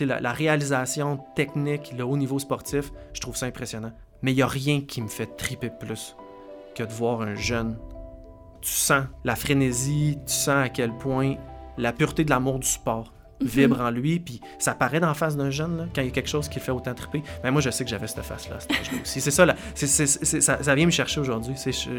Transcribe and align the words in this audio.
La, 0.00 0.20
la 0.20 0.32
réalisation 0.32 1.20
technique, 1.34 1.92
le 1.96 2.04
haut 2.04 2.16
niveau 2.16 2.38
sportif, 2.38 2.92
je 3.12 3.20
trouve 3.20 3.36
ça 3.36 3.46
impressionnant. 3.46 3.92
Mais 4.22 4.32
il 4.32 4.36
n'y 4.36 4.42
a 4.42 4.46
rien 4.48 4.80
qui 4.80 5.00
me 5.02 5.08
fait 5.08 5.36
triper 5.36 5.70
plus 5.70 6.16
que 6.74 6.82
de 6.82 6.92
voir 6.92 7.22
un 7.22 7.34
jeune. 7.34 7.78
Tu 8.60 8.70
sens 8.70 9.04
la 9.24 9.36
frénésie, 9.36 10.18
tu 10.26 10.32
sens 10.32 10.64
à 10.64 10.68
quel 10.68 10.92
point 10.92 11.36
la 11.76 11.92
pureté 11.92 12.24
de 12.24 12.30
l'amour 12.30 12.58
du 12.58 12.66
sport 12.66 13.12
vibre 13.40 13.80
en 13.80 13.90
lui, 13.90 14.18
puis 14.18 14.40
ça 14.58 14.74
paraît 14.74 15.00
dans 15.00 15.06
la 15.06 15.14
face 15.14 15.36
d'un 15.36 15.50
jeune, 15.50 15.76
là, 15.78 15.84
quand 15.94 16.02
il 16.02 16.06
y 16.06 16.08
a 16.08 16.10
quelque 16.10 16.28
chose 16.28 16.48
qui 16.48 16.58
le 16.58 16.64
fait 16.64 16.72
autant 16.72 16.94
triper. 16.94 17.22
Mais 17.44 17.50
moi, 17.50 17.60
je 17.60 17.70
sais 17.70 17.84
que 17.84 17.90
j'avais 17.90 18.06
cette 18.06 18.24
face-là 18.24 18.56
à 18.56 18.60
cet 18.60 18.72
âge-là 18.72 18.98
aussi. 19.02 19.20
C'est 19.20 19.30
ça, 19.30 19.46
là, 19.46 19.54
ça, 19.74 20.62
ça 20.62 20.74
vient 20.74 20.86
me 20.86 20.90
chercher 20.90 21.20
aujourd'hui. 21.20 21.54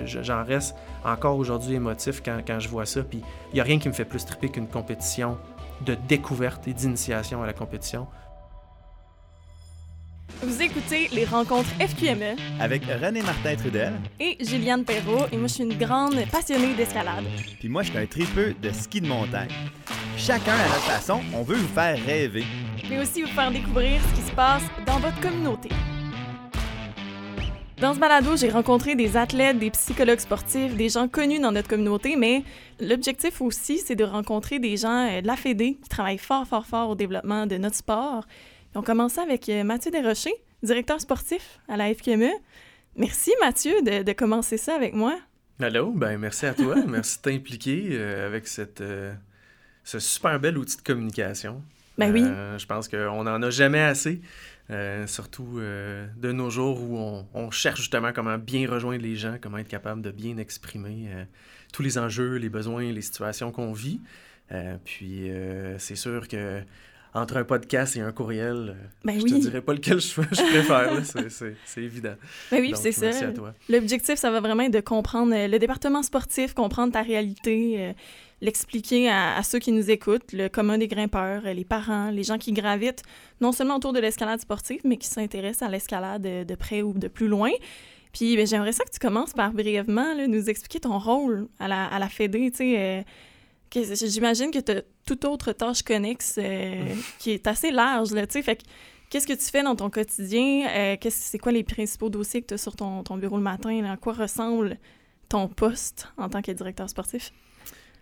J'en 0.05 0.43
reste 0.43 0.75
encore 1.05 1.38
aujourd'hui 1.38 1.75
émotif 1.75 2.21
quand, 2.23 2.39
quand 2.45 2.59
je 2.59 2.68
vois 2.68 2.86
ça, 2.86 3.04
puis 3.04 3.21
il 3.52 3.55
n'y 3.55 3.61
a 3.61 3.63
rien 3.63 3.79
qui 3.79 3.88
me 3.88 3.93
fait 3.93 4.05
plus 4.05 4.25
triper 4.25 4.50
qu'une 4.50 4.68
compétition 4.68 5.38
de 5.86 5.96
découverte 6.07 6.68
et 6.68 6.73
d'initiation 6.73 7.41
à 7.43 7.45
la 7.48 7.53
compétition. 7.53 8.08
Vous 10.41 10.62
écoutez 10.62 11.09
les 11.12 11.26
rencontres 11.26 11.70
FQME 11.80 12.38
Avec 12.62 12.84
René 12.86 13.22
Martin 13.22 13.55
Trudel, 13.58 13.94
et 14.22 14.38
Juliane 14.39 14.86
Perrault, 14.86 15.26
et 15.31 15.38
moi 15.38 15.48
je 15.48 15.53
suis 15.55 15.63
une 15.63 15.77
grande 15.77 16.16
passionnée 16.31 16.73
d'escalade. 16.76 17.26
puis 17.59 17.67
moi 17.67 17.84
je 17.84 17.89
suis 17.89 17.98
un 17.98 18.05
tripeux 18.05 18.55
de 18.62 18.72
ski 18.72 19.02
de 19.02 19.08
montagne. 19.08 19.50
Chacun 20.17 20.53
à 20.53 20.67
notre 20.67 20.81
façon, 20.81 21.20
on 21.34 21.44
veut 21.44 21.58
vous 21.58 21.67
faire 21.73 21.98
rêver. 22.05 22.45
mais 22.89 23.00
aussi 23.00 23.22
vous 23.23 23.30
faire 23.30 23.52
découvrir 23.52 24.00
ce 24.02 24.22
qui 24.22 24.27
se 24.27 24.31
passe 24.34 24.64
dans 24.86 25.00
votre 25.00 25.20
communauté. 25.20 25.70
Dans 27.81 27.93
ce 27.93 27.99
balado, 27.99 28.35
j'ai 28.35 28.49
rencontré 28.49 28.95
des 28.95 29.15
athlètes, 29.15 29.57
des 29.57 29.71
psychologues 29.71 30.19
sportifs, 30.19 30.75
des 30.75 30.89
gens 30.89 31.07
connus 31.07 31.39
dans 31.39 31.53
notre 31.53 31.69
communauté, 31.69 32.17
mais 32.17 32.43
l'objectif 32.81 33.41
aussi, 33.41 33.77
c'est 33.77 33.95
de 33.95 34.03
rencontrer 34.03 34.59
des 34.59 34.75
gens 34.75 35.07
euh, 35.07 35.21
de 35.21 35.27
la 35.27 35.38
Fédé 35.38 35.77
qui 35.81 35.88
travaillent 35.88 36.17
fort, 36.17 36.45
fort, 36.45 36.65
fort 36.65 36.89
au 36.89 36.95
développement 36.95 37.47
de 37.47 37.55
notre 37.57 37.77
sport. 37.77 38.25
On 38.75 38.81
commençait 38.81 39.21
avec 39.21 39.47
euh, 39.47 39.63
Mathieu 39.63 39.91
Desrochers, 39.91 40.36
directeur 40.61 40.99
sportif 40.99 41.59
à 41.69 41.77
la 41.77 41.94
FQME. 41.94 42.31
Merci 42.97 43.31
Mathieu 43.39 43.81
de, 43.81 44.03
de 44.03 44.11
commencer 44.11 44.58
ça 44.58 44.75
avec 44.75 44.93
moi. 44.93 45.17
Allô, 45.61 45.91
ben 45.91 46.17
merci 46.17 46.45
à 46.45 46.53
toi. 46.53 46.75
merci 46.88 47.17
de 47.17 47.21
t'impliquer 47.21 47.88
euh, 47.91 48.27
avec 48.27 48.47
cette, 48.47 48.81
euh, 48.81 49.14
ce 49.86 49.99
super 49.99 50.38
bel 50.39 50.58
outil 50.58 50.75
de 50.75 50.81
communication. 50.81 51.61
Ben 51.97 52.14
oui. 52.14 52.23
Euh, 52.25 52.58
je 52.58 52.66
pense 52.66 52.88
qu'on 52.88 53.23
n'en 53.25 53.41
a 53.41 53.49
jamais 53.49 53.81
assez, 53.81 54.21
euh, 54.72 55.08
surtout 55.08 55.58
euh, 55.58 56.06
de 56.17 56.31
nos 56.31 56.50
jours 56.50 56.81
où 56.81 56.98
on, 56.98 57.28
on 57.34 57.52
cherche 57.52 57.80
justement 57.80 58.12
comment 58.14 58.38
bien 58.38 58.70
rejoindre 58.70 59.02
les 59.02 59.16
gens, 59.16 59.38
comment 59.42 59.58
être 59.58 59.67
capable 59.67 60.02
de 60.02 60.11
bien 60.11 60.38
exprimer 60.38 61.08
euh, 61.09 61.23
tous 61.73 61.81
les 61.81 61.98
enjeux, 61.98 62.36
les 62.36 62.50
besoins, 62.50 62.92
les 62.92 63.02
situations 63.02 63.52
qu'on 63.52 63.73
vit. 63.73 64.00
Puis 64.84 65.30
c'est 65.78 65.95
sûr 65.95 66.28
que 66.28 66.61
entre 67.14 67.38
un 67.38 67.44
podcast 67.44 67.95
et 67.95 68.02
un 68.02 68.11
courriel, 68.11 68.76
Ben 69.03 69.20
je 69.20 69.23
oui. 69.23 69.31
te 69.31 69.38
dirais 69.38 69.61
pas 69.61 69.73
lequel 69.73 70.00
je, 70.00 70.08
je 70.31 70.52
préfère. 70.52 71.30
C'est- 71.66 71.81
évident. 71.81 72.16
Ben 72.52 72.61
oui, 72.61 72.73
c'est 72.76 72.92
ça. 72.92 73.09
L'objectif, 73.70 74.16
ça 74.16 74.30
va 74.31 74.39
vraiment 74.39 74.64
être 74.64 74.73
de 74.73 74.80
comprendre 74.80 75.33
le 75.36 75.58
département 75.59 76.04
sportif, 76.04 76.54
comprendre 76.54 76.94
ta 76.94 77.02
réalité, 77.02 77.94
l'expliquer 78.42 79.09
à, 79.09 79.36
à 79.38 79.44
ceux 79.44 79.59
qui 79.59 79.72
nous 79.72 79.90
écoutent, 79.92 80.32
le 80.34 80.48
commun 80.48 80.78
des 80.78 80.88
grimpeurs, 80.88 81.42
les 81.44 81.66
parents, 81.66 82.09
les 82.09 82.23
gens 82.23 82.38
qui 82.38 82.52
gravitent 82.54 83.04
non 83.42 83.52
seulement 83.52 83.76
autour 83.78 83.94
de 83.94 84.00
l'escalade 84.00 84.40
sportive, 84.40 84.82
mais 84.86 84.98
qui 84.98 85.08
s'intéressent 85.08 85.68
à 85.68 85.72
l'escalade 85.72 86.22
de 86.45 86.56
près 86.56 86.82
ou 86.82 86.94
de 86.94 87.08
plus 87.08 87.28
loin. 87.28 87.52
Puis 88.14 88.36
ben, 88.36 88.48
j'aimerais 88.48 88.72
ça 88.72 88.84
que 88.86 88.92
tu 88.92 89.00
commences 89.00 89.34
par 89.34 89.52
brièvement 89.52 90.14
là, 90.16 90.26
nous 90.28 90.50
expliquer 90.50 90.80
ton 90.80 90.98
rôle 90.98 91.48
à 91.60 91.67
la, 91.67 91.86
à 91.86 92.00
la 92.00 92.10
Fédé. 92.10 92.50
tu 92.52 92.58
sais, 92.58 92.76
euh, 92.80 93.02
J'imagine 93.72 94.50
que 94.50 94.60
tu 94.60 94.72
as 94.72 94.82
toute 95.06 95.26
autre 95.26 95.52
tâche 95.52 95.84
connexe 95.84 96.36
euh, 96.40 96.86
qui 97.20 97.32
est 97.32 97.45
assez 97.45 97.70
large. 97.72 98.12
Là, 98.12 98.26
tu 98.26 98.34
sais. 98.34 98.42
fait 98.42 98.56
que 98.56 98.64
Qu'est-ce 99.12 99.26
que 99.26 99.34
tu 99.34 99.45
fais 99.45 99.64
dans 99.64 99.76
ton 99.76 99.90
quotidien? 99.90 100.67
Euh, 100.70 100.95
qu'est-ce- 101.02 101.30
c'est 101.32 101.40
quoi 101.40 101.52
les 101.52 101.64
principaux 101.64 102.10
dossiers 102.10 102.42
que 102.44 102.48
tu 102.48 102.54
as 102.54 102.58
sur 102.60 102.76
ton, 102.76 103.02
ton 103.04 103.17
bureau 103.17 103.38
le 103.38 103.44
matin? 103.44 103.82
là? 103.82 103.94
À 103.94 103.98
quoi 103.98 104.14
ressemble 104.14 104.78
ton 105.30 105.48
poste 105.48 106.08
en 106.17 106.30
tant 106.30 106.44
que 106.44 106.52
directeur 106.52 106.88
sportif? 106.89 107.32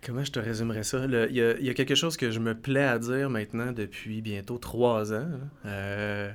Comment 0.04 0.24
je 0.24 0.30
te 0.30 0.38
résumerais 0.38 0.84
ça? 0.84 1.04
Il 1.04 1.12
y, 1.12 1.42
a, 1.42 1.58
il 1.58 1.64
y 1.66 1.70
a 1.70 1.74
quelque 1.74 1.94
chose 1.94 2.16
que 2.16 2.30
je 2.30 2.38
me 2.38 2.54
plais 2.54 2.84
à 2.84 2.98
dire 2.98 3.30
maintenant 3.30 3.72
depuis 3.72 4.22
bientôt 4.22 4.58
trois 4.58 5.12
ans. 5.12 5.28
là. 5.28 5.70
Euh, 5.70 6.32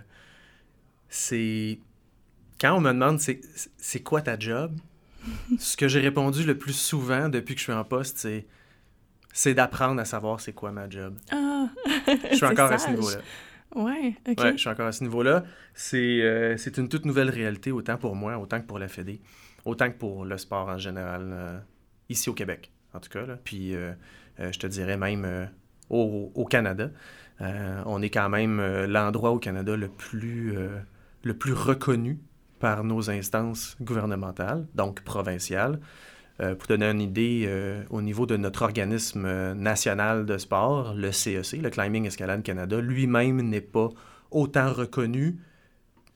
c'est 1.10 1.80
quand 2.60 2.76
on 2.76 2.82
me 2.82 2.92
demande 2.92 3.20
c'est, 3.20 4.00
quoi 4.02 4.22
ta 4.22 4.38
job, 4.38 4.76
ce 5.60 5.78
que 5.78 5.88
j'ai 5.88 6.00
répondu 6.00 6.44
le 6.44 6.58
plus 6.58 6.74
souvent 6.74 7.30
depuis 7.30 7.56
que 7.56 7.60
je 7.60 7.66
suis 7.66 7.74
en 7.74 7.84
poste, 7.84 8.18
c'est 8.18 8.48
c'est 9.32 9.54
d'apprendre 9.54 10.00
à 10.00 10.06
savoir 10.06 10.40
c'est 10.40 10.54
quoi 10.54 10.72
ma 10.72 10.90
job. 10.90 11.16
Ah! 11.32 11.70
Je 12.08 12.36
suis 12.36 12.46
encore 12.46 12.72
à 12.72 12.78
ce 12.78 12.90
niveau-là. 12.90 13.18
Ouais, 13.76 14.16
OK. 14.28 14.40
Ouais, 14.40 14.52
je 14.54 14.58
suis 14.58 14.70
encore 14.70 14.88
à 14.88 14.92
ce 14.92 15.04
niveau-là. 15.04 15.44
C'est 15.74 16.22
euh, 16.22 16.58
c'est 16.58 16.78
une 16.78 16.90
toute 16.90 17.06
nouvelle 17.06 17.30
réalité, 17.30 17.72
autant 17.72 17.98
pour 17.98 18.16
moi, 18.16 18.38
autant 18.38 18.62
que 18.62 18.68
pour 18.68 18.78
la 18.80 18.88
Fédé, 18.88 19.22
autant 19.66 19.90
que 19.90 19.98
pour 19.98 20.26
le 20.26 20.38
sport 20.38 20.68
en 20.68 20.78
général, 20.78 21.30
euh, 21.32 21.60
ici 22.10 22.30
au 22.30 22.34
Québec, 22.34 22.72
en 22.94 23.00
tout 23.00 23.10
cas. 23.10 23.26
Puis, 23.44 23.76
euh, 23.76 23.94
euh, 24.40 24.52
je 24.52 24.60
te 24.60 24.68
dirais 24.68 24.98
même 24.98 25.26
euh, 25.26 25.46
au, 25.90 26.46
Canada. 26.46 26.90
On 27.86 28.02
est 28.02 28.10
quand 28.10 28.30
même 28.30 28.62
l'endroit 28.86 29.32
au 29.32 29.40
Canada 29.40 29.76
le 29.76 29.90
plus, 29.90 30.56
le 31.24 31.34
plus 31.34 31.52
reconnu 31.52 32.20
par 32.60 32.86
nos 32.86 33.10
instances 33.10 33.76
gouvernementales, 33.82 34.66
donc 34.76 35.02
provinciales. 35.02 35.80
Pour 36.38 36.68
donner 36.70 36.86
une 36.86 37.02
idée, 37.02 37.84
au 37.90 38.02
niveau 38.02 38.26
de 38.26 38.38
notre 38.38 38.62
organisme 38.62 39.54
national 39.54 40.26
de 40.26 40.38
sport, 40.38 40.94
le 40.94 41.12
CEC, 41.12 41.62
le 41.62 41.70
Climbing 41.70 42.06
Escalade 42.06 42.44
Canada, 42.44 42.80
lui-même 42.80 43.42
n'est 43.42 43.60
pas 43.60 43.90
autant 44.32 44.72
reconnu 44.72 45.38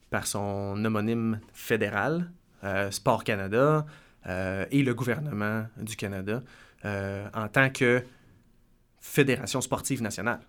par 0.08 0.26
son 0.26 0.82
homonyme 0.82 1.40
fédéral, 1.52 2.30
Sport 2.90 3.22
Canada, 3.22 3.84
et 4.26 4.82
le 4.82 4.94
gouvernement 4.94 5.66
du 5.76 5.94
Canada 5.94 6.42
euh, 6.84 7.28
en 7.34 7.48
tant 7.48 7.70
que 7.70 8.04
fédération 9.00 9.60
sportive 9.60 10.02
nationale. 10.02 10.40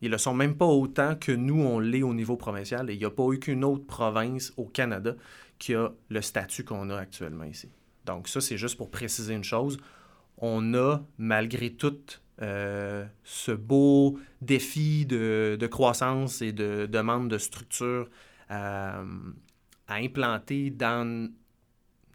Ils 0.00 0.10
le 0.10 0.18
sont 0.18 0.34
même 0.34 0.56
pas 0.56 0.66
autant 0.66 1.14
que 1.14 1.32
nous, 1.32 1.62
on 1.62 1.78
l'est 1.78 2.02
au 2.02 2.14
niveau 2.14 2.36
provincial, 2.36 2.90
et 2.90 2.94
il 2.94 2.98
n'y 2.98 3.04
a 3.04 3.10
pas 3.10 3.22
aucune 3.22 3.64
autre 3.64 3.86
province 3.86 4.52
au 4.56 4.64
Canada 4.66 5.14
qui 5.58 5.74
a 5.74 5.92
le 6.08 6.22
statut 6.22 6.64
qu'on 6.64 6.90
a 6.90 6.96
actuellement 6.96 7.44
ici. 7.44 7.70
Donc 8.04 8.26
ça, 8.26 8.40
c'est 8.40 8.56
juste 8.56 8.76
pour 8.76 8.90
préciser 8.90 9.34
une 9.34 9.44
chose. 9.44 9.78
On 10.38 10.74
a, 10.74 11.00
malgré 11.18 11.70
tout, 11.70 11.96
euh, 12.40 13.06
ce 13.22 13.52
beau 13.52 14.18
défi 14.40 15.06
de, 15.06 15.68
croissance 15.70 16.42
et 16.42 16.52
de 16.52 16.86
demande 16.86 17.28
de 17.28 17.38
structure 17.38 18.08
à, 18.48 19.02
à 19.86 19.94
implanter 19.94 20.70
dans 20.70 21.30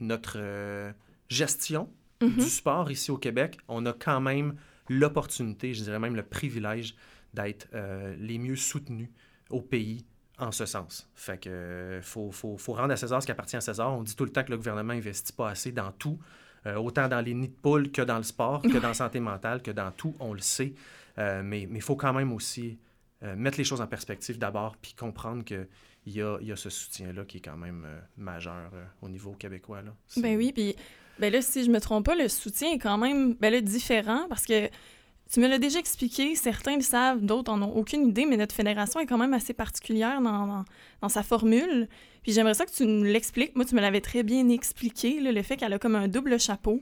notre 0.01 0.37
euh, 0.37 0.91
gestion 1.29 1.89
Mhm. 2.21 2.35
du 2.35 2.49
sport 2.49 2.91
ici 2.91 3.11
au 3.11 3.17
Québec. 3.17 3.57
On 3.67 3.85
a 3.85 3.93
quand 3.93 4.21
même 4.21 4.55
l'opportunité, 4.89 5.73
je 5.73 5.83
dirais 5.83 5.99
même 5.99 6.15
le 6.15 6.23
privilège 6.23 6.95
d'être 7.33 7.67
euh, 7.73 8.15
les 8.19 8.37
mieux 8.37 8.55
soutenus 8.55 9.09
au 9.49 9.61
pays 9.61 10.05
en 10.39 10.51
ce 10.51 10.65
sens. 10.65 11.09
Fait 11.15 11.39
que 11.39 11.49
euh, 11.49 12.01
faut, 12.01 12.31
faut, 12.31 12.57
faut 12.57 12.73
rendre 12.73 12.93
à 12.93 12.95
César 12.95 13.21
ce 13.21 13.25
qui 13.27 13.31
appartient 13.31 13.57
à 13.57 13.61
César. 13.61 13.93
On 13.93 14.03
dit 14.03 14.15
tout 14.15 14.23
le 14.23 14.31
temps 14.31 14.43
que 14.43 14.51
le 14.51 14.57
gouvernement 14.57 14.93
investit 14.93 15.33
pas 15.33 15.49
assez 15.49 15.71
dans 15.71 15.91
tout, 15.91 16.19
euh, 16.65 16.75
autant 16.75 17.07
dans 17.07 17.21
les 17.21 17.33
nids 17.33 17.49
de 17.49 17.53
poules 17.53 17.91
que 17.91 18.01
dans 18.01 18.17
le 18.17 18.23
sport, 18.23 18.61
que 18.61 18.77
dans 18.77 18.89
la 18.89 18.93
santé 18.93 19.19
mentale, 19.19 19.61
que 19.61 19.71
dans 19.71 19.91
tout, 19.91 20.15
on 20.19 20.33
le 20.33 20.39
sait. 20.41 20.73
Mais 21.17 21.63
il 21.63 21.81
faut 21.81 21.95
quand 21.95 22.13
même 22.13 22.31
aussi 22.31 22.77
mettre 23.23 23.57
les 23.57 23.63
choses 23.63 23.81
en 23.81 23.87
perspective 23.87 24.37
d'abord, 24.37 24.77
puis 24.77 24.93
comprendre 24.93 25.43
qu'il 25.43 25.67
y 26.05 26.21
a, 26.21 26.37
il 26.41 26.47
y 26.47 26.51
a 26.51 26.55
ce 26.55 26.69
soutien-là 26.69 27.25
qui 27.25 27.37
est 27.37 27.41
quand 27.41 27.57
même 27.57 27.83
euh, 27.85 27.99
majeur 28.17 28.71
euh, 28.73 28.85
au 29.01 29.09
niveau 29.09 29.33
québécois. 29.33 29.81
Là. 29.81 29.93
Ben 30.17 30.37
oui, 30.37 30.51
puis 30.53 30.75
ben 31.19 31.31
là, 31.31 31.41
si 31.41 31.63
je 31.63 31.71
me 31.71 31.79
trompe 31.79 32.05
pas, 32.05 32.15
le 32.15 32.27
soutien 32.27 32.71
est 32.71 32.79
quand 32.79 32.97
même 32.97 33.35
ben 33.35 33.51
là, 33.51 33.61
différent 33.61 34.25
parce 34.29 34.45
que 34.45 34.69
tu 35.31 35.39
me 35.39 35.47
l'as 35.47 35.57
déjà 35.59 35.79
expliqué, 35.79 36.35
certains 36.35 36.77
le 36.77 36.81
savent, 36.81 37.21
d'autres 37.21 37.51
en 37.51 37.61
ont 37.61 37.75
aucune 37.75 38.07
idée, 38.07 38.25
mais 38.25 38.37
notre 38.37 38.55
fédération 38.55 38.99
est 38.99 39.05
quand 39.05 39.17
même 39.17 39.33
assez 39.33 39.53
particulière 39.53 40.21
dans, 40.21 40.63
dans, 41.01 41.09
sa 41.09 41.21
formule. 41.21 41.89
Puis 42.23 42.31
j'aimerais 42.31 42.53
ça 42.53 42.65
que 42.65 42.71
tu 42.71 42.85
nous 42.85 43.03
l'expliques. 43.03 43.55
Moi, 43.55 43.65
tu 43.65 43.75
me 43.75 43.81
l'avais 43.81 43.99
très 43.99 44.23
bien 44.23 44.47
expliqué, 44.49 45.19
le 45.19 45.41
fait 45.41 45.57
qu'elle 45.57 45.73
a 45.73 45.79
comme 45.79 45.95
un 45.95 46.07
double 46.07 46.39
chapeau. 46.39 46.81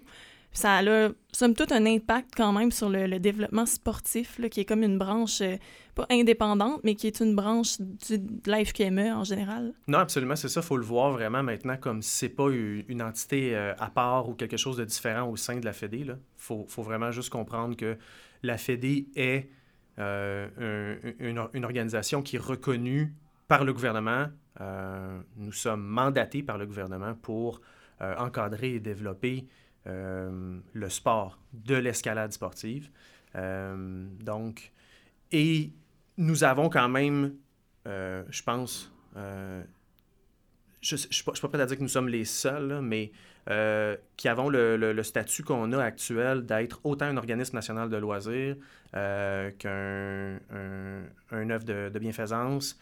Ça 0.55 0.77
a, 0.77 1.09
somme 1.33 1.53
toute, 1.53 1.73
un 1.73 1.85
impact 1.85 2.29
quand 2.35 2.53
même 2.53 2.71
sur 2.71 2.89
le, 2.89 3.19
développement 3.19 3.65
sportif, 3.65 4.39
qui 4.49 4.61
est 4.61 4.65
comme 4.65 4.83
une 4.83 4.97
branche, 4.97 5.41
euh, 5.41 5.57
pas 5.95 6.05
indépendante, 6.09 6.79
mais 6.85 6.95
qui 6.95 7.07
est 7.07 7.19
une 7.19 7.35
branche 7.35 7.79
du, 7.81 8.17
de 8.17 8.49
l'AFQME 8.49 9.11
en 9.13 9.25
général. 9.25 9.73
Non, 9.89 9.99
absolument, 9.99 10.37
c'est 10.37 10.47
ça. 10.47 10.61
Il 10.61 10.65
faut 10.65 10.77
le 10.77 10.85
voir 10.85 11.11
vraiment 11.11 11.43
maintenant 11.43 11.75
comme 11.75 12.01
si 12.01 12.09
c'est 12.09 12.29
pas 12.29 12.49
une 12.49 13.01
entité 13.01 13.53
euh, 13.53 13.73
à 13.77 13.89
part 13.89 14.29
ou 14.29 14.33
quelque 14.33 14.55
chose 14.55 14.77
de 14.77 14.85
différent 14.85 15.27
au 15.29 15.35
sein 15.35 15.57
de 15.57 15.65
la 15.65 15.73
Fédé. 15.73 15.97
Il 16.07 16.15
faut, 16.37 16.65
vraiment 16.77 17.11
juste 17.11 17.29
comprendre 17.29 17.75
que 17.75 17.97
la 18.41 18.57
Fédé 18.57 19.09
est 19.17 19.49
euh, 19.99 20.47
un- 20.57 21.13
une, 21.19 21.37
or- 21.37 21.49
une 21.51 21.65
organisation 21.65 22.21
qui 22.21 22.37
est 22.37 22.39
reconnue 22.39 23.13
par 23.49 23.65
le 23.65 23.73
gouvernement. 23.73 24.27
Nous 25.35 25.51
sommes 25.51 25.83
mandatés 25.83 26.43
par 26.43 26.57
le 26.57 26.65
gouvernement 26.65 27.13
pour 27.13 27.59
encadrer 27.99 28.75
et 28.75 28.79
développer 28.79 29.45
le 29.85 30.89
sport 30.89 31.39
de 31.53 31.75
l'escalade 31.75 32.31
sportive. 32.31 32.89
Euh, 33.35 34.07
donc, 34.21 34.71
et 35.31 35.71
nous 36.17 36.43
avons 36.43 36.69
quand 36.69 36.89
même 36.89 37.35
je 37.85 38.41
pense, 38.41 38.91
je 39.13 40.95
ne 40.95 40.97
suis 40.97 41.23
pas, 41.23 41.33
prêt 41.33 41.61
à 41.61 41.67
dire 41.67 41.77
que 41.77 41.83
nous 41.83 41.87
sommes 41.87 42.09
les 42.09 42.25
seuls, 42.25 42.79
mais 42.81 43.11
qui 44.17 44.27
avons 44.27 44.49
le, 44.49 45.03
statut 45.03 45.43
qu'on 45.43 45.71
a 45.71 45.83
actuel 45.83 46.47
d'être 46.47 46.79
autant 46.83 47.05
un 47.05 47.17
organisme 47.17 47.55
national 47.55 47.89
de 47.89 47.97
loisirs 47.97 48.55
qu'un 48.91 50.39
un, 50.49 51.49
œuvre 51.51 51.63
de, 51.63 51.99
bienfaisance, 51.99 52.79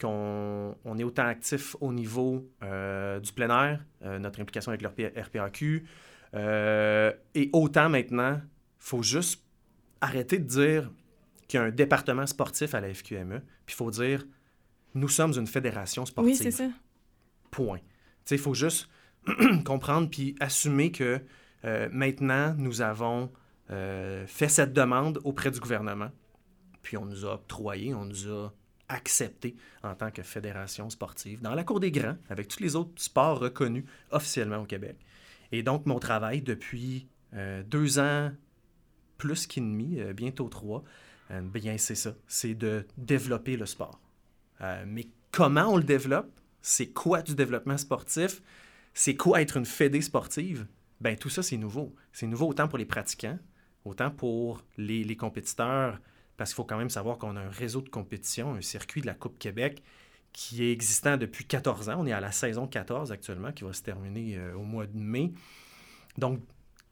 qu'on 0.00 0.74
on 0.84 0.98
est 0.98 1.04
autant 1.04 1.26
actif 1.26 1.76
au 1.80 1.92
niveau 1.92 2.48
du 2.60 3.32
plein 3.32 3.64
air, 3.64 3.84
notre 4.20 4.40
implication 4.40 4.72
avec 4.72 4.82
le 4.82 4.88
RPAQ, 4.88 5.84
et 6.34 7.50
autant 7.52 7.88
maintenant, 7.88 8.40
il 8.42 8.48
faut 8.78 9.02
juste 9.02 9.42
arrêter 10.00 10.38
de 10.38 10.44
dire 10.44 10.90
qu'il 11.46 11.60
y 11.60 11.62
a 11.62 11.66
un 11.66 11.70
département 11.70 12.26
sportif 12.26 12.74
à 12.74 12.80
la 12.80 12.92
FQME, 12.92 13.40
puis 13.66 13.74
il 13.74 13.74
faut 13.74 13.90
dire 13.90 14.24
nous 14.94 15.08
sommes 15.08 15.32
une 15.32 15.46
fédération 15.46 16.06
sportive. 16.06 16.32
Oui, 16.32 16.36
c'est 16.36 16.50
ça. 16.50 16.68
Point. 17.50 17.80
Il 18.30 18.38
faut 18.38 18.54
juste 18.54 18.88
comprendre 19.64 20.08
puis 20.08 20.34
assumer 20.40 20.92
que 20.92 21.20
euh, 21.64 21.88
maintenant, 21.92 22.54
nous 22.56 22.82
avons 22.82 23.30
euh, 23.70 24.26
fait 24.26 24.48
cette 24.48 24.72
demande 24.72 25.20
auprès 25.24 25.50
du 25.50 25.60
gouvernement, 25.60 26.10
puis 26.82 26.96
on 26.96 27.06
nous 27.06 27.24
a 27.24 27.34
octroyé, 27.34 27.94
on 27.94 28.04
nous 28.04 28.28
a 28.28 28.52
accepté 28.94 29.56
en 29.82 29.94
tant 29.94 30.10
que 30.10 30.22
fédération 30.22 30.88
sportive 30.90 31.40
dans 31.40 31.54
la 31.54 31.64
cour 31.64 31.80
des 31.80 31.90
grands, 31.90 32.16
avec 32.28 32.48
tous 32.48 32.60
les 32.60 32.76
autres 32.76 32.92
sports 32.96 33.38
reconnus 33.40 33.84
officiellement 34.10 34.58
au 34.58 34.66
Québec. 34.66 34.96
Et 35.52 35.62
donc, 35.62 35.86
mon 35.86 35.98
travail 35.98 36.42
depuis 36.42 37.08
euh, 37.34 37.62
deux 37.62 37.98
ans, 37.98 38.32
plus 39.18 39.46
qu'un 39.46 39.62
demi, 39.62 39.98
bientôt 40.14 40.48
trois, 40.48 40.84
bien 41.30 41.78
c'est 41.78 41.94
ça, 41.94 42.14
c'est 42.26 42.54
de 42.54 42.86
développer 42.98 43.56
le 43.56 43.64
sport. 43.64 44.00
mais 44.86 45.06
comment 45.30 45.72
on 45.72 45.76
le 45.76 45.84
développe? 45.84 46.30
c'est 46.64 46.86
quoi 46.86 47.20
du 47.20 47.34
développement 47.34 47.76
sportif, 47.76 48.42
c'est 48.94 49.16
quoi 49.16 49.42
être 49.42 49.58
une 49.58 49.66
fédé 49.66 50.00
sportive, 50.00 50.66
ben 51.00 51.14
tout 51.14 51.28
ça, 51.28 51.42
c'est 51.42 51.58
nouveau. 51.58 51.94
C'est 52.10 52.26
nouveau 52.26 52.48
autant 52.48 52.68
pour 52.68 52.78
les 52.78 52.86
pratiquants, 52.86 53.38
autant 53.84 54.10
pour 54.10 54.64
les, 54.78 55.14
compétiteurs, 55.14 56.00
parce 56.36 56.50
qu'il 56.50 56.56
faut 56.56 56.64
quand 56.64 56.78
même 56.78 56.90
savoir 56.90 57.18
qu'on 57.18 57.36
a 57.36 57.40
un 57.40 57.50
réseau 57.50 57.80
de 57.80 57.88
compétition, 57.88 58.54
un 58.54 58.60
circuit 58.60 59.00
de 59.00 59.06
la 59.06 59.14
Coupe 59.14 59.38
Québec 59.38 59.82
qui 60.32 60.64
est 60.64 60.72
existant 60.72 61.16
depuis 61.16 61.44
14 61.44 61.88
ans. 61.88 61.96
On 61.98 62.06
est 62.06 62.12
à 62.12 62.20
la 62.20 62.32
saison 62.32 62.66
14 62.66 63.12
actuellement, 63.12 63.52
qui 63.52 63.64
va 63.64 63.72
se 63.72 63.82
terminer 63.82 64.36
euh, 64.36 64.54
au 64.56 64.64
mois 64.64 64.86
de 64.86 64.98
mai. 64.98 65.32
Donc, 66.18 66.40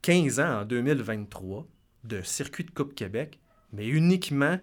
15 0.01 0.39
ans 0.39 0.61
en 0.61 0.65
2023 0.65 1.67
de 2.05 2.21
circuit 2.21 2.63
de 2.63 2.71
Coupe 2.71 2.95
Québec, 2.95 3.39
mais 3.73 3.87
uniquement 3.87 4.59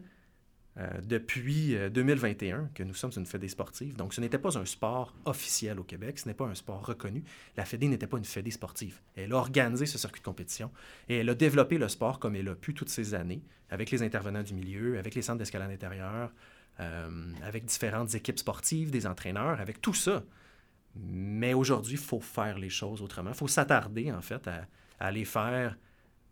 depuis 1.03 1.77
2021 1.93 2.57
euh, 2.57 2.65
que 2.75 2.83
nous 2.83 2.95
sommes 2.95 3.11
une 3.17 3.27
fédé 3.27 3.49
sportive. 3.49 3.97
Donc, 3.97 4.15
ce 4.15 4.21
n'était 4.21 4.39
pas 4.39 4.57
un 4.57 4.65
sport 4.65 5.15
officiel 5.25 5.81
au 5.81 5.85
Québec, 5.85 6.19
ce 6.19 6.29
n'est 6.29 6.35
pas 6.35 6.47
un 6.47 6.55
sport 6.55 6.87
reconnu. 6.87 7.25
La 7.57 7.65
fédé 7.65 7.89
n'était 7.89 8.07
pas 8.07 8.19
une 8.19 8.25
fédé 8.25 8.51
sportive. 8.51 9.01
Elle 9.17 9.33
a 9.33 9.37
organisé 9.37 9.87
ce 9.87 9.99
circuit 9.99 10.21
de 10.21 10.25
compétition 10.25 10.71
et 11.09 11.19
elle 11.19 11.29
a 11.29 11.35
développé 11.35 11.77
le 11.77 11.89
sport 11.89 12.19
comme 12.19 12.37
elle 12.37 12.49
a 12.49 12.55
pu 12.55 12.73
toutes 12.73 12.89
ces 12.89 13.15
années, 13.15 13.43
avec 13.69 13.91
les 13.91 14.03
intervenants 14.03 14.43
du 14.43 14.55
milieu, 14.55 14.99
avec 14.99 15.15
les 15.15 15.23
centres 15.23 15.39
d'escalade 15.39 15.71
intérieure, 15.71 16.33
euh, 16.79 17.33
avec 17.43 17.65
différentes 17.65 18.15
équipes 18.15 18.39
sportives, 18.39 18.91
des 18.91 19.07
entraîneurs, 19.07 19.61
avec 19.61 19.81
tout 19.81 19.95
ça. 19.95 20.23
Mais 20.95 21.53
aujourd'hui, 21.53 21.95
il 21.95 21.99
faut 21.99 22.21
faire 22.21 22.59
les 22.59 22.71
choses 22.71 23.03
autrement. 23.03 23.31
Il 23.31 23.37
faut 23.37 23.49
s'attarder, 23.49 24.13
en 24.13 24.23
fait, 24.23 24.49
à 24.99 25.11
les 25.11 25.25
faire 25.25 25.77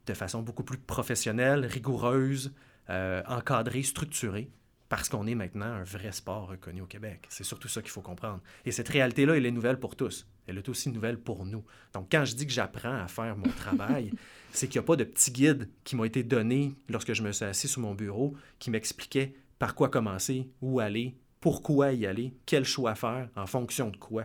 de 0.07 0.15
façon 0.15 0.43
beaucoup 0.43 0.65
plus 0.65 0.79
professionnelle, 0.79 1.67
rigoureuse, 1.67 2.53
euh, 2.91 3.23
encadré, 3.27 3.83
structuré, 3.83 4.51
parce 4.89 5.09
qu'on 5.09 5.27
est 5.27 5.35
maintenant 5.35 5.67
un 5.67 5.85
vrai 5.85 6.13
sport 6.13 6.49
reconnu 6.49 6.81
au 6.81 6.87
Québec. 6.87 7.27
C'est 7.29 7.45
surtout 7.45 7.69
ça 7.69 7.83
qu'il 7.83 7.91
faut 7.91 8.01
comprendre. 8.01 8.41
Et 8.65 8.73
cette 8.73 8.89
réalité-là, 8.89 9.37
elle 9.37 9.47
est 9.47 9.51
nouvelle 9.51 9.79
pour 9.79 9.97
tous. 9.97 10.27
Elle 10.47 10.57
est 10.57 10.69
aussi 10.69 10.91
nouvelle 10.91 11.19
pour 11.19 11.45
nous. 11.45 11.63
Donc, 11.93 12.09
quand 12.11 12.25
je 12.25 12.35
dis 12.35 12.47
que 12.47 12.53
j'apprends 12.53 12.97
à 12.97 13.09
faire 13.09 13.37
mon 13.37 13.51
travail, 13.51 14.13
c'est 14.53 14.67
qu'il 14.67 14.81
n'y 14.81 14.85
a 14.85 14.87
pas 14.87 14.97
de 14.97 15.05
petits 15.05 15.31
guides 15.31 15.69
qui 15.85 15.95
m'ont 15.95 16.05
été 16.05 16.23
donnés 16.23 16.75
lorsque 16.89 17.13
je 17.13 17.23
me 17.23 17.33
suis 17.33 17.45
assis 17.45 17.69
sur 17.69 17.83
mon 17.83 17.95
bureau 17.95 18.35
qui 18.59 18.71
m'expliquaient 18.71 19.35
par 19.59 19.75
quoi 19.75 19.91
commencer, 19.91 20.49
où 20.63 20.81
aller, 20.81 21.17
pourquoi 21.41 21.93
y 21.93 22.07
aller, 22.07 22.35
quel 22.47 22.65
choix 22.65 22.95
faire, 22.95 23.29
en 23.37 23.47
fonction 23.47 23.91
de 23.91 23.97
quoi. 23.97 24.25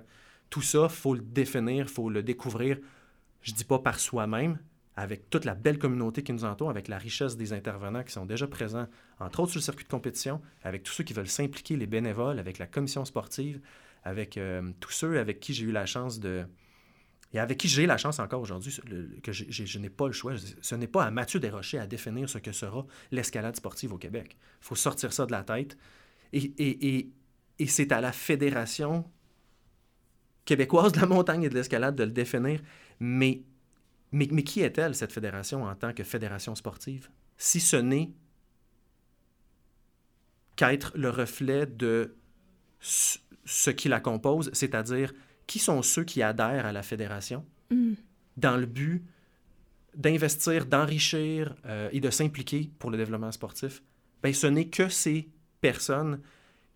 Tout 0.50 0.62
ça, 0.62 0.88
il 0.90 0.96
faut 0.96 1.16
le 1.16 1.22
définir, 1.22 1.86
il 1.86 1.92
faut 1.92 2.10
le 2.10 2.24
découvrir. 2.24 2.78
Je 3.42 3.52
dis 3.52 3.66
pas 3.66 3.80
par 3.80 4.00
soi-même, 4.00 4.60
avec 4.96 5.30
toute 5.30 5.46
la 5.46 5.56
belle 5.56 5.80
communauté 5.80 6.22
qui 6.24 6.34
nous 6.34 6.46
entoure, 6.46 6.70
avec 6.70 6.88
la 6.88 6.98
richesse 6.98 7.36
des 7.36 7.54
intervenants 7.54 8.04
qui 8.04 8.14
sont 8.14 8.26
déjà 8.26 8.48
présents, 8.48 8.88
entre 9.20 9.40
autres 9.40 9.52
sur 9.52 9.60
le 9.60 9.64
circuit 9.64 9.86
de 9.86 9.90
compétition, 9.90 10.42
avec 10.62 10.84
tous 10.84 10.94
ceux 10.94 11.04
qui 11.04 11.14
veulent 11.14 11.28
s'impliquer, 11.28 11.76
les 11.78 11.88
bénévoles, 11.88 12.40
avec 12.40 12.60
la 12.60 12.68
commission 12.68 13.04
sportive, 13.06 13.60
avec 14.04 14.38
euh, 14.38 14.72
tous 14.80 14.92
ceux 14.92 15.18
avec 15.18 15.40
qui 15.40 15.54
j'ai 15.54 15.66
eu 15.66 15.72
la 15.72 15.86
chance 15.86 16.20
de... 16.20 16.46
Et 17.36 17.40
avec 17.40 17.58
qui 17.58 17.68
j'ai 17.68 17.88
la 17.88 17.98
chance 17.98 18.20
encore 18.20 18.42
aujourd'hui, 18.42 18.80
que 19.24 19.32
je 19.32 19.80
n'ai 19.80 19.90
pas 19.90 20.06
le 20.06 20.14
choix. 20.14 20.34
Ce 20.62 20.76
n'est 20.76 20.86
pas 20.88 21.04
à 21.04 21.10
Mathieu 21.10 21.40
Desrochers 21.40 21.80
à 21.80 21.88
définir 21.88 22.30
ce 22.30 22.38
que 22.38 22.52
sera 22.52 22.86
l'escalade 23.10 23.56
sportive 23.56 23.92
au 23.92 23.98
Québec. 23.98 24.38
Il 24.62 24.66
faut 24.66 24.76
sortir 24.76 25.12
ça 25.12 25.26
de 25.26 25.32
la 25.32 25.44
tête. 25.44 25.76
Et, 26.32 26.54
et, 26.60 27.10
et 27.58 27.66
c'est 27.66 27.92
à 27.92 28.02
la 28.02 28.12
Fédération 28.12 29.10
québécoise 30.46 30.92
de 30.92 31.00
la 31.00 31.08
montagne 31.08 31.42
et 31.42 31.50
de 31.50 31.56
l'escalade 31.56 31.96
de 31.96 32.04
le 32.04 32.12
définir. 32.12 32.62
Mais 33.00 33.42
mais, 34.14 34.44
qui 34.44 34.62
est-elle, 34.62 34.96
cette 34.96 35.12
fédération, 35.12 35.64
en 35.64 35.76
tant 35.76 35.92
que 35.92 36.04
fédération 36.04 36.54
sportive, 36.56 37.10
si 37.38 37.60
ce 37.60 37.76
n'est 37.76 38.12
qu'être 40.56 40.92
le 40.96 41.10
reflet 41.10 41.66
de 41.66 42.16
ce 42.80 43.70
qui 43.72 43.90
la 43.90 44.00
compose, 44.00 44.52
c'est-à-dire 44.54 45.14
qui 45.48 45.58
sont 45.58 45.82
ceux 45.82 46.04
qui 46.04 46.22
adhèrent 46.22 46.68
à 46.68 46.72
la 46.72 46.84
fédération 46.84 47.44
mm. 47.72 47.94
dans 48.38 48.56
le 48.56 48.68
but 48.68 49.04
d'investir, 49.96 50.68
d'enrichir 50.68 51.56
euh, 51.66 51.90
et 51.92 52.00
de 52.00 52.10
s'impliquer 52.10 52.70
pour 52.80 52.92
le 52.92 52.98
développement 52.98 53.32
sportif, 53.32 53.82
ben, 54.22 54.34
ce 54.34 54.48
n'est 54.48 54.68
que 54.68 54.90
ces 54.90 55.28
personnes 55.60 56.22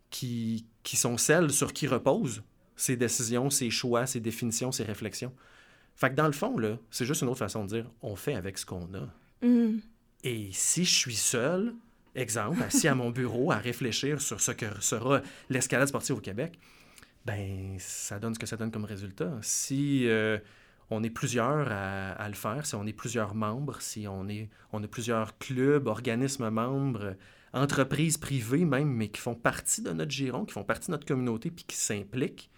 qui, 0.09 0.65
qui 0.83 0.97
sont 0.97 1.17
celles 1.17 1.51
sur 1.51 1.71
qui 1.71 1.87
reposent 1.87 2.43
ces 2.75 2.95
décisions, 2.95 3.49
ces 3.49 3.69
choix, 3.69 4.05
ces 4.07 4.19
définitions, 4.19 4.71
ces 4.71 4.83
réflexions. 4.83 5.33
Fait 5.97 6.11
que 6.11 6.15
dans 6.15 6.27
le 6.27 6.31
fond, 6.31 6.57
là, 6.59 6.77
c'est 6.91 7.05
juste 7.05 7.23
une 7.23 7.27
autre 7.27 7.39
façon 7.39 7.65
de 7.65 7.69
dire 7.69 7.91
on 8.03 8.15
fait 8.15 8.35
avec 8.35 8.59
ce 8.59 8.65
qu'on 8.67 8.87
a. 8.93 9.45
Mm. 9.45 9.79
Et 10.23 10.49
si 10.51 10.85
je 10.85 10.93
suis 10.93 11.15
seul, 11.15 11.73
exemple, 12.13 12.61
assis 12.63 12.87
à 12.87 12.93
mon 12.93 13.09
bureau 13.09 13.51
à 13.51 13.57
réfléchir 13.57 14.21
sur 14.21 14.39
ce 14.39 14.51
que 14.51 14.79
sera 14.79 15.21
l'escalade 15.49 15.87
sportive 15.87 16.17
au 16.17 16.21
Québec, 16.21 16.59
ben 17.25 17.77
ça 17.79 18.19
donne 18.19 18.35
ce 18.35 18.39
que 18.39 18.45
ça 18.45 18.57
donne 18.57 18.69
comme 18.69 18.85
résultat. 18.85 19.33
Si 19.41 20.07
euh, 20.07 20.37
on 20.91 21.03
est 21.03 21.09
plusieurs 21.09 21.67
à, 21.71 22.27
le 22.29 22.35
faire, 22.35 22.67
si 22.67 22.75
on 22.75 22.85
est 22.85 22.93
plusieurs 22.93 23.33
membres, 23.33 23.81
si 23.81 24.07
on, 24.07 24.29
est, 24.29 24.49
on 24.71 24.83
a 24.83 24.87
plusieurs 24.87 25.37
clubs, 25.39 25.87
organismes 25.87 26.51
membres, 26.51 27.15
entreprises 27.53 28.17
privées 28.17 28.65
même, 28.65 28.89
mais 28.89 29.09
qui 29.09 29.19
font 29.19 29.35
partie 29.35 29.81
de 29.81 29.91
notre 29.91 30.11
giron, 30.11 30.45
qui 30.45 30.53
font 30.53 30.63
partie 30.63 30.87
de 30.87 30.91
notre 30.91 31.07
communauté, 31.07 31.49
puis 31.49 31.65
qui 31.65 31.75
s'impliquent, 31.75 32.51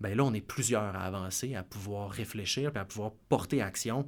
ben 0.00 0.16
là, 0.16 0.24
on 0.24 0.34
est 0.34 0.40
plusieurs 0.40 0.94
à 0.94 1.00
avancer, 1.00 1.54
à 1.54 1.62
pouvoir 1.62 2.10
réfléchir, 2.10 2.70
puis 2.70 2.80
à 2.80 2.84
pouvoir 2.84 3.12
porter 3.28 3.62
action 3.62 4.06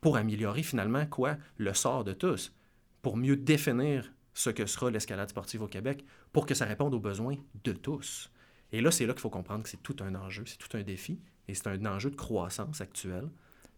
pour 0.00 0.16
améliorer 0.16 0.62
finalement 0.62 1.06
quoi? 1.06 1.36
Le 1.56 1.74
sort 1.74 2.04
de 2.04 2.12
tous, 2.12 2.54
pour 3.02 3.16
mieux 3.16 3.36
définir 3.36 4.12
ce 4.34 4.50
que 4.50 4.66
sera 4.66 4.90
l'escalade 4.90 5.28
sportive 5.28 5.62
au 5.62 5.66
Québec, 5.66 6.04
pour 6.32 6.46
que 6.46 6.54
ça 6.54 6.64
réponde 6.64 6.94
aux 6.94 7.00
besoins 7.00 7.36
de 7.64 7.72
tous. 7.72 8.30
Et 8.72 8.80
là, 8.80 8.90
c'est 8.90 9.06
là 9.06 9.12
qu'il 9.12 9.20
faut 9.20 9.30
comprendre 9.30 9.64
que 9.64 9.68
c'est 9.68 9.82
tout 9.82 9.96
un 10.00 10.14
enjeu, 10.14 10.44
c'est 10.46 10.58
tout 10.58 10.76
un 10.76 10.82
défi, 10.82 11.20
et 11.48 11.54
c'est 11.54 11.66
un 11.66 11.84
enjeu 11.86 12.10
de 12.10 12.16
croissance 12.16 12.80
actuelle. 12.80 13.28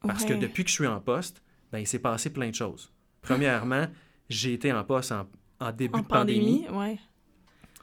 Parce 0.01 0.25
que 0.25 0.35
depuis 0.35 0.65
que 0.65 0.71
je 0.71 0.75
suis 0.75 0.87
en 0.87 1.01
poste, 1.01 1.43
ben, 1.71 1.79
il 1.79 1.87
s'est 1.87 2.01
passé 2.01 2.31
plein 2.31 2.51
de 2.51 2.55
choses. 2.55 2.93
Premièrement, 3.23 3.87
j'ai 4.29 4.53
été 4.53 4.73
en 4.73 4.85
poste 4.85 5.13
en, 5.13 5.73
début 5.73 6.03
de 6.03 6.07
pandémie. 6.07 6.65
pandémie 6.67 6.79
ouais. 6.79 6.99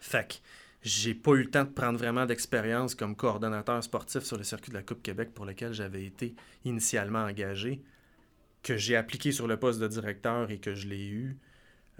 Fait 0.01 0.41
j'ai 0.81 1.13
pas 1.13 1.31
eu 1.31 1.43
le 1.43 1.49
temps 1.49 1.65
de 1.65 1.69
prendre 1.69 1.99
vraiment 1.99 2.25
d'expérience 2.25 2.95
comme 2.95 3.15
coordonnateur 3.15 3.83
sportif 3.83 4.23
sur 4.23 4.37
le 4.37 4.43
circuit 4.43 4.69
de 4.71 4.77
la 4.77 4.83
Coupe 4.83 5.01
Québec 5.03 5.33
pour 5.33 5.45
lequel 5.45 5.73
j'avais 5.73 6.05
été 6.05 6.35
initialement 6.63 7.19
engagé, 7.19 7.83
que 8.63 8.77
j'ai 8.77 8.95
appliqué 8.95 9.31
sur 9.31 9.47
le 9.47 9.57
poste 9.57 9.79
de 9.79 9.87
directeur 9.87 10.49
et 10.51 10.59
que 10.59 10.75
je 10.75 10.87
l'ai 10.87 11.07
eu. 11.07 11.37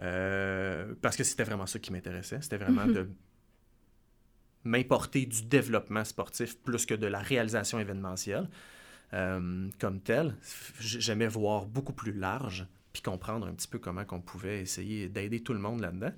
Euh, 0.01 0.93
parce 1.01 1.17
que 1.17 1.25
c'était 1.25 1.43
vraiment 1.43 1.65
ça 1.65 1.77
qui 1.79 1.91
m'intéressait. 1.91 2.41
C'était 2.41 2.57
vraiment 2.57 2.85
mhm. 2.85 2.93
de 2.93 3.09
m'importer 4.63 5.25
du 5.25 5.43
développement 5.43 6.05
sportif 6.05 6.57
plus 6.57 6.85
que 6.85 6.93
de 6.93 7.07
la 7.07 7.19
réalisation 7.19 7.79
événementielle 7.79 8.49
euh, 9.13 9.67
comme 9.79 9.99
telle. 9.99 10.35
J'aimais 10.79 11.27
voir 11.27 11.65
beaucoup 11.65 11.93
plus 11.93 12.13
large, 12.13 12.65
puis 12.93 13.01
comprendre 13.01 13.47
un 13.47 13.53
petit 13.53 13.67
peu 13.67 13.79
comment 13.79 14.03
on 14.11 14.21
pouvait 14.21 14.61
essayer 14.61 15.09
d'aider 15.09 15.41
tout 15.41 15.53
le 15.53 15.59
monde 15.59 15.81
là-dedans. 15.81 16.13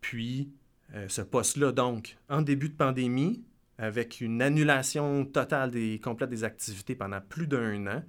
Puis 0.00 0.52
euh, 0.94 1.06
ce 1.08 1.22
poste-là, 1.22 1.72
donc, 1.72 2.16
en 2.28 2.42
début 2.42 2.68
de 2.68 2.74
pandémie, 2.74 3.42
avec 3.78 4.20
une 4.20 4.42
annulation 4.42 5.24
totale 5.24 5.70
des, 5.70 6.00
complète 6.02 6.30
des 6.30 6.44
activités 6.44 6.94
pendant 6.94 7.20
plus 7.20 7.46
d'un 7.46 7.86
an. 7.86 8.02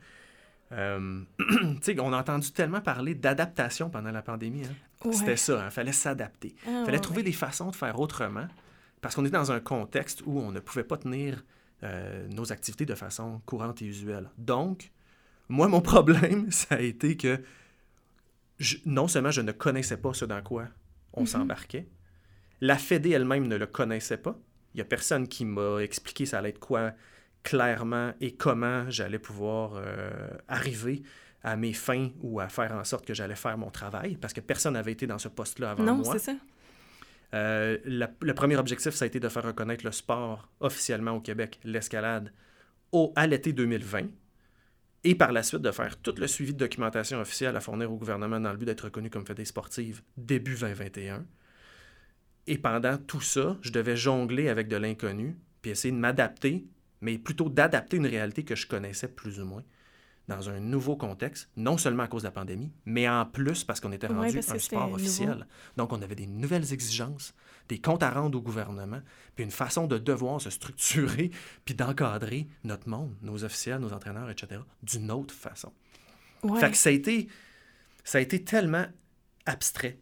Euh, 0.72 1.22
on 2.00 2.14
a 2.14 2.18
entendu 2.18 2.52
tellement 2.52 2.82
parler 2.82 3.16
d'adaptation 3.16 3.90
pendant 3.90 4.12
la 4.12 4.22
pandémie. 4.22 4.66
Hein. 4.66 5.12
C'était 5.12 5.38
ça, 5.38 5.54
il 5.54 5.60
hein. 5.60 5.70
fallait 5.70 5.92
s'adapter. 5.92 6.56
Il 6.68 6.74
ah, 6.74 6.86
fallait 6.86 7.00
trouver 7.00 7.24
des 7.24 7.32
façons 7.32 7.70
de 7.70 7.76
faire 7.76 8.00
autrement 8.00 8.48
parce 9.02 9.16
qu'on 9.16 9.26
est 9.26 9.30
dans 9.30 9.52
un 9.52 9.60
contexte 9.60 10.24
où 10.26 10.40
on 10.40 10.52
ne 10.52 10.60
pouvait 10.60 10.84
pas 10.84 10.98
tenir 10.98 11.44
euh, 11.84 12.28
nos 12.30 12.52
activités 12.52 12.86
de 12.86 12.96
façon 12.96 13.42
courante 13.46 13.82
et 13.82 13.86
usuelle. 13.86 14.30
Donc, 14.38 14.92
moi, 15.50 15.68
mon 15.68 15.82
problème, 15.82 16.50
ça 16.52 16.76
a 16.76 16.80
été 16.80 17.16
que 17.16 17.40
non 18.86 19.08
seulement 19.08 19.32
je 19.32 19.42
ne 19.42 19.52
connaissais 19.52 19.98
pas 19.98 20.14
ce 20.14 20.26
dans 20.26 20.42
quoi 20.42 20.68
on 21.14 21.22
mhm. 21.22 21.28
s'embarquait, 21.28 21.88
la 22.62 22.78
Fédé 22.78 23.12
elle-même 23.12 23.48
ne 23.48 23.56
le 23.56 23.66
connaissait 23.66 24.18
pas. 24.18 24.38
Il 24.74 24.78
n'y 24.78 24.82
a 24.82 24.86
personne 24.86 25.28
qui 25.28 25.46
m'a 25.46 25.80
expliqué 25.80 26.26
ça 26.26 26.40
allait 26.40 26.50
être 26.50 26.60
quoi 26.60 26.92
clairement 27.44 28.14
et 28.20 28.34
comment 28.34 28.90
j'allais 28.90 29.20
pouvoir 29.20 29.74
euh, 29.76 30.10
arriver 30.48 31.04
à 31.44 31.56
mes 31.56 31.74
fins 31.74 32.10
ou 32.22 32.40
à 32.40 32.50
faire 32.50 32.72
en 32.74 32.84
sorte 32.84 33.06
que 33.06 33.14
j'allais 33.14 33.36
faire 33.36 33.58
mon 33.58 33.70
travail, 33.70 34.18
parce 34.18 34.34
que 34.34 34.42
personne 34.42 34.74
n'avait 34.74 34.94
été 34.94 35.06
dans 35.06 35.20
ce 35.20 35.28
poste-là 35.28 35.72
avant 35.72 35.84
moi. 35.84 35.94
Non, 35.94 36.04
c'est 36.12 36.20
ça. 36.20 36.36
Euh, 37.34 37.78
le 37.86 38.34
premier 38.34 38.56
objectif, 38.56 38.94
ça 38.94 39.06
a 39.06 39.08
été 39.08 39.20
de 39.20 39.30
faire 39.30 39.44
reconnaître 39.44 39.86
le 39.86 39.92
sport 39.92 40.50
officiellement 40.60 41.12
au 41.12 41.22
Québec, 41.22 41.60
l'escalade, 41.64 42.32
à 43.16 43.28
l'été 43.28 43.54
2020, 43.54 44.08
et 45.04 45.16
par 45.16 45.32
la 45.32 45.44
suite 45.44 45.62
de 45.62 45.72
faire 45.72 45.98
tout 45.98 46.16
le 46.18 46.28
suivi 46.28 46.54
de 46.54 46.58
documentation 46.58 47.20
officielle 47.20 47.56
à 47.56 47.60
fournir 47.60 47.92
au 47.92 47.98
gouvernement 47.98 48.40
dans 48.40 48.52
le 48.52 48.58
but 48.58 48.66
d'être 48.66 48.86
reconnu 48.86 49.10
comme 49.10 49.26
fédé 49.26 49.46
sportive 49.46 50.02
début 50.18 50.56
2021. 50.56 51.26
Et 52.48 52.58
pendant 52.58 52.98
tout 52.98 53.22
ça, 53.22 53.58
je 53.62 53.72
devais 53.72 53.98
jongler 53.98 54.50
avec 54.50 54.68
de 54.68 54.76
l'inconnu, 54.76 55.38
puis 55.62 55.72
essayer 55.72 55.92
de 55.92 55.98
m'adapter, 55.98 56.68
mais 57.02 57.18
plutôt 57.18 57.50
d'adapter 57.50 57.98
une 57.98 58.06
réalité 58.06 58.44
que 58.44 58.56
je 58.56 58.68
connaissais 58.68 59.08
plus 59.08 59.40
ou 59.40 59.46
moins 59.46 59.64
dans 60.28 60.50
un 60.50 60.60
nouveau 60.60 60.96
contexte, 60.96 61.50
non 61.56 61.78
seulement 61.78 62.04
à 62.04 62.08
cause 62.08 62.24
de 62.24 62.28
la 62.28 62.32
pandémie, 62.32 62.72
mais 62.86 63.08
en 63.08 63.26
plus 63.26 63.64
parce 63.64 63.80
qu'on 63.80 63.92
était 63.92 64.08
rendu 64.08 64.40
un 64.40 64.60
sport 64.60 64.92
officiel. 64.92 65.48
Donc, 65.78 65.94
on 65.94 66.02
avait 66.02 66.16
des 66.16 66.26
nouvelles 66.26 66.74
exigences, 66.74 67.36
des 67.70 67.80
comptes 67.80 68.04
à 68.04 68.10
rendre 68.10 68.38
au 68.38 68.42
gouvernement, 68.42 69.02
puis 69.36 69.46
une 69.46 69.52
façon 69.52 69.88
de 69.88 69.98
devoir 69.98 70.42
se 70.42 70.50
structurer, 70.50 71.32
puis 71.66 71.76
d'encadrer 71.76 72.48
notre 72.64 72.90
monde, 72.90 73.16
nos 73.22 73.44
officiels, 73.44 73.80
nos 73.80 73.94
entraîneurs, 73.94 74.30
etc., 74.30 74.62
d'une 74.82 75.12
autre 75.12 75.34
façon. 75.34 75.72
Fait 76.60 76.72
que 76.72 76.78
ça 76.78 76.90
a 76.90 76.92
été, 76.92 77.28
ça 78.04 78.20
a 78.20 78.22
été 78.22 78.44
tellement 78.44 78.86
abstrait. 79.46 80.00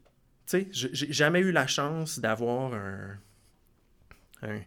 Sais, 0.53 0.67
j'ai 0.71 1.11
jamais 1.11 1.39
eu 1.39 1.51
la 1.51 1.65
chance 1.65 2.19
d'avoir 2.19 2.73
un, 2.73 3.17
un 4.43 4.59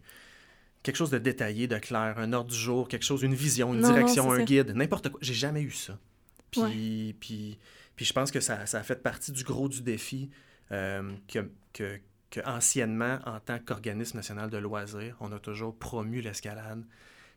quelque 0.83 0.97
chose 0.97 1.11
de 1.11 1.19
détaillé, 1.19 1.67
de 1.67 1.79
clair, 1.79 2.15
un 2.17 2.33
ordre 2.33 2.51
du 2.51 2.57
jour, 2.57 2.89
quelque 2.89 3.05
chose, 3.05 3.23
une 3.23 3.35
vision, 3.35 3.75
une 3.75 3.83
direction, 3.83 4.31
un 4.31 4.43
guide, 4.45 4.71
n'importe 4.75 5.11
quoi. 5.11 5.19
J'ai 5.23 5.35
jamais 5.35 5.63
eu 5.63 5.71
ça. 5.71 5.99
Puis, 6.51 7.15
puis, 7.21 7.59
puis 7.95 8.05
je 8.05 8.13
pense 8.13 8.31
que 8.31 8.41
ça, 8.41 8.67
ça, 8.67 8.79
a 8.79 8.83
fait 8.83 9.03
partie 9.03 9.33
du 9.33 9.45
gros 9.45 9.69
du 9.69 9.83
défi 9.83 10.31
euh, 10.73 11.13
que, 11.29 11.51
que, 11.73 12.01
que, 12.31 12.41
anciennement, 12.47 13.19
en 13.27 13.41
tant 13.41 13.59
qu'organisme 13.59 14.17
national 14.17 14.49
de 14.49 14.59
loisirs, 14.59 15.17
on 15.21 15.33
a 15.33 15.39
toujours 15.39 15.77
promu 15.77 16.21
l'escalade 16.21 16.85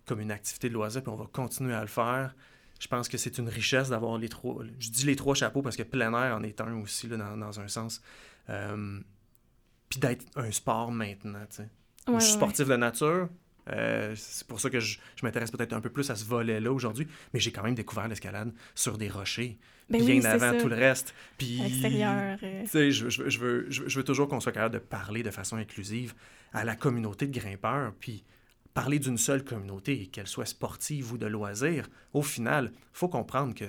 comme 0.05 0.21
une 0.21 0.31
activité 0.31 0.69
de 0.69 0.73
loisir, 0.73 1.03
puis 1.03 1.11
on 1.11 1.15
va 1.15 1.27
continuer 1.31 1.73
à 1.73 1.81
le 1.81 1.87
faire. 1.87 2.35
Je 2.79 2.87
pense 2.87 3.09
que 3.09 3.17
c'est 3.17 3.37
une 3.37 3.49
richesse 3.49 3.89
d'avoir 3.89 4.17
les 4.17 4.29
trois. 4.29 4.63
Je 4.79 4.89
dis 4.89 5.05
les 5.05 5.15
trois 5.15 5.35
chapeaux 5.35 5.61
parce 5.61 5.75
que 5.75 5.83
plein 5.83 6.13
air 6.13 6.35
en 6.35 6.43
est 6.43 6.61
un 6.61 6.75
aussi, 6.81 7.07
là, 7.07 7.17
dans, 7.17 7.35
dans 7.35 7.59
un 7.59 7.67
sens. 7.67 8.01
Euh, 8.49 8.99
puis 9.87 9.99
d'être 9.99 10.25
un 10.35 10.51
sport 10.51 10.91
maintenant, 10.91 11.45
tu 11.49 11.57
sais 11.57 11.69
je 12.17 12.23
suis 12.23 12.33
sportif 12.33 12.67
de 12.67 12.75
nature. 12.75 13.29
Euh, 13.71 14.13
c'est 14.15 14.47
pour 14.47 14.59
ça 14.59 14.69
que 14.69 14.79
je, 14.79 14.97
m'intéresse 15.21 15.51
peut-être 15.51 15.73
un 15.73 15.81
peu 15.81 15.91
plus 15.91 16.09
à 16.09 16.15
ce 16.15 16.25
volet-là 16.25 16.71
aujourd'hui, 16.71 17.07
mais 17.33 17.39
j'ai 17.39 17.51
quand 17.51 17.61
même 17.61 17.75
découvert 17.75 18.07
l'escalade 18.07 18.51
sur 18.73 18.97
des 18.97 19.09
rochers, 19.09 19.59
ben 19.89 20.03
bien 20.03 20.23
avant 20.25 20.57
tout 20.57 20.67
le 20.67 20.75
reste. 20.75 21.13
Puis, 21.37 21.59
l'extérieur. 21.59 22.39
Euh... 22.41 22.63
Je, 22.73 23.09
je, 23.09 23.29
je, 23.29 23.39
veux, 23.39 23.67
je, 23.69 23.97
veux 23.97 24.03
toujours 24.03 24.27
qu'on 24.27 24.39
soit 24.39 24.51
capable 24.51 24.73
de 24.73 24.79
parler 24.79 25.21
de 25.21 25.29
façon 25.29 25.57
inclusive 25.57 26.15
à 26.51 26.63
la 26.63 26.75
communauté 26.75 27.27
de 27.27 27.39
grimpeurs, 27.39 27.93
puis 27.99 28.23
parler 28.73 28.97
d'une 28.97 29.19
seule 29.19 29.43
communauté, 29.43 30.07
qu'elle 30.07 30.27
soit 30.27 30.47
sportive 30.47 31.13
ou 31.13 31.17
de 31.19 31.27
loisirs. 31.27 31.87
Au 32.13 32.23
final, 32.23 32.71
il 32.73 32.79
faut 32.93 33.09
comprendre 33.09 33.53
que 33.53 33.65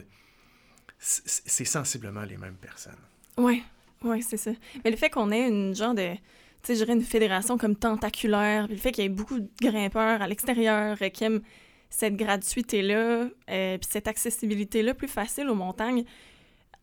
c'est 0.99 1.65
sensiblement 1.65 2.23
les 2.23 2.39
mêmes 2.39 2.57
personnes. 2.57 2.93
Oui, 3.37 3.63
oui, 4.05 4.23
c'est 4.23 4.37
ça. 4.37 4.51
Mais 4.85 4.91
le 4.91 4.97
fait 4.97 5.11
qu'on 5.11 5.31
ait 5.31 5.49
une 5.49 5.75
genre 5.75 5.95
de 5.95 6.15
tu 6.63 6.77
sais, 6.77 6.93
une 6.93 7.03
fédération 7.03 7.57
comme 7.57 7.75
tentaculaire, 7.75 8.67
puis 8.67 8.75
le 8.75 8.81
fait 8.81 8.93
qu'il 8.93 9.05
y 9.05 9.07
ait 9.07 9.11
beaucoup 9.11 9.41
de 9.41 9.49
grimpeurs 9.61 10.21
à 10.21 10.29
l'extérieur 10.29 10.97
euh, 11.01 11.09
qui 11.09 11.25
aiment 11.25 11.41
cette 11.89 12.17
gratuité-là, 12.17 13.29
euh, 13.51 13.79
puis 13.79 13.89
cette 13.91 14.07
accessibilité-là 14.07 14.95
plus 14.95 15.09
facile 15.09 15.49
aux 15.49 15.55
montagnes, 15.55 16.05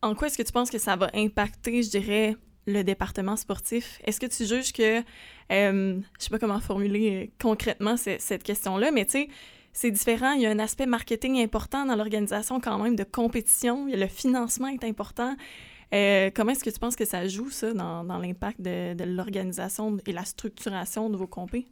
en 0.02 0.16
quoi 0.16 0.28
est-ce 0.28 0.38
que 0.38 0.44
tu 0.44 0.52
penses 0.52 0.70
que 0.70 0.80
ça 0.80 0.96
va 0.96 1.10
impacter, 1.14 1.84
je 1.84 1.90
dirais, 1.90 2.36
le 2.66 2.84
département 2.84 3.36
sportif? 3.36 4.00
Est-ce 4.04 4.20
que 4.20 4.26
tu 4.26 4.46
juges 4.46 4.74
que, 4.74 5.00
euh, 5.52 6.00
je 6.20 6.24
sais 6.24 6.30
pas 6.30 6.40
comment 6.40 6.60
formuler 6.60 7.32
concrètement 7.40 7.98
cette 7.98 8.44
question-là, 8.44 8.92
mais 8.92 9.06
tu 9.06 9.12
sais, 9.12 9.28
c'est 9.74 9.92
différent. 9.92 10.32
Il 10.32 10.42
y 10.42 10.48
a 10.48 10.50
un 10.50 10.60
aspect 10.60 10.88
marketing 10.88 11.40
important 11.40 11.86
dans 11.86 11.96
l'organisation 11.96 12.60
quand 12.60 12.80
même 12.80 12.96
de 12.96 13.04
compétition. 13.04 13.86
Le 13.86 14.08
financement 14.08 14.70
est 14.70 14.84
important. 14.84 15.36
Euh, 15.94 16.29
comment 16.36 16.51
est-ce 16.51 16.63
que 16.63 16.70
tu 16.70 16.79
penses 16.79 16.96
que 16.96 17.06
ça 17.06 17.27
joue, 17.27 17.50
ça, 17.50 17.74
dans, 17.74 18.03
l'impact 18.03 18.62
de, 18.62 19.03
l'organisation 19.03 19.98
et 20.06 20.12
la 20.12 20.25
structuration 20.25 21.10
de 21.10 21.17
vos 21.17 21.27
compés? 21.27 21.65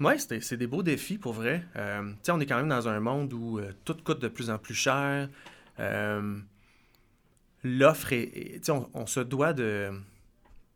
Oui, 0.00 0.14
c'est 0.18 0.56
des 0.56 0.66
beaux 0.66 0.82
défis 0.82 1.18
pour 1.18 1.34
vrai. 1.34 1.64
Euh, 1.76 2.12
on 2.28 2.40
est 2.40 2.46
quand 2.46 2.56
même 2.56 2.68
dans 2.68 2.88
un 2.88 2.98
monde 2.98 3.32
où 3.32 3.58
euh, 3.58 3.72
tout 3.84 3.96
coûte 4.02 4.20
de 4.20 4.28
plus 4.28 4.50
en 4.50 4.58
plus 4.58 4.74
cher. 4.74 5.28
L'offre 7.62 8.12
est. 8.12 8.68
on, 8.68 8.90
on, 8.92 9.06
se 9.06 9.20
doit 9.20 9.52
de, 9.52 9.90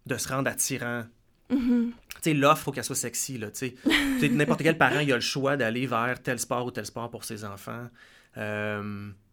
de 0.07 0.17
se 0.17 0.29
rendre 0.29 0.49
attirant. 0.49 1.05
Mm-hmm. 1.51 1.93
L'offre, 2.35 2.63
il 2.63 2.65
faut 2.65 2.73
qu'elle 2.73 2.85
soit 2.85 2.95
sexy. 2.95 3.41
N'importe 4.31 4.63
quel 4.63 4.79
parent 4.79 5.01
il 5.01 5.13
a 5.13 5.17
le 5.17 5.21
choix 5.21 5.57
d'aller 5.57 5.87
vers 5.87 6.23
tel 6.23 6.39
sport 6.39 6.65
ou 6.65 6.71
tel 6.71 6.87
sport 6.87 7.11
pour 7.11 7.25
ses 7.25 7.45
enfants 7.45 7.89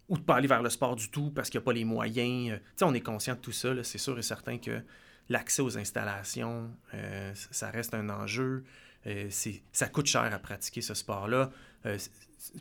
ou 0.10 0.18
de 0.18 0.24
pas 0.24 0.36
aller 0.36 0.48
vers 0.48 0.62
le 0.62 0.70
sport 0.70 0.96
du 0.96 1.10
tout 1.10 1.32
parce 1.32 1.50
qu'il 1.50 1.60
n'y 1.60 1.64
a 1.64 1.66
pas 1.66 1.74
les 1.74 1.86
moyens. 1.86 2.52
Euh, 2.52 2.58
sais, 2.76 2.86
on 2.86 2.94
est 2.94 3.02
conscient 3.02 3.36
de 3.36 3.40
tout 3.40 3.52
ça. 3.52 3.72
C'est 3.84 3.98
sûr 3.98 4.18
et 4.18 4.22
certain 4.22 4.58
que 4.58 4.82
l'accès 5.30 5.62
aux 5.62 5.78
installations, 5.78 6.70
euh, 6.94 7.32
ça 7.34 7.70
reste 7.70 7.94
un 7.94 8.10
enjeu. 8.10 8.64
Euh, 9.08 9.30
ça 9.72 9.88
coûte 9.88 10.08
cher 10.08 10.32
à 10.34 10.40
pratiquer 10.40 10.82
ce 10.82 10.94
sport-là. 10.94 11.52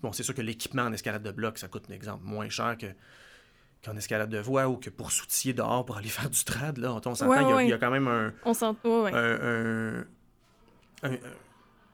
bon, 0.03 0.13
c'est 0.13 0.23
sûr 0.23 0.35
que 0.35 0.43
l'équipement 0.43 0.83
en 0.83 0.93
escalade 0.93 1.23
de 1.23 1.31
bloc, 1.31 1.59
ça 1.59 1.69
coûte, 1.69 1.85
un 1.91 1.95
exemple, 1.95 2.25
moins 2.25 2.49
cher 2.49 2.77
que 2.79 2.87
qu'en 3.83 3.97
escalade 3.97 4.31
de 4.31 4.39
voie 4.39 4.67
ou 4.67 4.79
que 4.79 4.89
pour 4.89 5.13
s'outiller 5.13 5.53
dehors 5.53 5.85
pour 5.85 5.99
aller 5.99 6.09
faire 6.11 6.31
du 6.31 6.43
trad. 6.45 6.79
Là, 6.79 6.95
on 7.05 7.15
s'entend, 7.15 7.61
il, 7.61 7.69
y 7.69 7.73
a 7.73 7.79
quand 7.79 7.91
même 7.91 8.09
un, 8.09 8.33
on 8.47 8.55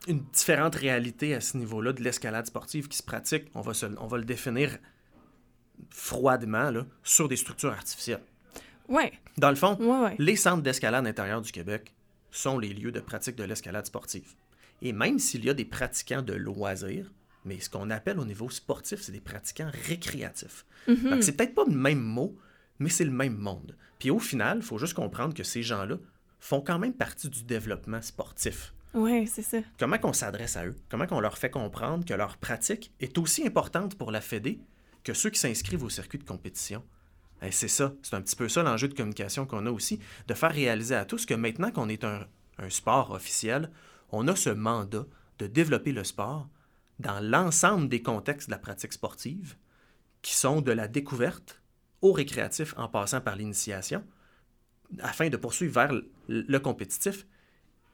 une 0.06 0.20
différente 0.32 0.76
réalité 0.76 1.34
à 1.34 1.40
ce 1.40 1.56
niveau-là 1.56 1.92
de 1.92 2.02
l'escalade 2.02 2.46
sportive 2.46 2.88
qui 2.88 2.96
se 2.96 3.02
pratique. 3.02 3.50
On 3.54 3.60
va, 3.60 3.72
on 3.98 4.06
va 4.06 4.18
le 4.18 4.24
définir 4.24 4.78
froidement 5.90 6.70
là, 6.70 6.86
sur 7.02 7.28
des 7.28 7.36
structures 7.36 7.72
artificielles. 7.72 8.22
Ouais. 8.88 9.12
Dans 9.38 9.50
le 9.50 9.56
fond, 9.56 9.78
les 10.18 10.36
centres 10.36 10.62
d'escalade 10.62 11.06
intérieur 11.06 11.40
du 11.40 11.52
Québec 11.52 11.94
sont 12.30 12.58
les 12.58 12.72
lieux 12.74 12.92
de 12.92 13.00
pratique 13.00 13.36
de 13.36 13.44
l'escalade 13.44 13.86
sportive. 13.86 14.34
Et 14.82 14.92
même 14.92 15.18
s'il 15.18 15.44
y 15.44 15.50
a 15.50 15.54
des 15.54 15.64
pratiquants 15.64 16.22
de 16.22 16.32
loisirs, 16.32 17.10
mais 17.44 17.60
ce 17.60 17.70
qu'on 17.70 17.90
appelle 17.90 18.18
au 18.18 18.24
niveau 18.24 18.50
sportif, 18.50 19.00
c'est 19.00 19.12
des 19.12 19.20
pratiquants 19.20 19.70
récréatifs. 19.88 20.64
Mm-hmm. 20.88 21.10
Donc, 21.10 21.22
c'est 21.22 21.32
peut-être 21.32 21.54
pas 21.54 21.64
le 21.66 21.74
même 21.74 22.00
mot, 22.00 22.36
mais 22.78 22.88
c'est 22.90 23.04
le 23.04 23.10
même 23.10 23.36
monde. 23.36 23.76
Puis 23.98 24.10
au 24.10 24.18
final, 24.18 24.58
il 24.58 24.62
faut 24.62 24.78
juste 24.78 24.94
comprendre 24.94 25.34
que 25.34 25.44
ces 25.44 25.62
gens-là 25.62 25.96
font 26.38 26.60
quand 26.60 26.78
même 26.78 26.94
partie 26.94 27.28
du 27.28 27.44
développement 27.44 28.02
sportif. 28.02 28.72
Oui, 28.94 29.26
c'est 29.26 29.42
ça. 29.42 29.58
Comment 29.78 29.98
qu'on 29.98 30.12
s'adresse 30.12 30.56
à 30.56 30.66
eux? 30.66 30.74
Comment 30.88 31.06
qu'on 31.06 31.20
leur 31.20 31.38
fait 31.38 31.50
comprendre 31.50 32.04
que 32.04 32.14
leur 32.14 32.38
pratique 32.38 32.92
est 33.00 33.18
aussi 33.18 33.46
importante 33.46 33.96
pour 33.96 34.10
la 34.10 34.20
Fédé 34.20 34.58
que 35.04 35.14
ceux 35.14 35.30
qui 35.30 35.38
s'inscrivent 35.38 35.84
au 35.84 35.88
circuit 35.88 36.18
de 36.18 36.24
compétition. 36.24 36.84
Et 37.42 37.52
c'est 37.52 37.68
ça, 37.68 37.94
c'est 38.02 38.14
un 38.14 38.22
petit 38.22 38.36
peu 38.36 38.48
ça 38.48 38.62
l'enjeu 38.62 38.88
de 38.88 38.94
communication 38.94 39.46
qu'on 39.46 39.66
a 39.66 39.70
aussi, 39.70 39.98
de 40.26 40.34
faire 40.34 40.52
réaliser 40.52 40.94
à 40.94 41.04
tous 41.04 41.24
que 41.24 41.34
maintenant 41.34 41.70
qu'on 41.70 41.88
est 41.88 42.04
un, 42.04 42.26
sport 42.68 43.12
officiel, 43.12 43.70
on 44.10 44.28
a 44.28 44.36
ce 44.36 44.50
mandat 44.50 45.06
de 45.38 45.46
développer 45.46 45.92
le 45.92 46.04
sport 46.04 46.48
dans 46.98 47.20
l'ensemble 47.20 47.88
des 47.88 48.02
contextes 48.02 48.48
de 48.48 48.52
la 48.52 48.58
pratique 48.58 48.92
sportive, 48.92 49.56
qui 50.20 50.34
sont 50.34 50.60
de 50.60 50.70
la 50.70 50.86
découverte 50.86 51.62
au 52.02 52.12
récréatif 52.12 52.74
en 52.76 52.88
passant 52.88 53.22
par 53.22 53.36
l'initiation, 53.36 54.04
afin 54.98 55.30
de 55.30 55.38
poursuivre 55.38 55.72
vers 55.72 55.92
le 56.28 56.58
compétitif 56.58 57.26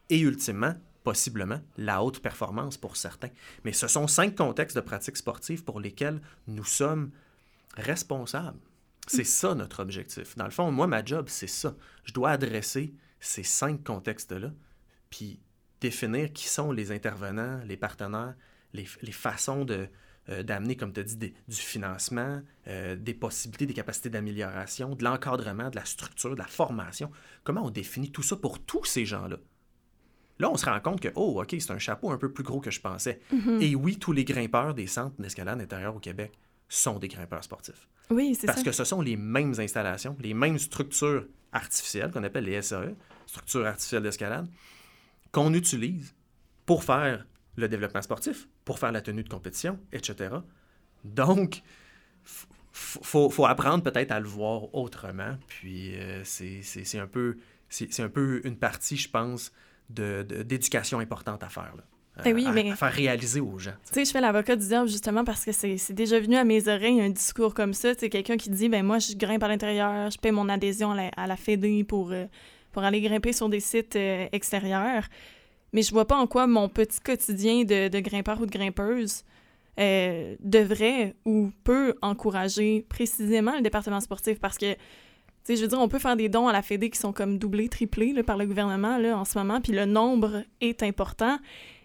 et 0.09 0.19
ultimement 0.19 0.73
possiblement 1.07 1.61
la 1.77 2.03
haute 2.03 2.19
performance 2.19 2.75
pour 2.75 2.97
certains. 2.97 3.29
Mais 3.63 3.71
ce 3.71 3.87
sont 3.87 4.07
cinq 4.07 4.35
contextes 4.35 4.75
de 4.75 4.81
pratique 4.81 5.15
sportive 5.15 5.63
pour 5.63 5.79
lesquels 5.79 6.21
nous 6.47 6.65
sommes 6.65 7.11
responsables. 7.77 8.59
C'est 9.07 9.23
ça 9.23 9.55
notre 9.55 9.81
objectif. 9.81 10.35
Dans 10.35 10.43
le 10.43 10.51
fond, 10.51 10.69
moi, 10.69 10.85
ma 10.85 11.05
job, 11.05 11.27
c'est 11.29 11.47
ça. 11.47 11.77
Je 12.03 12.11
dois 12.11 12.31
adresser 12.31 12.93
ces 13.21 13.43
cinq 13.43 13.85
contextes-là, 13.85 14.51
puis 15.09 15.39
définir 15.79 16.33
qui 16.33 16.49
sont 16.49 16.73
les 16.73 16.91
intervenants, 16.91 17.61
les 17.63 17.77
partenaires, 17.77 18.35
les, 18.73 18.85
façons 19.13 19.63
de, 19.63 19.87
euh, 20.27 20.43
d'amener, 20.43 20.75
comme 20.75 20.91
tu 20.91 20.99
as 20.99 21.03
dit, 21.03 21.33
du 21.47 21.55
financement, 21.55 22.41
euh, 22.67 22.97
des 22.97 23.13
possibilités, 23.13 23.65
des 23.65 23.73
capacités 23.73 24.09
d'amélioration, 24.09 24.93
de 24.93 25.05
l'encadrement, 25.05 25.69
de 25.69 25.77
la 25.77 25.85
structure, 25.85 26.31
de 26.31 26.39
la 26.39 26.47
formation. 26.47 27.09
Comment 27.45 27.63
on 27.63 27.69
définit 27.69 28.11
tout 28.11 28.23
ça 28.23 28.35
pour 28.35 28.59
tous 28.59 28.83
ces 28.83 29.05
gens-là? 29.05 29.37
Là, 30.39 30.49
on 30.51 30.57
se 30.57 30.65
rend 30.65 30.79
compte 30.79 30.99
que, 30.99 31.09
oh, 31.15 31.41
OK, 31.41 31.55
c'est 31.59 31.71
un 31.71 31.79
chapeau 31.79 32.11
un 32.11 32.17
peu 32.17 32.31
plus 32.31 32.43
gros 32.43 32.59
que 32.59 32.71
je 32.71 32.79
pensais. 32.79 33.19
Mhm. 33.31 33.61
Et 33.61 33.75
oui, 33.75 33.97
tous 33.97 34.11
les 34.11 34.23
grimpeurs 34.23 34.73
des 34.73 34.87
centres 34.87 35.15
d'escalade 35.19 35.59
intérieure 35.59 35.95
au 35.95 35.99
Québec 35.99 36.33
sont 36.69 36.99
des 36.99 37.07
grimpeurs 37.07 37.43
sportifs. 37.43 37.87
Oui, 38.09 38.35
c'est 38.35 38.47
ça. 38.47 38.53
Parce 38.53 38.63
que 38.63 38.71
ce 38.71 38.83
sont 38.83 39.01
les 39.01 39.15
mêmes 39.15 39.53
installations, 39.57 40.15
les 40.19 40.33
mêmes 40.33 40.59
structures 40.59 41.25
artificielles 41.51 42.11
qu'on 42.11 42.23
appelle 42.23 42.45
les 42.45 42.61
SAE, 42.61 42.93
structures 43.25 43.65
artificielles 43.65 44.03
d'escalade, 44.03 44.47
qu'on 45.31 45.53
utilise 45.53 46.13
pour 46.65 46.83
faire 46.83 47.25
le 47.55 47.67
développement 47.67 48.01
sportif, 48.01 48.47
pour 48.65 48.79
faire 48.79 48.91
la 48.91 49.01
tenue 49.01 49.23
de 49.23 49.29
compétition, 49.29 49.79
etc. 49.91 50.35
Donc, 51.03 51.57
il 51.57 51.63
faut, 52.71 53.29
faut, 53.29 53.45
apprendre 53.45 53.83
peut-être 53.83 54.11
à 54.11 54.19
le 54.19 54.27
voir 54.27 54.73
autrement. 54.75 55.37
Puis 55.47 55.95
euh, 55.95 56.21
c'est 56.23 56.99
un, 56.99 57.07
peu, 57.07 57.37
c'est 57.69 57.99
un 58.01 58.09
peu 58.09 58.41
une 58.43 58.57
partie, 58.57 58.97
je 58.97 59.09
pense, 59.09 59.51
d'éducation 59.89 60.97
de, 60.97 61.03
importante 61.03 61.43
à 61.43 61.49
faire. 61.49 61.73
Là. 61.75 61.83
Ben 62.23 62.33
oui, 62.33 62.45
à, 62.47 62.51
mais... 62.51 62.71
à, 62.71 62.75
faire 62.75 62.91
réaliser 62.91 63.39
aux 63.39 63.59
gens. 63.59 63.73
Tu 63.85 63.93
sais, 63.93 64.05
je 64.05 64.11
fais 64.11 64.21
l'avocat 64.21 64.55
du 64.55 64.65
diable 64.65 64.89
justement 64.89 65.23
parce 65.23 65.45
que 65.45 65.51
c'est 65.51 65.93
déjà 65.93 66.19
venu 66.19 66.35
à 66.35 66.43
mes 66.43 66.67
oreilles 66.67 67.01
un 67.01 67.09
discours 67.09 67.53
comme 67.53 67.73
ça. 67.73 67.93
Tu 67.93 68.01
sais, 68.01 68.09
quelqu'un 68.09 68.37
qui 68.37 68.49
dit, 68.49 68.69
ben 68.69 68.85
moi, 68.85 68.99
je 68.99 69.15
grimpe 69.15 69.43
à 69.43 69.47
l'intérieur, 69.47 70.09
je 70.09 70.17
paie 70.17 70.31
mon 70.31 70.49
adhésion 70.49 70.91
à 70.91 70.95
la, 70.95 71.09
à 71.15 71.27
la 71.27 71.35
Fédé 71.35 71.83
pour, 71.83 72.11
euh, 72.11 72.25
pour 72.71 72.83
aller 72.83 73.01
grimper 73.01 73.33
sur 73.33 73.49
des 73.49 73.59
sites 73.59 73.95
euh, 73.95 74.27
extérieurs. 74.31 75.03
Mais 75.73 75.81
je 75.81 75.91
vois 75.91 76.07
pas 76.07 76.17
en 76.17 76.27
quoi 76.27 76.47
mon 76.47 76.69
petit 76.69 76.99
quotidien 76.99 77.63
de, 77.63 77.87
de 77.87 77.99
grimpeur 77.99 78.41
ou 78.41 78.45
de 78.45 78.51
grimpeuse 78.51 79.23
euh, 79.79 80.35
devrait 80.39 81.15
ou 81.25 81.51
peut 81.63 81.93
encourager 82.01 82.83
précisément 82.89 83.55
le 83.55 83.61
département 83.61 83.99
sportif 83.99 84.39
parce 84.39 84.57
que 84.57 84.75
tu 85.47 85.53
sais, 85.53 85.57
je 85.57 85.61
veux 85.61 85.69
dire, 85.69 85.79
on 85.79 85.87
peut 85.87 85.99
faire 85.99 86.17
des 86.17 86.27
dons 86.27 86.49
à 86.49 86.51
la 86.51 86.61
Fédé 86.61 86.89
qui 86.89 86.99
sont 86.99 87.13
comme 87.13 87.37
doublés, 87.37 87.69
triplés 87.69 88.11
là, 88.11 88.21
par 88.21 88.35
le 88.35 88.45
gouvernement 88.45 88.97
là, 88.97 89.17
en 89.17 89.23
ce 89.23 89.37
moment, 89.37 89.61
puis 89.61 89.71
le 89.71 89.85
nombre 89.85 90.43
est 90.59 90.83
important. 90.83 91.39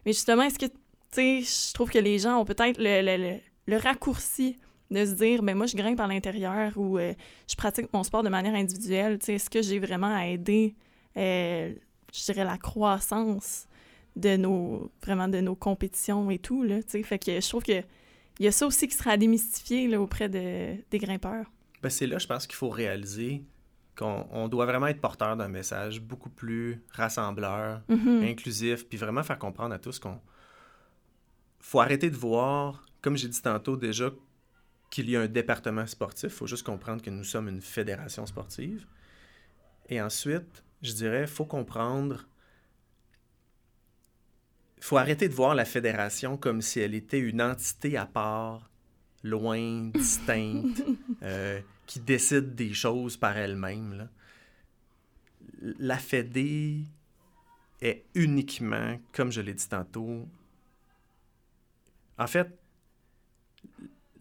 Mais 0.04 0.12
justement, 0.12 0.42
est-ce 0.42 0.58
que, 0.58 0.66
tu 0.66 0.72
sais, 1.12 1.42
je 1.42 1.72
trouve 1.72 1.88
que 1.88 1.98
les 2.00 2.18
gens 2.18 2.38
ont 2.38 2.44
peut-être 2.44 2.78
le, 2.78 3.02
le, 3.02 3.38
le, 3.68 3.76
raccourci 3.76 4.58
de 4.90 5.04
se 5.04 5.12
dire, 5.12 5.44
ben 5.44 5.56
moi, 5.56 5.66
je 5.66 5.76
grimpe 5.76 6.00
à 6.00 6.08
l'intérieur 6.08 6.72
ou 6.76 6.98
euh, 6.98 7.14
je 7.48 7.54
pratique 7.54 7.86
mon 7.92 8.02
sport 8.02 8.24
de 8.24 8.28
manière 8.28 8.54
individuelle. 8.54 9.20
Tu 9.20 9.26
sais, 9.26 9.34
est-ce 9.34 9.48
que 9.48 9.62
j'ai 9.62 9.78
vraiment 9.78 10.12
à 10.12 10.26
aider, 10.26 10.74
euh, 11.16 11.72
je 12.12 12.24
dirais, 12.24 12.44
la 12.44 12.58
croissance 12.58 13.68
de 14.16 14.36
nos, 14.36 14.90
vraiment 15.04 15.28
de 15.28 15.40
nos 15.40 15.54
compétitions 15.54 16.32
et 16.32 16.38
tout, 16.40 16.64
là, 16.64 16.82
tu 16.82 16.90
sais? 16.90 17.02
Fait 17.04 17.20
que 17.20 17.40
je 17.40 17.48
trouve 17.48 17.62
que 17.62 17.80
il 18.40 18.44
y 18.44 18.48
a 18.48 18.52
ça 18.52 18.66
aussi 18.66 18.88
qui 18.88 18.96
sera 18.96 19.12
à 19.12 19.16
démystifier 19.16 19.86
là, 19.86 20.00
auprès 20.00 20.28
de, 20.28 20.74
des 20.90 20.98
grimpeurs. 20.98 21.46
Ben 21.80 21.90
c'est 21.90 22.08
là, 22.08 22.18
je 22.18 22.26
pense 22.26 22.46
qu'il 22.46 22.56
faut 22.56 22.70
réaliser 22.70 23.44
qu'on 24.02 24.48
doit 24.48 24.66
vraiment 24.66 24.88
être 24.88 25.00
porteur 25.00 25.36
d'un 25.36 25.48
message 25.48 26.00
beaucoup 26.00 26.30
plus 26.30 26.80
rassembleur, 26.90 27.82
Mm 27.88 27.94
-hmm. 27.94 28.30
inclusif, 28.32 28.78
puis 28.88 28.98
vraiment 28.98 29.22
faire 29.22 29.38
comprendre 29.38 29.74
à 29.74 29.78
tous 29.78 29.98
qu'on 29.98 30.20
faut 31.60 31.80
arrêter 31.80 32.10
de 32.10 32.16
voir, 32.16 32.84
comme 33.02 33.16
j'ai 33.16 33.28
dit 33.28 33.42
tantôt 33.42 33.76
déjà, 33.76 34.10
qu'il 34.90 35.08
y 35.08 35.16
a 35.16 35.20
un 35.20 35.28
département 35.28 35.86
sportif. 35.86 36.30
Il 36.32 36.36
faut 36.40 36.46
juste 36.54 36.66
comprendre 36.66 37.00
que 37.02 37.10
nous 37.10 37.24
sommes 37.24 37.48
une 37.48 37.62
fédération 37.62 38.26
sportive. 38.26 38.86
Et 39.88 39.98
ensuite, 40.02 40.64
je 40.82 40.92
dirais, 40.92 41.22
il 41.22 41.34
faut 41.38 41.46
comprendre 41.46 42.16
il 44.82 44.84
faut 44.84 44.96
arrêter 44.96 45.28
de 45.28 45.34
voir 45.34 45.54
la 45.54 45.64
fédération 45.64 46.36
comme 46.36 46.60
si 46.60 46.80
elle 46.80 46.94
était 46.94 47.20
une 47.20 47.40
entité 47.40 47.96
à 47.96 48.04
part, 48.04 48.68
loin, 49.22 49.90
distincte, 49.94 50.82
euh, 51.22 51.60
qui 51.92 52.00
décide 52.00 52.54
des 52.54 52.72
choses 52.72 53.18
par 53.18 53.36
elle-même. 53.36 54.08
La 55.60 55.98
Fédé 55.98 56.84
est 57.82 58.06
uniquement, 58.14 58.98
comme 59.12 59.30
je 59.30 59.42
l'ai 59.42 59.52
dit 59.52 59.68
tantôt, 59.68 60.26
en 62.16 62.26
fait, 62.26 62.48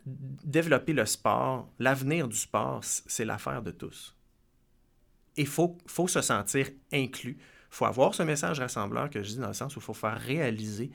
développer 0.06 0.92
le 0.92 1.06
sport, 1.06 1.72
l'avenir 1.80 2.28
du 2.28 2.36
sport, 2.36 2.82
c'est 2.84 3.24
l'affaire 3.24 3.62
de 3.62 3.72
tous. 3.72 4.18
Et 5.38 5.44
il 5.44 5.48
faut, 5.48 5.78
faut 5.86 6.10
se 6.10 6.20
sentir 6.20 6.68
inclus. 6.92 7.38
Il 7.40 7.46
faut 7.70 7.86
avoir 7.86 8.14
ce 8.14 8.24
message 8.24 8.60
rassembleur 8.60 9.10
que 9.10 9.24
je 9.24 9.30
dis 9.30 9.38
dans 9.38 9.48
le 9.48 9.54
sens 9.54 9.78
où 9.78 9.80
il 9.80 9.84
faut 9.84 9.94
faire 9.94 10.20
réaliser 10.20 10.92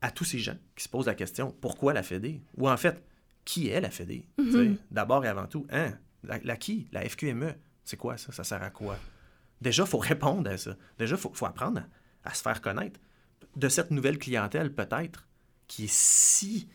à 0.00 0.12
tous 0.12 0.24
ces 0.24 0.38
gens 0.38 0.56
qui 0.76 0.84
se 0.84 0.88
posent 0.88 1.06
la 1.06 1.16
question 1.16 1.50
pourquoi 1.60 1.92
la 1.92 2.04
Fédé? 2.04 2.40
Ou 2.56 2.70
en 2.70 2.76
fait, 2.76 3.02
qui 3.44 3.70
est 3.70 3.80
la 3.80 3.90
Fédé? 3.90 4.24
Mm 4.38 4.44
-hmm. 4.44 4.76
D'abord 4.92 5.24
et 5.24 5.28
avant 5.28 5.48
tout, 5.48 5.66
hein, 5.70 5.98
la, 6.24 6.38
la 6.42 6.56
qui? 6.56 6.88
La 6.92 7.08
FQME, 7.08 7.54
c'est 7.84 7.96
quoi 7.96 8.16
ça? 8.16 8.32
Ça 8.32 8.44
sert 8.44 8.62
à 8.62 8.70
quoi? 8.70 8.96
Déjà, 9.60 9.84
il 9.84 9.88
faut 9.88 9.98
répondre 9.98 10.50
à 10.50 10.56
ça. 10.56 10.76
Déjà, 10.98 11.16
il 11.16 11.20
faut, 11.20 11.32
faut, 11.34 11.46
apprendre 11.46 11.82
à, 12.24 12.30
à, 12.30 12.34
se 12.34 12.42
faire 12.42 12.60
connaître 12.60 13.00
de 13.56 13.68
cette 13.68 13.90
nouvelle 13.90 14.18
clientèle, 14.18 14.72
peut-être, 14.72 15.28
qui 15.68 15.84
est 15.84 15.92
si 15.92 16.68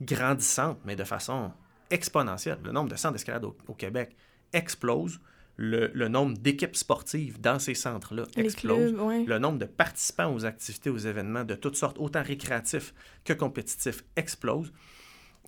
grandissante, 0.00 0.80
mais 0.84 0.96
de 0.96 1.04
façon 1.04 1.52
exponentielle. 1.90 2.58
Le 2.64 2.72
nombre 2.72 2.90
de 2.90 2.96
centres 2.96 3.12
d'escalade 3.14 3.44
au, 3.44 3.56
au, 3.68 3.74
Québec 3.74 4.16
explose. 4.52 5.20
Le, 5.56 5.90
le 5.92 6.08
nombre 6.08 6.38
d'équipes 6.38 6.74
sportives 6.74 7.38
dans 7.38 7.58
ces 7.58 7.74
centres-là 7.74 8.24
explose. 8.36 8.92
Clubs, 8.92 9.00
ouais. 9.00 9.24
Le 9.24 9.38
nombre 9.38 9.58
de 9.58 9.66
participants 9.66 10.32
aux 10.32 10.46
activités, 10.46 10.88
aux 10.88 10.96
événements 10.96 11.44
de 11.44 11.54
toutes 11.54 11.76
sortes, 11.76 11.98
autant 11.98 12.22
récréatifs 12.22 12.94
que 13.22 13.34
compétitifs, 13.34 14.02
explose. 14.16 14.72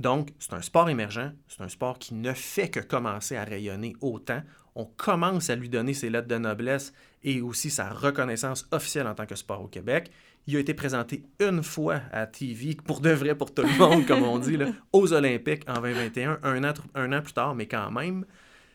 Donc, 0.00 0.30
c'est 0.38 0.54
un 0.54 0.62
sport 0.62 0.88
émergent, 0.88 1.30
c'est 1.46 1.62
un 1.62 1.68
sport 1.68 1.98
qui 1.98 2.14
ne 2.14 2.32
fait 2.32 2.68
que 2.68 2.80
commencer 2.80 3.36
à 3.36 3.44
rayonner 3.44 3.94
autant. 4.00 4.42
On 4.74 4.84
commence 4.84 5.50
à 5.50 5.56
lui 5.56 5.68
donner 5.68 5.94
ses 5.94 6.10
lettres 6.10 6.26
de 6.26 6.36
noblesse 6.36 6.92
et 7.22 7.40
aussi 7.40 7.70
sa 7.70 7.88
reconnaissance 7.90 8.66
officielle 8.72 9.06
en 9.06 9.14
tant 9.14 9.26
que 9.26 9.36
sport 9.36 9.62
au 9.62 9.68
Québec. 9.68 10.10
Il 10.46 10.56
a 10.56 10.58
été 10.58 10.74
présenté 10.74 11.24
une 11.40 11.62
fois 11.62 12.00
à 12.12 12.26
TV, 12.26 12.76
pour 12.84 13.00
de 13.00 13.10
vrai, 13.10 13.36
pour 13.36 13.54
tout 13.54 13.62
le 13.62 13.78
monde, 13.78 14.04
comme 14.06 14.24
on 14.24 14.38
dit, 14.38 14.56
là, 14.56 14.66
aux 14.92 15.12
Olympiques 15.12 15.62
en 15.68 15.80
2021, 15.80 16.40
un 16.42 16.64
an, 16.64 16.74
un 16.94 17.12
an 17.12 17.22
plus 17.22 17.32
tard, 17.32 17.54
mais 17.54 17.66
quand 17.66 17.90
même. 17.90 18.26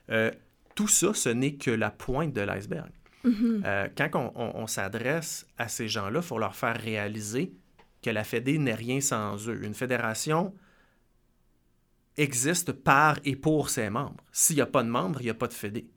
Euh, 0.10 0.32
tout 0.74 0.88
ça, 0.88 1.14
ce 1.14 1.30
n'est 1.30 1.56
que 1.56 1.72
la 1.72 1.92
pointe 1.92 2.34
de 2.34 2.42
l'iceberg. 2.42 2.90
Mm 3.26 3.30
-hmm. 3.30 3.62
euh, 3.66 3.88
quand 3.98 4.10
on, 4.16 4.32
on, 4.36 4.62
on 4.64 4.68
s'adresse 4.68 5.46
à 5.58 5.68
ces 5.68 5.90
gens-là, 5.90 6.20
il 6.22 6.26
faut 6.26 6.40
leur 6.40 6.56
faire 6.56 6.80
réaliser 6.82 7.52
que 8.02 8.10
la 8.10 8.24
Fédé 8.24 8.58
n'est 8.58 8.76
rien 8.76 9.02
sans 9.02 9.50
eux. 9.50 9.60
Une 9.62 9.74
fédération 9.74 10.54
existe 12.18 12.72
par 12.72 13.18
et 13.24 13.36
pour 13.36 13.70
ses 13.70 13.90
membres. 13.90 14.24
S'il 14.32 14.58
n'y 14.58 14.62
a 14.62 14.66
pas 14.66 14.84
de 14.84 14.90
membres, 14.90 15.22
il 15.22 15.26
n'y 15.26 15.30
a 15.30 15.36
pas 15.36 15.48
de 15.48 15.54
Fédé. 15.54 15.90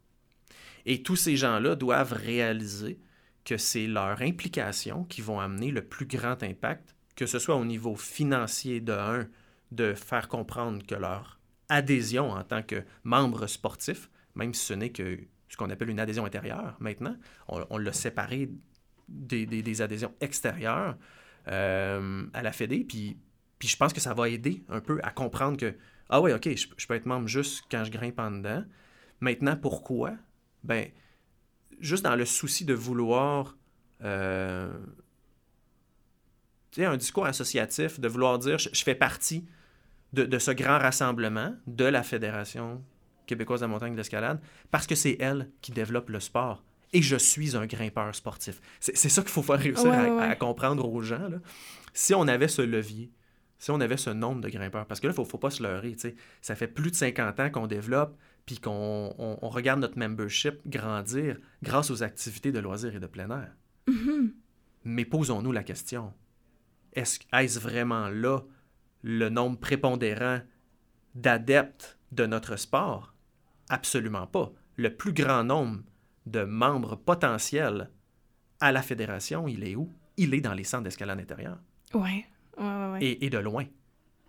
Et 0.86 1.02
tous 1.02 1.16
ces 1.16 1.36
gens-là 1.36 1.74
doivent 1.74 2.12
réaliser 2.12 3.00
que 3.44 3.56
c'est 3.56 3.86
leur 3.86 4.22
implication 4.22 5.04
qui 5.04 5.20
vont 5.20 5.40
amener 5.40 5.70
le 5.70 5.82
plus 5.82 6.06
grand 6.06 6.42
impact, 6.42 6.94
que 7.16 7.26
ce 7.26 7.38
soit 7.38 7.56
au 7.56 7.64
niveau 7.64 7.96
financier 7.96 8.80
de 8.80 8.92
un, 8.92 9.28
de 9.72 9.94
faire 9.94 10.28
comprendre 10.28 10.84
que 10.86 10.94
leur 10.94 11.40
adhésion 11.68 12.30
en 12.30 12.44
tant 12.44 12.62
que 12.62 12.84
membre 13.04 13.46
sportif, 13.46 14.10
même 14.34 14.54
si 14.54 14.66
ce 14.66 14.74
n'est 14.74 14.90
que 14.90 15.18
ce 15.48 15.56
qu'on 15.56 15.70
appelle 15.70 15.90
une 15.90 16.00
adhésion 16.00 16.24
intérieure 16.24 16.76
maintenant, 16.80 17.16
on, 17.48 17.78
l'a 17.78 17.92
séparé 17.92 18.50
des, 19.08 19.82
adhésions 19.82 20.14
extérieures 20.20 20.96
euh, 21.48 22.26
à 22.32 22.42
la 22.42 22.52
Fédé, 22.52 22.84
puis, 22.84 23.18
puis 23.62 23.68
je 23.68 23.76
pense 23.76 23.92
que 23.92 24.00
ça 24.00 24.12
va 24.12 24.28
aider 24.28 24.64
un 24.68 24.80
peu 24.80 24.98
à 25.04 25.12
comprendre 25.12 25.56
que, 25.56 25.76
ah 26.08 26.20
oui, 26.20 26.32
ok, 26.32 26.48
je, 26.56 26.66
je 26.76 26.84
peux 26.88 26.94
être 26.94 27.06
membre 27.06 27.28
juste 27.28 27.62
quand 27.70 27.84
je 27.84 27.92
grimpe 27.92 28.18
en 28.18 28.32
dedans. 28.32 28.64
Maintenant, 29.20 29.54
pourquoi? 29.54 30.14
Ben, 30.64 30.88
juste 31.78 32.02
dans 32.02 32.16
le 32.16 32.24
souci 32.24 32.64
de 32.64 32.74
vouloir 32.74 33.56
euh, 34.02 34.68
tu 36.72 36.80
sais, 36.80 36.86
un 36.86 36.96
discours 36.96 37.24
associatif, 37.24 38.00
de 38.00 38.08
vouloir 38.08 38.40
dire 38.40 38.58
je, 38.58 38.68
je 38.72 38.82
fais 38.82 38.96
partie 38.96 39.46
de, 40.12 40.24
de, 40.24 40.38
ce 40.40 40.50
grand 40.50 40.80
rassemblement 40.80 41.54
de 41.68 41.84
la 41.84 42.02
Fédération 42.02 42.82
québécoise 43.26 43.60
de 43.60 43.66
la 43.66 43.68
montagne 43.68 43.94
d'escalade 43.94 44.40
parce 44.72 44.88
que 44.88 44.96
c'est 44.96 45.18
elle 45.20 45.48
qui 45.60 45.70
développe 45.70 46.08
le 46.08 46.18
sport 46.18 46.64
et 46.92 47.00
je 47.00 47.14
suis 47.14 47.56
un 47.56 47.66
grimpeur 47.66 48.12
sportif. 48.12 48.60
C'est 48.80 49.08
ça 49.08 49.22
qu'il 49.22 49.30
faut 49.30 49.44
faire 49.44 49.60
réussir 49.60 49.88
ouais, 49.88 49.96
à, 49.96 50.12
ouais. 50.12 50.24
à, 50.24 50.34
comprendre 50.34 50.84
aux 50.84 51.00
gens. 51.00 51.28
Là. 51.28 51.38
Si 51.94 52.12
on 52.12 52.26
avait 52.26 52.48
ce 52.48 52.60
levier, 52.60 53.08
si 53.62 53.70
on 53.70 53.78
avait 53.80 53.96
ce 53.96 54.10
nombre 54.10 54.40
de 54.40 54.48
grimpeurs, 54.48 54.86
parce 54.86 54.98
que 54.98 55.06
là, 55.06 55.14
il 55.16 55.20
ne 55.20 55.24
faut, 55.24 55.38
pas 55.38 55.50
se 55.50 55.62
leurrer. 55.62 55.94
sais, 55.96 56.16
Ça 56.40 56.56
fait 56.56 56.66
plus 56.66 56.90
de 56.90 56.96
50 56.96 57.38
ans 57.38 57.48
qu'on 57.48 57.68
développe 57.68 58.18
puis 58.44 58.58
qu'on 58.58 59.14
on, 59.16 59.38
on 59.40 59.48
regarde 59.50 59.78
notre 59.78 59.96
membership 59.96 60.56
grandir 60.66 61.38
grâce 61.62 61.88
aux 61.92 62.02
activités 62.02 62.50
de 62.50 62.58
loisirs 62.58 62.96
et 62.96 62.98
de 62.98 63.06
plein 63.06 63.30
air. 63.30 63.52
Mm 63.86 63.92
-hmm. 63.92 64.32
Mais 64.84 65.04
posons-nous 65.04 65.52
la 65.52 65.62
question, 65.62 66.12
est-ce 66.92 67.20
est 67.32 67.58
vraiment 67.60 68.08
là 68.08 68.40
le 69.02 69.28
nombre 69.28 69.60
prépondérant 69.60 70.40
d'adeptes 71.14 71.98
de 72.10 72.26
notre 72.26 72.56
sport? 72.56 73.14
Absolument 73.68 74.26
pas. 74.26 74.50
Le 74.74 74.90
plus 74.96 75.12
grand 75.12 75.44
nombre 75.44 75.82
de 76.26 76.42
membres 76.42 76.96
potentiels 76.96 77.90
à 78.58 78.72
la 78.72 78.82
fédération, 78.82 79.46
il 79.46 79.62
est 79.62 79.76
où? 79.76 79.88
Il 80.16 80.34
est 80.34 80.40
dans 80.40 80.54
les 80.54 80.64
centres 80.64 80.84
d'escalade 80.84 81.20
intérieure. 81.20 81.60
Oui, 81.94 82.00
ouais, 82.00 82.26
Et, 83.00 83.30
de 83.30 83.38
loin. 83.38 83.64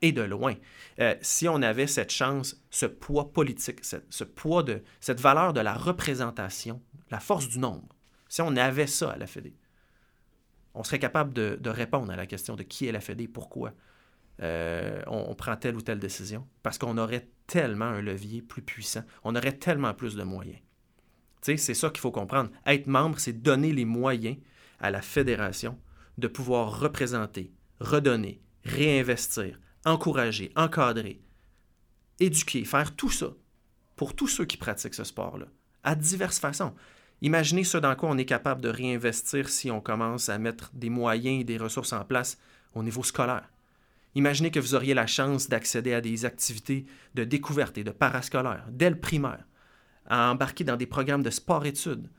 Et 0.01 0.11
de 0.11 0.21
loin. 0.21 0.55
Euh, 0.99 1.15
si 1.21 1.47
on 1.47 1.61
avait 1.61 1.87
cette 1.87 2.11
chance, 2.11 2.61
ce 2.69 2.85
poids 2.85 3.31
politique, 3.31 3.83
ce, 3.83 4.23
poids 4.23 4.63
de, 4.63 4.81
cette 4.99 5.19
valeur 5.19 5.53
de 5.53 5.59
la 5.59 5.73
représentation, 5.73 6.81
la 7.11 7.19
force 7.19 7.47
du 7.47 7.59
nombre, 7.59 7.87
si 8.29 8.41
on 8.41 8.55
avait 8.55 8.87
ça 8.87 9.11
à 9.11 9.17
la 9.17 9.27
Fédé, 9.27 9.55
on 10.73 10.83
serait 10.83 10.99
capable 10.99 11.33
de, 11.33 11.57
de, 11.61 11.69
répondre 11.69 12.11
à 12.11 12.15
la 12.15 12.25
question 12.25 12.55
de 12.55 12.63
qui 12.63 12.87
est 12.87 12.91
la 12.91 13.01
Fédé, 13.01 13.27
pourquoi 13.27 13.73
euh, 14.41 15.03
on, 15.05 15.25
on, 15.29 15.35
prend 15.35 15.55
telle 15.55 15.75
ou 15.75 15.81
telle 15.81 15.99
décision, 15.99 16.47
parce 16.63 16.79
qu'on 16.79 16.97
aurait 16.97 17.27
tellement 17.45 17.85
un 17.85 18.01
levier 18.01 18.41
plus 18.41 18.63
puissant, 18.63 19.03
on 19.23 19.35
aurait 19.35 19.53
tellement 19.53 19.93
plus 19.93 20.15
de 20.15 20.23
moyens. 20.23 20.59
C'est 21.43 21.73
ça 21.73 21.89
qu'il 21.89 21.99
faut 21.99 22.11
comprendre. 22.11 22.49
Être 22.65 22.87
membre, 22.87 23.19
c'est 23.19 23.33
donner 23.33 23.73
les 23.73 23.85
moyens 23.85 24.37
à 24.79 24.91
la 24.91 25.01
fédération 25.01 25.77
de 26.17 26.27
pouvoir 26.27 26.79
représenter, 26.79 27.51
redonner, 27.79 28.41
réinvestir, 28.63 29.59
encourager, 29.85 30.51
encadrer, 30.55 31.21
éduquer, 32.19 32.65
faire 32.65 32.95
tout 32.95 33.09
ça 33.09 33.27
pour 33.95 34.15
tous 34.15 34.27
ceux 34.27 34.45
qui 34.45 34.57
pratiquent 34.57 34.93
ce 34.93 35.03
sport-là, 35.03 35.45
à 35.83 35.95
diverses 35.95 36.39
façons. 36.39 36.73
Imaginez 37.21 37.63
ce 37.63 37.77
dans 37.77 37.95
quoi 37.95 38.09
on 38.09 38.17
est 38.17 38.25
capable 38.25 38.61
de 38.61 38.69
réinvestir 38.69 39.49
si 39.49 39.71
on 39.71 39.81
commence 39.81 40.29
à 40.29 40.37
mettre 40.37 40.71
des 40.73 40.89
moyens 40.89 41.41
et 41.41 41.45
des 41.45 41.57
ressources 41.57 41.93
en 41.93 42.03
place 42.03 42.37
au 42.73 42.83
niveau 42.83 43.03
scolaire. 43.03 43.49
Imaginez 44.15 44.51
que 44.51 44.59
vous 44.59 44.75
auriez 44.75 44.93
la 44.93 45.07
chance 45.07 45.49
d'accéder 45.49 45.93
à 45.93 46.01
des 46.01 46.25
activités 46.25 46.85
de 47.15 47.23
découverte 47.23 47.77
et 47.77 47.83
de 47.83 47.91
parascolaire 47.91 48.65
dès 48.69 48.89
le 48.89 48.99
primaire, 48.99 49.45
à 50.05 50.29
embarquer 50.31 50.63
dans 50.63 50.75
des 50.75 50.85
programmes 50.85 51.23
de 51.23 51.29
sport-études, 51.29 52.09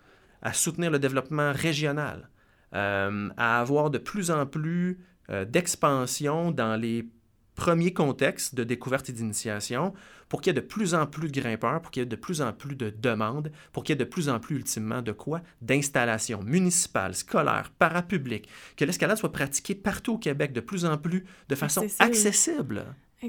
à 0.43 0.53
soutenir 0.53 0.91
le 0.91 0.99
développement 0.99 1.53
régional, 1.53 2.29
euh, 2.75 3.29
à 3.37 3.61
avoir 3.61 3.91
de 3.91 3.99
plus 3.99 4.31
en 4.31 4.47
plus 4.47 4.99
euh, 5.31 5.45
d'expansion 5.45 6.51
dans 6.51 6.77
les 6.77 7.09
premiers 7.55 7.93
contextes 7.93 8.55
de 8.55 8.65
découverte 8.65 9.09
et 9.09 9.13
d'initiation 9.13 9.95
pour 10.29 10.41
qu'il 10.41 10.53
y 10.53 10.57
ait 10.57 10.61
de 10.61 10.67
plus 10.67 10.95
en 10.95 11.07
plus 11.07 11.29
de 11.29 11.41
grimpeurs, 11.41 11.81
pour 11.81 11.93
qu'il 11.93 12.03
y 12.03 12.03
ait 12.03 12.09
de 12.09 12.17
plus 12.17 12.43
en 12.43 12.53
plus 12.53 12.75
de 12.75 12.91
demandes, 12.91 13.53
pour 13.73 13.85
qu'il 13.85 13.93
y 13.93 13.95
ait 13.95 14.05
de 14.05 14.09
plus 14.09 14.29
en 14.29 14.41
plus 14.41 14.57
ultimement 14.57 15.03
de 15.03 15.13
quoi? 15.13 15.43
D'installations 15.63 16.43
municipales, 16.43 17.15
scolaires, 17.15 17.71
parapubliques, 17.79 18.49
que 18.77 18.85
l'escalade 18.85 19.19
soit 19.19 19.33
pratiquée 19.33 19.77
partout 19.77 20.15
au 20.15 20.19
Québec 20.19 20.53
de 20.53 20.61
plus 20.61 20.85
en 20.85 20.99
plus 20.99 21.25
de 21.49 21.55
façon 21.55 21.83
accessible. 21.83 22.11
accessible 22.11 22.85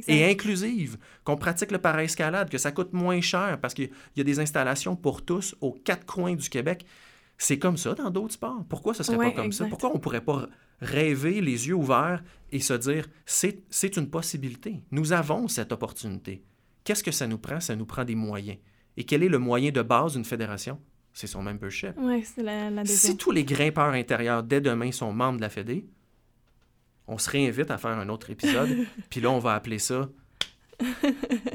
et 0.08 0.30
inclusive, 0.30 0.98
qu'on 1.24 1.38
pratique 1.38 1.72
le 1.72 1.78
para-escalade, 1.78 2.50
que 2.50 2.58
ça 2.58 2.72
coûte 2.72 2.94
moins 2.94 3.22
cher 3.22 3.58
parce 3.62 3.74
qu'il 3.74 3.90
y 4.16 4.22
a 4.22 4.24
des 4.24 4.40
installations 4.40 4.96
pour 4.96 5.24
tous 5.24 5.56
aux 5.62 5.72
quatre 5.72 6.06
coins 6.06 6.36
du 6.36 6.50
Québec. 6.50 6.86
C'est 7.38 7.60
comme 7.60 7.78
ça 7.78 7.94
dans 7.94 8.10
d'autres 8.10 8.34
sports. 8.34 8.64
Pourquoi 8.70 8.94
ce 8.94 9.04
serait 9.04 9.18
pas 9.18 9.32
comme 9.32 9.52
ça? 9.52 9.66
Pourquoi 9.66 9.92
on 9.94 10.00
pourrait 10.00 10.22
pas 10.22 10.48
rêver 10.82 11.42
les 11.42 11.68
yeux 11.68 11.76
ouverts 11.76 12.24
et 12.52 12.60
se 12.60 12.74
dire 12.74 13.08
c'est 13.26 13.98
une 13.98 14.10
possibilité. 14.10 14.82
Nous 14.92 15.14
avons 15.14 15.48
cette 15.48 15.72
opportunité. 15.72 16.44
Qu'est-ce 16.84 17.04
que 17.04 17.12
ça 17.12 17.28
nous 17.28 17.38
prend? 17.38 17.60
Ça 17.60 17.76
nous 17.76 17.86
prend 17.86 18.06
des 18.06 18.16
moyens. 18.16 18.58
Et 18.98 19.04
quel 19.04 19.24
est 19.24 19.30
le 19.30 19.40
moyen 19.40 19.72
de 19.72 19.82
base 19.82 20.14
d'une 20.14 20.26
fédération? 20.26 20.80
C'est 21.14 21.28
son 21.28 21.42
membership. 21.42 21.94
Oui, 21.98 22.24
c'est 22.24 22.44
la, 22.44 22.86
Si 22.86 23.18
tous 23.18 23.32
les 23.32 23.46
grimpeurs 23.46 23.94
intérieurs 23.94 24.44
dès 24.44 24.62
demain 24.62 24.92
sont 24.92 25.14
membres 25.14 25.38
de 25.38 25.42
la 25.42 25.50
Fédé, 25.50 25.88
on 27.08 27.18
se 27.18 27.30
réinvite 27.30 27.72
à 27.72 27.78
faire 27.78 27.92
un 27.92 28.10
autre 28.10 28.30
épisode. 28.30 28.70
puis 29.10 29.22
là, 29.22 29.32
on 29.32 29.40
va 29.40 29.56
appeler 29.56 29.80
ça 29.80 30.10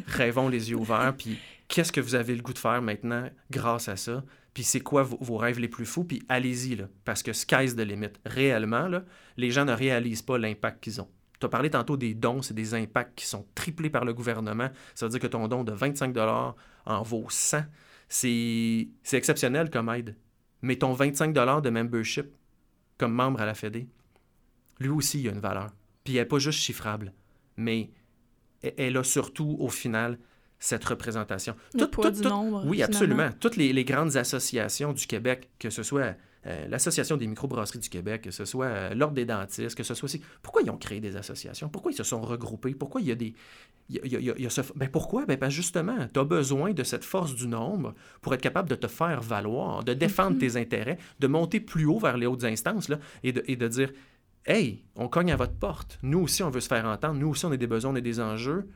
Rêvons 0.06 0.48
les 0.48 0.70
yeux 0.70 0.76
ouverts. 0.76 1.14
Puis 1.16 1.38
qu'est-ce 1.68 1.92
que 1.92 2.00
vous 2.00 2.14
avez 2.14 2.34
le 2.34 2.42
goût 2.42 2.54
de 2.54 2.58
faire 2.58 2.80
maintenant 2.80 3.28
grâce 3.50 3.88
à 3.88 3.96
ça? 3.96 4.24
Puis 4.54 4.64
c'est 4.64 4.80
quoi 4.80 5.02
vos, 5.02 5.36
rêves 5.36 5.60
les 5.60 5.68
plus 5.68 5.86
fous? 5.86 6.04
Puis 6.04 6.22
allez-y, 6.28 6.76
parce 7.04 7.22
que 7.22 7.32
sky's 7.32 7.76
the 7.76 7.80
limit. 7.80 8.10
Réellement, 8.26 8.88
là, 8.88 9.04
les 9.36 9.50
gens 9.50 9.64
ne 9.64 9.72
réalisent 9.72 10.22
pas 10.22 10.38
l'impact 10.38 10.82
qu'ils 10.82 11.00
ont. 11.00 11.08
Tu 11.38 11.46
as 11.46 11.48
parlé 11.48 11.70
tantôt 11.70 11.96
des 11.96 12.14
dons, 12.14 12.42
c'est 12.42 12.54
des 12.54 12.74
impacts 12.74 13.18
qui 13.18 13.26
sont 13.26 13.46
triplés 13.54 13.90
par 13.90 14.04
le 14.04 14.12
gouvernement. 14.12 14.68
Ça 14.94 15.06
veut 15.06 15.10
dire 15.10 15.20
que 15.20 15.26
ton 15.26 15.48
don 15.48 15.64
de 15.64 15.72
25 15.72 16.14
en 16.86 17.02
vaut 17.02 17.26
100. 17.28 17.62
C'est 18.08 18.88
exceptionnel 19.12 19.70
comme 19.70 19.88
aide. 19.88 20.16
Mais 20.62 20.76
ton 20.76 20.92
25 20.92 21.32
de 21.32 21.70
membership 21.70 22.26
comme 22.98 23.12
membre 23.14 23.40
à 23.40 23.46
la 23.46 23.54
Fédé, 23.54 23.88
lui 24.78 24.90
aussi, 24.90 25.20
il 25.20 25.28
a 25.28 25.32
une 25.32 25.40
valeur. 25.40 25.70
Puis 26.04 26.16
elle 26.16 26.22
n'est 26.22 26.28
pas 26.28 26.38
juste 26.38 26.58
chiffrable, 26.58 27.14
mais 27.56 27.90
elle 28.76 28.96
a 28.98 29.04
surtout, 29.04 29.56
au 29.58 29.70
final, 29.70 30.18
cette 30.60 30.84
représentation. 30.84 31.56
Le 31.74 31.86
poids 31.86 32.10
du 32.10 32.20
nombre, 32.22 32.62
oui, 32.66 32.82
absolument. 32.82 33.30
Toutes 33.40 33.56
les, 33.56 33.84
grandes 33.84 34.16
associations 34.16 34.92
du 34.92 35.06
Québec, 35.06 35.48
que 35.58 35.70
ce 35.70 35.82
soit 35.82 36.14
euh, 36.46 36.68
l'Association 36.68 37.16
des 37.16 37.26
microbrasseries 37.26 37.80
du 37.80 37.88
Québec, 37.88 38.22
que 38.22 38.30
ce 38.30 38.44
soit 38.44 38.66
euh, 38.66 38.94
l'Ordre 38.94 39.14
des 39.14 39.24
dentistes, 39.24 39.74
que 39.74 39.82
ce 39.82 39.94
soit 39.94 40.04
aussi... 40.04 40.22
Pourquoi 40.42 40.62
ils 40.62 40.70
ont 40.70 40.76
créé 40.76 41.00
des 41.00 41.16
associations? 41.16 41.68
Pourquoi 41.68 41.92
ils 41.92 41.96
se 41.96 42.04
sont 42.04 42.20
regroupés? 42.20 42.74
Pourquoi 42.74 43.00
il 43.00 43.08
y 43.08 43.10
a 43.10 43.14
des... 43.14 43.34
Il 43.88 44.06
y 44.06 44.46
a, 44.46 44.50
ce... 44.50 44.60
ben 44.76 44.88
pourquoi? 44.88 45.26
Ben, 45.26 45.36
ben 45.36 45.48
justement, 45.48 46.06
tu 46.12 46.20
as 46.20 46.24
besoin 46.24 46.72
de 46.72 46.84
cette 46.84 47.04
force 47.04 47.34
du 47.34 47.48
nombre 47.48 47.94
pour 48.20 48.32
être 48.34 48.42
capable 48.42 48.68
de 48.68 48.76
te 48.76 48.86
faire 48.86 49.20
valoir, 49.20 49.82
de 49.82 49.94
défendre 49.94 50.36
mm-hmm. 50.36 50.52
tes 50.52 50.56
intérêts, 50.56 50.98
de 51.18 51.26
monter 51.26 51.58
plus 51.58 51.86
haut 51.86 51.98
vers 51.98 52.16
les 52.16 52.26
hautes 52.26 52.44
instances 52.44 52.88
là, 52.88 53.00
et, 53.24 53.32
de, 53.32 53.42
et 53.48 53.56
de 53.56 53.66
dire 53.66 53.90
Hey, 54.46 54.84
on 54.94 55.08
cogne 55.08 55.32
à 55.32 55.36
votre 55.36 55.54
porte. 55.54 55.98
Nous 56.02 56.20
aussi, 56.20 56.42
on 56.42 56.50
veut 56.50 56.60
se 56.60 56.68
faire 56.68 56.86
entendre. 56.86 57.18
Nous 57.18 57.28
aussi, 57.28 57.44
on 57.46 57.52
a 57.52 57.56
des 57.56 57.66
besoins, 57.66 57.92
on 57.92 57.96
a 57.96 58.00
des 58.00 58.20
enjeux. 58.20 58.68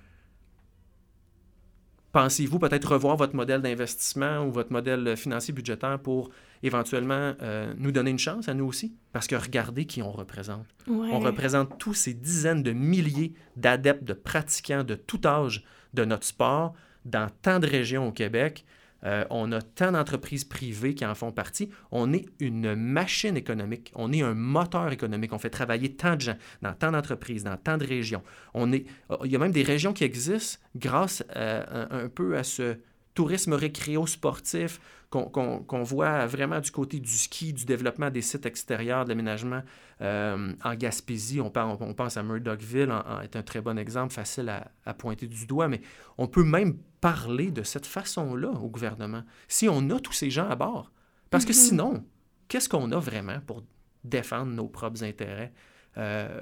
Pensez-vous 2.14 2.60
peut-être 2.60 2.92
revoir 2.92 3.16
votre 3.16 3.34
modèle 3.34 3.60
d'investissement 3.60 4.46
ou 4.46 4.52
votre 4.52 4.70
modèle 4.70 5.16
financier 5.16 5.52
budgétaire 5.52 5.98
pour 5.98 6.30
éventuellement 6.62 7.34
euh, 7.42 7.74
nous 7.76 7.90
donner 7.90 8.10
une 8.10 8.20
chance 8.20 8.48
à 8.48 8.54
nous 8.54 8.66
aussi? 8.66 8.94
Parce 9.12 9.26
que 9.26 9.34
regardez 9.34 9.84
qui 9.84 10.00
on 10.00 10.12
représente. 10.12 10.64
On 10.86 11.18
représente 11.18 11.76
tous 11.76 11.94
ces 11.94 12.14
dizaines 12.14 12.62
de 12.62 12.70
milliers 12.70 13.34
d'adeptes, 13.56 14.04
de 14.04 14.12
pratiquants 14.12 14.84
de 14.84 14.94
tout 14.94 15.22
âge 15.26 15.64
de 15.92 16.04
notre 16.04 16.24
sport 16.24 16.74
dans 17.04 17.28
tant 17.42 17.58
de 17.58 17.66
régions 17.66 18.06
au 18.06 18.12
Québec. 18.12 18.64
Euh, 19.04 19.24
on 19.30 19.52
a 19.52 19.60
tant 19.60 19.92
d'entreprises 19.92 20.44
privées 20.44 20.94
qui 20.94 21.04
en 21.04 21.14
font 21.14 21.32
partie. 21.32 21.70
On 21.90 22.12
est 22.12 22.26
une 22.40 22.74
machine 22.74 23.36
économique. 23.36 23.92
On 23.94 24.12
est 24.12 24.22
un 24.22 24.34
moteur 24.34 24.90
économique. 24.92 25.32
On 25.32 25.38
fait 25.38 25.50
travailler 25.50 25.94
tant 25.94 26.16
de 26.16 26.22
gens 26.22 26.36
dans 26.62 26.72
tant 26.72 26.92
d'entreprises, 26.92 27.44
dans 27.44 27.56
tant 27.56 27.76
de 27.76 27.86
régions. 27.86 28.22
On 28.54 28.72
est, 28.72 28.86
il 29.24 29.30
y 29.30 29.36
a 29.36 29.38
même 29.38 29.52
des 29.52 29.62
régions 29.62 29.92
qui 29.92 30.04
existent 30.04 30.58
grâce 30.76 31.22
euh, 31.36 31.86
un, 31.90 32.08
peu 32.08 32.36
à 32.36 32.44
ce 32.44 32.76
tourisme 33.14 33.52
récréo-sportif 33.52 34.80
qu'on 35.10 35.82
voit 35.84 36.26
vraiment 36.26 36.58
du 36.58 36.72
côté 36.72 36.98
du 36.98 37.10
ski, 37.10 37.52
du 37.52 37.64
développement 37.64 38.10
des 38.10 38.22
sites 38.22 38.46
extérieurs, 38.46 39.04
de 39.04 39.10
l'aménagement. 39.10 39.62
Euh, 40.00 40.52
en 40.64 40.74
Gaspésie, 40.74 41.40
on, 41.40 41.50
pense 41.50 42.16
à 42.16 42.22
Murdochville, 42.24 42.92
est 43.22 43.36
un 43.36 43.42
très 43.42 43.60
bon 43.60 43.78
exemple, 43.78 44.12
facile 44.12 44.52
à, 44.84 44.94
pointer 44.94 45.28
du 45.28 45.46
doigt, 45.46 45.68
mais 45.68 45.80
on 46.18 46.26
peut 46.26 46.42
même 46.42 46.78
parler 47.04 47.50
de 47.50 47.62
cette 47.62 47.84
façon-là 47.84 48.48
au 48.48 48.70
gouvernement, 48.70 49.24
si 49.46 49.68
on 49.68 49.90
a 49.90 50.00
tous 50.00 50.14
ces 50.14 50.30
gens 50.30 50.48
à 50.48 50.56
bord? 50.56 50.90
Parce 51.28 51.44
que 51.44 51.52
mm-hmm. 51.52 51.68
sinon, 51.68 52.06
qu'est-ce 52.48 52.66
qu'on 52.66 52.90
a 52.92 52.98
vraiment 52.98 53.40
pour 53.40 53.62
défendre 54.04 54.52
nos 54.52 54.68
propres 54.68 55.04
intérêts? 55.04 55.52
Euh, 55.98 56.40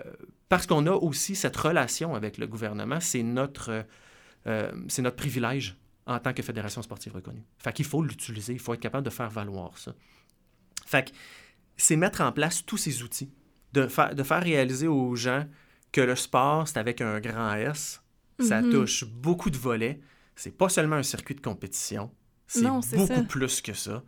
parce 0.49 0.69
qu'on 0.69 0.87
a 0.87 0.93
aussi 0.93 1.35
cette 1.35 1.57
relation 1.57 2.15
avec 2.15 2.39
le 2.39 2.47
gouvernement, 2.47 3.01
c'est 3.01 3.25
notre, 3.25 3.85
euh, 4.47 4.73
c'est 4.87 5.03
notre 5.03 5.17
privilège 5.17 5.77
en 6.07 6.21
tant 6.21 6.33
que 6.33 6.45
fédération 6.45 6.81
sportive 6.81 7.17
reconnue. 7.17 7.43
Fait 7.59 7.73
qu'il 7.73 7.85
faut 7.85 8.05
l'utiliser, 8.05 8.53
il 8.53 8.61
faut 8.61 8.73
être 8.75 8.81
capable 8.81 9.05
de 9.05 9.11
faire 9.11 9.31
valoir 9.31 9.77
ça. 9.79 9.97
Fait 10.87 11.11
que 11.11 11.17
c'est 11.77 11.97
mettre 11.97 12.21
en 12.21 12.31
place 12.31 12.65
tous 12.65 12.77
ces 12.77 13.03
outils, 13.03 13.33
de, 13.73 13.89
de 14.15 14.23
faire 14.23 14.43
réaliser 14.45 14.87
aux 14.87 15.17
gens 15.17 15.45
que 15.91 16.03
le 16.03 16.15
sport, 16.15 16.69
c'est 16.69 16.79
avec 16.79 17.01
un 17.01 17.19
grand 17.19 17.53
S, 17.55 18.01
ça 18.39 18.63
mm-hmm. 18.63 18.71
touche 18.71 19.05
beaucoup 19.07 19.51
de 19.51 19.59
volets, 19.59 20.01
c'est 20.37 20.57
pas 20.57 20.69
seulement 20.69 20.97
un 20.97 21.03
circuit 21.03 21.35
de 21.35 21.41
compétition, 21.41 22.11
c'est 22.47 22.63
beaucoup 22.97 23.25
plus 23.25 23.61
que 23.61 23.73
ça. 23.73 24.03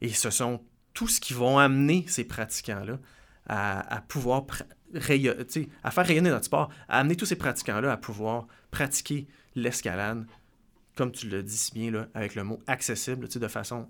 Et 0.00 0.10
ce 0.10 0.30
sont 0.30 0.62
tous 0.94 1.20
qui 1.20 1.34
vont 1.34 1.58
amener 1.58 2.04
ces 2.08 2.24
pratiquants-là 2.24 2.98
à, 3.46 3.96
à, 3.96 4.00
pouvoir 4.00 4.44
à 4.94 5.00
faire 5.90 6.06
rayonner 6.06 6.30
notre 6.30 6.46
sport, 6.46 6.70
à 6.88 7.00
amener 7.00 7.16
tous 7.16 7.26
ces 7.26 7.36
pratiquants-là 7.36 7.92
à 7.92 7.96
pouvoir 7.96 8.46
pratiquer 8.70 9.26
l'escalade 9.54 10.26
comme 10.98 11.12
tu 11.12 11.28
le 11.28 11.44
dis 11.44 11.56
si 11.56 11.72
bien, 11.72 11.92
là, 11.92 12.08
avec 12.12 12.34
le 12.34 12.42
mot 12.42 12.60
accessible, 12.66 13.28
de 13.28 13.48
façon. 13.48 13.86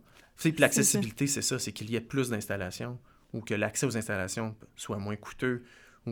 L'accessibilité, 0.58 1.26
c'est 1.26 1.40
ça, 1.40 1.58
c'est 1.58 1.72
qu'il 1.72 1.90
y 1.90 1.96
ait 1.96 2.02
plus 2.02 2.28
d'installations 2.28 2.98
ou 3.32 3.40
que 3.40 3.54
l'accès 3.54 3.86
aux 3.86 3.96
installations 3.96 4.54
soit 4.76 4.98
moins 4.98 5.16
coûteux 5.16 5.64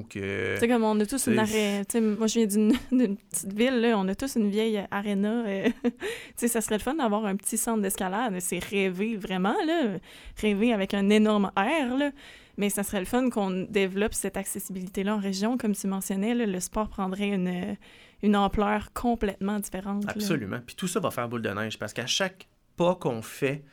Tu 0.04 0.20
sais, 0.20 0.68
comme 0.68 0.84
on 0.84 0.98
a 1.00 1.06
tous 1.06 1.26
une 1.26 1.38
arène. 1.38 1.84
Moi, 2.18 2.26
je 2.26 2.40
viens 2.40 2.46
d'une 2.90 3.16
petite 3.16 3.52
ville, 3.52 3.80
là, 3.80 3.98
on 3.98 4.08
a 4.08 4.14
tous 4.14 4.36
une 4.36 4.48
vieille 4.48 4.82
aréna. 4.90 5.46
Euh, 5.46 5.68
tu 5.84 5.90
sais, 6.36 6.48
ça 6.48 6.60
serait 6.60 6.76
le 6.76 6.82
fun 6.82 6.94
d'avoir 6.94 7.24
un 7.26 7.36
petit 7.36 7.56
centre 7.56 7.82
d'escalade. 7.82 8.36
C'est 8.40 8.62
rêver 8.62 9.16
vraiment, 9.16 9.56
là. 9.66 9.98
Rêver 10.40 10.72
avec 10.72 10.94
un 10.94 11.10
énorme 11.10 11.50
air, 11.56 11.96
là. 11.96 12.10
Mais 12.58 12.70
ça 12.70 12.82
serait 12.82 13.00
le 13.00 13.06
fun 13.06 13.28
qu'on 13.28 13.66
développe 13.68 14.14
cette 14.14 14.36
accessibilité-là 14.38 15.16
en 15.16 15.20
région. 15.20 15.58
Comme 15.58 15.74
tu 15.74 15.86
mentionnais, 15.86 16.34
le 16.34 16.60
sport 16.60 16.88
prendrait 16.88 17.28
une 17.28 17.76
une 18.22 18.36
ampleur 18.36 18.92
complètement 18.92 19.58
différente. 19.58 20.04
Absolument. 20.08 20.60
Puis 20.64 20.76
tout 20.76 20.88
ça 20.88 21.00
va 21.00 21.10
faire 21.10 21.28
boule 21.28 21.42
de 21.42 21.50
neige 21.50 21.78
parce 21.78 21.92
qu'à 21.92 22.06
chaque 22.06 22.48
pas 22.76 22.94
qu'on 22.94 23.22
fait, 23.22 23.64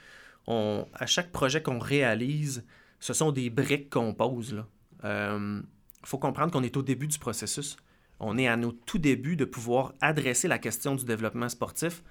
on, 0.47 0.85
à 0.93 1.05
chaque 1.05 1.31
projet 1.31 1.61
qu'on 1.61 1.79
réalise, 1.79 2.65
ce 2.99 3.13
sont 3.13 3.31
des 3.31 3.49
briques 3.49 3.89
qu'on 3.89 4.13
pose. 4.13 4.63
Euh, 5.03 5.61
faut 6.03 6.17
comprendre 6.17 6.51
qu'on 6.51 6.63
est 6.63 6.77
au 6.77 6.81
début 6.81 7.07
du 7.07 7.19
processus. 7.19 7.77
On 8.19 8.37
est 8.37 8.47
à 8.47 8.57
nos 8.57 8.71
tout 8.71 8.99
débuts 8.99 9.35
de 9.35 9.45
pouvoir 9.45 9.93
adresser 10.01 10.47
la 10.47 10.59
question 10.59 10.95
du 10.95 11.05
développement 11.05 11.49
sportif 11.49 12.03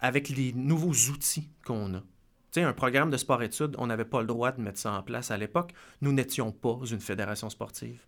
avec 0.00 0.28
les 0.28 0.52
nouveaux 0.52 0.92
outils 1.10 1.50
qu'on 1.64 1.94
a. 1.94 2.00
Tu 2.00 2.60
sais, 2.60 2.62
un 2.62 2.72
programme 2.72 3.10
de 3.10 3.16
sport-études, 3.16 3.74
on 3.78 3.86
n'avait 3.86 4.04
pas 4.04 4.20
le 4.20 4.26
droit 4.26 4.52
de 4.52 4.60
mettre 4.60 4.78
ça 4.78 4.92
en 4.92 5.02
place 5.02 5.30
à 5.30 5.36
l'époque. 5.36 5.72
Nous 6.00 6.12
n'étions 6.12 6.52
pas 6.52 6.78
une 6.90 7.00
fédération 7.00 7.50
sportive. 7.50 8.06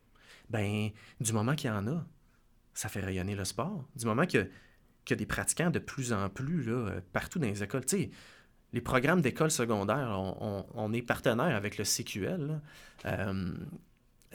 Ben, 0.50 0.90
du 1.20 1.33
moment 1.33 1.55
qu'il 1.55 1.68
y 1.68 1.72
en 1.72 1.87
a, 1.88 2.07
ça 2.72 2.88
fait 2.88 3.00
rayonner 3.00 3.35
le 3.35 3.44
sport. 3.44 3.85
Du 3.96 4.07
moment 4.07 4.26
qu'il 4.26 4.48
y, 5.11 5.12
a 5.12 5.16
des 5.16 5.26
pratiquants 5.26 5.70
de 5.70 5.79
plus 5.79 6.12
en 6.12 6.29
plus 6.29 6.62
là, 6.62 7.00
partout 7.12 7.38
dans 7.38 7.48
les 7.48 7.62
écoles. 7.62 7.85
Tu 7.85 7.96
sais, 7.96 8.11
les 8.72 8.81
programmes 8.81 9.20
d'école 9.20 9.50
secondaire, 9.50 10.20
on, 10.20 10.92
est 10.92 11.02
partenaire 11.02 11.57
avec 11.57 11.79
le 11.79 11.85
CQL. 11.85 12.61
Euh, 13.07 13.55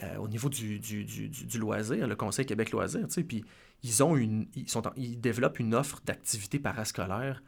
euh, 0.02 0.16
au 0.16 0.28
niveau 0.28 0.48
du, 0.48 0.78
du, 0.78 1.58
loisir, 1.58 2.06
le 2.06 2.16
Conseil 2.16 2.46
Québec 2.46 2.70
Loisir, 2.70 3.06
puis 3.28 3.44
ils, 3.82 4.02
ont 4.02 4.16
une, 4.16 4.46
ils, 4.54 4.68
sont 4.68 4.82
ils 4.96 5.20
développent 5.20 5.58
une 5.58 5.74
offre 5.74 6.00
d'activité 6.04 6.58
parascolaire 6.58 7.42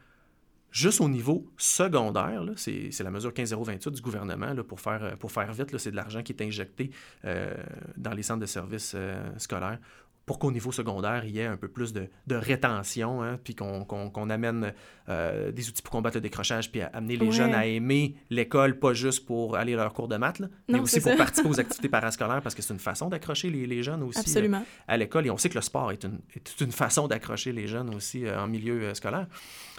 juste 0.70 1.00
au 1.00 1.08
niveau 1.08 1.46
secondaire. 1.56 2.42
C'est 2.56 2.90
la 3.00 3.10
mesure 3.10 3.32
15028 3.32 3.94
du 3.94 4.02
gouvernement 4.02 4.52
là, 4.52 4.64
pour, 4.64 4.80
faire, 4.80 5.16
pour 5.18 5.32
faire 5.32 5.52
vite. 5.52 5.76
C'est 5.78 5.92
de 5.92 5.96
l'argent 5.96 6.22
qui 6.22 6.32
est 6.32 6.42
injecté 6.42 6.90
euh, 7.24 7.54
dans 7.96 8.12
les 8.12 8.22
centres 8.22 8.40
de 8.40 8.46
services 8.46 8.96
scolaires 9.38 9.78
pour 10.26 10.38
qu'au 10.38 10.50
niveau 10.50 10.72
secondaire, 10.72 11.24
il 11.24 11.32
y 11.32 11.40
ait 11.40 11.46
un 11.46 11.56
peu 11.56 11.68
plus 11.68 11.92
de, 11.92 12.08
rétention, 12.30 13.22
hein, 13.22 13.38
puis 13.42 13.54
qu'on 13.54 14.30
amène 14.30 14.72
euh, 15.08 15.52
des 15.52 15.68
outils 15.68 15.82
pour 15.82 15.92
combattre 15.92 16.16
le 16.16 16.22
décrochage, 16.22 16.70
puis 16.70 16.80
amener 16.80 17.16
les 17.16 17.30
jeunes 17.30 17.54
à 17.54 17.66
aimer 17.66 18.16
l'école, 18.30 18.78
pas 18.78 18.94
juste 18.94 19.26
pour 19.26 19.56
aller 19.56 19.74
à 19.74 19.76
leur 19.76 19.92
cours 19.92 20.08
de 20.08 20.16
maths, 20.16 20.42
mais 20.68 20.78
aussi 20.78 21.00
pour 21.00 21.14
participer 21.16 21.48
aux 21.48 21.60
activités 21.60 21.88
parascolaires, 21.88 22.40
parce 22.40 22.54
que 22.54 22.62
c'est 22.62 22.72
une 22.72 22.80
façon 22.80 23.08
d'accrocher 23.08 23.50
les, 23.50 23.82
jeunes 23.82 24.02
aussi 24.02 24.38
euh, 24.38 24.60
à 24.88 24.96
l'école. 24.96 25.26
Et 25.26 25.30
on 25.30 25.36
sait 25.36 25.50
que 25.50 25.56
le 25.56 25.60
sport 25.60 25.92
est 25.92 26.04
une, 26.04 26.20
une 26.60 26.72
façon 26.72 27.06
d'accrocher 27.06 27.52
les 27.52 27.66
jeunes 27.66 27.94
aussi 27.94 28.24
euh, 28.24 28.40
en 28.40 28.46
milieu 28.46 28.94
scolaire. 28.94 29.26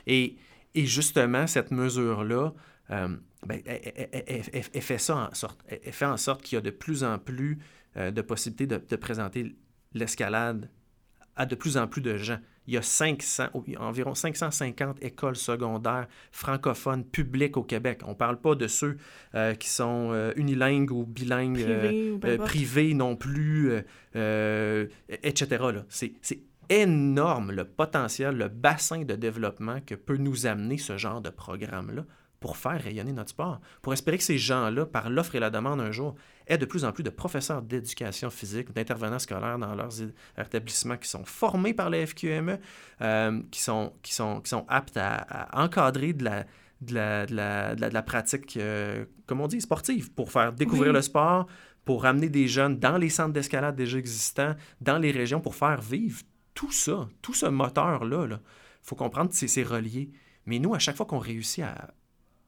Et, 0.06 0.38
et, 0.76 0.86
justement, 0.86 1.48
cette 1.48 1.72
mesure-là, 1.72 2.54
ben, 2.90 3.62
elle, 3.66 4.82
fait 4.82 5.00
ça 5.00 5.30
en 5.32 5.34
sorte, 5.34 5.60
elle, 5.68 5.92
fait 5.92 6.06
en 6.06 6.18
sorte 6.18 6.44
qu'il 6.44 6.56
y 6.56 6.60
a 6.60 6.62
de 6.62 6.70
plus 6.70 7.04
en 7.04 7.18
plus 7.18 7.58
de 7.96 8.22
possibilités 8.22 8.68
de, 8.68 8.84
de 8.88 8.96
présenter 8.98 9.56
l'escalade 9.96 10.70
à 11.36 11.46
de 11.46 11.56
plus 11.56 11.78
en 11.78 11.88
plus 11.88 12.02
de 12.02 12.18
gens. 12.18 12.38
Il 12.68 12.74
y 12.74 12.78
a 12.78 12.82
500, 12.82 13.50
environ 13.78 14.16
550 14.16 15.04
écoles 15.04 15.36
secondaires 15.36 16.08
francophones 16.32 17.04
publiques 17.04 17.58
au 17.58 17.64
Québec. 17.64 18.02
On 18.06 18.12
ne 18.12 18.16
parle 18.16 18.40
pas 18.40 18.56
de 18.56 18.68
ceux 18.68 18.98
euh, 19.36 19.54
qui 19.54 19.70
sont 19.70 20.10
euh, 20.12 20.32
unilingues 20.36 20.92
ou 20.92 21.06
bilingues, 21.06 21.62
euh, 21.62 22.38
privés, 22.38 22.94
non 22.94 23.16
plus, 23.16 23.74
etc. 24.14 25.64
C'est 25.90 26.40
énorme 26.70 27.52
le 27.52 27.66
potentiel, 27.66 28.36
le 28.36 28.48
bassin 28.48 29.04
de 29.04 29.16
développement 29.16 29.80
que 29.86 29.94
peut 29.94 30.18
nous 30.18 30.48
amener 30.48 30.80
ce 30.80 30.98
genre 30.98 31.22
de 31.22 31.30
programme-là 31.30 32.04
pour 32.46 32.58
faire 32.58 32.80
rayonner 32.80 33.12
notre 33.12 33.32
sport, 33.32 33.60
pour 33.82 33.92
espérer 33.92 34.20
que 34.20 34.24
ces 34.24 34.38
gens-là, 34.38 34.86
par 34.86 35.10
l'offre 35.10 35.34
et 35.34 35.40
la 35.40 35.50
demande 35.50 35.82
un 35.82 35.92
jour, 35.92 36.14
aient 36.46 36.60
de 36.60 36.66
plus 36.66 36.86
en 36.86 36.92
plus 36.92 37.02
de 37.02 37.10
professeurs 37.10 37.64
d'éducation 37.64 38.30
physique, 38.30 38.72
d'intervenants 38.72 39.18
scolaires 39.18 39.58
dans 39.58 39.74
leurs 39.74 39.94
établissements 40.38 40.98
qui 40.98 41.10
sont 41.10 41.26
formés 41.26 41.74
par 41.74 41.90
la 41.90 42.06
FQME, 42.06 42.60
euh, 43.02 43.42
qui, 43.50 43.60
sont, 43.60 43.94
qui, 44.04 44.14
sont, 44.14 44.42
qui 44.42 44.50
sont 44.50 44.64
aptes 44.68 44.96
à, 44.96 45.50
encadrer 45.54 46.14
de 46.14 46.24
la, 46.24 46.46
de 46.82 46.94
la, 46.94 47.26
de 47.74 47.94
la, 47.94 48.02
pratique, 48.04 48.58
euh, 48.58 49.06
comme 49.26 49.42
on 49.42 49.48
dit, 49.48 49.60
sportive, 49.60 50.12
pour 50.12 50.32
faire 50.32 50.54
découvrir 50.54 50.94
le 50.94 51.02
sport, 51.02 51.48
pour 51.84 52.04
ramener 52.04 52.30
des 52.30 52.48
jeunes 52.48 52.78
dans 52.78 53.00
les 53.00 53.10
centres 53.10 53.34
d'escalade 53.34 53.76
déjà 53.76 53.98
existants, 53.98 54.54
dans 54.82 55.00
les 55.00 55.10
régions, 55.10 55.42
pour 55.42 55.56
faire 55.56 55.82
vivre 55.82 56.22
tout 56.54 56.72
ça, 56.72 57.10
tout 57.24 57.34
ce 57.34 57.48
moteur-là. 57.48 58.28
Il 58.30 58.38
faut 58.84 58.96
comprendre 58.96 59.32
que 59.32 59.48
c'est 59.48 59.64
relié. 59.64 60.12
Mais 60.46 60.60
nous, 60.60 60.76
à 60.76 60.80
chaque 60.80 60.96
fois 60.96 61.08
qu'on 61.08 61.18
réussit 61.18 61.64
à, 61.64 61.96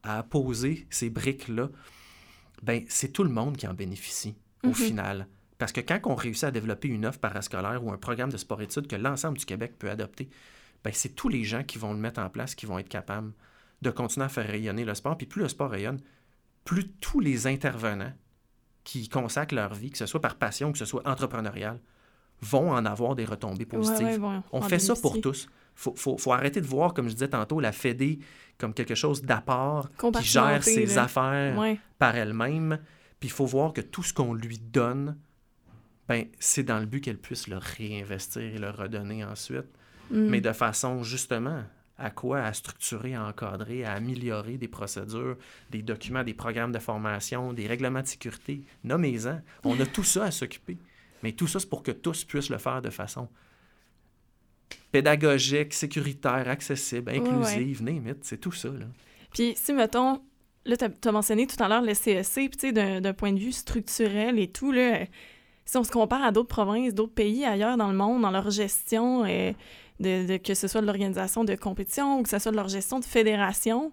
à 0.02 0.22
poser 0.22 0.86
ces 0.90 1.10
briques-là, 1.10 1.68
ben, 2.62 2.84
c'est 2.88 3.12
tout 3.12 3.24
le 3.24 3.30
monde 3.30 3.56
qui 3.56 3.66
en 3.66 3.74
bénéficie 3.74 4.36
au 4.64 4.68
mhm. 4.68 4.74
final. 4.74 5.28
Parce 5.58 5.72
que 5.72 5.80
quand 5.80 6.00
on 6.04 6.14
réussit 6.14 6.44
à 6.44 6.50
développer 6.50 6.88
une 6.88 7.04
offre 7.04 7.18
parascolaire 7.18 7.84
ou 7.84 7.92
un 7.92 7.96
programme 7.96 8.30
de 8.30 8.36
sport-études 8.36 8.86
que 8.86 8.96
l'ensemble 8.96 9.38
du 9.38 9.44
Québec 9.44 9.74
peut 9.78 9.90
adopter, 9.90 10.28
ben, 10.84 10.92
c'est 10.94 11.14
tous 11.14 11.28
les 11.28 11.44
gens 11.44 11.64
qui 11.64 11.78
vont 11.78 11.92
le 11.92 11.98
mettre 11.98 12.20
en 12.20 12.30
place 12.30 12.54
qui 12.54 12.66
vont 12.66 12.78
être 12.78 12.88
capables 12.88 13.32
de 13.82 13.90
continuer 13.90 14.26
à 14.26 14.28
faire 14.28 14.46
rayonner 14.46 14.84
le 14.84 14.94
sport. 14.94 15.16
Puis 15.16 15.26
plus 15.26 15.42
le 15.42 15.48
sport 15.48 15.70
rayonne, 15.70 16.00
plus 16.64 16.88
tous 17.00 17.20
les 17.20 17.46
intervenants 17.46 18.12
qui 18.84 19.08
consacrent 19.08 19.54
leur 19.54 19.74
vie, 19.74 19.90
que 19.90 19.98
ce 19.98 20.06
soit 20.06 20.20
par 20.20 20.36
passion, 20.36 20.72
que 20.72 20.78
ce 20.78 20.84
soit 20.84 21.06
entrepreneurial, 21.06 21.80
vont 22.40 22.70
en 22.70 22.84
avoir 22.86 23.16
des 23.16 23.24
retombées 23.24 23.66
positives. 23.66 24.24
on 24.52 24.62
fait 24.62 24.78
ça 24.78 24.94
pour 24.94 25.20
tous 25.20 25.48
faut, 25.78 25.94
faut, 25.94 26.18
faut, 26.18 26.32
arrêter 26.32 26.60
de 26.60 26.66
voir, 26.66 26.92
comme 26.92 27.08
je 27.08 27.14
disais 27.14 27.28
tantôt, 27.28 27.60
la 27.60 27.70
Fédé 27.70 28.18
comme 28.58 28.74
quelque 28.74 28.96
chose 28.96 29.22
d'apport 29.22 29.88
qui 30.18 30.24
gère 30.24 30.62
ses 30.64 30.98
affaires 30.98 31.56
par 31.98 32.16
elle-même. 32.16 32.80
Puis 33.20 33.28
il 33.28 33.32
faut 33.32 33.46
voir 33.46 33.72
que 33.72 33.80
tout 33.80 34.02
ce 34.02 34.12
qu'on 34.12 34.34
lui 34.34 34.58
donne, 34.58 35.16
ben, 36.08 36.26
c'est 36.40 36.64
dans 36.64 36.80
le 36.80 36.86
but 36.86 37.00
qu'elle 37.00 37.18
puisse 37.18 37.46
le 37.46 37.58
réinvestir 37.58 38.42
et 38.42 38.58
le 38.58 38.70
redonner 38.70 39.24
ensuite. 39.24 39.66
Mm. 40.10 40.28
Mais 40.28 40.40
de 40.40 40.52
façon 40.52 41.04
justement 41.04 41.62
à 41.96 42.10
quoi? 42.10 42.40
À 42.40 42.52
structurer, 42.52 43.14
à 43.14 43.24
encadrer, 43.24 43.84
à 43.84 43.92
améliorer 43.92 44.56
des 44.56 44.68
procédures, 44.68 45.36
des 45.70 45.82
documents, 45.82 46.22
des 46.24 46.34
programmes 46.34 46.72
de 46.72 46.78
formation, 46.78 47.52
des 47.52 47.66
règlements 47.66 48.02
de 48.02 48.06
sécurité. 48.06 48.62
Nommez-en. 48.84 49.40
On 49.64 49.78
a 49.80 49.86
tout 49.86 50.04
ça 50.04 50.24
à 50.24 50.30
s'occuper. 50.30 50.78
Mais 51.22 51.32
tout 51.32 51.48
ça, 51.48 51.58
c'est 51.58 51.68
pour 51.68 51.82
que 51.82 51.90
tous 51.90 52.24
puissent 52.24 52.50
le 52.50 52.58
faire 52.58 52.82
de 52.82 52.90
façon 52.90 53.28
pédagogique, 54.90 55.74
sécuritaire, 55.74 56.48
accessible, 56.48 57.12
inclusive, 57.14 57.82
ouais. 57.82 58.14
c'est 58.22 58.40
tout 58.40 58.52
ça. 58.52 58.68
Là. 58.68 58.86
Puis 59.32 59.52
si, 59.56 59.72
mettons, 59.72 60.20
là, 60.64 60.76
tu 60.76 61.08
as, 61.08 61.12
mentionné 61.12 61.46
tout 61.46 61.62
à 61.62 61.68
l'heure 61.68 61.82
le 61.82 61.94
CSC, 61.94 62.48
puis 62.48 62.50
tu 62.50 62.74
sais, 62.74 63.00
d'un 63.00 63.12
point 63.12 63.32
de 63.32 63.38
vue 63.38 63.52
structurel 63.52 64.38
et 64.38 64.48
tout, 64.48 64.72
là, 64.72 65.00
si 65.64 65.76
on 65.76 65.84
se 65.84 65.90
compare 65.90 66.22
à 66.22 66.32
d'autres 66.32 66.48
provinces, 66.48 66.94
d'autres 66.94 67.14
pays 67.14 67.44
ailleurs 67.44 67.76
dans 67.76 67.88
le 67.88 67.96
monde, 67.96 68.22
dans 68.22 68.30
leur 68.30 68.50
gestion, 68.50 69.24
euh, 69.26 69.52
de, 70.00 70.36
que 70.38 70.54
ce 70.54 70.68
soit 70.68 70.80
de 70.80 70.86
l'organisation 70.86 71.44
de 71.44 71.54
compétition 71.54 72.18
ou 72.18 72.22
que 72.22 72.28
ce 72.28 72.38
soit 72.38 72.52
de 72.52 72.56
leur 72.56 72.68
gestion 72.68 73.00
de 73.00 73.04
fédération, 73.04 73.92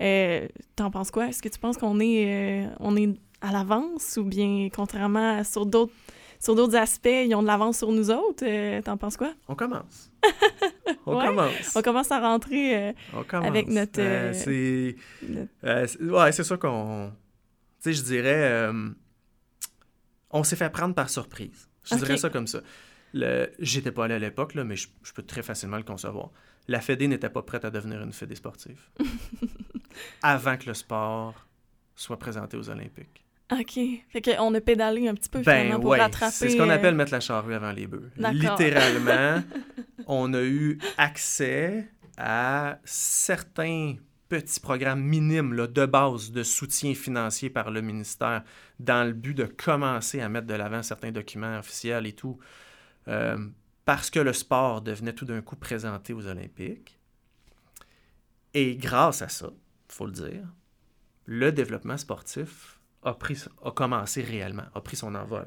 euh, 0.00 0.48
t'en 0.74 0.90
penses 0.90 1.10
quoi? 1.10 1.28
Est-ce 1.28 1.42
que 1.42 1.48
tu 1.48 1.58
penses 1.58 1.76
qu'on 1.76 2.00
est, 2.00 2.64
euh, 2.64 2.68
on 2.80 2.96
est 2.96 3.10
à 3.40 3.52
l'avance 3.52 4.16
ou 4.16 4.24
bien 4.24 4.68
contrairement 4.74 5.38
à 5.38 5.44
sur 5.44 5.66
d'autres 5.66 5.92
sur 6.42 6.56
d'autres 6.56 6.74
aspects, 6.74 7.06
ils 7.06 7.32
ont 7.36 7.42
de 7.42 7.46
l'avance 7.46 7.78
sur 7.78 7.92
nous 7.92 8.10
autres. 8.10 8.44
Euh, 8.44 8.82
t'en 8.82 8.96
penses 8.96 9.16
quoi? 9.16 9.32
On 9.46 9.54
commence. 9.54 10.10
On 11.06 11.20
commence. 11.20 11.76
On 11.76 11.82
commence 11.82 12.10
à 12.10 12.18
rentrer 12.18 12.90
euh, 12.90 12.92
avec 13.30 13.68
notre. 13.68 14.00
Euh, 14.00 14.32
c'est. 14.32 14.96
ouais, 16.02 16.32
c'est 16.32 16.42
ça 16.42 16.56
qu'on. 16.56 17.12
Tu 17.80 17.84
sais, 17.84 17.92
je 17.92 18.02
dirais. 18.02 18.70
on 20.30 20.42
s'est 20.42 20.56
fait 20.56 20.70
prendre 20.70 20.96
par 20.96 21.10
surprise. 21.10 21.68
Je 21.84 21.94
dirais 21.94 22.16
ça 22.16 22.28
comme 22.28 22.48
ça. 22.48 22.60
Le... 23.14 23.48
J'étais 23.60 23.92
pas 23.92 24.06
allé 24.06 24.14
à 24.14 24.18
l'époque, 24.18 24.54
mais 24.56 24.74
je, 24.74 24.88
je, 25.04 25.12
peux 25.12 25.22
très 25.22 25.42
facilement 25.42 25.76
le 25.76 25.82
concevoir. 25.84 26.30
La 26.66 26.80
Fédé 26.80 27.06
n'était 27.06 27.28
pas 27.28 27.42
prête 27.42 27.64
à 27.64 27.70
devenir 27.70 28.02
une 28.02 28.12
Fédé 28.12 28.34
sportive 28.34 28.80
avant 30.22 30.56
que 30.56 30.66
le 30.66 30.74
sport 30.74 31.46
soit 31.94 32.18
présenté 32.18 32.56
aux 32.56 32.68
Olympiques. 32.70 33.24
OK. 33.60 33.78
Fait 34.08 34.22
qu'on 34.22 34.54
a 34.54 34.60
pédalé 34.60 35.08
un 35.08 35.14
petit 35.14 35.28
peu 35.28 35.40
ben 35.40 35.62
finalement 35.62 35.80
pour 35.80 35.92
rattraper. 35.92 36.32
C'est 36.32 36.48
ce 36.50 36.56
qu'on 36.56 36.70
appelle 36.70 36.94
euh, 36.94 36.96
mettre 36.96 37.12
la 37.12 37.20
charrue 37.20 37.54
avant 37.54 37.72
les 37.72 37.86
bœufs. 37.86 38.10
Littéralement, 38.16 39.42
on 40.06 40.32
a 40.34 40.42
eu 40.42 40.78
accès 40.96 41.88
à 42.16 42.78
certains 42.84 43.96
petits 44.28 44.60
programmes 44.60 45.02
minimes 45.02 45.52
là, 45.52 45.66
de 45.66 45.84
base 45.84 46.32
de 46.32 46.42
soutien 46.42 46.94
financier 46.94 47.50
par 47.50 47.70
le 47.70 47.82
ministère 47.82 48.44
dans 48.80 49.06
le 49.06 49.12
but 49.12 49.34
de 49.34 49.44
commencer 49.44 50.20
à 50.20 50.28
mettre 50.28 50.46
de 50.46 50.54
l'avant 50.54 50.82
certains 50.82 51.12
documents 51.12 51.58
officiels 51.58 52.06
et 52.06 52.14
tout, 52.14 52.38
euh, 53.08 53.36
parce 53.84 54.08
que 54.08 54.20
le 54.20 54.32
sport 54.32 54.80
devenait 54.80 55.12
tout 55.12 55.26
d'un 55.26 55.42
coup 55.42 55.56
présenté 55.56 56.14
aux 56.14 56.26
Olympiques. 56.26 56.98
Et 58.54 58.76
grâce 58.76 59.20
à 59.22 59.28
ça, 59.28 59.50
il 59.50 59.94
faut 59.94 60.06
le 60.06 60.12
dire, 60.12 60.46
le 61.26 61.52
développement 61.52 61.96
sportif 61.96 62.80
a, 63.02 63.70
commencé 63.72 64.22
réellement, 64.22 64.64
a 64.74 64.80
pris 64.80 64.96
son 64.96 65.14
envol. 65.14 65.46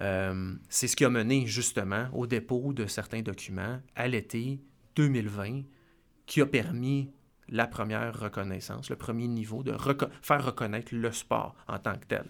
Euh, 0.00 0.54
c'est 0.68 0.88
ce 0.88 0.96
qui 0.96 1.04
a 1.04 1.10
mené 1.10 1.46
justement 1.46 2.08
au 2.12 2.26
dépôt 2.26 2.72
de 2.72 2.86
certains 2.86 3.20
documents 3.20 3.80
à 3.94 4.08
l'été 4.08 4.60
2020 4.96 5.62
qui 6.26 6.40
a 6.40 6.46
permis 6.46 7.10
la 7.48 7.66
première 7.66 8.18
reconnaissance, 8.18 8.88
le 8.88 8.96
premier 8.96 9.28
niveau 9.28 9.62
de 9.62 9.76
faire 10.22 10.44
reconnaître 10.44 10.94
le 10.94 11.12
sport 11.12 11.54
en 11.68 11.78
tant 11.78 11.96
que 11.96 12.06
tel. 12.06 12.24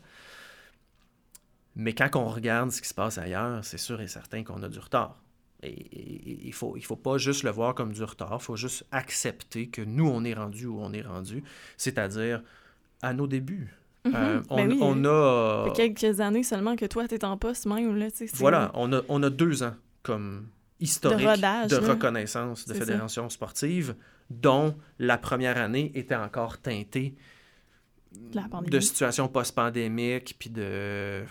Mais 1.77 1.95
quand 1.95 2.17
on 2.17 2.29
regarde 2.29 2.71
ce 2.71 2.83
qui 2.83 2.89
se 2.89 2.95
passe 2.95 3.19
ailleurs, 3.19 3.65
c'est 3.65 3.79
sûr 3.79 4.01
et 4.01 4.09
certain 4.09 4.43
qu'on 4.43 4.63
a 4.63 4.69
du 4.69 4.79
retard. 4.79 5.23
Et 5.63 6.43
il 6.43 6.49
ne 6.49 6.53
faut, 6.53 6.77
il 6.77 6.85
faut 6.85 6.97
pas 6.97 7.19
juste 7.19 7.45
le 7.45 7.51
voir 7.51 7.75
comme 7.75 7.93
du 7.93 8.03
retard, 8.03 8.39
il 8.41 8.45
faut 8.45 8.57
juste 8.57 8.85
accepter 8.91 9.69
que 9.69 9.81
nous, 9.81 10.09
on 10.09 10.25
est 10.25 10.35
rendu 10.35 10.67
où 10.67 10.81
on 10.81 10.93
est 10.93 11.03
rendu, 11.03 11.45
c'est-à-dire 11.77 12.43
à 13.01 13.15
nos 13.15 13.29
débuts. 13.29 13.73
Mhm. 14.05 14.15
Euh, 14.15 14.41
ben 14.51 14.73
on, 14.81 15.05
a. 15.05 15.65
Ça 15.65 15.75
fait 15.75 15.95
quelques 15.95 16.21
années 16.21 16.43
seulement 16.43 16.77
que 16.77 16.87
toi, 16.87 17.07
tu 17.07 17.15
es 17.15 17.25
en 17.25 17.37
poste 17.37 17.67
même. 17.67 17.97
Là, 17.97 18.09
voilà, 18.35 18.71
on 18.75 18.93
a, 18.93 19.03
on 19.09 19.23
a 19.23 19.31
deux 19.31 19.63
ans 19.63 19.75
comme 20.03 20.49
historique 20.81 21.21
de, 21.21 21.89
reconnaissance 21.89 22.67
de 22.67 22.75
fédération 22.75 23.29
sportive. 23.29 23.95
dont 24.31 24.75
la 24.99 25.19
première 25.19 25.57
année 25.57 25.93
était 25.95 26.17
encore 26.17 26.59
teintée 26.59 27.15
de 28.67 28.81
situations 28.81 29.29
post-pandémiques, 29.29 30.37
puis 30.39 30.51
de 30.51 31.23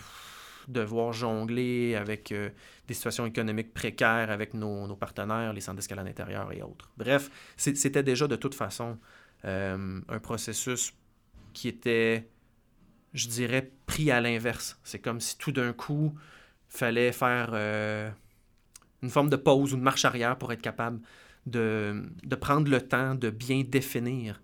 devoir 0.67 1.13
jongler 1.13 1.95
avec 1.95 2.31
euh, 2.31 2.49
des 2.88 2.93
situations 2.93 3.25
économiques 3.25 3.73
précaires 3.73 4.31
avec 4.31 4.53
nos, 4.53 4.95
partenaires, 4.95 5.53
les 5.53 5.62
centres 5.62 5.77
d'escalade 5.77 6.07
intérieurs 6.07 6.51
et 6.53 6.62
autres. 6.62 6.91
Bref, 6.97 7.29
c'était 7.57 8.03
déjà 8.03 8.27
de 8.27 8.36
toute 8.36 8.55
façon 8.55 8.97
euh, 9.45 9.99
un 10.07 10.19
processus 10.19 10.93
qui 11.53 11.67
était, 11.67 12.29
je 13.13 13.28
dirais, 13.28 13.71
pris 13.86 14.12
à 14.12 14.21
l'inverse. 14.21 14.80
C'est 14.84 15.00
comme 15.00 15.19
si 15.19 15.38
tout 15.38 15.52
d'un 15.52 15.74
coup, 15.74 16.13
fallait 16.67 17.12
faire 17.12 17.50
euh, 17.54 18.10
une 19.04 19.10
forme 19.10 19.30
de 19.30 19.36
pause 19.36 19.74
ou 19.74 19.78
de 19.78 19.82
marche 19.82 20.06
arrière 20.06 20.38
pour 20.38 20.54
être 20.54 20.62
capable 20.62 21.02
de, 21.45 22.04
de 22.24 22.36
prendre 22.36 22.69
le 22.69 22.82
temps 22.82 23.13
de 23.15 23.30
bien 23.30 23.63
définir 23.63 24.41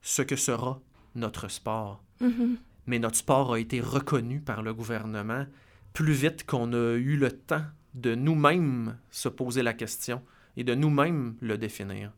ce 0.00 0.22
que 0.22 0.36
sera 0.36 0.80
notre 1.14 1.48
sport. 1.48 2.02
Mm-hmm. 2.20 2.56
Mais 2.86 2.98
notre 2.98 3.16
sport 3.16 3.54
a 3.54 3.58
été 3.58 3.80
reconnu 3.80 4.40
par 4.40 4.62
le 4.62 4.72
gouvernement 4.72 5.46
plus 5.92 6.12
vite 6.12 6.44
qu'on 6.46 6.72
a 6.72 6.94
eu 6.94 7.16
le 7.16 7.32
temps 7.32 7.64
de 7.94 8.14
nous-mêmes 8.14 8.96
se 9.10 9.28
poser 9.28 9.62
la 9.62 9.72
question 9.72 10.22
et 10.56 10.64
de 10.64 10.74
nous-mêmes 10.74 11.36
le 11.40 11.56
définir. 11.56 12.12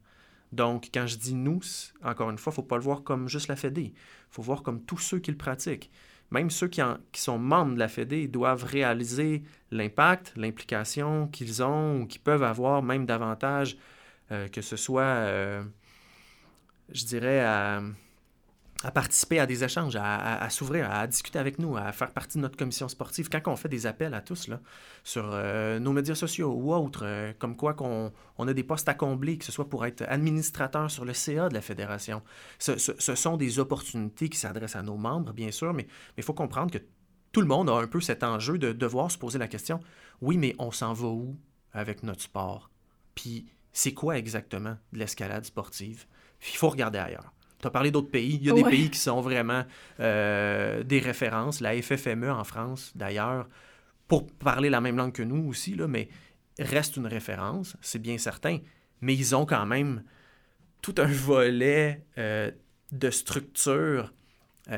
Donc, 0.52 0.90
quand 0.92 1.06
je 1.06 1.16
dis 1.16 1.34
nous, 1.34 1.60
encore 2.04 2.30
une 2.30 2.38
fois, 2.38 2.50
il 2.50 2.54
ne 2.54 2.56
faut 2.56 2.68
pas 2.68 2.76
le 2.76 2.82
voir 2.82 3.02
comme 3.02 3.28
juste 3.28 3.48
la 3.48 3.56
Fédé. 3.56 3.92
Il 3.94 3.94
faut 4.30 4.42
voir 4.42 4.62
comme 4.62 4.82
tous 4.82 4.98
ceux 4.98 5.18
qui 5.18 5.30
le 5.30 5.36
pratiquent. 5.36 5.90
Même 6.30 6.50
ceux 6.50 6.68
qui, 6.68 6.80
sont 7.14 7.38
membres 7.38 7.74
de 7.74 7.78
la 7.78 7.88
Fédé 7.88 8.26
doivent 8.26 8.64
réaliser 8.64 9.42
l'impact, 9.70 10.32
l'implication 10.36 11.28
qu'ils 11.28 11.62
ont 11.62 12.00
ou 12.00 12.06
qu'ils 12.06 12.20
peuvent 12.20 12.42
avoir, 12.42 12.82
même 12.82 13.06
davantage, 13.06 13.76
euh, 14.32 14.48
que 14.48 14.60
ce 14.60 14.76
soit, 14.76 15.02
euh, 15.02 15.62
je 16.90 17.04
dirais, 17.04 17.40
à 17.40 17.80
à 18.84 18.90
participer 18.90 19.40
à 19.40 19.46
des 19.46 19.64
échanges, 19.64 19.96
à, 19.96 20.48
s'ouvrir, 20.50 20.90
à 20.90 21.06
discuter 21.06 21.38
avec 21.38 21.58
nous, 21.58 21.76
à 21.76 21.92
faire 21.92 22.12
partie 22.12 22.36
de 22.36 22.42
notre 22.42 22.56
commission 22.56 22.88
sportive. 22.88 23.28
Quand 23.30 23.40
on 23.50 23.56
fait 23.56 23.68
des 23.68 23.86
appels 23.86 24.12
à 24.12 24.20
tous 24.20 24.48
là, 24.48 24.60
sur 25.02 25.30
euh, 25.32 25.78
nos 25.78 25.92
médias 25.92 26.14
sociaux 26.14 26.52
ou 26.52 26.74
autres, 26.74 27.04
euh, 27.04 27.32
comme 27.38 27.56
quoi 27.56 27.74
qu'on 27.74 28.12
on 28.36 28.48
a 28.48 28.52
des 28.52 28.62
postes 28.62 28.88
à 28.88 28.94
combler, 28.94 29.38
que 29.38 29.44
ce 29.44 29.52
soit 29.52 29.68
pour 29.68 29.86
être 29.86 30.02
administrateur 30.08 30.90
sur 30.90 31.04
le 31.04 31.14
CA 31.14 31.48
de 31.48 31.54
la 31.54 31.62
fédération, 31.62 32.22
ce, 32.58 32.76
sont 32.98 33.36
des 33.36 33.58
opportunités 33.58 34.28
qui 34.28 34.38
s'adressent 34.38 34.76
à 34.76 34.82
nos 34.82 34.96
membres, 34.96 35.32
bien 35.32 35.50
sûr, 35.50 35.72
mais 35.72 35.86
il 36.18 36.22
faut 36.22 36.34
comprendre 36.34 36.70
que 36.70 36.78
tout 37.32 37.40
le 37.40 37.46
monde 37.46 37.70
a 37.70 37.74
un 37.74 37.86
peu 37.86 38.00
cet 38.00 38.22
enjeu 38.22 38.58
de 38.58 38.72
devoir 38.72 39.10
se 39.10 39.18
poser 39.18 39.38
la 39.38 39.48
question, 39.48 39.80
oui, 40.20 40.36
mais 40.36 40.54
on 40.58 40.70
s'en 40.70 40.92
va 40.92 41.08
où 41.08 41.36
avec 41.72 42.02
notre 42.02 42.22
sport? 42.22 42.70
Puis 43.14 43.46
c'est 43.72 43.94
quoi 43.94 44.18
exactement 44.18 44.76
de 44.92 44.98
l'escalade 44.98 45.44
sportive? 45.44 46.06
Il 46.48 46.56
faut 46.56 46.68
regarder 46.68 46.98
ailleurs. 46.98 47.32
Tu 47.60 47.66
as 47.66 47.70
parlé 47.70 47.90
d'autres 47.90 48.10
pays. 48.10 48.34
Il 48.34 48.44
y 48.44 48.50
a 48.50 48.54
des 48.54 48.64
pays 48.64 48.90
qui 48.90 48.98
sont 48.98 49.20
vraiment 49.20 49.64
euh, 50.00 50.82
des 50.82 50.98
références. 50.98 51.60
La 51.60 51.80
FFME 51.80 52.30
en 52.30 52.44
France, 52.44 52.92
d'ailleurs, 52.94 53.48
pour 54.08 54.26
parler 54.26 54.70
la 54.70 54.80
même 54.80 54.96
langue 54.96 55.12
que 55.12 55.22
nous 55.22 55.48
aussi, 55.48 55.74
là, 55.74 55.88
mais 55.88 56.08
reste 56.58 56.96
une 56.96 57.06
référence, 57.06 57.76
c'est 57.80 57.98
bien 57.98 58.18
certain. 58.18 58.58
Mais 59.00 59.14
ils 59.14 59.34
ont 59.34 59.46
quand 59.46 59.66
même 59.66 60.02
tout 60.82 60.94
un 60.98 61.06
volet 61.06 62.04
euh, 62.18 62.50
de 62.92 63.10
structure 63.10 64.12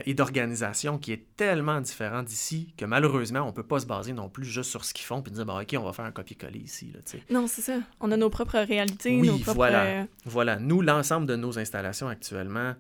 et 0.05 0.13
d'organisation 0.13 0.99
qui 0.99 1.13
est 1.13 1.25
tellement 1.37 1.81
différent 1.81 2.23
d'ici 2.23 2.75
que 2.77 2.85
malheureusement, 2.85 3.41
on 3.41 3.47
ne 3.47 3.53
peut 3.53 3.63
pas 3.63 3.81
se 3.81 3.87
baser 3.87 4.13
non 4.13 4.29
plus 4.29 4.45
juste 4.45 4.71
sur 4.71 4.85
ce 4.85 4.93
qu'ils 4.93 5.07
font 5.07 5.23
puis 5.23 5.33
dire, 5.33 5.47
bah, 5.47 5.59
OK, 5.63 5.75
on 5.79 5.85
va 5.85 5.93
faire 5.95 6.05
un 6.05 6.13
copier-coller 6.13 6.59
ici. 6.59 6.93
Là, 6.93 7.01
non, 7.31 7.47
c'est 7.47 7.63
ça. 7.63 7.79
On 8.01 8.13
a 8.13 8.17
nos 8.17 8.29
propres 8.29 8.59
réalités, 8.59 9.19
oui, 9.19 9.29
nos 9.29 9.39
propres... 9.39 9.55
Voilà. 9.55 9.85
Euh, 9.85 10.05
voilà. 10.27 10.59
Nous, 10.59 10.83
l'ensemble 10.83 11.27
de 11.27 11.37
nos 11.37 11.59
installations 11.59 12.09
actuellement, 12.09 12.75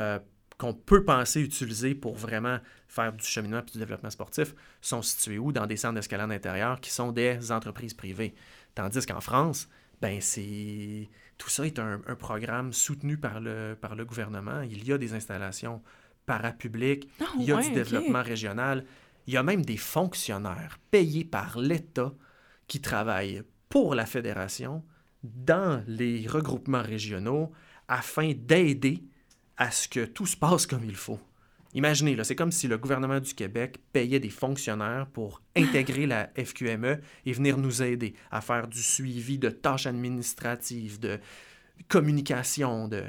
euh, 0.00 0.18
qu'on 0.58 0.74
peut 0.74 1.04
penser 1.04 1.40
utiliser 1.40 1.94
pour 1.94 2.16
vraiment 2.16 2.58
faire 2.88 3.12
du 3.12 3.24
cheminement 3.24 3.60
et 3.60 3.70
du 3.70 3.78
développement 3.78 4.10
sportif 4.10 4.54
sont 4.80 5.02
situées 5.02 5.38
où? 5.38 5.52
Dans 5.52 5.66
des 5.66 5.76
centres 5.76 5.94
d'escalade 5.94 6.32
intérieure 6.32 6.80
qui 6.80 6.90
sont 6.90 7.12
des 7.12 7.52
entreprises 7.52 7.94
privées. 7.94 8.34
Tandis 8.74 9.04
qu'en 9.06 9.20
France, 9.20 9.68
ben 10.00 10.20
c'est 10.20 11.08
tout 11.38 11.50
ça 11.50 11.66
est 11.66 11.78
un, 11.78 12.00
un, 12.06 12.14
programme 12.14 12.72
soutenu 12.72 13.18
par 13.18 13.40
le, 13.40 13.76
par 13.78 13.94
le 13.94 14.04
gouvernement. 14.04 14.62
Il 14.62 14.86
y 14.86 14.92
a 14.92 14.98
des 14.98 15.12
installations 15.12 15.82
parapublic, 16.26 17.08
ah 17.20 17.24
il 17.38 17.44
y 17.44 17.52
a 17.52 17.60
du 17.60 17.70
développement 17.70 18.22
régional, 18.22 18.84
il 19.26 19.34
y 19.34 19.36
a 19.36 19.42
même 19.42 19.64
des 19.64 19.76
fonctionnaires 19.76 20.78
payés 20.90 21.24
par 21.24 21.58
l'État 21.58 22.12
qui 22.66 22.80
travaillent 22.80 23.42
pour 23.68 23.94
la 23.94 24.06
fédération 24.06 24.84
dans 25.22 25.82
les 25.86 26.26
regroupements 26.26 26.82
régionaux 26.82 27.52
afin 27.88 28.32
d'aider 28.36 29.02
à 29.56 29.70
ce 29.70 29.88
que 29.88 30.04
tout 30.04 30.26
se 30.26 30.36
passe 30.36 30.66
comme 30.66 30.84
il 30.84 30.96
faut. 30.96 31.20
Imaginez, 31.74 32.16
c'est 32.24 32.36
comme 32.36 32.52
si 32.52 32.68
le 32.68 32.78
gouvernement 32.78 33.20
du 33.20 33.34
Québec 33.34 33.78
payait 33.92 34.20
des 34.20 34.30
fonctionnaires 34.30 35.06
pour 35.12 35.42
intégrer 35.56 36.06
la 36.06 36.30
FQME 36.36 37.00
et 37.26 37.32
venir 37.32 37.58
nous 37.58 37.82
aider 37.82 38.14
à 38.30 38.40
faire 38.40 38.66
du 38.66 38.82
suivi 38.82 39.38
de 39.38 39.50
tâches 39.50 39.86
administratives, 39.86 40.98
de 40.98 41.18
communication, 41.88 42.88
de, 42.88 43.04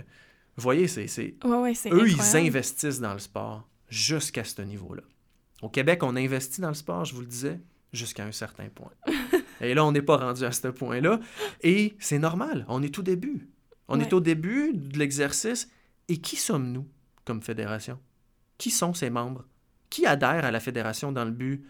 vous 0.58 0.64
voyez, 0.64 0.88
c'est, 0.88 1.06
eux, 1.46 2.10
ils 2.10 2.36
investissent 2.36 3.00
dans 3.00 3.14
le 3.14 3.20
sport 3.20 3.70
jusqu'à 3.90 4.44
ce 4.44 4.64
niveau-là. 4.64 5.04
Au 5.62 5.70
Québec, 5.70 6.02
on 6.02 6.16
investit 6.16 6.62
dans 6.62 6.70
le 6.70 6.74
sport, 6.74 7.06
je 7.06 7.14
vous 7.14 7.22
le 7.22 7.28
disais, 7.28 7.60
jusqu'à 7.94 8.26
un 8.26 8.32
certain 8.32 8.68
point. 8.70 8.92
Et 9.62 9.76
là, 9.76 9.86
on 9.86 9.92
n'est 9.92 10.02
pas 10.02 10.18
rendu 10.18 10.44
à 10.44 10.52
ce 10.52 10.68
point-là. 10.68 11.20
Et 11.62 11.96
c'est 12.00 12.18
normal, 12.18 12.66
on 12.70 12.82
est 12.82 12.98
au 12.98 13.04
début. 13.04 13.48
On 13.88 14.00
est 14.00 14.14
au 14.14 14.20
début 14.20 14.74
de 14.74 14.98
l'exercice. 14.98 15.70
Et 16.10 16.18
qui 16.18 16.36
sommes-nous 16.36 16.88
comme 17.24 17.42
fédération? 17.42 18.00
Qui 18.58 18.72
sont 18.72 18.94
ces 18.94 19.10
membres? 19.10 19.46
Qui 19.90 20.06
adhèrent 20.06 20.46
à 20.46 20.52
la 20.52 20.60
fédération 20.60 21.12
dans 21.12 21.26
le 21.26 21.32
but 21.32 21.64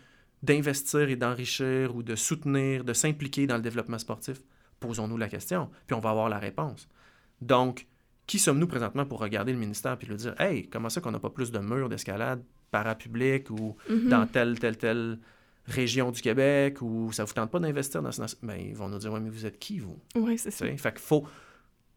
d'investir 0.43 1.10
et 1.10 1.15
d'enrichir 1.15 1.95
ou 1.95 2.04
de 2.04 2.15
soutenir, 2.15 2.84
de 2.84 2.93
s'impliquer 2.93 3.47
dans 3.47 3.58
le 3.58 3.62
développement 3.62 4.00
sportif? 4.00 4.41
Posons-nous 4.80 5.17
la 5.17 5.28
question, 5.28 5.69
puis 5.88 5.95
on 5.95 6.00
va 6.00 6.12
avoir 6.12 6.30
la 6.30 6.39
réponse. 6.39 6.88
Donc, 7.41 7.88
qui 8.28 8.40
sommes-nous 8.40 8.68
présentement 8.68 9.06
pour 9.06 9.20
regarder 9.20 9.54
le 9.54 9.58
ministère 9.58 9.98
puis 9.98 10.08
lui 10.08 10.18
dire 10.18 10.40
Hey, 10.40 10.68
comment 10.68 10.90
ça 10.90 11.02
qu'on 11.02 11.12
n'a 11.12 11.20
pas 11.20 11.30
plus 11.30 11.52
de 11.52 11.60
murs 11.60 11.90
d'escalade 11.90 12.44
parapublics 12.70 13.50
ou 13.50 13.78
mm-hmm. 13.90 14.10
dans 14.10 14.28
telle, 14.28 14.60
telle, 14.60 14.78
telle 14.78 15.20
région 15.66 16.12
du 16.12 16.22
Québec 16.22 16.82
ou 16.82 17.12
ça 17.13 17.24
vous 17.24 17.34
tente 17.34 17.50
pas 17.50 17.60
d'investir 17.60 18.02
dans 18.02 18.12
ce. 18.12 18.22
Ben, 18.44 18.58
ils 18.58 18.76
vont 18.76 18.90
nous 18.90 19.00
dire 19.00 19.12
Ouais, 19.12 19.22
mais 19.22 19.30
vous 19.30 19.46
êtes 19.46 19.58
qui, 19.58 19.80
vous 19.80 19.98
Oui, 20.16 20.38
c'est 20.38 20.52
ça. 20.52 20.66
Fait 20.66 20.92
qu'il 20.92 21.02
faut, 21.02 21.26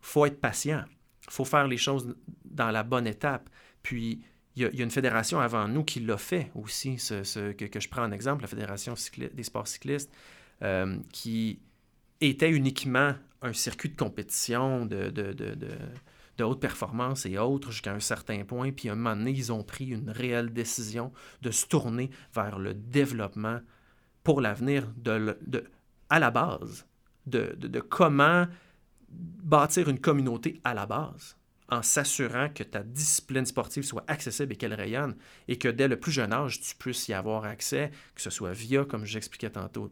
faut 0.00 0.24
être 0.24 0.40
patient. 0.40 0.84
Il 1.26 1.32
faut 1.32 1.44
faire 1.44 1.66
les 1.66 1.76
choses 1.76 2.14
dans 2.44 2.70
la 2.70 2.84
bonne 2.84 3.06
étape. 3.06 3.50
Puis, 3.82 4.22
il 4.56 4.62
y, 4.62 4.80
a 4.80 4.84
une 4.84 4.90
fédération 4.90 5.40
avant 5.40 5.68
nous 5.68 5.84
qui 5.84 6.00
l'a 6.00 6.18
fait 6.18 6.50
aussi, 6.54 6.98
ce, 6.98 7.52
que, 7.52 7.80
je 7.80 7.88
prends 7.88 8.02
en 8.02 8.12
exemple, 8.12 8.42
la 8.42 8.48
Fédération 8.48 8.94
des 9.32 9.42
sports 9.44 9.68
cyclistes, 9.68 10.10
euh, 10.62 10.96
qui 11.12 11.60
était 12.20 12.50
uniquement 12.50 13.14
un 13.42 13.52
circuit 13.52 13.88
de 13.88 13.96
compétition 13.96 14.84
de, 14.84 15.08
de, 15.08 15.32
de 15.32 15.54
de 16.40 16.44
haute 16.44 16.60
performance 16.60 17.26
et 17.26 17.38
autres 17.38 17.70
jusqu'à 17.70 17.92
un 17.92 18.00
certain 18.00 18.44
point. 18.44 18.72
Puis 18.72 18.88
à 18.88 18.92
un 18.92 18.96
moment 18.96 19.14
donné, 19.14 19.30
ils 19.30 19.52
ont 19.52 19.62
pris 19.62 19.88
une 19.88 20.10
réelle 20.10 20.52
décision 20.52 21.12
de 21.42 21.50
se 21.50 21.66
tourner 21.66 22.10
vers 22.34 22.58
le 22.58 22.72
développement 22.72 23.60
pour 24.24 24.40
l'avenir 24.40 24.90
à 26.08 26.18
la 26.18 26.30
base, 26.30 26.86
de, 27.26 27.54
de, 27.58 27.80
comment 27.80 28.46
bâtir 29.10 29.88
une 29.88 30.00
communauté 30.00 30.60
à 30.64 30.72
la 30.74 30.86
base 30.86 31.36
en 31.68 31.82
s'assurant 31.82 32.48
que 32.48 32.64
ta 32.64 32.82
discipline 32.82 33.46
sportive 33.46 33.84
soit 33.84 34.04
accessible 34.08 34.54
et 34.54 34.56
qu'elle 34.56 34.74
rayonne, 34.74 35.14
et 35.46 35.56
que 35.56 35.68
dès 35.68 35.88
le 35.88 36.00
plus 36.00 36.10
jeune 36.10 36.32
âge, 36.32 36.60
tu 36.60 36.74
puisses 36.74 37.06
y 37.08 37.12
avoir 37.12 37.44
accès, 37.44 37.92
que 38.14 38.22
ce 38.22 38.30
soit 38.30 38.52
via, 38.52 38.84
comme 38.84 39.04
j'expliquais 39.04 39.50
tantôt, 39.50 39.90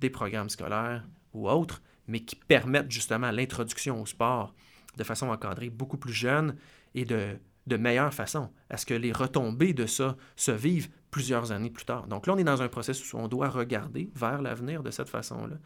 des 0.00 0.10
programmes 0.10 0.50
scolaires 0.50 1.06
ou 1.32 1.48
autres, 1.48 1.80
mais 2.08 2.20
qui 2.20 2.34
permettent 2.34 2.90
justement 2.90 3.30
l'introduction 3.30 4.02
au 4.02 4.06
sport 4.06 4.52
de 4.96 5.04
façon 5.04 5.28
encadrée, 5.28 5.70
beaucoup 5.70 5.96
plus 5.96 6.12
jeune 6.12 6.56
et 6.94 7.04
de, 7.04 7.38
meilleure 7.76 8.12
façon, 8.12 8.50
à 8.70 8.76
ce 8.76 8.86
que 8.86 8.94
les 8.94 9.12
retombées 9.12 9.72
de 9.72 9.86
ça 9.86 10.16
se 10.36 10.50
vivent 10.50 10.90
plusieurs 11.10 11.52
années 11.52 11.70
plus 11.70 11.84
tard? 11.84 12.06
Donc 12.06 12.26
là, 12.26 12.34
on 12.34 12.38
est 12.38 12.44
dans 12.44 12.62
un 12.62 12.68
processus 12.68 13.12
où 13.14 13.18
on 13.18 13.28
doit 13.28 13.48
regarder 13.48 14.10
vers 14.14 14.42
l'avenir 14.42 14.82
de 14.82 14.90
cette 14.90 15.08
façon-là, 15.08 15.56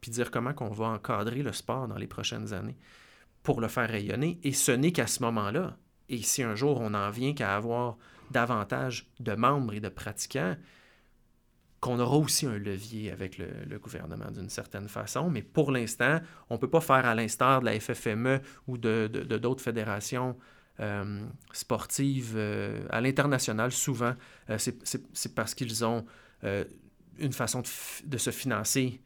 puis 0.00 0.10
dire 0.10 0.30
comment 0.30 0.52
on 0.60 0.70
va 0.70 0.86
encadrer 0.86 1.42
le 1.42 1.52
sport 1.52 1.88
dans 1.88 1.96
les 1.96 2.06
prochaines 2.06 2.52
années 2.52 2.76
pour 3.42 3.60
le 3.60 3.68
faire 3.68 3.88
rayonner. 3.88 4.38
Et 4.42 4.52
ce 4.52 4.72
n'est 4.72 4.92
qu'à 4.92 5.06
ce 5.06 5.22
moment-là, 5.22 5.76
et 6.08 6.22
si 6.22 6.42
un 6.42 6.54
jour 6.54 6.80
on 6.80 6.90
n'en 6.90 7.10
vient 7.10 7.34
qu'à 7.34 7.56
avoir 7.56 7.96
davantage 8.30 9.10
de 9.20 9.34
membres 9.34 9.74
et 9.74 9.80
de 9.80 9.88
pratiquants, 9.88 10.56
qu'on 11.86 12.00
aura 12.00 12.16
aussi 12.16 12.46
un 12.46 12.58
levier 12.58 13.12
avec 13.12 13.38
le, 13.38 13.78
gouvernement 13.78 14.30
d'une 14.32 14.50
certaine 14.50 14.88
façon, 14.88 15.30
mais 15.30 15.42
pour 15.42 15.70
l'instant, 15.70 16.18
on 16.50 16.54
ne 16.54 16.58
peut 16.58 16.68
pas 16.68 16.80
faire 16.80 17.06
à 17.06 17.14
l'instar 17.14 17.60
de 17.60 17.66
la 17.66 17.78
FFME 17.78 18.40
ou 18.66 18.76
de, 18.76 19.06
d'autres 19.06 19.62
fédérations 19.62 20.36
euh, 20.80 21.24
sportives 21.52 22.34
euh, 22.36 22.84
à 22.90 23.00
l'international. 23.00 23.70
Souvent, 23.70 24.14
euh, 24.50 24.58
c'est, 24.58 25.34
parce 25.34 25.54
qu'ils 25.54 25.84
ont 25.84 26.04
une 27.18 27.32
façon 27.32 27.62
de, 28.04 28.18
se 28.18 28.30
financer 28.30 29.00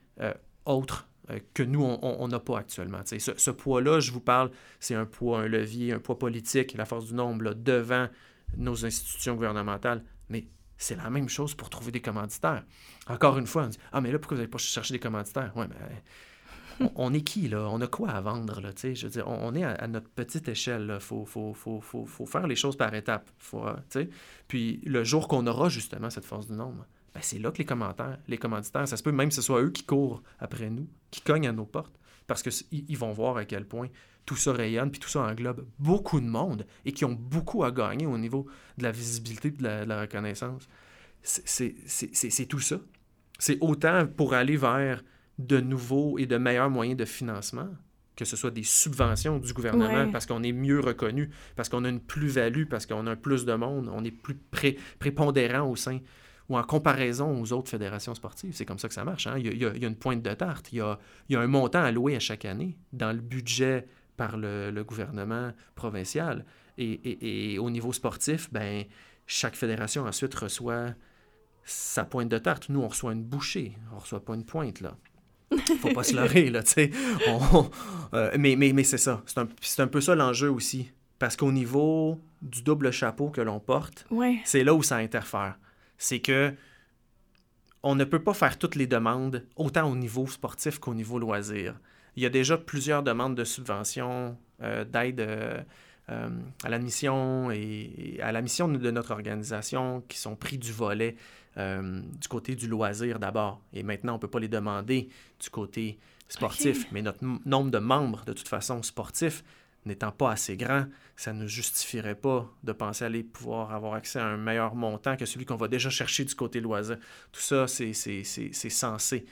autre 0.65 1.07
que 1.55 1.63
nous, 1.63 1.83
on 1.83 2.29
n'a 2.29 2.41
pas 2.41 2.59
actuellement. 2.59 3.01
Ce, 3.05 3.51
poids-là, 3.51 4.01
je 4.01 4.11
vous 4.11 4.21
parle, 4.21 4.51
c'est 4.81 4.95
un 4.95 5.07
poids, 5.07 5.41
un 5.41 5.49
levier, 5.49 5.93
un 5.93 6.01
poids 6.01 6.19
politique, 6.19 6.75
la 6.77 6.87
force 6.87 7.07
du 7.07 7.15
nombre 7.15 7.55
devant 7.55 8.09
nos 8.57 8.85
institutions 8.85 9.35
gouvernementales. 9.35 10.03
Mais 10.29 10.47
c'est 10.81 10.97
la 10.97 11.11
même 11.11 11.29
chose 11.29 11.55
pour 11.55 11.69
trouver 11.69 11.93
des 11.93 12.01
commanditaires. 12.01 12.65
Encore 13.07 13.37
une 13.37 13.47
fois, 13.47 13.65
on 13.65 13.69
dit 13.69 13.79
Ah, 13.93 14.01
mais 14.01 14.11
là, 14.11 14.19
pourquoi 14.19 14.37
vous 14.37 14.41
n'allez 14.41 14.51
pas 14.51 14.59
chercher 14.59 14.95
des 14.95 14.99
commanditaires 14.99 15.53
Ouais, 15.55 15.67
mais 15.69 16.91
on, 16.97 17.13
est 17.13 17.21
qui, 17.21 17.49
là? 17.49 17.69
On 17.71 17.81
a 17.83 17.87
quoi 17.87 18.09
à 18.09 18.21
vendre, 18.23 18.63
là 18.63 18.71
Je 18.83 19.07
veux 19.07 19.13
dire, 19.13 19.29
on, 19.29 19.55
est 19.55 19.63
à, 19.63 19.87
notre 19.87 20.09
petite 20.09 20.49
échelle. 20.49 20.91
Il 20.95 21.01
faut, 21.01 21.27
faire 22.27 22.47
les 22.47 22.57
choses 22.57 22.77
par 22.77 22.95
étapes. 22.95 23.31
Faut, 23.39 23.63
sais? 23.91 24.09
Puis 24.49 24.81
le 24.87 25.05
jour 25.05 25.29
qu'on 25.29 25.47
aura 25.47 25.69
justement 25.69 26.09
cette 26.09 26.25
force 26.25 26.47
du 26.47 26.55
nombre, 26.55 26.87
ben, 27.13 27.21
c'est 27.23 27.39
là 27.39 27.51
que 27.51 27.59
les 27.59 27.67
commentaires, 27.67 28.19
les 28.27 28.39
commanditaires, 28.39 28.89
ça 28.89 28.97
se 28.97 29.03
peut 29.03 29.13
même 29.13 29.29
que 29.29 29.35
ce 29.35 29.43
soit 29.43 29.61
eux 29.61 29.71
qui 29.71 29.85
courent 29.85 30.23
après 30.39 30.71
nous, 30.71 30.89
qui 31.11 31.21
cognent 31.21 31.49
à 31.49 31.53
nos 31.53 31.67
portes, 31.67 31.99
parce 32.27 32.43
qu'ils 32.43 32.97
vont 32.97 33.13
voir 33.13 33.37
à 33.37 33.45
quel 33.45 33.67
point 33.67 33.89
tout 34.27 34.37
ça 34.37 34.53
rayonne, 34.53 34.91
puis 34.91 35.01
tout 35.01 35.09
ça 35.09 35.21
englobe 35.23 35.67
beaucoup 35.79 36.21
de 36.21 36.27
monde 36.27 36.67
et 36.85 36.93
qui 36.93 37.05
ont 37.05 37.13
beaucoup 37.13 37.65
à 37.65 37.71
gagner 37.71 38.07
au 38.07 38.19
niveau 38.19 38.47
de 38.79 38.85
la 38.85 38.93
visibilité 38.93 39.49
et 39.49 39.51
de 39.53 39.63
la, 39.63 40.01
reconnaissance. 40.01 40.69
C'est 41.23 42.47
tout 42.49 42.61
ça. 42.61 42.77
C'est 43.39 43.59
autant 43.61 44.07
pour 44.07 44.35
aller 44.35 44.57
vers 44.57 45.03
de 45.39 45.61
nouveaux 45.61 46.19
et 46.19 46.27
de 46.27 46.37
meilleurs 46.37 46.71
moyens 46.71 46.99
de 46.99 47.05
financement, 47.05 47.69
que 48.15 48.25
ce 48.25 48.37
soit 48.37 48.51
des 48.51 48.63
subventions 48.63 49.39
du 49.39 49.53
gouvernement 49.53 50.11
parce 50.11 50.27
qu'on 50.27 50.43
est 50.43 50.53
mieux 50.53 50.81
reconnu, 50.81 51.31
parce 51.57 51.69
qu'on 51.69 51.85
a 51.85 51.89
une 51.89 52.01
plus-value, 52.01 52.67
parce 52.67 52.87
qu'on 52.87 53.07
a 53.07 53.17
plus 53.17 53.47
de 53.47 53.55
monde, 53.55 53.91
on 53.93 54.05
est 54.05 54.11
plus 54.11 54.39
prépondérant 54.99 55.69
au 55.69 55.77
sein 55.77 56.01
ou 56.51 56.59
en 56.59 56.65
comparaison 56.65 57.41
aux 57.41 57.53
autres 57.53 57.71
fédérations 57.71 58.15
sportives. 58.15 58.53
C'est 58.55 58.65
comme 58.65 58.79
ça 58.79 58.89
que 58.89 58.95
ça 58.95 59.05
marche. 59.05 59.29
Hein. 59.29 59.37
Il, 59.39 59.57
y 59.57 59.65
a, 59.65 59.87
une 59.87 59.95
pointe 59.95 60.21
de 60.21 60.35
tarte. 60.35 60.73
Il 60.73 60.79
y, 60.79 60.81
a, 60.81 60.99
il 61.29 61.35
y, 61.35 61.37
a, 61.37 61.41
un 61.41 61.47
montant 61.47 61.81
alloué 61.81 62.17
à 62.17 62.19
chaque 62.19 62.45
année 62.45 62.77
dans 62.93 63.13
le 63.13 63.21
budget 63.21 63.87
par 64.21 64.37
le, 64.37 64.83
gouvernement 64.83 65.53
provincial. 65.75 66.45
Et, 66.77 67.57
au 67.59 67.71
niveau 67.71 67.93
sportif, 67.95 68.53
ben, 68.53 68.85
chaque 69.27 69.57
fédération 69.57 70.05
ensuite 70.05 70.35
reçoit 70.35 70.95
sa 71.65 72.05
pointe 72.05 72.29
de 72.29 72.37
tarte. 72.37 72.69
Nous, 72.69 72.83
on 72.83 72.89
reçoit 72.89 73.15
une 73.15 73.25
bouchée. 73.25 73.79
On 73.95 73.99
reçoit 73.99 74.23
pas 74.23 74.35
une 74.35 74.45
pointe, 74.45 74.83
là. 74.83 74.95
Faut 75.81 75.93
pas 75.95 76.03
se 76.03 76.15
leurrer, 76.15 76.51
là, 76.51 76.63
tu 76.63 76.73
sais. 76.73 76.91
Euh, 78.13 78.33
mais 78.39 78.57
mais, 78.57 78.73
mais 78.73 78.85
c'est 78.85 78.99
ça. 78.99 79.23
C'est 79.25 79.39
un, 79.39 79.49
un, 79.79 79.87
peu 79.87 80.01
ça 80.01 80.15
l'enjeu 80.17 80.51
aussi. 80.51 80.91
Parce 81.19 81.37
qu'au 81.37 81.53
niveau 81.53 82.21
du 82.43 82.63
double 82.63 82.91
chapeau 82.91 83.31
que 83.31 83.41
l'on 83.41 83.61
porte, 83.61 84.07
c'est 84.45 84.65
là 84.65 84.75
où 84.75 84.83
ça 84.83 84.97
interfère 84.97 85.57
c'est 86.01 86.21
que 86.21 86.55
on 87.83 87.95
ne 87.95 88.05
peut 88.05 88.23
pas 88.23 88.35
faire 88.35 88.59
toutes 88.59 88.75
les 88.75 88.87
demandes, 88.87 89.47
autant 89.55 89.89
au 89.91 89.97
niveau 89.97 90.27
sportif 90.27 90.79
qu'au 90.79 90.95
niveau 90.95 91.19
loisir. 91.19 91.79
Il 92.17 92.23
y 92.23 92.27
a 92.27 92.31
déjà 92.31 92.59
plusieurs 92.59 93.03
demandes 93.03 93.35
de 93.35 93.45
subventions, 93.45 94.37
euh, 94.63 94.85
d'aide 94.85 95.21
euh, 95.21 95.59
euh, 96.11 96.29
à 96.65 96.69
l'admission 96.69 97.51
et, 97.51 98.19
à 98.23 98.31
la 98.31 98.43
mission 98.43 98.69
de 98.69 98.91
notre 98.91 99.13
organisation 99.13 100.03
qui 100.07 100.19
sont 100.19 100.37
pris 100.37 100.59
du 100.59 100.73
volet 100.73 101.17
du 101.57 102.29
côté 102.29 102.55
du 102.55 102.69
loisir 102.69 103.19
d'abord. 103.19 103.61
Et 103.75 103.83
maintenant, 103.83 104.13
on 104.13 104.17
ne 104.17 104.21
peut 104.21 104.31
pas 104.31 104.39
les 104.39 104.49
demander 104.49 105.11
du 105.43 105.51
côté 105.51 105.99
sportif. 106.27 106.87
Mais 106.91 107.03
notre 107.03 107.23
nombre 107.45 107.71
de 107.71 107.79
membres, 107.79 108.25
de 108.25 108.33
toute 108.33 108.49
façon, 108.49 108.83
sportifs, 108.83 109.45
n'étant 109.85 110.13
pas 110.13 110.31
assez 110.31 110.57
grand, 110.57 110.87
ça 111.17 111.35
ne 111.35 111.47
justifierait 111.47 112.15
pas 112.15 112.49
de 112.63 112.73
penser 112.73 113.05
aller 113.05 113.23
pouvoir 113.23 113.75
avoir 113.75 113.95
accès 113.95 114.19
à 114.19 114.25
un 114.25 114.39
meilleur 114.39 114.75
montant 114.75 115.17
que 115.17 115.27
celui 115.27 115.45
qu'on 115.45 115.57
va 115.57 115.69
déjà 115.69 115.91
chercher 115.91 116.25
du 116.25 116.35
côté 116.35 116.61
loisir. 116.61 116.97
Tout 117.31 117.43
ça, 117.43 117.67
c'est 117.67 117.93
censé. 117.93 119.27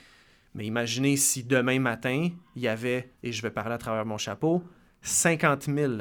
Mais 0.53 0.65
imaginez 0.65 1.17
si 1.17 1.43
demain 1.43 1.79
matin, 1.79 2.29
il 2.55 2.61
y 2.61 2.67
avait, 2.67 3.11
et 3.23 3.31
je 3.31 3.41
vais 3.41 3.51
parler 3.51 3.75
à 3.75 3.77
travers 3.77 4.05
mon 4.05 4.17
chapeau, 4.17 4.63
50 5.01 5.63
000 5.63 5.93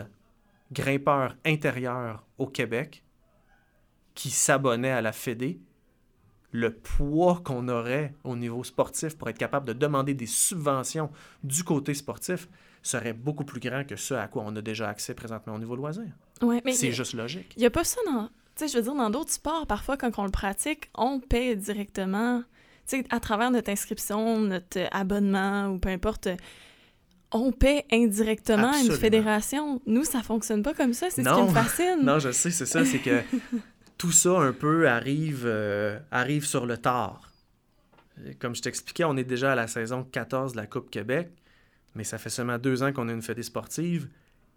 grimpeurs 0.72 1.36
intérieurs 1.44 2.24
au 2.38 2.46
Québec 2.46 3.04
qui 4.14 4.30
s'abonnaient 4.30 4.90
à 4.90 5.00
la 5.00 5.12
Fédé, 5.12 5.60
le 6.50 6.72
poids 6.72 7.40
qu'on 7.44 7.68
aurait 7.68 8.14
au 8.24 8.34
niveau 8.34 8.64
sportif 8.64 9.16
pour 9.16 9.28
être 9.28 9.38
capable 9.38 9.66
de 9.66 9.72
demander 9.74 10.14
des 10.14 10.26
subventions 10.26 11.10
du 11.44 11.62
côté 11.62 11.94
sportif, 11.94 12.48
serait 12.82 13.12
beaucoup 13.12 13.44
plus 13.44 13.60
grand 13.60 13.84
que 13.86 13.96
ce 13.96 14.14
à 14.14 14.28
quoi 14.28 14.44
on 14.46 14.56
a 14.56 14.62
déjà 14.62 14.88
accès 14.88 15.14
présentement 15.14 15.54
au 15.54 15.58
niveau 15.58 15.76
loisir. 15.76 16.06
Ouais, 16.40 16.62
c'est 16.72 16.92
juste 16.92 17.14
logique. 17.14 17.52
Il 17.56 17.60
n'y 17.60 17.66
a 17.66 17.70
pas 17.70 17.84
ça 17.84 18.00
dans. 18.06 18.28
Tu 18.56 18.66
sais, 18.66 18.68
je 18.68 18.78
veux 18.78 18.82
dire, 18.82 18.94
dans 18.94 19.10
d'autres 19.10 19.32
sports, 19.32 19.66
parfois, 19.66 19.96
quand 19.96 20.18
on 20.18 20.24
le 20.24 20.30
pratique, 20.30 20.90
on 20.94 21.20
paie 21.20 21.54
directement. 21.54 22.42
Tu 22.88 22.98
sais, 22.98 23.04
à 23.10 23.20
travers 23.20 23.50
notre 23.50 23.70
inscription, 23.70 24.40
notre 24.40 24.80
abonnement 24.90 25.68
ou 25.68 25.78
peu 25.78 25.90
importe, 25.90 26.28
on 27.30 27.52
paie 27.52 27.84
indirectement 27.92 28.72
à 28.72 28.78
une 28.78 28.92
fédération. 28.92 29.80
Nous, 29.86 30.04
ça 30.04 30.22
fonctionne 30.22 30.62
pas 30.62 30.74
comme 30.74 30.94
ça. 30.94 31.08
C'est 31.10 31.22
ce 31.22 31.34
qui 31.34 31.42
me 31.42 31.48
fascine. 31.48 32.02
non, 32.02 32.18
je 32.18 32.32
sais, 32.32 32.50
c'est 32.50 32.66
ça. 32.66 32.84
C'est 32.84 33.00
que 33.00 33.20
tout 33.98 34.12
ça, 34.12 34.38
un 34.40 34.52
peu, 34.52 34.88
arrive, 34.88 35.44
euh, 35.44 35.98
arrive 36.10 36.46
sur 36.46 36.66
le 36.66 36.78
tard. 36.78 37.32
Comme 38.40 38.56
je 38.56 38.62
t'expliquais, 38.62 39.04
on 39.04 39.16
est 39.16 39.24
déjà 39.24 39.52
à 39.52 39.54
la 39.54 39.66
saison 39.66 40.02
14 40.02 40.52
de 40.52 40.56
la 40.56 40.66
Coupe 40.66 40.90
Québec 40.90 41.30
mais 41.98 42.04
ça 42.04 42.16
fait 42.16 42.30
seulement 42.30 42.58
deux 42.58 42.82
ans 42.82 42.92
qu'on 42.92 43.08
a 43.08 43.12
une 43.12 43.22
fête 43.22 43.42
sportive. 43.42 44.08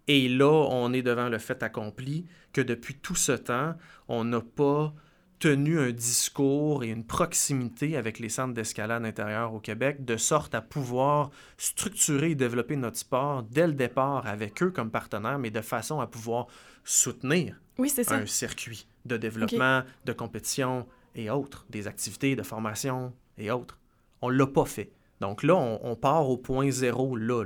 Et 0.06 0.28
là, 0.28 0.66
on 0.70 0.92
est 0.92 1.02
devant 1.02 1.28
le 1.28 1.38
fait 1.38 1.62
accompli 1.62 2.26
que 2.52 2.60
depuis 2.60 2.94
tout 2.94 3.16
ce 3.16 3.32
temps, 3.32 3.74
on 4.08 4.24
n'a 4.24 4.40
pas 4.40 4.94
tenu 5.42 5.80
un 5.80 5.90
discours 5.90 6.84
et 6.84 6.88
une 6.90 7.04
proximité 7.04 7.96
avec 7.96 8.20
les 8.20 8.28
centres 8.28 8.54
d'escalade 8.54 9.04
intérieurs 9.04 9.52
au 9.52 9.58
Québec, 9.58 10.04
de 10.04 10.16
sorte 10.16 10.54
à 10.54 10.60
pouvoir 10.60 11.30
structurer 11.56 12.30
et 12.30 12.34
développer 12.36 12.76
notre 12.76 12.98
sport 12.98 13.42
dès 13.42 13.66
le 13.66 13.72
départ 13.72 14.24
avec 14.28 14.62
eux 14.62 14.70
comme 14.70 14.92
partenaires, 14.92 15.40
mais 15.40 15.50
de 15.50 15.60
façon 15.60 15.98
à 15.98 16.06
pouvoir 16.06 16.46
soutenir 16.84 17.60
oui, 17.78 17.92
un 18.06 18.24
circuit 18.26 18.86
de 19.04 19.16
développement, 19.16 19.82
de 20.04 20.12
compétition 20.12 20.86
et 21.16 21.28
autres, 21.28 21.66
des 21.70 21.88
activités 21.88 22.36
de 22.36 22.44
formation 22.44 23.12
et 23.36 23.50
autres. 23.50 23.80
On 24.20 24.30
ne 24.30 24.36
l'a 24.36 24.46
pas 24.46 24.64
fait. 24.64 24.92
Donc 25.20 25.42
là, 25.42 25.56
on, 25.56 25.96
part 25.96 26.30
au 26.30 26.36
point 26.36 26.70
zéro, 26.70 27.16
là, 27.16 27.42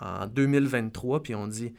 en 0.00 0.28
2023, 0.28 1.24
puis 1.24 1.34
on 1.34 1.48
dit 1.48 1.74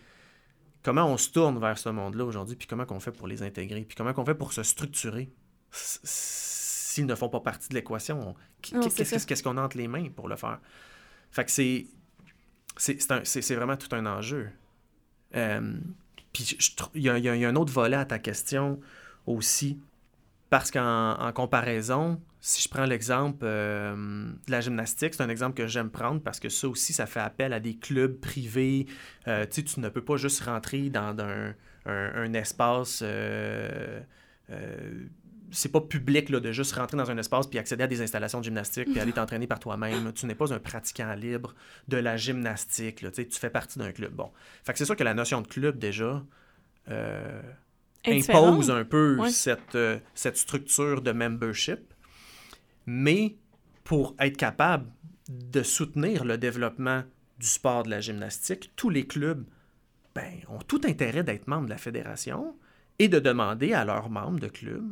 comment 0.83 1.05
on 1.05 1.15
se 1.15 1.29
tourne 1.29 1.57
vers 1.57 1.77
ce 1.77 1.87
monde-là 1.87 2.25
aujourd'hui, 2.25 2.57
puis 2.57 2.67
comment 2.67 2.85
on 2.89 2.99
fait 2.99 3.13
pour 3.13 3.27
les 3.27 3.43
intégrer, 3.43 3.85
puis 3.85 3.95
comment 3.95 4.11
on 4.17 4.25
fait 4.25 4.35
pour 4.35 4.51
se 4.51 4.63
structurer 4.63 5.31
s'ils 5.71 7.05
ne 7.05 7.15
font 7.15 7.29
pas 7.29 7.39
partie 7.39 7.69
de 7.69 7.75
l'équation. 7.75 8.35
Qu'est-ce 8.61 9.43
qu'on 9.43 9.57
a 9.57 9.61
entre 9.61 9.77
les 9.77 9.87
mains 9.87 10.09
pour 10.15 10.27
le 10.27 10.35
faire? 10.35 10.59
Fait 11.31 11.45
que 11.45 11.51
c'est 11.51 11.87
c'est 12.77 13.55
vraiment 13.55 13.77
tout 13.77 13.93
un 13.95 14.05
enjeu. 14.05 14.49
Euh, 15.35 15.73
puis 16.31 16.57
il 16.93 17.01
y, 17.01 17.05
y, 17.05 17.45
a 17.45 17.49
un 17.49 17.55
autre 17.55 17.73
volet 17.73 17.97
à 17.97 18.05
ta 18.05 18.19
question 18.19 18.79
aussi, 19.25 19.79
parce 20.49 20.71
qu'en 20.71 21.31
comparaison, 21.33 22.21
si 22.39 22.61
je 22.61 22.69
prends 22.69 22.85
l'exemple 22.85 23.43
euh, 23.43 23.95
de 23.95 24.51
la 24.51 24.61
gymnastique, 24.61 25.15
c'est 25.15 25.23
un 25.23 25.29
exemple 25.29 25.55
que 25.55 25.67
j'aime 25.67 25.89
prendre 25.89 26.21
parce 26.21 26.39
que 26.39 26.49
ça 26.49 26.67
aussi, 26.67 26.93
ça 26.93 27.05
fait 27.05 27.19
appel 27.19 27.51
à 27.51 27.59
des 27.59 27.75
clubs 27.75 28.19
privés. 28.19 28.85
Euh, 29.27 29.45
tu 29.45 29.63
ne 29.79 29.89
peux 29.89 30.03
pas 30.03 30.17
juste 30.17 30.43
rentrer 30.43 30.89
dans 30.89 31.15
un, 31.19 32.33
espace. 32.33 33.03
Euh, 35.47 35.51
c'est 35.51 35.71
pas 35.71 35.81
public 35.81 36.29
là, 36.29 36.39
de 36.39 36.51
juste 36.51 36.73
rentrer 36.73 36.97
dans 36.97 37.09
un 37.09 37.17
espace 37.17 37.47
puis 37.47 37.59
accéder 37.59 37.83
à 37.83 37.87
des 37.87 38.01
installations 38.01 38.39
de 38.39 38.45
gymnastique 38.45 38.85
puis 38.85 38.99
aller 38.99 39.13
t'entraîner 39.13 39.47
par 39.47 39.59
toi-même. 39.59 40.11
Tu 40.13 40.25
n'es 40.25 40.35
pas 40.35 40.53
un 40.53 40.59
pratiquant 40.59 41.13
libre 41.13 41.55
de 41.87 41.97
la 41.97 42.17
gymnastique. 42.17 43.01
Là, 43.01 43.11
tu 43.11 43.25
fais 43.31 43.49
partie 43.49 43.79
d'un 43.79 43.91
club. 43.91 44.13
Bon. 44.13 44.31
Fait 44.63 44.73
que 44.73 44.79
c'est 44.79 44.85
sûr 44.85 44.95
que 44.95 45.03
la 45.03 45.13
notion 45.13 45.41
de 45.41 45.47
club, 45.47 45.77
déjà, 45.77 46.23
impose 48.05 48.71
un 48.71 48.85
peu 48.85 49.27
cette, 49.29 49.77
cette 50.13 50.37
structure 50.37 51.01
de 51.01 51.11
membership. 51.11 51.93
Mais 52.85 53.35
pour 53.83 54.15
être 54.19 54.37
capable 54.37 54.91
de 55.29 55.63
soutenir 55.63 56.25
le 56.25 56.37
développement 56.37 57.03
du 57.39 57.47
sport 57.47 57.83
de 57.83 57.89
la 57.89 58.01
gymnastique, 58.01 58.71
tous 58.75 58.89
les 58.89 59.05
clubs 59.05 59.45
ben, 60.15 60.39
ont 60.49 60.59
tout 60.59 60.81
intérêt 60.85 61.23
d'être 61.23 61.47
membres 61.47 61.65
de 61.65 61.69
la 61.69 61.77
fédération 61.77 62.55
et 62.99 63.07
de 63.07 63.19
demander 63.19 63.73
à 63.73 63.85
leurs 63.85 64.09
membres 64.09 64.39
de 64.39 64.47
club 64.47 64.83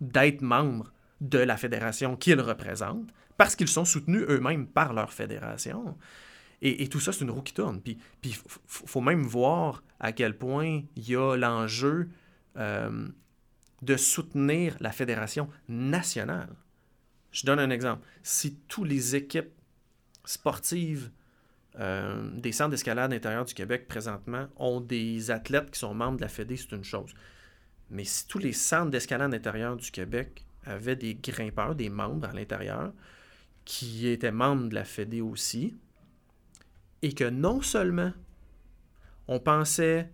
d'être 0.00 0.42
membres 0.42 0.92
de 1.20 1.38
la 1.38 1.56
fédération 1.56 2.16
qu'ils 2.16 2.40
représentent 2.40 3.12
parce 3.36 3.56
qu'ils 3.56 3.68
sont 3.68 3.84
soutenus 3.84 4.24
eux-mêmes 4.28 4.66
par 4.66 4.92
leur 4.92 5.12
fédération. 5.12 5.96
Et, 6.62 6.88
tout 6.88 7.00
ça, 7.00 7.12
c'est 7.12 7.22
une 7.22 7.30
roue 7.30 7.42
qui 7.42 7.52
tourne. 7.52 7.80
Puis 7.82 7.98
il 8.24 8.34
faut 8.66 9.00
même 9.02 9.24
voir 9.24 9.82
à 10.00 10.12
quel 10.12 10.36
point 10.36 10.82
il 10.96 11.08
y 11.08 11.14
a 11.14 11.36
l'enjeu 11.36 12.08
euh, 12.56 13.08
de 13.82 13.96
soutenir 13.96 14.76
la 14.80 14.90
fédération 14.90 15.48
nationale. 15.68 16.54
Je 17.30 17.44
donne 17.44 17.58
un 17.58 17.70
exemple. 17.70 18.06
Si 18.22 18.56
toutes 18.68 18.88
les 18.88 19.14
équipes 19.14 19.52
sportives 20.24 21.10
euh, 21.78 22.30
des 22.32 22.52
centres 22.52 22.70
d'escalade 22.70 23.12
intérieur 23.12 23.44
du 23.44 23.52
Québec 23.52 23.86
présentement 23.86 24.48
ont 24.56 24.80
des 24.80 25.30
athlètes 25.30 25.70
qui 25.70 25.78
sont 25.78 25.94
membres 25.94 26.16
de 26.16 26.22
la 26.22 26.28
Fédé, 26.28 26.56
c'est 26.56 26.72
une 26.72 26.84
chose. 26.84 27.12
Mais 27.90 28.04
si 28.04 28.26
tous 28.26 28.38
les 28.38 28.52
centres 28.52 28.90
d'escalade 28.90 29.32
intérieur 29.32 29.76
du 29.76 29.90
Québec 29.90 30.44
avaient 30.64 30.96
des 30.96 31.14
grimpeurs, 31.14 31.74
des 31.74 31.88
membres 31.88 32.28
à 32.28 32.32
l'intérieur, 32.32 32.92
qui 33.64 34.08
étaient 34.08 34.32
membres 34.32 34.68
de 34.68 34.74
la 34.74 34.84
Fédé 34.84 35.20
aussi, 35.20 35.76
et 37.02 37.12
que 37.12 37.24
non 37.24 37.62
seulement 37.62 38.12
on 39.28 39.38
pensait 39.38 40.10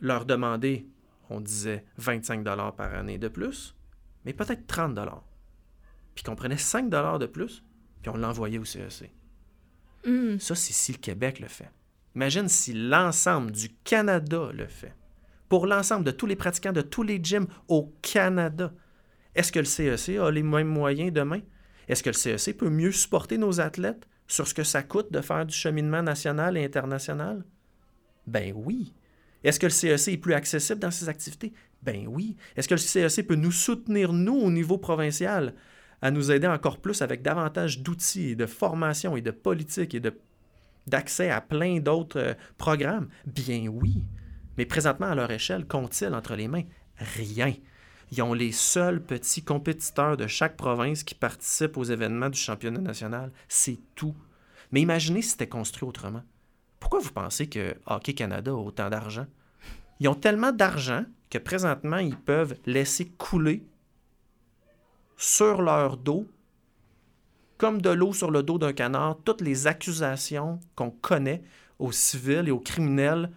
leur 0.00 0.24
demander, 0.24 0.86
on 1.30 1.40
disait 1.40 1.84
25 1.98 2.42
dollars 2.42 2.74
par 2.74 2.94
année 2.94 3.18
de 3.18 3.28
plus, 3.28 3.74
mais 4.24 4.32
peut-être 4.32 4.66
30 4.66 4.94
dollars. 4.94 5.24
Puis 6.14 6.24
qu'on 6.24 6.36
prenait 6.36 6.56
5 6.56 6.90
dollars 6.90 7.18
de 7.18 7.26
plus, 7.26 7.64
puis 8.02 8.10
on 8.10 8.16
l'envoyait 8.16 8.58
au 8.58 8.64
CEC. 8.64 9.12
Hmm. 10.04 10.38
Ça, 10.38 10.54
c'est 10.54 10.72
si 10.72 10.92
le 10.92 10.98
Québec 10.98 11.40
le 11.40 11.48
fait. 11.48 11.70
Imagine 12.14 12.48
si 12.48 12.72
l'ensemble 12.72 13.52
du 13.52 13.70
Canada 13.84 14.50
le 14.52 14.66
fait. 14.66 14.94
Pour 15.52 15.66
l'ensemble 15.66 16.06
de 16.06 16.12
tous 16.12 16.24
les 16.24 16.34
pratiquants 16.34 16.72
de 16.72 16.80
tous 16.80 17.02
les 17.02 17.20
gyms 17.22 17.46
au 17.68 17.92
Canada. 18.00 18.72
Est-ce 19.34 19.52
que 19.52 19.58
le 19.58 19.66
CEC 19.66 20.16
a 20.16 20.30
les 20.30 20.42
mêmes 20.42 20.66
moyens 20.66 21.12
demain? 21.12 21.40
Est-ce 21.88 22.02
que 22.02 22.08
le 22.08 22.14
CEC 22.14 22.56
peut 22.56 22.70
mieux 22.70 22.90
supporter 22.90 23.36
nos 23.36 23.60
athlètes 23.60 24.08
sur 24.26 24.48
ce 24.48 24.54
que 24.54 24.64
ça 24.64 24.82
coûte 24.82 25.12
de 25.12 25.20
faire 25.20 25.44
du 25.44 25.54
cheminement 25.54 26.02
national 26.02 26.56
et 26.56 26.64
international? 26.64 27.44
Ben 28.26 28.54
oui. 28.56 28.94
Est-ce 29.44 29.60
que 29.60 29.66
le 29.66 29.72
CEC 29.72 30.14
est 30.14 30.16
plus 30.16 30.32
accessible 30.32 30.80
dans 30.80 30.90
ses 30.90 31.10
activités? 31.10 31.52
Ben 31.82 32.06
oui. 32.08 32.34
Est-ce 32.56 32.66
que 32.66 32.72
le 32.72 32.78
CEC 32.78 33.26
peut 33.26 33.34
nous 33.34 33.52
soutenir, 33.52 34.14
nous, 34.14 34.40
au 34.40 34.50
niveau 34.50 34.78
provincial, 34.78 35.52
à 36.00 36.10
nous 36.10 36.32
aider 36.32 36.46
encore 36.46 36.78
plus 36.78 37.02
avec 37.02 37.20
davantage 37.20 37.80
d'outils 37.80 38.36
de 38.36 38.46
formation 38.46 39.18
et 39.18 39.20
de 39.20 39.32
politique 39.32 39.94
et 39.94 40.00
d'accès 40.86 41.28
à 41.28 41.42
plein 41.42 41.78
d'autres 41.78 42.18
euh, 42.18 42.34
programmes? 42.56 43.10
Bien 43.26 43.66
oui. 43.66 44.02
Mais 44.58 44.66
présentement, 44.66 45.06
à 45.06 45.14
leur 45.14 45.30
échelle, 45.30 45.66
qu'ont-ils 45.66 46.14
entre 46.14 46.34
les 46.34 46.48
mains? 46.48 46.64
Rien. 46.96 47.54
Ils 48.10 48.22
ont 48.22 48.34
les 48.34 48.52
seuls 48.52 49.02
petits 49.02 49.42
compétiteurs 49.42 50.16
de 50.16 50.26
chaque 50.26 50.56
province 50.56 51.02
qui 51.02 51.14
participent 51.14 51.78
aux 51.78 51.84
événements 51.84 52.28
du 52.28 52.38
championnat 52.38 52.80
national. 52.80 53.32
C'est 53.48 53.78
tout. 53.94 54.14
Mais 54.70 54.82
imaginez 54.82 55.22
si 55.22 55.30
c'était 55.30 55.48
construit 55.48 55.88
autrement. 55.88 56.22
Pourquoi 56.78 57.00
vous 57.00 57.12
pensez 57.12 57.48
que 57.48 57.74
Hockey 57.86 58.12
Canada 58.12 58.50
a 58.50 58.54
autant 58.54 58.90
d'argent? 58.90 59.26
Ils 60.00 60.08
ont 60.08 60.14
tellement 60.14 60.52
d'argent 60.52 61.04
que 61.30 61.38
présentement, 61.38 61.98
ils 61.98 62.16
peuvent 62.16 62.56
laisser 62.66 63.06
couler 63.06 63.64
sur 65.16 65.62
leur 65.62 65.96
dos, 65.96 66.26
comme 67.56 67.80
de 67.80 67.90
l'eau 67.90 68.12
sur 68.12 68.30
le 68.30 68.42
dos 68.42 68.58
d'un 68.58 68.72
canard, 68.72 69.16
toutes 69.24 69.40
les 69.40 69.66
accusations 69.66 70.58
qu'on 70.74 70.90
connaît 70.90 71.42
aux 71.78 71.92
civils 71.92 72.48
et 72.48 72.50
aux 72.50 72.60
criminels 72.60 73.30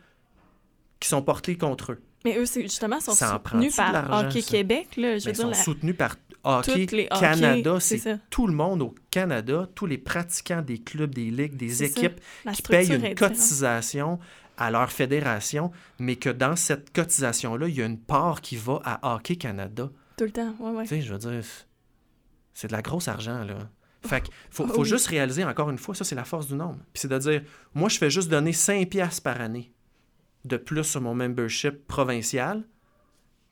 qui 0.99 1.07
sont 1.09 1.21
portées 1.21 1.57
contre 1.57 1.93
eux. 1.93 2.01
Mais 2.23 2.37
eux, 2.37 2.45
justement, 2.45 2.99
sont 2.99 3.11
Ça 3.13 3.39
soutenus 3.43 3.75
par 3.75 4.25
Hockey 4.25 4.41
ça? 4.41 4.51
Québec. 4.51 4.95
Là, 4.97 5.17
je 5.19 5.25
veux 5.25 5.31
ils 5.31 5.33
dire, 5.33 5.43
sont 5.43 5.49
la- 5.49 5.53
soutenus 5.55 5.95
par 5.95 6.15
Hockey 6.43 6.87
les 6.91 7.07
Canada. 7.07 7.79
c'est 7.79 8.19
tout 8.29 8.47
le 8.47 8.53
monde 8.53 8.81
au 8.81 8.95
Canada, 9.11 9.67
tous 9.75 9.85
les 9.85 9.97
pratiquants 9.99 10.61
des 10.61 10.79
clubs, 10.79 11.13
des 11.13 11.29
ligues, 11.29 11.55
des 11.55 11.83
équipes 11.83 12.19
qui 12.53 12.61
payent 12.63 12.91
une 12.93 13.13
cotisation 13.15 14.19
à 14.57 14.71
leur 14.71 14.91
fédération, 14.91 15.71
mais 15.99 16.15
que 16.15 16.29
dans 16.29 16.55
cette 16.55 16.93
cotisation-là, 16.95 17.67
il 17.67 17.75
y 17.75 17.81
a 17.81 17.85
une 17.85 17.99
part 17.99 18.41
qui 18.41 18.55
va 18.55 18.79
à 18.85 19.13
Hockey 19.15 19.35
Canada. 19.35 19.89
Tout 20.17 20.23
le 20.23 20.31
temps, 20.31 20.55
ouais, 20.59 20.71
ouais. 20.71 20.83
Tu 20.83 20.89
sais, 20.89 21.01
je 21.01 21.11
veux 21.13 21.19
dire, 21.19 21.43
c'est 22.53 22.67
de 22.67 22.71
la 22.71 22.81
grosse 22.81 23.07
argent, 23.07 23.43
là. 23.43 23.57
Fait 24.07 24.21
qu'il 24.21 24.33
faut, 24.51 24.65
Ah 24.69 24.73
oui. 24.77 24.85
juste 24.87 25.07
réaliser, 25.07 25.43
encore 25.43 25.69
une 25.71 25.77
fois, 25.79 25.93
ça, 25.95 26.03
c'est 26.03 26.15
la 26.15 26.23
force 26.25 26.47
du 26.47 26.53
nombre. 26.55 26.77
Puis 26.93 27.01
c'est 27.01 27.07
de 27.07 27.17
dire, 27.17 27.41
moi, 27.73 27.89
je 27.89 27.97
fais 27.97 28.09
juste 28.09 28.29
donner 28.29 28.53
5 28.53 28.87
piastres 28.89 29.23
par 29.23 29.41
année 29.41 29.73
de 30.45 30.57
plus 30.57 30.83
sur 30.83 31.01
mon 31.01 31.15
membership 31.15 31.87
provincial, 31.87 32.63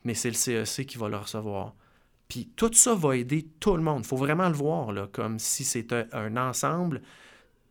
mais 0.04 0.14
c'est 0.14 0.28
le 0.28 0.34
CEC 0.34 0.86
qui 0.86 0.98
va 0.98 1.08
le 1.08 1.16
recevoir. 1.16 1.74
Puis 2.28 2.50
tout 2.56 2.70
ça 2.72 2.94
va 2.94 3.16
aider 3.16 3.48
tout 3.60 3.76
le 3.76 3.82
monde. 3.82 4.00
Il 4.04 4.06
faut 4.06 4.16
vraiment 4.16 4.48
le 4.48 4.54
voir, 4.54 4.92
là, 4.92 5.08
comme 5.12 5.38
si 5.38 5.64
c'était 5.64 6.06
un 6.12 6.36
ensemble, 6.36 7.02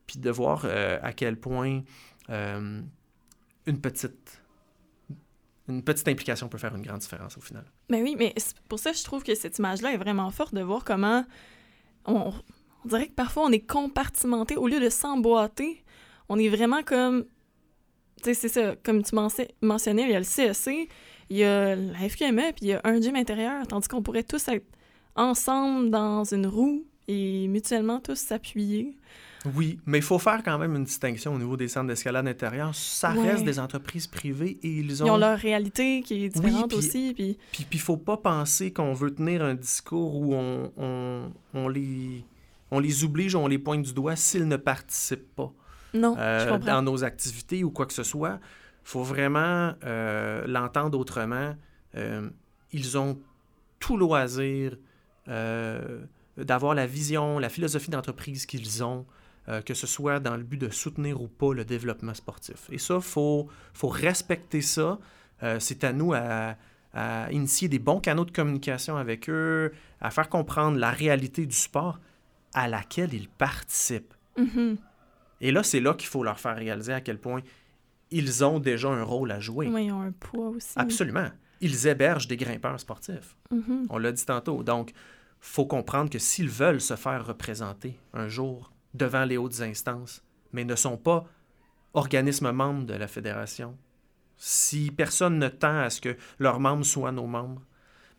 puis 0.06 0.20
de 0.20 0.30
voir 0.30 0.64
euh, 0.66 1.00
à 1.02 1.14
quel 1.14 1.40
point 1.40 1.82
euh, 2.30 2.82
une 3.66 3.82
petite... 3.82 4.40
Une 5.70 5.82
petite 5.82 6.10
implication 6.10 6.50
peut 6.50 6.58
faire 6.58 6.76
une 6.76 6.82
grande 6.82 7.00
différence 7.00 7.38
au 7.38 7.42
final. 7.42 7.64
Ben 7.90 8.04
oui, 8.04 8.18
mais 8.20 8.36
pour 8.68 8.80
ça 8.80 8.92
je 8.92 9.02
trouve 9.02 9.24
que 9.24 9.34
cette 9.34 9.60
image-là 9.60 9.94
est 9.94 9.98
vraiment 9.98 10.30
forte 10.30 10.54
de 10.54 10.62
voir 10.62 10.84
comment 10.84 11.24
on 12.06 12.34
dirait 12.84 13.08
que 13.08 13.14
parfois 13.14 13.44
on 13.46 13.52
est 13.54 13.66
compartimenté 13.66 14.58
au 14.58 14.68
lieu 14.68 14.82
de 14.82 14.90
s'emboîter. 14.90 15.82
On 16.28 16.38
est 16.38 16.50
vraiment 16.50 16.84
comme. 16.84 17.24
Tu 18.22 18.26
sais, 18.26 18.34
c'est 18.34 18.50
ça. 18.50 18.76
Comme 18.84 19.04
tu 19.04 19.16
mention- 19.16 19.48
mentionnais, 19.62 20.04
il 20.04 20.12
y 20.12 20.16
a 20.16 20.20
le 20.20 20.26
CEC, 20.26 20.90
il 21.30 21.38
y 21.38 21.44
a 21.44 21.76
la 21.76 21.98
FQME, 22.10 22.54
puis 22.54 22.62
il 22.64 22.68
y 22.68 22.74
a 22.74 22.82
un 22.84 23.00
gym 23.02 23.16
intérieur, 23.16 23.66
tandis 23.68 23.88
qu'on 23.88 24.02
pourrait 24.02 24.24
tous 24.24 24.48
être 24.48 24.66
ensemble 25.16 25.90
dans 25.90 26.24
une 26.24 26.48
roue 26.48 26.84
et 27.08 27.48
mutuellement 27.48 28.00
tous 28.00 28.16
s'appuyer. 28.18 28.96
Oui, 29.56 29.78
mais 29.86 29.98
il 29.98 30.04
faut 30.04 30.20
faire 30.20 30.42
quand 30.42 30.58
même 30.58 30.74
une 30.78 30.86
distinction 30.86 31.34
au 31.34 31.38
niveau 31.38 31.58
des 31.58 31.68
centres 31.68 31.88
d'escalade 31.88 32.26
intérieur. 32.30 32.74
Ça 32.74 33.14
Ouais. 33.14 33.32
reste 33.32 33.44
des 33.44 33.60
entreprises 33.60 34.08
privées 34.08 34.58
et 34.64 34.70
ils 34.70 35.04
ont... 35.04 35.06
Ils 35.08 35.12
ont 35.12 35.18
leur 35.18 35.38
réalité 35.38 36.02
qui 36.02 36.24
est 36.24 36.30
différente 36.30 36.70
puis- 36.70 36.78
aussi. 36.78 37.14
Puis 37.14 37.38
Puis 37.52 37.68
il 37.74 37.80
faut 37.80 37.98
pas 37.98 38.16
penser 38.16 38.72
qu'on 38.72 38.94
veut 38.94 39.14
tenir 39.14 39.44
un 39.44 39.54
discours 39.56 40.16
où 40.16 40.34
on, 40.34 40.72
on, 40.78 41.30
on 41.54 41.68
les, 41.68 42.24
on 42.72 42.80
les 42.80 43.04
oblige, 43.04 43.36
on 43.36 43.48
les 43.48 43.60
pointe 43.60 43.82
du 43.82 43.94
doigt 43.94 44.16
s'ils 44.16 44.48
ne 44.48 44.56
participent 44.56 45.36
pas 45.36 45.52
non, 45.94 46.16
euh, 46.18 46.58
dans 46.60 46.82
nos 46.82 47.04
activités 47.04 47.64
ou 47.64 47.72
quoi 47.72 47.86
que 47.86 47.94
ce 47.94 48.04
soit. 48.04 48.40
Il 48.86 48.90
faut 48.90 49.04
vraiment 49.04 49.74
euh, 49.84 50.46
l'entendre 50.48 51.00
autrement. 51.00 51.56
Euh, 51.96 52.30
ils 52.72 52.98
ont 52.98 53.20
tout 53.80 53.98
loisir 53.98 54.78
d'avoir 56.38 56.74
la 56.74 56.86
vision, 56.86 57.40
la 57.40 57.50
philosophie 57.50 57.92
d'entreprise 57.92 58.46
qu'ils 58.46 58.84
ont, 58.84 59.06
que 59.66 59.74
ce 59.74 59.88
soit 59.88 60.20
dans 60.20 60.36
le 60.36 60.44
but 60.44 60.58
de 60.58 60.70
soutenir 60.70 61.22
ou 61.22 61.28
pas 61.28 61.54
le 61.54 61.64
développement 61.64 62.14
sportif. 62.14 62.68
Et 62.72 62.78
ça, 62.78 62.96
il 62.96 63.02
faut, 63.02 63.48
faut 63.74 63.88
respecter 63.88 64.62
ça. 64.62 65.00
C'est 65.60 65.84
à 65.84 65.94
nous 65.94 66.14
à, 66.14 66.56
à 66.94 67.32
initier 67.32 67.68
des 67.68 67.80
bons 67.80 68.00
canaux 68.00 68.26
de 68.26 68.32
communication 68.32 68.98
avec 68.98 69.30
eux, 69.30 69.72
à 70.02 70.12
faire 70.12 70.30
comprendre 70.30 70.78
la 70.78 70.92
réalité 70.92 71.46
du 71.46 71.56
sport 71.56 72.00
à 72.54 72.68
laquelle 72.68 73.14
ils 73.14 73.30
participent. 73.30 74.14
Mhm. 74.38 74.78
Et 75.42 75.52
là, 75.52 75.64
c'est 75.64 75.80
là 75.80 75.94
qu'il 75.94 76.08
faut 76.08 76.24
leur 76.24 76.40
faire 76.40 76.56
réaliser 76.56 76.94
à 76.94 77.02
quel 77.02 77.20
point 77.20 77.42
ils 78.12 78.44
ont 78.44 78.60
déjà 78.60 78.90
un 78.90 79.04
rôle 79.04 79.32
à 79.32 79.40
jouer. 79.40 79.68
Ouais, 79.68 79.86
ils 79.86 79.92
ont 79.92 80.02
un 80.02 80.12
poids 80.12 80.50
aussi. 80.50 80.74
Absolument. 80.76 81.30
Ils 81.62 81.88
hébergent 81.88 82.28
des 82.28 82.38
grimpeurs 82.38 82.80
sportifs. 82.80 83.36
Mhm. 83.52 83.88
On 83.90 83.98
l'a 83.98 84.12
dit 84.12 84.26
tantôt. 84.26 84.64
Donc, 84.64 84.92
faut 85.40 85.66
comprendre 85.66 86.10
que 86.10 86.20
s'ils 86.20 86.50
veulent 86.50 86.82
se 86.82 86.96
faire 86.96 87.26
représenter 87.26 88.00
un 88.14 88.28
jour 88.28 88.72
devant 88.94 89.26
les 89.26 89.38
hautes 89.38 89.62
instances, 89.62 90.24
mais 90.52 90.64
ne 90.64 90.76
sont 90.76 90.98
pas 90.98 91.26
organismes 91.94 92.52
membres 92.52 92.86
de 92.86 92.94
la 92.94 93.08
fédération, 93.08 93.78
si 94.38 94.92
personne 94.92 95.40
ne 95.40 95.48
tend 95.48 95.80
à 95.80 95.90
ce 95.90 96.02
que 96.02 96.16
leurs 96.40 96.60
membres 96.60 96.86
soient 96.86 97.12
nos 97.12 97.28
membres, 97.28 97.62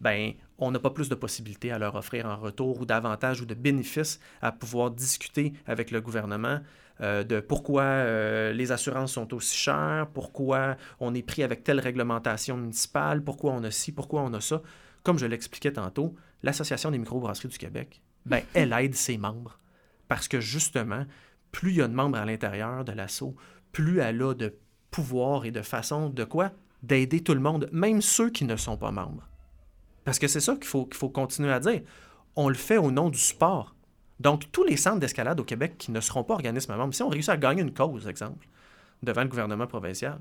ben, 0.00 0.32
on 0.58 0.70
n'a 0.70 0.78
pas 0.78 0.90
plus 0.90 1.08
de 1.08 1.14
possibilités 1.14 1.72
à 1.72 1.78
leur 1.78 1.94
offrir 1.96 2.26
en 2.26 2.36
retour 2.36 2.80
ou 2.80 2.86
d'avantages 2.86 3.40
ou 3.40 3.46
de 3.46 3.54
bénéfices 3.54 4.20
à 4.40 4.52
pouvoir 4.52 4.90
discuter 4.90 5.52
avec 5.66 5.90
le 5.90 6.00
gouvernement 6.00 6.60
euh, 7.00 7.24
de 7.24 7.40
pourquoi 7.40 7.82
euh, 7.82 8.52
les 8.52 8.70
assurances 8.70 9.12
sont 9.12 9.34
aussi 9.34 9.56
chères, 9.56 10.06
pourquoi 10.14 10.76
on 11.00 11.14
est 11.14 11.22
pris 11.22 11.42
avec 11.42 11.64
telle 11.64 11.80
réglementation 11.80 12.56
municipale, 12.56 13.22
pourquoi 13.22 13.52
on 13.52 13.64
a 13.64 13.70
ci, 13.70 13.90
pourquoi 13.90 14.22
on 14.22 14.32
a 14.32 14.40
ça. 14.40 14.62
Comme 15.02 15.18
je 15.18 15.26
l'expliquais 15.26 15.72
tantôt, 15.72 16.14
l'Association 16.42 16.90
des 16.92 16.98
microbrasseries 16.98 17.48
du 17.48 17.58
Québec, 17.58 18.00
ben, 18.26 18.42
elle 18.54 18.72
aide 18.72 18.94
ses 18.94 19.18
membres. 19.18 19.58
Parce 20.06 20.28
que 20.28 20.40
justement, 20.40 21.04
plus 21.50 21.70
il 21.70 21.76
y 21.76 21.82
a 21.82 21.88
de 21.88 21.94
membres 21.94 22.18
à 22.18 22.24
l'intérieur 22.24 22.84
de 22.84 22.92
l'assaut, 22.92 23.34
plus 23.72 23.98
elle 23.98 24.22
a 24.22 24.34
de 24.34 24.56
pouvoir 24.92 25.44
et 25.46 25.50
de 25.50 25.62
façon 25.62 26.10
de 26.10 26.22
quoi? 26.22 26.52
D'aider 26.84 27.22
tout 27.22 27.34
le 27.34 27.40
monde, 27.40 27.68
même 27.72 28.02
ceux 28.02 28.30
qui 28.30 28.44
ne 28.44 28.56
sont 28.56 28.76
pas 28.76 28.92
membres. 28.92 29.28
Parce 30.04 30.18
que 30.18 30.28
c'est 30.28 30.40
ça 30.40 30.54
qu'il 30.54 30.66
faut, 30.66 30.88
faut 30.92 31.08
continuer 31.08 31.52
à 31.52 31.60
dire. 31.60 31.80
On 32.36 32.48
le 32.48 32.54
fait 32.54 32.76
au 32.76 32.90
nom 32.90 33.10
du 33.10 33.18
sport. 33.18 33.74
Donc, 34.20 34.50
tous 34.52 34.64
les 34.64 34.76
centres 34.76 35.00
d'escalade 35.00 35.40
au 35.40 35.44
Québec 35.44 35.74
qui 35.78 35.90
ne 35.90 36.00
seront 36.00 36.24
pas 36.24 36.34
organismes 36.34 36.76
membres, 36.76 36.94
si 36.94 37.02
on 37.02 37.08
réussit 37.08 37.30
à 37.30 37.36
gagner 37.36 37.62
une 37.62 37.74
cause, 37.74 38.06
exemple, 38.06 38.46
devant 39.02 39.22
le 39.22 39.28
gouvernement 39.28 39.66
provincial, 39.66 40.18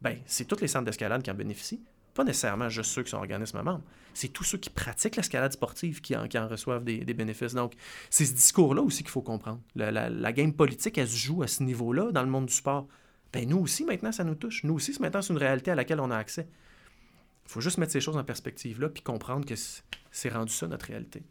ben, 0.00 0.16
c'est 0.26 0.46
tous 0.46 0.60
les 0.60 0.68
centres 0.68 0.84
d'escalade 0.84 1.22
qui 1.22 1.30
en 1.30 1.34
bénéficient. 1.34 1.82
Pas 2.14 2.24
nécessairement 2.24 2.68
juste 2.68 2.90
ceux 2.90 3.02
qui 3.02 3.10
sont 3.10 3.18
organismes 3.18 3.62
membres. 3.62 3.82
C'est 4.14 4.28
tous 4.28 4.44
ceux 4.44 4.58
qui 4.58 4.70
pratiquent 4.70 5.16
l'escalade 5.16 5.52
sportive 5.52 6.00
qui 6.00 6.16
en, 6.16 6.26
qui 6.26 6.38
en 6.38 6.48
reçoivent 6.48 6.84
des, 6.84 6.98
des 6.98 7.14
bénéfices. 7.14 7.54
Donc, 7.54 7.74
c'est 8.10 8.24
ce 8.24 8.32
discours-là 8.32 8.82
aussi 8.82 9.02
qu'il 9.02 9.10
faut 9.10 9.22
comprendre. 9.22 9.60
La 9.76 10.32
game 10.32 10.52
politique, 10.52 10.98
elle 10.98 11.08
se 11.08 11.16
joue 11.16 11.42
à 11.42 11.46
ce 11.46 11.62
niveau-là 11.62 12.10
dans 12.12 12.22
le 12.22 12.28
monde 12.28 12.46
du 12.46 12.54
sport. 12.54 12.88
Ben, 13.32 13.48
nous 13.48 13.58
aussi, 13.58 13.84
maintenant, 13.84 14.12
ça 14.12 14.24
nous 14.24 14.34
touche. 14.34 14.64
Nous 14.64 14.74
aussi, 14.74 14.96
maintenant, 15.00 15.22
c'est 15.22 15.32
une 15.32 15.38
réalité 15.38 15.70
à 15.70 15.74
laquelle 15.74 16.00
on 16.00 16.10
a 16.10 16.16
accès. 16.16 16.48
Il 17.50 17.52
faut 17.54 17.60
juste 17.60 17.78
mettre 17.78 17.90
ces 17.90 18.00
choses 18.00 18.16
en 18.16 18.22
perspective 18.22 18.80
là 18.80 18.88
puis 18.88 19.02
comprendre 19.02 19.44
que 19.44 19.56
c'est- 19.56 19.82
c'est 20.12 20.28
rendu 20.28 20.52
ça 20.52 20.68
notre 20.68 20.86
réalité. 20.86 21.24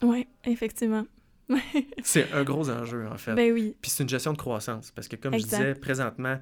Oui, 0.00 0.26
effectivement. 0.44 1.04
C'est 2.02 2.32
un 2.32 2.42
gros 2.42 2.70
enjeu 2.70 3.06
en 3.06 3.18
fait. 3.18 3.34
Ben 3.34 3.52
oui. 3.52 3.76
Puis 3.82 3.90
c'est 3.90 4.02
une 4.02 4.08
gestion 4.08 4.32
de 4.32 4.38
croissance 4.38 4.90
parce 4.92 5.08
que 5.08 5.16
comme 5.16 5.34
Exact. 5.34 5.50
je 5.58 5.62
disais 5.62 5.74
présentement, 5.74 6.40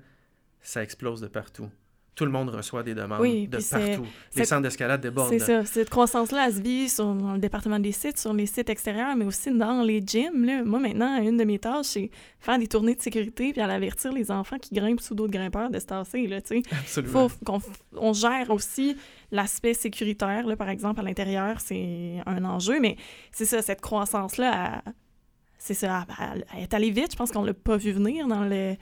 ça 0.60 0.82
explose 0.84 1.20
de 1.20 1.26
partout. 1.26 1.68
Tout 2.14 2.24
le 2.26 2.30
monde 2.30 2.50
reçoit 2.50 2.82
des 2.82 2.94
demandes 2.94 3.20
Oui, 3.20 3.46
de 3.48 3.56
partout. 3.58 4.02
Les 4.02 4.08
c'est- 4.30 4.44
centres 4.44 4.62
d'escalade 4.62 5.00
débordent. 5.00 5.30
C'est 5.30 5.38
ça. 5.38 5.64
Cette 5.64 5.88
croissance-là, 5.88 6.48
elle 6.48 6.54
se 6.54 6.60
vit 6.60 6.88
sur, 6.88 7.14
dans 7.14 7.32
le 7.32 7.38
département 7.38 7.78
des 7.78 7.92
sites, 7.92 8.18
sur 8.18 8.34
les 8.34 8.44
sites 8.46 8.68
extérieurs, 8.68 9.16
mais 9.16 9.24
aussi 9.24 9.50
dans 9.56 9.82
les 9.82 10.02
gyms. 10.06 10.44
Là. 10.44 10.62
Moi, 10.64 10.80
maintenant, 10.80 11.22
une 11.22 11.38
de 11.38 11.44
mes 11.44 11.58
tâches, 11.58 11.86
c'est 11.86 12.10
faire 12.38 12.58
des 12.58 12.66
tournées 12.66 12.94
de 12.94 13.00
sécurité 13.00 13.52
puis 13.52 13.62
aller 13.62 13.72
avertir 13.72 14.12
les 14.12 14.30
enfants 14.30 14.58
qui 14.58 14.74
grimpent 14.74 15.00
sous 15.00 15.14
d'autres 15.14 15.32
grimpeurs 15.32 15.70
de 15.70 15.78
se 15.78 15.86
tasser. 15.86 16.26
Là. 16.26 16.38
Absolument. 16.72 17.28
faut 17.28 17.44
qu'on 17.44 17.60
on 17.96 18.12
gère 18.12 18.50
aussi 18.50 18.96
l'aspect 19.30 19.72
sécuritaire, 19.74 20.46
là, 20.46 20.56
par 20.56 20.68
exemple, 20.68 21.00
à 21.00 21.02
l'intérieur, 21.04 21.60
c'est 21.60 22.16
un 22.26 22.44
enjeu, 22.44 22.80
mais 22.80 22.96
c'est 23.32 23.44
ça, 23.46 23.62
cette 23.62 23.80
croissance-là, 23.80 24.82
elle- 24.86 24.92
c'est 25.58 25.74
ça, 25.74 26.06
elle, 26.18 26.44
elle 26.56 26.62
est 26.64 26.74
allée 26.74 26.90
vite. 26.90 27.12
Je 27.12 27.16
pense 27.16 27.30
qu'on 27.30 27.44
l'a 27.44 27.54
pas 27.54 27.76
vu 27.76 27.92
venir 27.92 28.26
dans 28.26 28.44
le, 28.44 28.74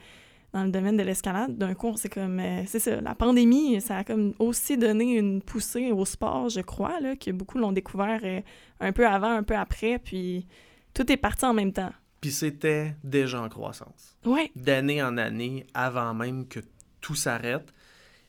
dans 0.53 0.63
le 0.63 0.71
domaine 0.71 0.97
de 0.97 1.03
l'escalade. 1.03 1.57
D'un 1.57 1.73
coup, 1.75 1.93
c'est 1.97 2.09
comme, 2.09 2.39
euh, 2.39 2.63
c'est 2.65 2.79
ça, 2.79 2.99
la 3.01 3.15
pandémie, 3.15 3.79
ça 3.81 3.97
a 3.97 4.03
comme 4.03 4.33
aussi 4.39 4.77
donné 4.77 5.15
une 5.17 5.41
poussée 5.41 5.91
au 5.91 6.05
sport, 6.05 6.49
je 6.49 6.61
crois, 6.61 6.99
là, 6.99 7.15
que 7.15 7.31
beaucoup 7.31 7.57
l'ont 7.59 7.71
découvert 7.71 8.19
euh, 8.23 8.41
un 8.79 8.91
peu 8.91 9.05
avant, 9.07 9.31
un 9.31 9.43
peu 9.43 9.55
après, 9.55 9.99
puis 9.99 10.47
tout 10.93 11.11
est 11.11 11.17
parti 11.17 11.45
en 11.45 11.53
même 11.53 11.71
temps. 11.73 11.91
Puis 12.21 12.31
c'était 12.31 12.95
déjà 13.03 13.41
en 13.41 13.47
croissance. 13.47 14.17
Ouais, 14.25 14.51
D'année 14.55 15.01
en 15.01 15.17
année, 15.17 15.65
avant 15.73 16.13
même 16.13 16.47
que 16.47 16.59
tout 16.99 17.15
s'arrête. 17.15 17.71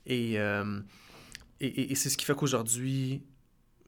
Et, 0.07 0.39
euh, 0.39 0.81
et, 1.61 1.67
et- 1.67 1.93
et 1.93 1.95
c'est 1.95 2.09
ce 2.09 2.17
qui 2.17 2.25
fait 2.25 2.35
qu'aujourd'hui, 2.37 3.23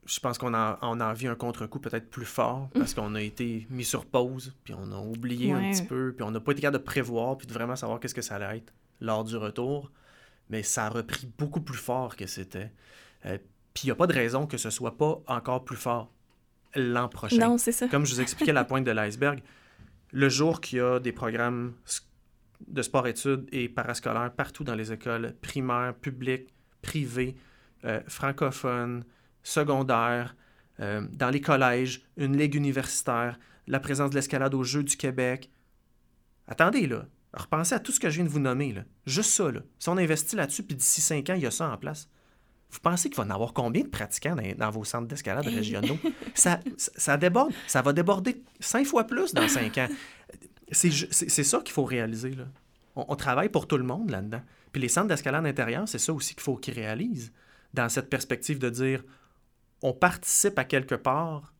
je 0.05 0.19
pense 0.19 0.37
qu'on 0.37 0.53
a, 0.53 0.79
on 0.81 0.99
a 0.99 1.09
envie 1.09 1.27
un 1.27 1.35
contre-coup 1.35 1.79
peut-être 1.79 2.09
plus 2.09 2.25
fort 2.25 2.69
parce 2.73 2.93
qu'on 2.93 3.15
a 3.15 3.21
été 3.21 3.67
mis 3.69 3.85
sur 3.85 4.05
pause, 4.05 4.53
puis 4.63 4.73
on 4.77 4.91
a 4.91 4.97
oublié 4.97 5.51
un 5.51 5.71
petit 5.71 5.83
peu, 5.83 6.13
puis 6.15 6.23
on 6.23 6.31
n'a 6.31 6.39
pas 6.39 6.51
été 6.51 6.61
capable 6.61 6.79
de 6.79 6.83
prévoir, 6.83 7.37
puis 7.37 7.47
de 7.47 7.53
vraiment 7.53 7.75
savoir 7.75 7.99
qu'est-ce 7.99 8.15
que 8.15 8.21
ça 8.21 8.35
allait 8.35 8.57
être 8.57 8.73
lors 8.99 9.23
du 9.23 9.37
retour. 9.37 9.91
Mais 10.49 10.61
ça 10.61 10.85
a 10.85 10.89
repris 10.89 11.29
beaucoup 11.37 11.61
plus 11.61 11.77
fort 11.77 12.15
que 12.15 12.27
c'était. 12.27 12.71
Euh, 13.25 13.37
puis 13.73 13.85
il 13.85 13.87
n'y 13.87 13.91
a 13.91 13.95
pas 13.95 14.07
de 14.07 14.13
raison 14.13 14.45
que 14.45 14.57
ce 14.57 14.69
soit 14.69 14.97
pas 14.97 15.21
encore 15.27 15.63
plus 15.63 15.77
fort 15.77 16.11
l'an 16.75 17.07
prochain. 17.07 17.37
non, 17.37 17.57
c'est 17.57 17.71
ça. 17.71 17.87
Comme 17.87 18.05
je 18.05 18.13
vous 18.13 18.21
expliquais 18.21 18.53
la 18.53 18.63
pointe 18.65 18.83
de 18.83 18.91
l'iceberg, 18.91 19.41
le 20.11 20.29
jour 20.29 20.61
qu'il 20.61 20.79
y 20.79 20.81
a 20.81 20.99
des 20.99 21.11
programmes 21.11 21.73
de 22.67 22.81
sport-études 22.81 23.47
et 23.51 23.69
parascolaires 23.69 24.31
partout 24.31 24.63
dans 24.63 24.75
les 24.75 24.91
écoles 24.91 25.35
primaires, 25.41 25.93
publiques, 25.95 26.53
privées, 26.81 27.35
euh, 27.85 28.01
francophones, 28.07 29.03
secondaires, 29.43 30.35
euh, 30.79 31.05
dans 31.11 31.29
les 31.29 31.41
collèges, 31.41 32.01
une 32.17 32.35
ligue 32.37 32.55
universitaire, 32.55 33.39
la 33.67 33.79
présence 33.79 34.09
de 34.09 34.15
l'escalade 34.15 34.53
aux 34.53 34.63
Jeux 34.63 34.83
du 34.83 34.97
Québec. 34.97 35.49
Attendez, 36.47 36.87
là. 36.87 37.05
Repensez 37.33 37.73
à 37.73 37.79
tout 37.79 37.91
ce 37.91 37.99
que 37.99 38.09
je 38.09 38.15
viens 38.15 38.25
de 38.25 38.29
vous 38.29 38.39
nommer, 38.39 38.73
là. 38.73 38.83
Juste 39.05 39.31
ça, 39.31 39.51
là. 39.51 39.61
Si 39.79 39.89
on 39.89 39.97
investit 39.97 40.35
là-dessus, 40.35 40.63
puis 40.63 40.75
d'ici 40.75 41.01
cinq 41.01 41.29
ans, 41.29 41.33
il 41.35 41.41
y 41.41 41.45
a 41.47 41.51
ça 41.51 41.69
en 41.69 41.77
place, 41.77 42.07
vous 42.71 42.79
pensez 42.79 43.09
qu'il 43.09 43.17
va 43.17 43.23
y 43.23 43.27
en 43.27 43.31
avoir 43.31 43.53
combien 43.53 43.83
de 43.83 43.87
pratiquants 43.87 44.35
dans, 44.35 44.55
dans 44.57 44.69
vos 44.71 44.83
centres 44.83 45.07
d'escalade 45.07 45.45
Hey. 45.47 45.55
régionaux? 45.55 45.97
ça, 46.35 46.59
déborde. 47.17 47.51
Ça 47.67 47.81
va 47.81 47.93
déborder 47.93 48.43
cinq 48.59 48.85
fois 48.85 49.05
plus 49.05 49.33
dans 49.33 49.47
cinq 49.47 49.77
ans. 49.77 49.87
C'est 50.71 50.89
ça 51.43 51.59
qu'il 51.59 51.73
faut 51.73 51.85
réaliser, 51.85 52.31
là. 52.31 52.45
On, 52.95 53.05
on 53.09 53.15
travaille 53.15 53.49
pour 53.49 53.67
tout 53.67 53.77
le 53.77 53.83
monde 53.83 54.09
là-dedans. 54.11 54.41
Puis 54.71 54.81
les 54.81 54.89
centres 54.89 55.07
d'escalade 55.07 55.45
intérieure, 55.45 55.87
c'est 55.87 55.99
ça 55.99 56.13
aussi 56.13 56.33
qu'il 56.35 56.43
faut 56.43 56.55
qu'ils 56.57 56.73
réalisent. 56.75 57.31
Dans 57.73 57.89
cette 57.89 58.09
perspective 58.09 58.59
de 58.59 58.69
dire, 58.69 59.03
on 59.83 59.93
participe 59.93 60.57
à 60.57 60.63
quelque 60.63 60.95
part, 60.95 61.53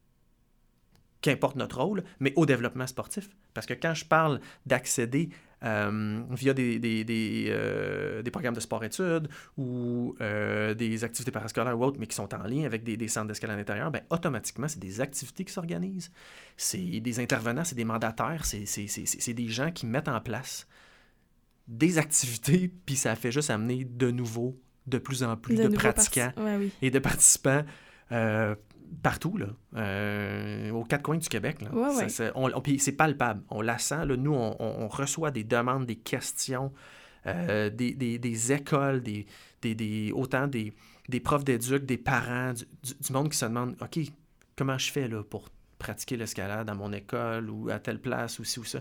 qu'importe 1.22 1.56
notre 1.56 1.82
rôle, 1.82 2.04
mais 2.20 2.34
au 2.36 2.46
développement 2.46 2.88
sportif. 2.88 3.30
Parce 3.54 3.66
que 3.68 3.74
quand 3.74 3.94
je 3.94 4.04
parle 4.04 4.42
d'accéder 4.66 5.30
euh, 5.64 6.22
via 6.32 6.54
des, 6.54 6.80
des, 6.80 7.06
des, 7.06 7.46
euh, 7.50 8.22
des 8.22 8.32
programmes 8.32 8.56
de 8.56 8.60
sport-études 8.60 9.30
ou 9.58 10.16
euh, 10.20 10.74
des 10.74 11.06
activités 11.06 11.32
parascolaires 11.32 11.80
ou 11.80 11.84
autres, 11.86 11.98
mais 12.00 12.08
qui 12.08 12.16
sont 12.16 12.34
en 12.34 12.44
lien 12.44 12.66
avec 12.66 12.84
des, 12.84 12.98
des 12.98 13.08
centres 13.08 13.28
d'escalade 13.30 13.58
intérieure, 13.60 13.90
ben, 13.90 14.02
automatiquement, 14.10 14.68
c'est 14.68 14.80
des 14.82 15.00
activités 15.00 15.46
qui 15.46 15.54
s'organisent. 15.54 16.12
C'est 16.58 17.00
des 17.00 17.20
intervenants, 17.22 17.64
c'est 17.64 17.76
des 17.76 17.86
mandataires, 17.86 18.44
c'est 18.44 19.34
des 19.34 19.48
gens 19.48 19.72
qui 19.72 19.86
mettent 19.86 20.10
en 20.10 20.20
place 20.20 20.68
des 21.70 21.98
activités, 21.98 22.70
puis 22.86 22.98
ça 22.98 23.16
fait 23.16 23.32
juste 23.32 23.50
amener 23.50 23.86
de 23.86 24.12
nouveau, 24.12 24.60
de 24.88 24.98
plus 24.98 25.24
en 25.24 25.38
plus 25.38 25.56
de, 25.56 25.70
pratiquants 25.70 26.32
parti- 26.36 26.42
Ouais, 26.42 26.58
oui. 26.58 26.72
et 26.82 26.92
de 26.92 27.00
participants 27.00 27.64
euh, 28.12 28.56
partout, 29.02 29.38
là, 29.38 29.48
euh, 29.76 30.70
aux 30.72 30.84
quatre 30.84 31.02
coins 31.04 31.18
du 31.18 31.28
Québec. 31.30 31.62
Là. 31.62 31.72
Ouais, 31.74 31.90
Ça- 31.94 32.04
ouais. 32.04 32.10
ça- 32.10 32.32
on- 32.36 32.52
on- 32.54 32.62
puis 32.62 32.80
c'est 32.80 32.92
palpable. 32.94 33.42
On 33.50 33.62
la 33.62 33.78
sent. 33.78 34.06
Là. 34.06 34.16
Nous, 34.18 34.34
on, 34.34 34.88
reçoit 34.88 35.32
des 35.32 35.44
demandes, 35.44 35.86
des 35.86 35.96
questions, 35.96 36.72
euh, 37.26 37.70
des, 37.70 37.94
des- 37.94 38.20
des 38.20 38.52
écoles, 38.52 39.02
des, 39.02 39.26
des- 39.62 39.76
des- 39.76 40.12
autant 40.14 40.48
des, 40.48 40.74
des 41.10 41.20
profs 41.20 41.44
d'éduc, 41.44 41.86
des 41.86 41.98
parents, 41.98 42.54
du, 42.54 42.64
du- 42.84 42.94
du 43.00 43.14
monde 43.14 43.30
qui 43.30 43.38
se 43.38 43.46
demande 43.46 43.76
OK, 43.82 44.00
comment 44.56 44.78
je 44.78 44.92
fais 44.92 45.08
là, 45.08 45.24
pour 45.24 45.50
pratiquer 45.80 46.16
l'escalade 46.18 46.70
à 46.70 46.74
mon 46.76 46.94
école 46.94 47.50
ou 47.50 47.70
à 47.70 47.80
telle 47.80 48.00
place 48.00 48.40
ou 48.40 48.44
ci 48.44 48.60
ou 48.60 48.64
ça? 48.64 48.80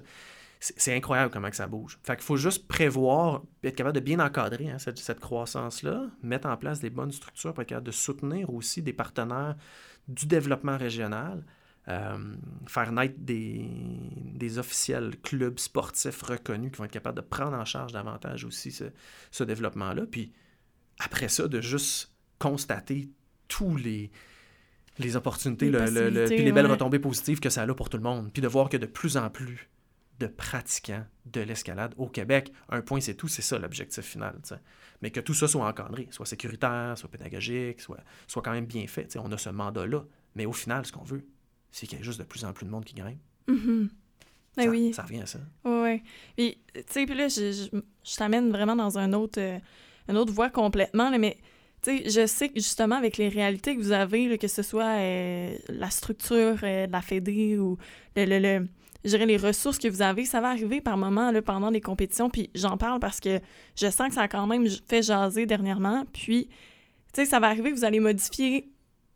C'est 0.65 0.95
incroyable 0.95 1.33
comment 1.33 1.51
que 1.51 1.57
ça 1.57 1.67
bouge. 1.67 1.99
Fait 2.05 2.15
qu'il 2.15 2.25
faut 2.25 2.37
juste 2.37 2.69
prévoir, 2.69 3.43
être 3.65 3.75
capable 3.75 3.97
de 3.97 4.01
bien 4.05 4.21
encadrer 4.21 4.71
hein, 4.71 4.79
cette, 4.79 4.99
cette 4.99 5.19
croissance-là, 5.19 6.07
mettre 6.23 6.47
en 6.47 6.57
place 6.57 6.79
des 6.79 6.89
bonnes 6.91 7.11
structures 7.11 7.53
pour 7.53 7.63
être 7.63 7.69
capable 7.71 7.87
de 7.89 7.91
soutenir 7.93 8.49
aussi 8.55 8.81
des 8.81 8.93
partenaires 8.93 9.57
du 10.07 10.27
développement 10.27 10.77
régional, 10.79 11.45
euh, 11.89 12.37
faire 12.69 12.93
naître 12.93 13.17
des, 13.19 13.69
des 14.35 14.59
officiels 14.59 15.17
clubs 15.21 15.59
sportifs 15.59 16.23
reconnus 16.23 16.71
qui 16.71 16.79
vont 16.79 16.85
être 16.85 16.93
capables 16.93 17.17
de 17.17 17.27
prendre 17.27 17.57
en 17.57 17.65
charge 17.65 17.93
davantage 17.93 18.45
aussi 18.45 18.71
ce, 18.71 18.85
ce 19.33 19.43
développement-là. 19.43 20.03
Puis 20.09 20.33
après 21.01 21.29
ça, 21.29 21.49
de 21.49 21.61
juste 21.61 22.13
constater 22.39 23.11
tous 23.49 23.75
les, 23.77 24.13
les 24.99 25.17
opportunités, 25.17 25.67
Les 25.67 25.73
le- 25.73 25.79
le- 25.79 25.87
le- 25.87 25.91
possibilités, 25.95 26.35
puis 26.37 26.45
les 26.45 26.53
belles 26.53 26.67
retombées 26.71 27.01
positives 27.01 27.41
que 27.41 27.51
ça 27.51 27.63
a 27.63 27.75
pour 27.75 27.89
tout 27.91 27.97
le 27.97 28.03
monde. 28.05 28.33
Puis 28.33 28.43
de 28.43 28.49
voir 28.49 28.69
que 28.69 28.77
de 28.77 28.87
plus 28.87 29.17
en 29.17 29.29
plus 29.29 29.69
de 30.23 30.27
pratiquants 30.29 31.05
de 31.27 31.41
l'escalade 31.41 31.95
au 31.97 32.07
Québec, 32.09 32.53
un 32.69 32.81
point 32.81 33.01
c'est 33.01 33.15
tout, 33.15 33.29
c'est 33.29 33.43
ça 33.43 33.59
l'objectif 33.59 34.05
final. 34.05 34.37
Mais 35.03 35.11
que 35.11 35.21
tout 35.21 35.35
ça 35.35 35.49
soit 35.49 35.67
encadré, 35.67 36.09
soit 36.11 36.27
sécuritaire, 36.27 36.97
soit 36.97 37.11
pédagogique, 37.11 37.81
soit, 37.81 37.99
soit 38.27 38.41
quand 38.43 38.53
même 38.53 38.67
bien 38.67 38.87
fait. 38.87 39.17
On 39.17 39.31
a 39.33 39.39
ce 39.39 39.51
mandat-là. 39.51 40.05
Mais 40.37 40.47
au 40.47 40.53
final, 40.53 40.87
ce 40.87 40.93
qu'on 40.93 41.03
veut, 41.05 41.27
c'est 41.71 41.87
qu'il 41.87 41.99
y 41.99 42.01
ait 42.01 42.05
juste 42.05 42.19
de 42.21 42.25
plus 42.25 42.45
en 42.45 42.53
plus 42.53 42.65
de 42.67 42.71
monde 42.71 42.85
qui 42.85 42.95
grimpe. 42.95 43.19
Mhm. 43.49 43.89
Ben 44.57 44.65
ça, 44.65 44.71
oui. 44.71 44.93
ça 44.95 45.03
revient 45.03 45.23
à 45.23 45.27
ça. 45.27 45.41
Ouais. 45.65 46.03
Puis, 46.37 46.59
tu 46.75 46.83
sais, 46.89 47.07
puis 47.07 47.15
là, 47.17 47.29
je, 47.29 47.53
je, 47.53 47.79
je 48.05 48.17
t'amène 48.17 48.51
vraiment 48.51 48.77
dans 48.77 48.99
un 48.99 49.13
autre, 49.15 49.41
euh, 49.41 49.59
une 50.09 50.17
autre 50.17 50.33
voie 50.33 50.51
complètement, 50.51 51.11
là, 51.11 51.19
mais 51.19 51.39
tu 51.83 51.99
sais, 51.99 52.11
je 52.11 52.27
sais 52.27 52.49
que 52.51 52.57
justement, 52.61 52.97
avec 52.97 53.17
les 53.17 53.29
réalités 53.29 53.75
que 53.75 53.81
vous 53.81 53.93
avez, 53.93 54.29
là, 54.29 54.39
que 54.39 54.47
ce 54.49 54.63
soit 54.63 54.99
euh, 55.01 55.57
la 55.69 55.91
structure 55.91 56.59
euh, 56.63 56.87
de 56.87 56.93
la 56.93 57.01
Fédé 57.03 57.59
ou 57.59 57.77
le, 58.15 58.25
le, 58.27 58.39
le- 58.39 58.69
je 59.05 59.11
dirais 59.11 59.27
les 59.27 59.37
ressources 59.37 59.79
que 59.79 59.89
vous 59.89 60.03
avez, 60.03 60.25
ça 60.25 60.41
va 60.41 60.49
arriver 60.49 60.81
par 60.81 60.97
moment 60.97 61.31
là, 61.31 61.43
pendant 61.43 61.71
des 61.71 61.81
compétitions, 61.81 62.31
puis 62.31 62.51
j'en 62.55 62.77
parle 62.77 63.01
parce 63.01 63.21
que 63.21 63.41
je 63.77 63.91
sens 63.91 64.09
que 64.09 64.15
ça 64.15 64.23
a 64.23 64.29
quand 64.29 64.47
même 64.47 64.67
fait 64.89 65.03
jaser 65.03 65.47
dernièrement, 65.47 66.05
puis, 66.13 66.49
tu 66.49 66.55
sais, 67.15 67.25
ça 67.25 67.41
va 67.41 67.49
arriver 67.49 67.73
vous 67.73 67.85
allez 67.85 68.01
modifier 68.01 68.69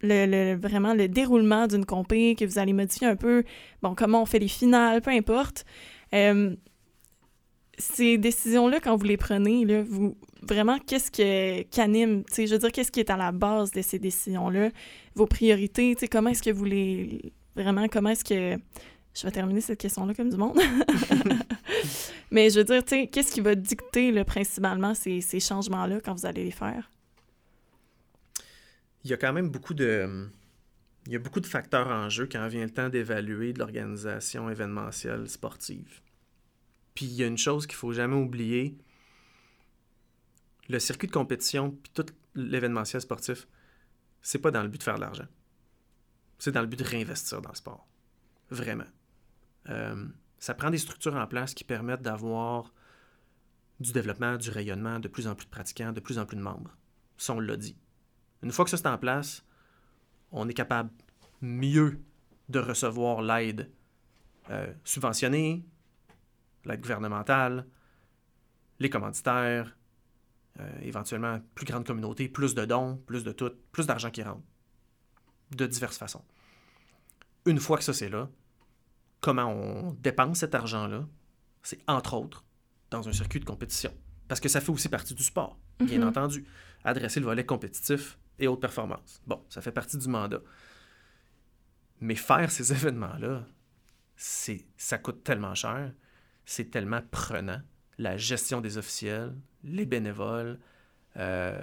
le, 0.03 0.27
le- 0.27 0.59
vraiment 0.61 0.93
le 0.93 1.09
déroulement 1.09 1.67
d'une 1.67 1.87
compé, 1.87 2.35
que 2.35 2.45
vous 2.45 2.59
allez 2.59 2.73
modifier 2.73 3.07
un 3.07 3.17
peu, 3.17 3.45
bon, 3.83 3.95
comment 3.95 4.23
on 4.23 4.27
fait 4.27 4.39
les 4.39 4.49
finales, 4.49 5.01
peu 5.01 5.11
importe. 5.11 5.65
Euh, 6.15 6.55
ces 7.79 8.17
décisions-là, 8.17 8.81
quand 8.81 8.97
vous 8.97 9.05
les 9.05 9.17
prenez, 9.19 9.65
là, 9.65 9.83
vous 9.83 10.17
vraiment, 10.43 10.79
qu'est-ce 10.79 11.11
que, 11.11 11.63
qui 11.63 11.81
anime, 11.81 12.25
tu 12.25 12.35
sais, 12.35 12.47
je 12.47 12.53
veux 12.55 12.59
dire, 12.59 12.73
qu'est-ce 12.73 12.91
qui 12.93 13.01
est 13.01 13.11
à 13.11 13.17
la 13.17 13.33
base 13.33 13.71
de 13.73 13.83
ces 13.83 13.99
décisions-là, 13.99 14.71
vos 15.15 15.27
priorités, 15.27 15.95
tu 15.95 16.01
sais, 16.01 16.09
comment 16.09 16.31
est-ce 16.31 16.43
que 16.43 16.51
vous 16.51 16.65
les, 16.65 17.33
vraiment, 17.55 17.87
comment 17.89 18.11
est-ce 18.11 18.25
que, 18.25 18.57
je 19.17 19.23
vais 19.23 19.31
terminer 19.31 19.63
cette 19.63 19.81
question-là 19.81 20.13
comme 20.15 20.29
du 20.29 20.37
monde, 20.37 20.59
mais 22.31 22.51
je 22.51 22.59
veux 22.59 22.65
dire, 22.65 22.85
tu 22.85 22.91
sais, 22.91 23.07
qu'est-ce 23.07 23.33
qui 23.33 23.41
va 23.41 23.55
dicter, 23.55 24.23
principalement, 24.25 24.95
ces, 24.95 25.23
ces 25.23 25.41
changements-là 25.41 26.01
quand 26.01 26.13
vous 26.13 26.27
allez 26.27 26.45
les 26.45 26.51
faire? 26.51 26.91
Il 29.05 29.11
y 29.11 29.15
a 29.15 29.17
quand 29.17 29.33
même 29.33 29.49
beaucoup 29.49 29.73
de. 29.73 30.29
Il 31.07 31.13
y 31.13 31.17
a 31.17 31.19
beaucoup 31.19 31.41
de 31.41 31.47
facteurs 31.47 31.87
en 31.87 32.09
jeu 32.09 32.29
quand 32.31 32.47
vient 32.49 32.65
le 32.65 32.71
temps 32.71 32.89
d'évaluer 32.89 33.53
de 33.53 33.61
l'organisation 33.61 34.51
événementielle 34.51 35.29
sportive. 35.29 36.01
Puis 36.95 37.07
il 37.07 37.13
y 37.13 37.23
a 37.23 37.27
une 37.27 37.39
chose 37.39 37.67
qu'il 37.67 37.77
faut 37.77 37.93
jamais 37.93 38.17
oublier. 38.17 38.77
Le 40.69 40.81
circuit 40.81 41.07
de 41.07 41.13
compétition 41.13 41.71
puis 41.71 41.93
tout 41.95 42.07
l'événementiel 42.35 43.01
sportif, 43.01 43.47
c'est 44.21 44.41
pas 44.41 44.51
dans 44.51 44.63
le 44.63 44.69
but 44.69 44.79
de 44.79 44.83
faire 44.83 44.97
de 44.97 45.03
l'argent. 45.03 45.29
C'est 46.39 46.51
dans 46.51 46.61
le 46.61 46.67
but 46.67 46.81
de 46.81 46.85
réinvestir 46.85 47.41
dans 47.41 47.51
le 47.51 47.55
sport. 47.55 47.87
Vraiment. 48.51 48.85
Euh, 49.69 50.07
ça 50.39 50.55
prend 50.55 50.71
des 50.71 50.79
structures 50.79 51.15
en 51.15 51.27
place 51.27 51.55
qui 51.55 51.65
permettent 51.65 52.03
d'avoir 52.03 52.73
du 53.81 53.93
développement, 53.93 54.37
du 54.37 54.51
rayonnement, 54.51 55.01
de 55.01 55.09
plus 55.09 55.27
en 55.27 55.35
plus 55.35 55.47
de 55.47 55.51
pratiquants, 55.51 55.93
de 55.93 56.01
plus 56.01 56.19
en 56.19 56.27
plus 56.27 56.37
de 56.37 56.43
membres. 56.43 56.77
Ça, 57.17 57.35
on 57.35 57.41
l'a 57.41 57.57
dit. 57.57 57.77
Une 58.43 58.53
fois 58.53 58.65
que 58.65 58.71
ça 58.71 58.77
c'est 58.77 58.87
en 58.87 58.99
place, 58.99 59.45
on 60.31 60.49
est 60.49 60.55
capable 60.55 60.91
mieux 61.41 62.01
de 62.49 62.59
recevoir 62.59 63.23
l'aide 63.23 63.71
euh, 64.51 64.73
subventionnée, 64.85 65.65
l'aide 66.65 66.81
gouvernementale, 66.81 67.67
les 68.79 68.91
commanditaires, 68.91 69.77
éventuellement, 70.81 71.41
plus 71.55 71.67
grande 71.67 71.87
communauté, 71.87 72.29
plus 72.29 72.55
de 72.55 72.65
dons, 72.65 72.97
plus 73.07 73.25
de 73.25 73.33
tout, 73.33 73.53
plus 73.73 73.87
d'argent 73.87 74.11
qui 74.11 74.23
rentre. 74.23 74.43
De 75.51 75.67
diverses 75.67 75.99
façons. 75.99 76.25
Une 77.45 77.61
fois 77.61 77.77
que 77.79 77.85
ça 77.85 77.93
c'est 77.93 78.09
là, 78.09 78.29
comment 79.21 79.47
on 79.47 79.93
dépense 80.01 80.39
cet 80.39 80.55
argent-là, 80.55 81.07
c'est 81.63 81.79
entre 81.89 82.15
autres 82.15 82.45
dans 82.91 83.09
un 83.09 83.13
circuit 83.13 83.41
de 83.41 83.45
compétition. 83.45 83.93
Parce 84.29 84.41
que 84.41 84.49
ça 84.49 84.61
fait 84.61 84.71
aussi 84.71 84.89
partie 84.89 85.15
du 85.15 85.23
sport, 85.23 85.59
bien 85.81 85.99
Mhm. 86.01 86.09
entendu. 86.09 86.45
Adresser 86.85 87.21
le 87.21 87.27
volet 87.27 87.45
compétitif 87.45 88.19
et 88.39 88.47
haute 88.49 88.61
performance. 88.61 89.21
Bon, 89.27 89.43
ça 89.49 89.61
fait 89.61 89.73
partie 89.73 89.99
du 89.99 90.09
mandat. 90.09 90.41
Mais 92.01 92.15
faire 92.15 92.51
ces 92.51 92.73
événements-là, 92.91 93.47
ça 94.17 94.99
coûte 94.99 95.25
tellement 95.25 95.55
cher, 95.55 95.93
c'est 96.45 96.71
tellement 96.71 97.03
prenant. 97.11 97.61
La 97.99 98.17
gestion 98.17 98.61
des 98.61 98.79
officiels, 98.79 99.35
les 99.65 99.87
bénévoles, 99.87 100.59
euh, 101.17 101.59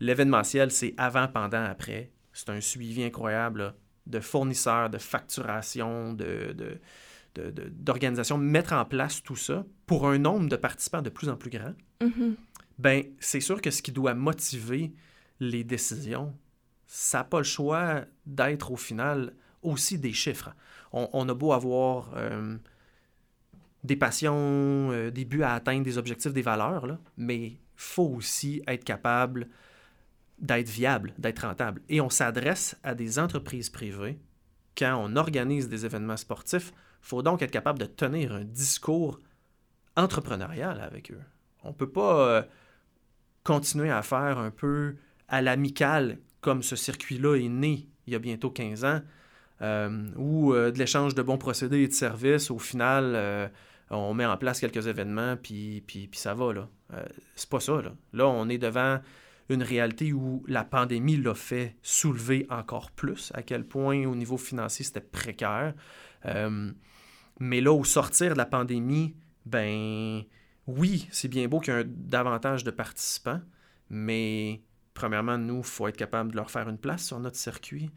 l'événementiel, 0.00 0.70
c'est 0.70 0.94
avant, 0.96 1.28
pendant, 1.28 1.64
après. 1.64 2.12
C'est 2.32 2.48
un 2.50 2.60
suivi 2.60 3.02
incroyable 3.04 3.60
là, 3.60 3.74
de 4.06 4.20
fournisseurs, 4.20 4.90
de 4.90 4.98
facturation, 4.98 6.12
de, 6.12 6.54
d'organisation. 7.34 8.38
Mettre 8.38 8.72
en 8.74 8.84
place 8.84 9.22
tout 9.22 9.36
ça 9.36 9.64
pour 9.86 10.06
un 10.08 10.18
nombre 10.18 10.48
de 10.48 10.56
participants 10.56 11.02
de 11.02 11.10
plus 11.10 11.28
en 11.28 11.36
plus 11.36 11.50
grand, 11.50 11.74
Mhm. 12.02 12.36
ben 12.78 13.04
c'est 13.18 13.40
sûr 13.40 13.60
que 13.60 13.70
ce 13.70 13.82
qui 13.82 13.92
doit 13.92 14.14
motiver 14.14 14.92
les 15.40 15.64
décisions, 15.64 16.34
ça 16.86 17.18
n'a 17.18 17.24
pas 17.24 17.38
le 17.38 17.44
choix 17.44 18.04
d'être 18.26 18.70
au 18.72 18.76
final 18.76 19.32
aussi 19.62 19.98
des 19.98 20.12
chiffres. 20.12 20.54
On, 20.92 21.08
on 21.12 21.28
a 21.28 21.34
beau 21.34 21.52
avoir 21.52 22.12
euh, 22.16 22.56
des 23.82 23.96
passions, 23.96 24.90
euh, 24.92 25.10
des 25.10 25.24
buts 25.24 25.42
à 25.42 25.54
atteindre, 25.54 25.82
des 25.84 25.98
objectifs, 25.98 26.32
des 26.32 26.42
valeurs, 26.42 26.86
là, 26.86 26.98
mais 27.16 27.38
il 27.46 27.58
faut 27.74 28.08
aussi 28.16 28.62
être 28.68 28.84
capable 28.84 29.48
d'être 30.38 30.68
viable, 30.68 31.14
d'être 31.18 31.46
rentable. 31.46 31.80
Et 31.88 32.00
on 32.00 32.10
s'adresse 32.10 32.76
à 32.82 32.94
des 32.94 33.18
entreprises 33.18 33.70
privées 33.70 34.18
quand 34.76 34.96
on 34.96 35.16
organise 35.16 35.68
des 35.68 35.86
événements 35.86 36.16
sportifs. 36.16 36.72
Il 37.02 37.08
faut 37.08 37.22
donc 37.22 37.42
être 37.42 37.50
capable 37.50 37.78
de 37.78 37.86
tenir 37.86 38.32
un 38.32 38.44
discours 38.44 39.20
entrepreneurial 39.96 40.80
avec 40.80 41.12
eux. 41.12 41.20
On 41.62 41.68
ne 41.68 41.74
peut 41.74 41.90
pas 41.90 42.28
euh, 42.28 42.42
continuer 43.44 43.90
à 43.90 44.02
faire 44.02 44.38
un 44.38 44.50
peu 44.50 44.96
à 45.28 45.40
l'amical 45.40 46.18
comme 46.40 46.62
ce 46.62 46.76
circuit-là 46.76 47.36
est 47.36 47.48
né 47.48 47.88
il 48.06 48.12
y 48.12 48.16
a 48.16 48.18
bientôt 48.18 48.50
15 48.50 48.84
ans, 48.84 49.00
euh, 49.62 50.08
où 50.16 50.52
euh, 50.52 50.70
de 50.70 50.78
l'échange 50.78 51.14
de 51.14 51.22
bons 51.22 51.38
procédés 51.38 51.78
et 51.78 51.88
de 51.88 51.92
services, 51.94 52.50
au 52.50 52.58
final, 52.58 53.50
on 53.88 54.12
met 54.12 54.26
en 54.26 54.36
place 54.36 54.60
quelques 54.60 54.86
événements, 54.86 55.36
puis, 55.36 55.82
puis, 55.86 56.06
puis 56.06 56.20
ça 56.20 56.34
va. 56.34 56.52
là. 56.52 56.68
C'est 57.34 57.48
pas 57.48 57.60
ça. 57.60 57.80
Là. 57.80 57.92
là, 58.12 58.26
on 58.28 58.48
est 58.50 58.58
devant 58.58 59.00
une 59.48 59.62
réalité 59.62 60.12
où 60.12 60.44
la 60.48 60.64
pandémie 60.64 61.16
l'a 61.16 61.34
fait 61.34 61.76
soulever 61.82 62.46
encore 62.50 62.90
plus, 62.90 63.30
à 63.34 63.42
quel 63.42 63.66
point 63.66 64.06
au 64.06 64.14
niveau 64.14 64.36
financier 64.36 64.84
c'était 64.84 65.00
précaire. 65.00 65.74
Euh, 66.26 66.72
mais 67.40 67.60
là, 67.60 67.72
au 67.72 67.84
sortir 67.84 68.32
de 68.32 68.38
la 68.38 68.46
pandémie, 68.46 69.14
ben 69.44 70.22
oui, 70.66 71.08
c'est 71.10 71.28
bien 71.28 71.48
beau 71.48 71.60
qu'il 71.60 71.74
y 71.74 71.76
ait 71.76 71.84
davantage 71.84 72.64
de 72.64 72.70
participants, 72.70 73.40
mais 73.90 74.62
premièrement, 74.94 75.36
nous, 75.36 75.58
il 75.58 75.64
faut 75.64 75.88
être 75.88 75.96
capable 75.96 76.30
de 76.30 76.36
leur 76.36 76.50
faire 76.50 76.68
une 76.68 76.78
place 76.78 77.04
sur 77.04 77.20
notre 77.20 77.36
circuit. 77.36 77.90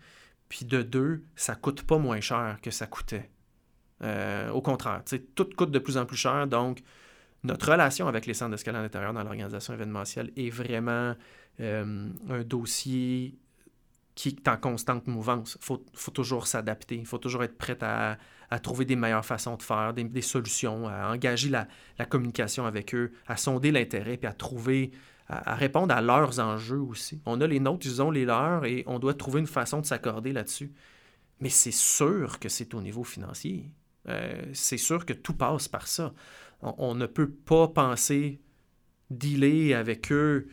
Puis 0.49 0.65
de 0.65 0.81
deux, 0.81 1.23
ça 1.35 1.55
coûte 1.55 1.83
pas 1.83 1.97
moins 1.97 2.21
cher 2.21 2.59
que 2.61 2.71
ça 2.71 2.87
coûtait. 2.87 3.29
Euh, 4.03 4.49
au 4.49 4.61
contraire, 4.61 5.03
tout 5.35 5.49
coûte 5.55 5.71
de 5.71 5.79
plus 5.79 5.97
en 5.97 6.05
plus 6.05 6.17
cher, 6.17 6.47
donc 6.47 6.81
notre 7.43 7.71
relation 7.71 8.07
avec 8.07 8.25
les 8.25 8.33
centres 8.33 8.51
d'escalade 8.51 8.85
intérieur 8.85 9.13
dans 9.13 9.23
l'organisation 9.23 9.73
événementielle 9.73 10.31
est 10.35 10.49
vraiment 10.49 11.15
euh, 11.59 12.09
un 12.29 12.41
dossier 12.43 13.37
qui 14.15 14.29
est 14.29 14.47
en 14.47 14.57
constante 14.57 15.07
mouvance. 15.07 15.57
Il 15.61 15.65
faut, 15.93 16.11
toujours 16.11 16.47
s'adapter, 16.47 16.95
il 16.95 17.05
faut 17.05 17.19
toujours 17.19 17.43
être 17.43 17.57
prêt 17.57 17.77
à, 17.81 18.17
à 18.49 18.59
trouver 18.59 18.83
des 18.85 18.95
meilleures 18.95 19.25
façons 19.25 19.55
de 19.55 19.61
faire, 19.61 19.93
des, 19.93 20.21
solutions, 20.21 20.87
à 20.87 21.11
engager 21.13 21.49
la, 21.49 21.67
communication 22.05 22.65
avec 22.65 22.95
eux, 22.95 23.11
à 23.27 23.37
sonder 23.37 23.71
l'intérêt, 23.71 24.17
puis 24.17 24.27
à 24.27 24.33
trouver, 24.33 24.91
à, 25.27 25.51
à 25.51 25.55
répondre 25.55 25.93
à 25.93 26.01
leurs 26.01 26.39
enjeux 26.39 26.79
aussi. 26.79 27.21
On 27.27 27.39
a 27.41 27.47
les 27.47 27.59
nôtres, 27.59 27.85
ils 27.85 28.01
ont 28.01 28.09
les 28.09 28.25
leurs, 28.25 28.65
et 28.65 28.83
on 28.87 28.97
doit 28.97 29.13
trouver 29.13 29.39
une 29.39 29.47
façon 29.47 29.81
de 29.81 29.85
s'accorder 29.85 30.33
là-dessus. 30.33 30.71
Mais 31.39 31.49
c'est 31.49 31.71
sûr 31.71 32.39
que 32.39 32.49
c'est 32.49 32.73
au 32.73 32.81
niveau 32.81 33.03
financier. 33.03 33.71
Euh, 34.09 34.41
c'est 34.53 34.77
sûr 34.77 35.05
que 35.05 35.13
tout 35.13 35.33
passe 35.33 35.67
par 35.67 35.87
ça. 35.87 36.13
On, 36.61 36.95
ne 36.95 37.05
peut 37.05 37.29
pas 37.29 37.67
penser 37.67 38.39
dealer 39.09 39.73
avec 39.73 40.11
eux 40.11 40.47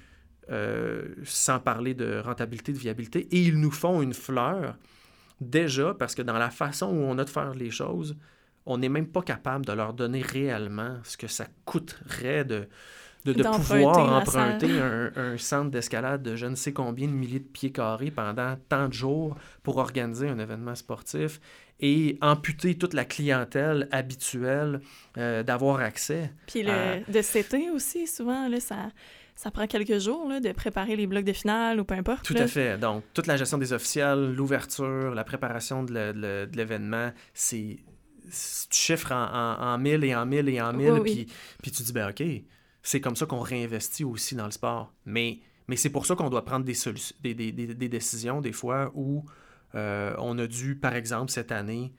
euh, 0.50 1.14
sans 1.24 1.58
parler 1.58 1.94
de 1.94 2.18
rentabilité, 2.18 2.72
de 2.72 2.78
viabilité. 2.78 3.20
Et 3.30 3.40
ils 3.42 3.58
nous 3.58 3.70
font 3.70 4.02
une 4.02 4.14
fleur 4.14 4.76
déjà 5.40 5.94
parce 5.94 6.14
que 6.14 6.22
dans 6.22 6.38
la 6.38 6.50
façon 6.50 6.88
où 6.88 7.00
on 7.00 7.18
a 7.18 7.24
de 7.24 7.30
faire 7.30 7.54
les 7.54 7.70
choses, 7.70 8.16
on 8.66 8.78
n'est 8.78 8.88
même 8.88 9.08
pas 9.08 9.22
capable 9.22 9.64
de 9.64 9.72
leur 9.72 9.94
donner 9.94 10.22
réellement 10.22 10.98
ce 11.04 11.16
que 11.16 11.26
ça 11.26 11.46
coûterait 11.64 12.44
de, 12.44 12.68
de, 13.24 13.32
de 13.32 13.42
pouvoir 13.42 14.06
la 14.06 14.18
emprunter 14.18 14.80
un, 14.80 15.10
un 15.16 15.38
centre 15.38 15.70
d'escalade 15.70 16.22
de 16.22 16.36
je 16.36 16.46
ne 16.46 16.54
sais 16.54 16.72
combien 16.72 17.06
de 17.08 17.12
milliers 17.12 17.38
de 17.40 17.44
pieds 17.48 17.72
carrés 17.72 18.10
pendant 18.10 18.56
tant 18.68 18.88
de 18.88 18.92
jours 18.92 19.36
pour 19.62 19.78
organiser 19.78 20.28
un 20.28 20.38
événement 20.38 20.74
sportif 20.74 21.40
et 21.80 22.18
amputer 22.20 22.76
toute 22.76 22.94
la 22.94 23.04
clientèle 23.04 23.88
habituelle 23.90 24.80
euh, 25.18 25.42
d'avoir 25.42 25.80
accès. 25.80 26.32
Puis 26.46 26.62
le, 26.62 26.70
à- 26.70 26.96
de 27.00 27.20
CT 27.20 27.70
aussi, 27.74 28.06
souvent, 28.06 28.46
là, 28.48 28.60
ça, 28.60 28.90
ça 29.34 29.50
prend 29.50 29.66
quelques 29.66 29.98
jours 29.98 30.28
là, 30.28 30.38
de 30.40 30.52
préparer 30.52 30.94
les 30.94 31.06
blocs 31.06 31.24
de 31.24 31.32
finale 31.32 31.80
ou 31.80 31.84
peu 31.84 31.94
importe. 31.94 32.24
Tout 32.24 32.34
là. 32.34 32.42
à 32.42 32.46
fait. 32.46 32.78
Donc, 32.78 33.02
toute 33.12 33.26
la 33.26 33.36
gestion 33.36 33.58
des 33.58 33.72
officiels, 33.72 34.34
l'ouverture, 34.34 35.14
la 35.14 35.24
préparation 35.24 35.82
de 35.82 36.46
l'événement, 36.54 37.10
c'est. 37.32 37.78
c'est- 38.30 38.68
Tu 38.70 38.78
chiffres 38.78 39.12
en, 39.12 39.24
en, 39.24 39.74
en 39.74 39.78
mille 39.78 40.04
et 40.04 40.14
en 40.14 40.26
mille 40.26 40.48
et 40.48 40.60
en 40.60 40.72
mille, 40.72 40.92
Oui, 40.92 41.00
puis, 41.02 41.12
oui. 41.28 41.32
puis 41.62 41.70
tu 41.72 41.82
dis, 41.82 41.92
ben 41.92 42.08
OK, 42.10 42.22
c'est 42.84 43.00
comme 43.00 43.16
ça 43.16 43.26
qu'on 43.26 43.40
réinvestit 43.40 44.04
aussi 44.04 44.36
dans 44.36 44.44
le 44.44 44.50
sport. 44.50 44.92
Mais, 45.06 45.40
mais 45.68 45.76
c'est 45.76 45.88
pour 45.88 46.04
ça 46.04 46.14
qu'on 46.14 46.28
doit 46.28 46.44
prendre 46.44 46.66
des, 46.66 47.34
des, 47.34 47.88
décisions, 47.88 48.42
des 48.42 48.52
fois, 48.52 48.92
où 48.94 49.24
euh, 49.74 50.14
on 50.18 50.38
a 50.38 50.46
dû, 50.46 50.76
par 50.76 50.94
exemple, 50.94 51.32
cette 51.32 51.50
année, 51.50 51.94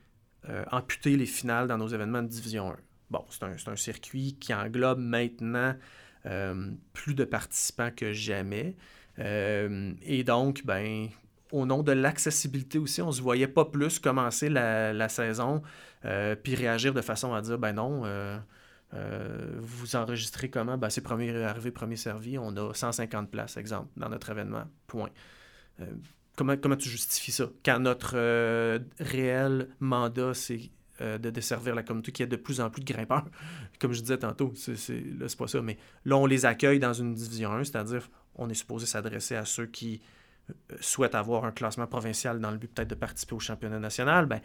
euh, 0.47 0.63
amputer 0.71 1.17
les 1.17 1.25
finales 1.25 1.67
dans 1.67 1.79
nos 1.79 1.87
événements 1.87 2.21
de 2.21 2.27
Division 2.27 2.71
1. 2.71 2.75
Bon, 3.09 3.25
c'est 3.29 3.67
un, 3.67 3.75
circuit 3.75 4.37
qui 4.39 4.53
englobe 4.53 4.99
maintenant 4.99 5.75
euh, 6.27 6.71
plus 6.93 7.15
de 7.15 7.25
participants 7.25 7.89
que 7.93 8.13
jamais. 8.13 8.75
Et 9.17 10.23
donc, 10.23 10.65
ben, 10.65 11.07
au 11.51 11.65
nom 11.65 11.81
de 11.81 11.93
l'accessibilité 11.93 12.77
aussi, 12.77 13.01
on 13.01 13.11
se 13.11 13.23
voyait 13.23 13.47
pas 13.47 13.65
plus 13.65 13.97
commencer 13.97 14.49
la, 14.49 15.09
saison 15.09 15.63
puis 16.43 16.53
réagir 16.53 16.93
de 16.93 17.01
façon 17.01 17.33
à 17.33 17.41
dire, 17.41 17.57
ben 17.57 17.73
non, 17.73 18.03
euh, 18.93 19.57
vous 19.59 19.95
enregistrez 19.95 20.49
comment? 20.49 20.77
Ben, 20.77 20.89
c'est 20.89 21.01
premier 21.01 21.35
arrivé, 21.43 21.71
premier 21.71 21.95
servi. 21.95 22.37
On 22.37 22.55
a 22.57 22.73
150 22.73 23.29
places, 23.29 23.57
exemple, 23.57 23.89
dans 23.97 24.09
notre 24.09 24.29
événement. 24.29 24.65
Point. 24.87 25.09
Euh, 25.81 25.85
comment, 26.35 26.55
comment 26.57 26.77
tu 26.77 26.89
justifies 26.89 27.31
ça? 27.31 27.49
Quand 27.63 27.79
notre 27.79 28.13
euh, 28.15 28.79
réel 28.99 29.69
mandat, 29.79 30.33
c'est 30.33 30.71
de 31.01 31.29
desservir 31.29 31.75
la 31.75 31.83
communauté 31.83 32.13
qui 32.13 32.23
est 32.23 32.27
de 32.27 32.37
plus 32.37 32.61
en 32.61 32.69
plus 32.69 32.81
de 32.81 32.85
grimpeurs, 32.85 33.25
comme 33.81 33.91
je 33.91 33.99
disais 33.99 34.17
tantôt, 34.17 34.53
c'est, 34.55 34.77
c'est, 34.77 35.03
là, 35.19 35.27
c'est 35.27 35.37
pas 35.37 35.47
ça, 35.47 35.61
mais 35.61 35.77
là, 36.05 36.15
on 36.15 36.25
les 36.25 36.45
accueille 36.45 36.79
dans 36.79 36.93
une 36.93 37.13
division 37.13 37.51
1, 37.51 37.65
c'est-à-dire 37.65 38.09
on 38.35 38.49
est 38.49 38.53
supposé 38.53 38.85
s'adresser 38.85 39.35
à 39.35 39.43
ceux 39.43 39.65
qui 39.65 40.01
souhaitent 40.79 41.15
avoir 41.15 41.43
un 41.43 41.51
classement 41.51 41.87
provincial 41.87 42.39
dans 42.39 42.51
le 42.51 42.57
but 42.57 42.73
peut-être 42.73 42.89
de 42.89 42.95
participer 42.95 43.35
au 43.35 43.41
championnat 43.41 43.79
national, 43.79 44.25
ben 44.25 44.39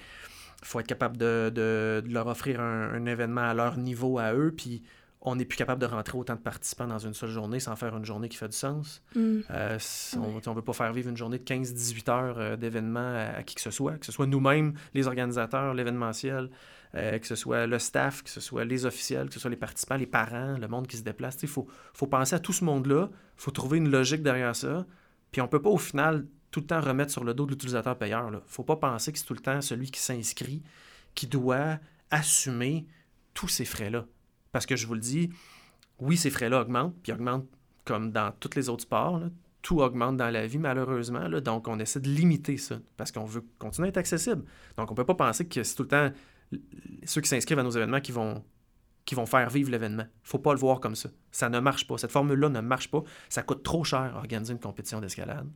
faut 0.63 0.81
être 0.81 0.87
capable 0.87 1.17
de, 1.17 1.51
de- 1.55 2.03
de 2.07 2.13
leur 2.13 2.27
offrir 2.27 2.61
un, 2.61 2.93
un 2.93 3.07
événement 3.07 3.43
à 3.43 3.55
leur 3.55 3.77
niveau 3.77 4.19
à 4.19 4.35
eux, 4.35 4.53
puis 4.57 4.83
on 5.23 5.37
n'est 5.37 5.45
plus 5.45 5.59
capable 5.59 5.81
de 5.83 5.87
rentrer 5.87 6.17
autant 6.17 6.35
de 6.35 6.41
participants 6.41 6.87
dans 6.87 6.99
une 6.99 7.13
seule 7.13 7.29
journée 7.29 7.61
sans 7.61 7.77
faire 7.77 7.95
une 7.95 8.07
journée 8.07 8.31
qui 8.31 8.39
fait 8.39 8.49
du 8.49 8.57
sens. 8.57 9.03
Mm. 9.15 9.41
Euh, 9.51 9.79
on 10.17 10.51
ne 10.51 10.55
veut 10.55 10.63
pas 10.63 10.73
faire 10.73 10.93
vivre 10.95 11.11
une 11.11 11.17
journée 11.17 11.39
de 11.39 11.45
15-18 11.45 12.11
heures 12.11 12.39
euh, 12.39 12.57
d'événement 12.57 13.01
à, 13.01 13.37
à 13.39 13.43
qui 13.43 13.55
que 13.55 13.61
ce 13.61 13.71
soit, 13.71 13.99
que 13.99 14.07
ce 14.07 14.13
soit 14.13 14.27
nous-mêmes, 14.27 14.73
les 14.95 15.07
organisateurs, 15.07 15.75
l'événementiel, 15.75 16.49
euh, 16.95 17.19
que 17.19 17.27
ce 17.27 17.35
soit 17.35 17.67
le 17.67 17.79
staff, 17.79 18.23
que 18.23 18.31
ce 18.31 18.41
soit 18.41 18.65
les 18.65 18.87
officiels, 18.87 19.29
que 19.29 19.35
ce 19.35 19.41
soit 19.41 19.51
les 19.51 19.57
participants, 19.57 19.97
les 19.97 20.07
parents, 20.07 20.57
le 20.59 20.69
monde 20.69 20.87
qui 20.87 20.97
se 20.97 21.03
déplace. 21.03 21.37
Il 21.43 21.49
faut, 21.49 21.67
faut 21.93 22.07
penser 22.07 22.35
à 22.35 22.39
tout 22.39 22.55
ce 22.55 22.65
monde-là, 22.65 23.11
il 23.13 23.43
faut 23.43 23.51
trouver 23.51 23.77
une 23.77 23.91
logique 23.91 24.23
derrière 24.23 24.57
ça, 24.57 24.87
puis 25.33 25.43
on 25.43 25.49
peut 25.49 25.61
pas 25.61 25.69
au 25.71 25.79
final 25.79 26.25
tout 26.51 26.61
le 26.61 26.67
temps 26.67 26.81
remettre 26.81 27.13
sur 27.13 27.25
le 27.25 27.35
dos 27.35 27.47
de 27.47 27.53
l'utilisateur 27.53 27.97
payeur. 27.97 28.29
Il 28.29 28.35
ne 28.35 28.41
faut 28.47 28.65
pas 28.65 28.77
penser 28.77 29.13
que 29.13 29.19
c'est 29.19 29.25
tout 29.25 29.35
le 29.35 29.41
temps 29.41 29.61
celui 29.61 29.91
qui 29.91 30.01
s'inscrit 30.01 30.63
qui 31.15 31.27
doit 31.27 31.79
assumer 32.11 32.87
tous 33.35 33.49
ces 33.49 33.65
frais-là. 33.65 34.07
Parce 34.53 34.67
que 34.67 34.77
je 34.77 34.87
vous 34.87 34.95
le 34.95 35.01
dis, 35.01 35.31
oui, 36.01 36.17
ces 36.17 36.31
frais-là 36.31 36.61
augmentent, 36.61 36.95
puis 37.03 37.13
augmentent 37.13 37.47
comme 37.85 38.11
dans 38.11 38.33
tous 38.33 38.55
les 38.57 38.69
autres 38.69 38.83
sports. 38.83 39.23
Tout 39.63 39.81
augmente 39.81 40.17
dans 40.17 40.31
la 40.31 40.47
vie, 40.47 40.59
malheureusement. 40.59 41.29
là. 41.29 41.41
donc, 41.41 41.69
on 41.69 41.79
essaie 41.79 42.01
de 42.01 42.09
limiter 42.09 42.57
ça 42.57 42.79
parce 42.97 43.13
qu'on 43.13 43.27
veut 43.27 43.45
continuer 43.59 43.89
à 43.89 43.91
être 43.91 43.99
accessible. 43.99 44.45
Donc, 44.77 44.91
on 44.91 44.95
ne 44.95 44.97
peut 44.97 45.05
pas 45.05 45.15
penser 45.15 45.47
que 45.47 45.63
c'est 45.63 45.75
tout 45.75 45.83
le 45.83 45.89
temps 45.89 46.11
ceux 47.05 47.21
qui 47.21 47.29
s'inscrivent 47.29 47.59
à 47.59 47.63
nos 47.63 47.71
événements 47.71 48.01
qui 48.01 48.13
vont 48.13 48.43
qui 49.05 49.15
vont 49.15 49.27
faire 49.27 49.51
vivre 49.51 49.71
l'événement. 49.71 50.05
faut 50.23 50.39
pas 50.39 50.53
le 50.53 50.59
voir 50.59 50.79
comme 50.79 50.95
ça. 50.95 51.09
Ça 51.33 51.49
ne 51.49 51.59
marche 51.59 51.87
pas. 51.87 51.99
Cette 51.99 52.13
formule-là 52.13 52.49
ne 52.49 52.61
marche 52.61 52.91
pas. 52.91 53.03
Ça 53.29 53.43
coûte 53.43 53.63
trop 53.63 53.83
cher 53.83 54.13
organiser 54.17 54.53
une 54.53 54.61
compétition 54.61 55.01
d'escalade. 55.01 55.49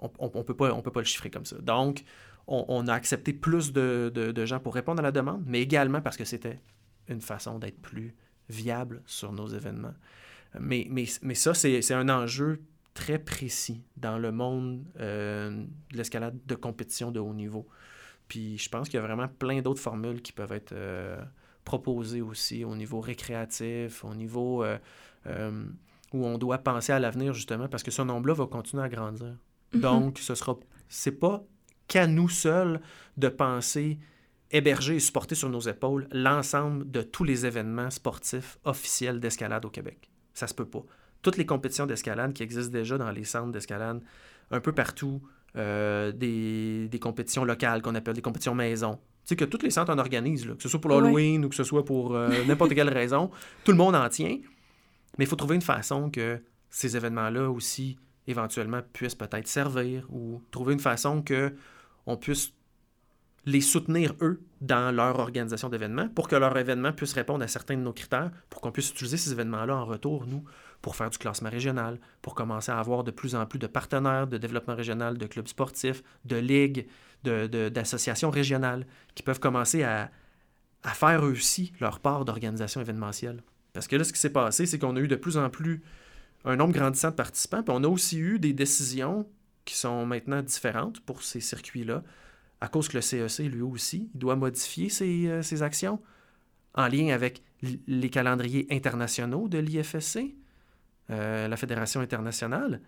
On 0.00 0.38
ne 0.38 0.42
peut, 0.42 0.56
pas, 0.56 0.72
on 0.72 0.80
peut 0.80 0.90
pas 0.90 1.00
le 1.00 1.06
chiffrer 1.06 1.30
comme 1.30 1.44
ça. 1.44 1.56
Donc, 1.58 2.04
on, 2.46 2.88
a 2.88 2.94
accepté 2.94 3.32
plus 3.32 3.72
de, 3.72 4.10
de, 4.12 4.46
gens 4.46 4.58
pour 4.58 4.74
répondre 4.74 5.00
à 5.00 5.02
la 5.02 5.12
demande, 5.12 5.42
mais 5.46 5.60
également 5.60 6.00
parce 6.00 6.16
que 6.16 6.24
c'était 6.24 6.58
une 7.08 7.20
façon 7.20 7.58
d'être 7.58 7.80
plus 7.80 8.14
viable 8.48 9.02
sur 9.06 9.32
nos 9.32 9.46
événements. 9.46 9.94
Mais, 10.58 10.86
mais, 10.90 11.04
mais 11.22 11.34
ça, 11.34 11.54
c'est 11.54 11.92
un 11.92 12.08
enjeu 12.08 12.60
très 12.94 13.18
précis 13.18 13.82
dans 13.96 14.18
le 14.18 14.32
monde 14.32 14.84
euh, 14.98 15.64
de 15.92 15.96
l'escalade 15.96 16.38
de 16.44 16.54
compétition 16.54 17.12
de 17.12 17.20
haut 17.20 17.34
niveau. 17.34 17.68
Puis 18.26 18.58
je 18.58 18.68
pense 18.68 18.88
qu'il 18.88 18.98
y 18.98 19.02
a 19.02 19.06
vraiment 19.06 19.28
plein 19.28 19.62
d'autres 19.62 19.80
formules 19.80 20.22
qui 20.22 20.32
peuvent 20.32 20.52
être 20.52 20.72
euh, 20.72 21.22
proposées 21.64 22.20
aussi 22.20 22.64
au 22.64 22.74
niveau 22.74 23.00
récréatif, 23.00 24.04
au 24.04 24.14
niveau 24.14 24.64
euh, 24.64 24.78
où 26.12 26.26
on 26.26 26.36
doit 26.38 26.58
penser 26.58 26.92
à 26.92 26.98
l'avenir 26.98 27.32
justement 27.32 27.68
parce 27.68 27.82
que 27.82 27.90
ce 27.90 28.02
nombre-là 28.02 28.34
va 28.34 28.46
continuer 28.46 28.82
à 28.82 28.88
grandir. 28.88 29.36
Mm-hmm. 29.74 29.80
Donc, 29.80 30.18
ce 30.18 30.34
sera, 30.34 30.58
c'est 30.88 31.18
pas 31.18 31.44
qu'à 31.88 32.06
nous 32.06 32.28
seuls 32.28 32.80
de 33.16 33.28
penser 33.28 33.98
héberger 34.50 34.96
et 34.96 35.00
supporter 35.00 35.34
sur 35.34 35.48
nos 35.48 35.60
épaules 35.60 36.08
l'ensemble 36.12 36.90
de 36.90 37.02
tous 37.02 37.24
les 37.24 37.46
événements 37.46 37.90
sportifs 37.90 38.58
officiels 38.64 39.20
d'escalade 39.20 39.64
au 39.64 39.70
Québec. 39.70 40.10
Ça 40.34 40.46
se 40.46 40.54
peut 40.54 40.64
pas 40.66 40.84
toutes 41.22 41.36
les 41.36 41.46
compétitions 41.46 41.86
d'escalade 41.86 42.32
qui 42.32 42.42
existent 42.42 42.72
déjà 42.72 42.98
dans 42.98 43.10
les 43.10 43.24
centres 43.24 43.52
d'escalade 43.52 44.00
un 44.50 44.60
peu 44.60 44.72
partout, 44.72 45.20
euh, 45.56 46.12
des, 46.12 46.98
compétitions 47.00 47.44
locales 47.44 47.82
qu'on 47.82 47.94
appelle 47.94 48.14
des 48.14 48.22
compétitions 48.22 48.54
maison. 48.54 48.94
Tu 49.24 49.34
sais 49.34 49.36
que 49.36 49.44
tous 49.44 49.62
les 49.62 49.70
centres 49.70 49.92
en 49.92 49.98
organisent, 49.98 50.46
que 50.46 50.62
ce 50.62 50.68
soit 50.68 50.80
pour 50.80 50.90
l'Halloween 50.90 51.44
ou 51.44 51.48
que 51.48 51.54
ce 51.54 51.64
soit 51.64 51.84
pour 51.84 52.14
euh, 52.14 52.30
n'importe 52.46 52.74
quelle 52.74 52.88
raison, 52.88 53.30
tout 53.64 53.72
le 53.72 53.76
monde 53.76 53.94
en 53.94 54.08
tient. 54.08 54.38
Mais 55.18 55.24
il 55.24 55.26
faut 55.26 55.36
trouver 55.36 55.56
une 55.56 55.62
façon 55.62 56.10
que 56.10 56.40
ces 56.70 56.96
événements-là 56.96 57.50
aussi, 57.50 57.98
éventuellement, 58.30 58.80
puissent 58.92 59.14
peut-être 59.14 59.48
servir 59.48 60.06
ou 60.10 60.42
trouver 60.50 60.74
une 60.74 60.80
façon 60.80 61.22
que 61.22 61.54
on 62.06 62.16
puisse 62.16 62.52
les 63.46 63.60
soutenir, 63.60 64.14
eux, 64.20 64.42
dans 64.60 64.94
leur 64.94 65.18
organisation 65.18 65.68
d'événements 65.68 66.08
pour 66.08 66.28
que 66.28 66.36
leur 66.36 66.56
événement 66.56 66.92
puisse 66.92 67.14
répondre 67.14 67.42
à 67.42 67.48
certains 67.48 67.76
de 67.76 67.82
nos 67.82 67.92
critères, 67.92 68.30
pour 68.50 68.60
qu'on 68.60 68.70
puisse 68.70 68.90
utiliser 68.90 69.16
ces 69.16 69.32
événements-là 69.32 69.76
en 69.76 69.84
retour, 69.84 70.26
nous, 70.26 70.44
pour 70.82 70.96
faire 70.96 71.10
du 71.10 71.18
classement 71.18 71.50
régional, 71.50 71.98
pour 72.22 72.34
commencer 72.34 72.70
à 72.70 72.78
avoir 72.78 73.04
de 73.04 73.10
plus 73.10 73.34
en 73.34 73.46
plus 73.46 73.58
de 73.58 73.66
partenaires 73.66 74.26
de 74.26 74.38
développement 74.38 74.74
régional, 74.74 75.16
de 75.18 75.26
clubs 75.26 75.48
sportifs, 75.48 76.02
de 76.24 76.36
ligues, 76.36 76.86
d'associations 77.24 78.30
régionales 78.30 78.86
qui 79.14 79.22
peuvent 79.22 79.40
commencer 79.40 79.82
à, 79.82 80.10
faire 80.94 81.24
eux 81.24 81.32
aussi 81.32 81.72
leur 81.80 82.00
part 82.00 82.24
d'organisation 82.24 82.80
événementielle. 82.80 83.42
Parce 83.74 83.86
que 83.86 83.96
là, 83.96 84.04
ce 84.04 84.12
qui 84.12 84.18
s'est 84.18 84.32
passé, 84.32 84.64
c'est 84.64 84.78
qu'on 84.78 84.96
a 84.96 85.00
eu 85.00 85.08
de 85.08 85.16
plus 85.16 85.36
en 85.36 85.50
plus 85.50 85.82
un 86.44 86.56
nombre 86.56 86.72
grandissant 86.72 87.10
de 87.10 87.14
participants, 87.14 87.62
puis 87.62 87.74
on 87.76 87.84
a 87.84 87.88
aussi 87.88 88.18
eu 88.18 88.38
des 88.38 88.52
décisions 88.52 89.28
qui 89.64 89.76
sont 89.76 90.06
maintenant 90.06 90.42
différentes 90.42 91.00
pour 91.00 91.22
ces 91.22 91.40
circuits-là, 91.40 92.02
à 92.60 92.68
cause 92.68 92.88
que 92.88 92.96
le 92.96 93.02
CEC, 93.02 93.50
lui 93.50 93.62
aussi, 93.62 94.10
il 94.14 94.18
doit 94.18 94.36
modifier 94.36 94.88
ses, 94.88 95.28
euh, 95.28 95.42
ses 95.42 95.62
actions 95.62 96.00
en 96.74 96.88
lien 96.88 97.08
avec 97.08 97.42
les 97.86 98.10
calendriers 98.10 98.66
internationaux 98.70 99.48
de 99.48 99.58
l'IFSC. 99.58 100.34
Euh, 101.10 101.48
la 101.48 101.56
Fédération 101.56 102.00
internationale 102.00 102.80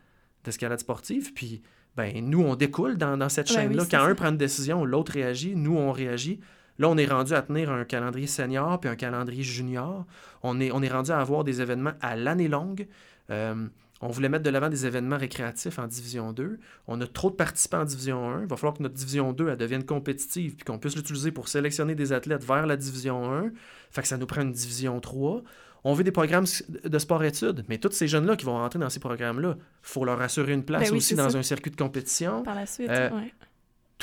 d'escalade 0.45 0.79
sportive. 0.79 1.33
Puis, 1.33 1.63
ben, 1.97 2.25
nous, 2.25 2.41
on 2.41 2.55
découle 2.55 2.97
dans, 2.97 3.29
cette 3.29 3.51
chaîne-là. 3.51 3.85
Quand 3.91 4.05
un 4.05 4.15
prend 4.15 4.29
une 4.29 4.37
décision, 4.37 4.85
l'autre 4.85 5.13
réagit, 5.13 5.57
nous, 5.57 5.77
on 5.77 5.91
réagit. 5.91 6.39
Là, 6.79 6.89
on 6.89 6.97
est 6.97 7.07
rendu 7.07 7.35
à 7.35 7.43
tenir 7.43 7.71
un 7.71 7.85
calendrier 7.85 8.29
senior 8.29 8.81
puis 8.81 8.89
un 8.89 8.97
calendrier 8.97 9.43
junior. 9.43 10.07
On 10.43 10.61
est, 10.61 10.71
on 10.71 10.83
est 10.83 10.89
rendu 10.89 11.11
à 11.11 11.19
avoir 11.19 11.43
des 11.43 11.61
événements 11.61 11.93
à 12.01 12.15
l'année 12.15 12.49
longue. 12.49 12.87
Euh, 13.31 13.69
on 14.01 14.09
voulait 14.09 14.29
mettre 14.29 14.43
de 14.43 14.51
l'avant 14.51 14.69
des 14.69 14.85
événements 14.85 15.17
récréatifs 15.17 15.79
en 15.79 15.87
Division 15.87 16.33
2. 16.33 16.59
On 16.89 17.01
a 17.01 17.07
trop 17.07 17.31
de 17.31 17.37
participants 17.37 17.83
en 17.83 17.85
Division 17.85 18.31
1. 18.31 18.43
Il 18.43 18.47
va 18.49 18.57
falloir 18.57 18.75
que 18.75 18.83
notre 18.83 18.97
Division 18.97 19.33
2 19.33 19.49
elle 19.49 19.57
devienne 19.57 19.85
compétitive 19.85 20.57
puis 20.57 20.65
qu'on 20.65 20.79
puisse 20.79 20.97
l'utiliser 20.97 21.31
pour 21.31 21.49
sélectionner 21.49 21.95
des 21.95 22.13
athlètes 22.13 22.45
vers 22.45 22.67
la 22.67 22.77
Division 22.77 23.33
1. 23.33 23.53
Fait 23.91 24.03
que 24.03 24.09
ça 24.09 24.17
nous 24.17 24.27
prend 24.27 24.43
une 24.43 24.53
Division 24.53 24.99
3 24.99 25.43
on 25.85 25.95
veut 25.95 26.05
des 26.05 26.13
programmes 26.13 26.47
de 26.85 26.99
sport-études, 26.99 27.65
mais 27.69 27.79
tous 27.79 27.91
ces 27.93 28.07
jeunes-là 28.07 28.37
qui 28.37 28.45
vont 28.45 28.57
rentrer 28.57 28.79
dans 28.79 28.91
ces 28.91 29.01
programmes-là, 29.01 29.57
il 29.59 29.65
faut 29.83 30.05
leur 30.05 30.21
assurer 30.21 30.53
une 30.53 30.65
place 30.65 30.91
ben 30.91 30.97
aussi 30.97 31.15
dans 31.15 31.37
un 31.37 31.43
circuit 31.43 31.71
de 31.71 31.77
compétition. 31.77 32.43
Par 32.43 32.55
la 32.55 32.67
suite, 32.67 32.89
euh, 32.89 33.11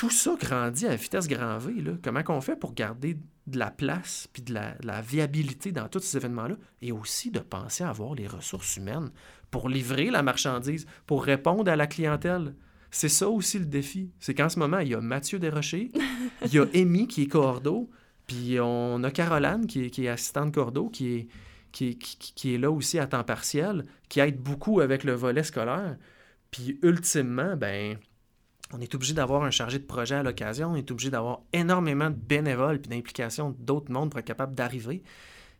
Tout 0.00 0.08
ça 0.08 0.34
grandit 0.40 0.86
à 0.86 0.96
vitesse 0.96 1.28
grand 1.28 1.58
V. 1.58 1.82
Là. 1.82 1.92
Comment 2.02 2.22
on 2.28 2.40
fait 2.40 2.56
pour 2.56 2.72
garder 2.72 3.18
de 3.46 3.58
la 3.58 3.70
place 3.70 4.28
puis 4.32 4.40
de 4.42 4.54
la, 4.54 5.02
viabilité 5.02 5.72
dans 5.72 5.88
tous 5.88 5.98
ces 5.98 6.16
événements-là 6.16 6.56
et 6.80 6.90
aussi 6.90 7.30
de 7.30 7.40
penser 7.40 7.84
à 7.84 7.90
avoir 7.90 8.14
les 8.14 8.26
ressources 8.26 8.78
humaines 8.78 9.10
pour 9.50 9.68
livrer 9.68 10.10
la 10.10 10.22
marchandise, 10.22 10.86
pour 11.06 11.22
répondre 11.22 11.70
à 11.70 11.76
la 11.76 11.86
clientèle? 11.86 12.54
C'est 12.90 13.10
ça 13.10 13.28
aussi 13.28 13.58
le 13.58 13.66
défi. 13.66 14.10
C'est 14.20 14.32
qu'en 14.32 14.48
ce 14.48 14.58
moment, 14.58 14.78
il 14.78 14.88
y 14.88 14.94
a 14.94 15.02
Mathieu 15.02 15.38
Desrochers, 15.38 15.92
il 16.46 16.54
y 16.54 16.58
a 16.58 16.64
Amy 16.74 17.06
qui 17.06 17.24
est 17.24 17.26
cordeau, 17.26 17.90
puis 18.26 18.58
on 18.58 19.04
a 19.04 19.10
Caroline 19.10 19.66
qui 19.66 19.84
est, 19.84 19.90
qui 19.90 20.06
est 20.06 20.08
assistante 20.08 20.54
cordeau, 20.54 20.88
qui 20.88 21.28
est, 21.78 21.98
qui, 21.98 22.54
est 22.54 22.58
là 22.58 22.70
aussi 22.70 22.98
à 22.98 23.06
temps 23.06 23.22
partiel, 23.22 23.84
qui 24.08 24.20
aide 24.20 24.40
beaucoup 24.40 24.80
avec 24.80 25.04
le 25.04 25.12
volet 25.12 25.42
scolaire. 25.42 25.98
Puis 26.50 26.78
ultimement, 26.82 27.54
ben, 27.54 27.98
on 28.72 28.80
est 28.80 28.94
obligé 28.94 29.14
d'avoir 29.14 29.42
un 29.42 29.50
chargé 29.50 29.78
de 29.78 29.84
projet 29.84 30.16
à 30.16 30.22
l'occasion, 30.22 30.72
on 30.72 30.76
est 30.76 30.90
obligé 30.90 31.10
d'avoir 31.10 31.40
énormément 31.52 32.10
de 32.10 32.16
bénévoles 32.16 32.80
puis 32.80 32.90
d'implication 32.90 33.54
d'autres 33.58 33.90
mondes 33.90 34.10
pour 34.10 34.20
être 34.20 34.26
capable 34.26 34.54
d'arriver. 34.54 35.02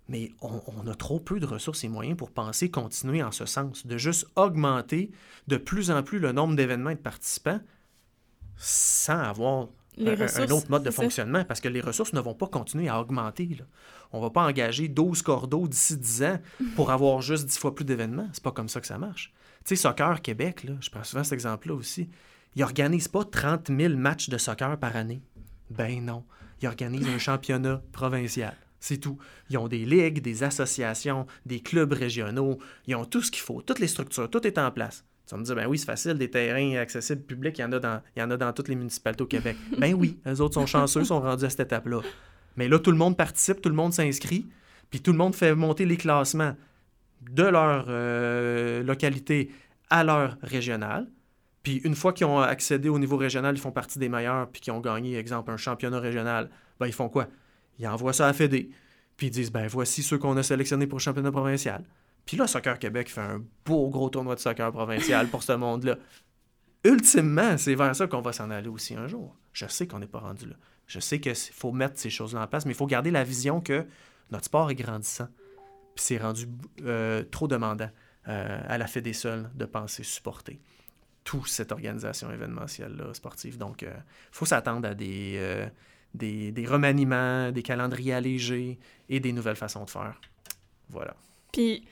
Mais 0.09 0.33
on, 0.41 0.89
a 0.89 0.95
trop 0.97 1.21
peu 1.21 1.39
de 1.39 1.47
ressources 1.47 1.85
et 1.85 1.89
moyens 1.89 2.17
pour 2.17 2.33
penser 2.33 2.69
continuer 2.69 3.23
en 3.23 3.31
ce 3.31 3.47
sens, 3.47 3.87
de 3.87 3.97
juste 3.97 4.27
augmenter 4.35 5.13
de 5.47 5.57
plus 5.57 5.93
en 5.93 6.03
plus 6.03 6.19
le 6.19 6.33
nombre 6.33 6.57
d'événements 6.57 6.91
et 6.91 6.97
de 6.97 7.01
participants 7.01 7.61
sans 8.57 9.19
avoir 9.19 9.69
un, 9.99 10.51
autre 10.51 10.71
mode 10.71 10.83
de 10.83 10.91
fonctionnement, 10.91 11.45
parce 11.45 11.61
que 11.61 11.69
les 11.69 11.81
ressources 11.81 12.13
ne 12.13 12.21
vont 12.21 12.35
pas 12.35 12.49
continuer 12.49 12.89
à 12.89 13.01
augmenter. 13.01 13.57
Là. 13.59 13.65
On 14.13 14.19
ne 14.19 14.23
va 14.23 14.31
pas 14.31 14.47
engager 14.47 14.89
12 14.89 15.23
cordeaux 15.23 15.69
d'ici 15.69 15.97
10 15.97 16.23
ans 16.25 16.39
pour 16.75 16.91
avoir 16.91 17.23
juste 17.23 17.47
10 17.47 17.59
fois 17.59 17.75
plus 17.75 17.85
d'événements. 17.85 18.29
C'est 18.33 18.43
pas 18.43 18.53
comme 18.53 18.69
ça 18.69 18.81
que 18.81 18.87
ça 18.87 18.99
marche. 18.99 19.33
Tu 19.65 19.77
sais, 19.77 19.77
Soccer 19.77 20.23
Québec, 20.23 20.65
là, 20.65 20.75
je 20.81 20.91
prends 20.91 21.05
souvent 21.05 21.23
cet 21.23 21.35
exemple-là 21.35 21.75
aussi, 21.75 22.09
ils 22.57 22.61
n'organisent 22.61 23.09
pas 23.09 23.25
30 23.25 23.71
000 23.77 23.95
matchs 23.97 24.29
de 24.29 24.39
soccer 24.39 24.79
par 24.79 24.97
année. 24.97 25.23
Ben 25.71 26.05
non. 26.05 26.25
Ils 26.63 26.69
organisent 26.69 27.09
un 27.09 27.19
championnat 27.19 27.83
provincial. 27.93 28.57
C'est 28.81 28.99
tout. 28.99 29.19
Ils 29.51 29.59
ont 29.59 29.69
des 29.69 29.85
ligues, 29.85 30.23
des 30.23 30.43
associations, 30.43 31.27
des 31.47 31.61
clubs 31.61 31.93
régionaux. 31.93 32.59
Ils 32.87 32.97
ont 32.97 33.05
tout 33.05 33.23
ce 33.23 33.31
qu'il 33.31 33.43
faut, 33.43 33.63
toutes 33.63 33.79
les 33.79 33.87
structures, 33.87 34.29
tout 34.29 34.47
est 34.47 34.59
en 34.59 34.71
place. 34.71 35.05
Tu 35.27 35.35
vas 35.35 35.41
me 35.41 35.45
dire, 35.45 35.55
ben 35.55 35.67
oui, 35.67 35.79
c'est 35.79 35.87
facile, 35.87 36.15
des 36.15 36.31
terrains 36.31 36.77
accessibles 36.77 37.23
publics, 37.23 37.57
il 37.59 37.61
y 37.61 37.65
en 37.65 37.73
a 37.73 37.79
dans, 37.79 38.03
il 38.17 38.21
y 38.21 38.23
en 38.23 38.31
a 38.31 38.37
dans 38.37 38.53
toutes 38.53 38.69
les 38.69 38.75
municipalités 38.75 39.23
au 39.23 39.27
Québec. 39.27 39.57
ben 39.79 39.95
oui, 39.95 40.19
les 40.27 40.41
autres 40.41 40.55
sont 40.55 40.67
chanceux, 40.67 41.05
sont 41.05 41.21
rendus 41.21 41.45
à 41.45 41.51
cette 41.51 41.61
étape-là. 41.61 42.01
Mais 42.57 42.69
là, 42.69 42.79
tout 42.79 42.91
le 42.91 42.97
monde 42.97 43.17
participe, 43.17 43.61
tout 43.61 43.69
le 43.69 43.75
monde 43.75 43.93
s'inscrit, 43.93 44.47
puis 44.91 45.01
tout 45.01 45.13
le 45.13 45.19
monde 45.19 45.35
fait 45.35 45.55
monter 45.55 45.85
les 45.85 45.97
classements 45.97 46.57
de 47.31 47.45
leur 47.45 47.85
euh, 47.89 48.83
localité 48.83 49.51
à 49.89 50.03
leur 50.03 50.37
régionale. 50.43 51.07
Puis 51.63 51.77
une 51.85 51.95
fois 51.95 52.13
qu'ils 52.13 52.27
ont 52.27 52.41
accédé 52.41 52.89
au 52.89 52.99
niveau 52.99 53.17
régional, 53.17 53.55
ils 53.55 53.61
font 53.61 53.73
partie 53.73 53.99
des 53.99 54.09
meilleurs, 54.09 54.49
puis 54.49 54.61
qu'ils 54.61 54.73
ont 54.73 54.81
gagné, 54.81 55.17
exemple, 55.17 55.51
un 55.51 55.57
championnat 55.57 56.01
régional, 56.01 56.51
ben 56.79 56.87
ils 56.87 56.93
font 56.93 57.09
quoi? 57.09 57.29
Ils 57.79 57.87
envoient 57.87 58.13
ça 58.13 58.27
à 58.29 58.33
Fédé. 58.33 58.71
Puis 59.17 59.27
ils 59.27 59.31
disent, 59.31 59.53
ben 59.53 59.67
voici 59.67 60.03
ceux 60.03 60.19
qu'on 60.19 60.37
a 60.37 60.43
sélectionnés 60.43 60.87
pour 60.87 60.99
le 60.99 61.03
championnat 61.03 61.31
provincial. 61.31 61.85
Puis 62.25 62.37
là, 62.37 62.47
Soccer 62.47 62.79
Québec 62.79 63.11
fait 63.11 63.21
un 63.21 63.43
beau 63.65 63.89
gros 63.91 64.09
tournoi 64.09 64.35
de 64.35 64.41
soccer 64.41 64.71
provincial 64.73 65.29
pour 65.29 65.43
ce 65.43 65.53
monde-là. 65.53 65.97
Ultimement, 66.85 67.59
c'est 67.59 67.75
vers 67.75 67.95
ça 67.95 68.07
qu'on 68.07 68.23
va 68.23 68.33
s'en 68.33 68.51
aller 68.51 68.69
aussi 68.69 68.95
un 68.95 69.07
jour. 69.07 69.37
Je 69.53 69.67
sais 69.67 69.87
qu'on 69.87 69.99
n'est 69.99 70.07
pas 70.07 70.21
rendu 70.21 70.47
là. 70.47 70.55
Je 70.87 71.01
sais 71.01 71.21
qu'il 71.21 71.35
faut 71.35 71.73
mettre 71.73 71.99
ces 71.99 72.09
choses-là 72.09 72.43
en 72.43 72.47
place, 72.47 72.65
mais 72.65 72.73
il 72.73 72.77
faut 72.77 72.87
garder 72.87 73.11
la 73.11 73.25
vision 73.25 73.61
que 73.61 73.87
notre 74.31 74.47
sport 74.47 74.71
est 74.71 74.75
grandissant. 74.75 75.29
Puis 75.95 76.05
c'est 76.05 76.19
rendu 76.19 76.47
euh, 76.83 77.23
trop 77.31 77.49
demandant 77.49 77.91
euh, 78.29 78.61
à 78.67 78.79
la 78.79 78.87
Fédé 78.87 79.13
seule 79.13 79.51
de 79.55 79.67
penser 79.67 80.03
supporter 80.03 80.61
toute 81.25 81.49
cette 81.49 81.73
organisation 81.73 82.31
événementielle 82.31 83.03
sportive. 83.13 83.59
Donc, 83.59 83.83
il 83.83 83.89
euh, 83.89 83.95
faut 84.33 84.47
s'attendre 84.47 84.89
à 84.89 84.95
des, 84.95 85.69
des, 86.15 86.53
des, 86.53 86.67
remaniements, 86.67 87.53
des 87.53 87.63
calendriers 87.63 88.15
allégés 88.15 88.79
et 89.09 89.21
des 89.21 89.33
nouvelles 89.33 89.57
façons 89.57 89.85
de 89.85 89.91
faire. 89.91 90.21
Voilà. 90.89 91.15
Puis, 91.53 91.85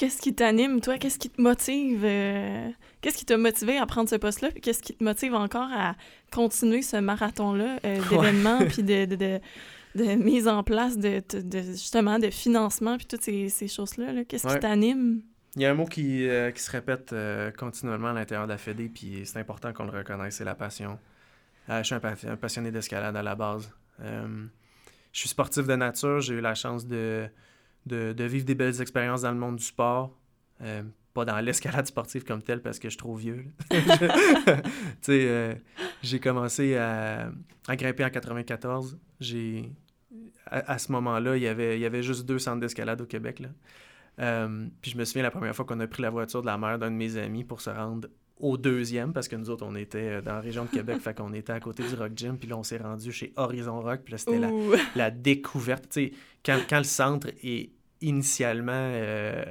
Qu'est-ce 0.00 0.22
qui 0.22 0.34
t'anime, 0.34 0.80
toi? 0.80 0.96
Qu'est-ce 0.96 1.18
qui 1.18 1.28
te 1.28 1.42
motive? 1.42 2.06
Euh, 2.06 2.70
qu'est-ce 3.02 3.18
qui 3.18 3.26
t'a 3.26 3.36
motivé 3.36 3.76
à 3.76 3.84
prendre 3.84 4.08
ce 4.08 4.16
poste-là? 4.16 4.50
Puis 4.50 4.62
qu'est-ce 4.62 4.82
qui 4.82 4.94
te 4.94 5.04
motive 5.04 5.34
encore 5.34 5.68
à 5.70 5.94
continuer 6.32 6.80
ce 6.80 6.96
marathon-là 6.96 7.78
euh, 7.84 8.00
d'événements 8.08 8.60
puis 8.66 8.82
de, 8.82 9.04
de, 9.04 9.40
de, 9.94 10.04
mise 10.14 10.48
en 10.48 10.62
place 10.62 10.96
de, 10.96 11.22
justement 11.52 12.18
de 12.18 12.30
financement 12.30 12.96
puis 12.96 13.04
toutes 13.04 13.20
ces, 13.20 13.50
ces 13.50 13.68
choses-là? 13.68 14.24
quest 14.24 14.48
ce 14.48 14.54
qui 14.54 14.60
t'anime? 14.60 15.20
Il 15.56 15.62
y 15.62 15.66
a 15.66 15.70
un 15.70 15.74
mot 15.74 15.84
qui, 15.84 16.28
euh, 16.28 16.50
qui 16.52 16.62
se 16.62 16.70
répète 16.70 17.14
continuellement 17.56 18.08
à 18.08 18.12
l'intérieur 18.12 18.46
de 18.46 18.52
la 18.52 18.58
Fédé, 18.58 18.88
puis 18.88 19.22
c'est 19.24 19.38
important 19.38 19.72
qu'on 19.72 19.84
le 19.84 19.90
reconnaisse, 19.90 20.36
c'est 20.36 20.44
la 20.44 20.54
passion. 20.54 20.98
je 21.68 21.82
suis 21.82 21.94
un, 21.94 22.36
passionné 22.36 22.70
d'escalade 22.70 23.16
à 23.16 23.22
la 23.22 23.34
base. 23.34 23.72
je 23.98 24.48
suis 25.12 25.28
sportif 25.28 25.66
de 25.66 25.74
nature, 25.74 26.20
j'ai 26.20 26.34
eu 26.34 26.40
la 26.40 26.54
chance 26.54 26.86
de, 26.86 27.28
de, 27.86 28.12
de, 28.12 28.24
vivre 28.24 28.44
des 28.44 28.54
belles 28.54 28.80
expériences 28.80 29.22
dans 29.22 29.32
le 29.32 29.38
monde 29.38 29.56
du 29.56 29.64
sport. 29.64 30.16
Euh, 30.62 30.82
pas 31.14 31.24
dans 31.24 31.40
l'escalade 31.40 31.86
sportive 31.86 32.24
comme 32.24 32.42
telle 32.42 32.62
parce 32.62 32.78
que 32.78 32.88
je 32.88 32.90
suis 32.90 32.98
trop 32.98 33.16
vieux. 33.16 33.46
euh, 35.08 35.54
j'ai 36.02 36.20
commencé 36.20 36.76
à, 36.76 37.32
à, 37.66 37.76
grimper 37.76 38.04
en 38.04 38.10
94. 38.10 38.98
J'ai, 39.18 39.72
à, 40.46 40.72
à, 40.72 40.78
ce 40.78 40.92
moment-là, 40.92 41.36
il 41.36 41.42
y 41.42 41.48
avait, 41.48 41.78
il 41.78 41.80
y 41.80 41.86
avait 41.86 42.02
juste 42.02 42.26
deux 42.26 42.38
centres 42.38 42.60
d'escalade 42.60 43.00
au 43.00 43.06
Québec. 43.06 43.40
Là. 43.40 43.48
Euh, 44.20 44.66
puis 44.82 44.90
je 44.90 44.98
me 44.98 45.04
souviens 45.04 45.22
la 45.22 45.30
première 45.30 45.54
fois 45.54 45.64
qu'on 45.64 45.80
a 45.80 45.86
pris 45.86 46.02
la 46.02 46.10
voiture 46.10 46.42
de 46.42 46.46
la 46.46 46.58
mère 46.58 46.78
d'un 46.78 46.90
de 46.90 46.96
mes 46.96 47.16
amis 47.16 47.44
pour 47.44 47.60
se 47.60 47.70
rendre 47.70 48.08
au 48.38 48.56
deuxième, 48.56 49.12
parce 49.12 49.28
que 49.28 49.36
nous 49.36 49.50
autres, 49.50 49.66
on 49.66 49.74
était 49.74 50.22
dans 50.22 50.34
la 50.34 50.40
région 50.40 50.64
de 50.64 50.70
Québec, 50.70 50.98
fait 51.02 51.14
qu'on 51.14 51.32
était 51.34 51.52
à 51.52 51.60
côté 51.60 51.86
du 51.86 51.94
Rock 51.94 52.12
Gym, 52.16 52.38
puis 52.38 52.48
là, 52.48 52.56
on 52.56 52.62
s'est 52.62 52.78
rendu 52.78 53.12
chez 53.12 53.32
Horizon 53.36 53.80
Rock, 53.80 54.00
puis 54.04 54.12
là, 54.12 54.18
c'était 54.18 54.38
la, 54.38 54.50
la, 54.96 55.10
découverte. 55.10 55.84
Tu 55.90 56.06
sais, 56.06 56.12
quand, 56.44 56.58
quand, 56.68 56.78
le 56.78 56.84
centre 56.84 57.28
est 57.42 57.70
initialement 58.00 58.72
euh, 58.74 59.44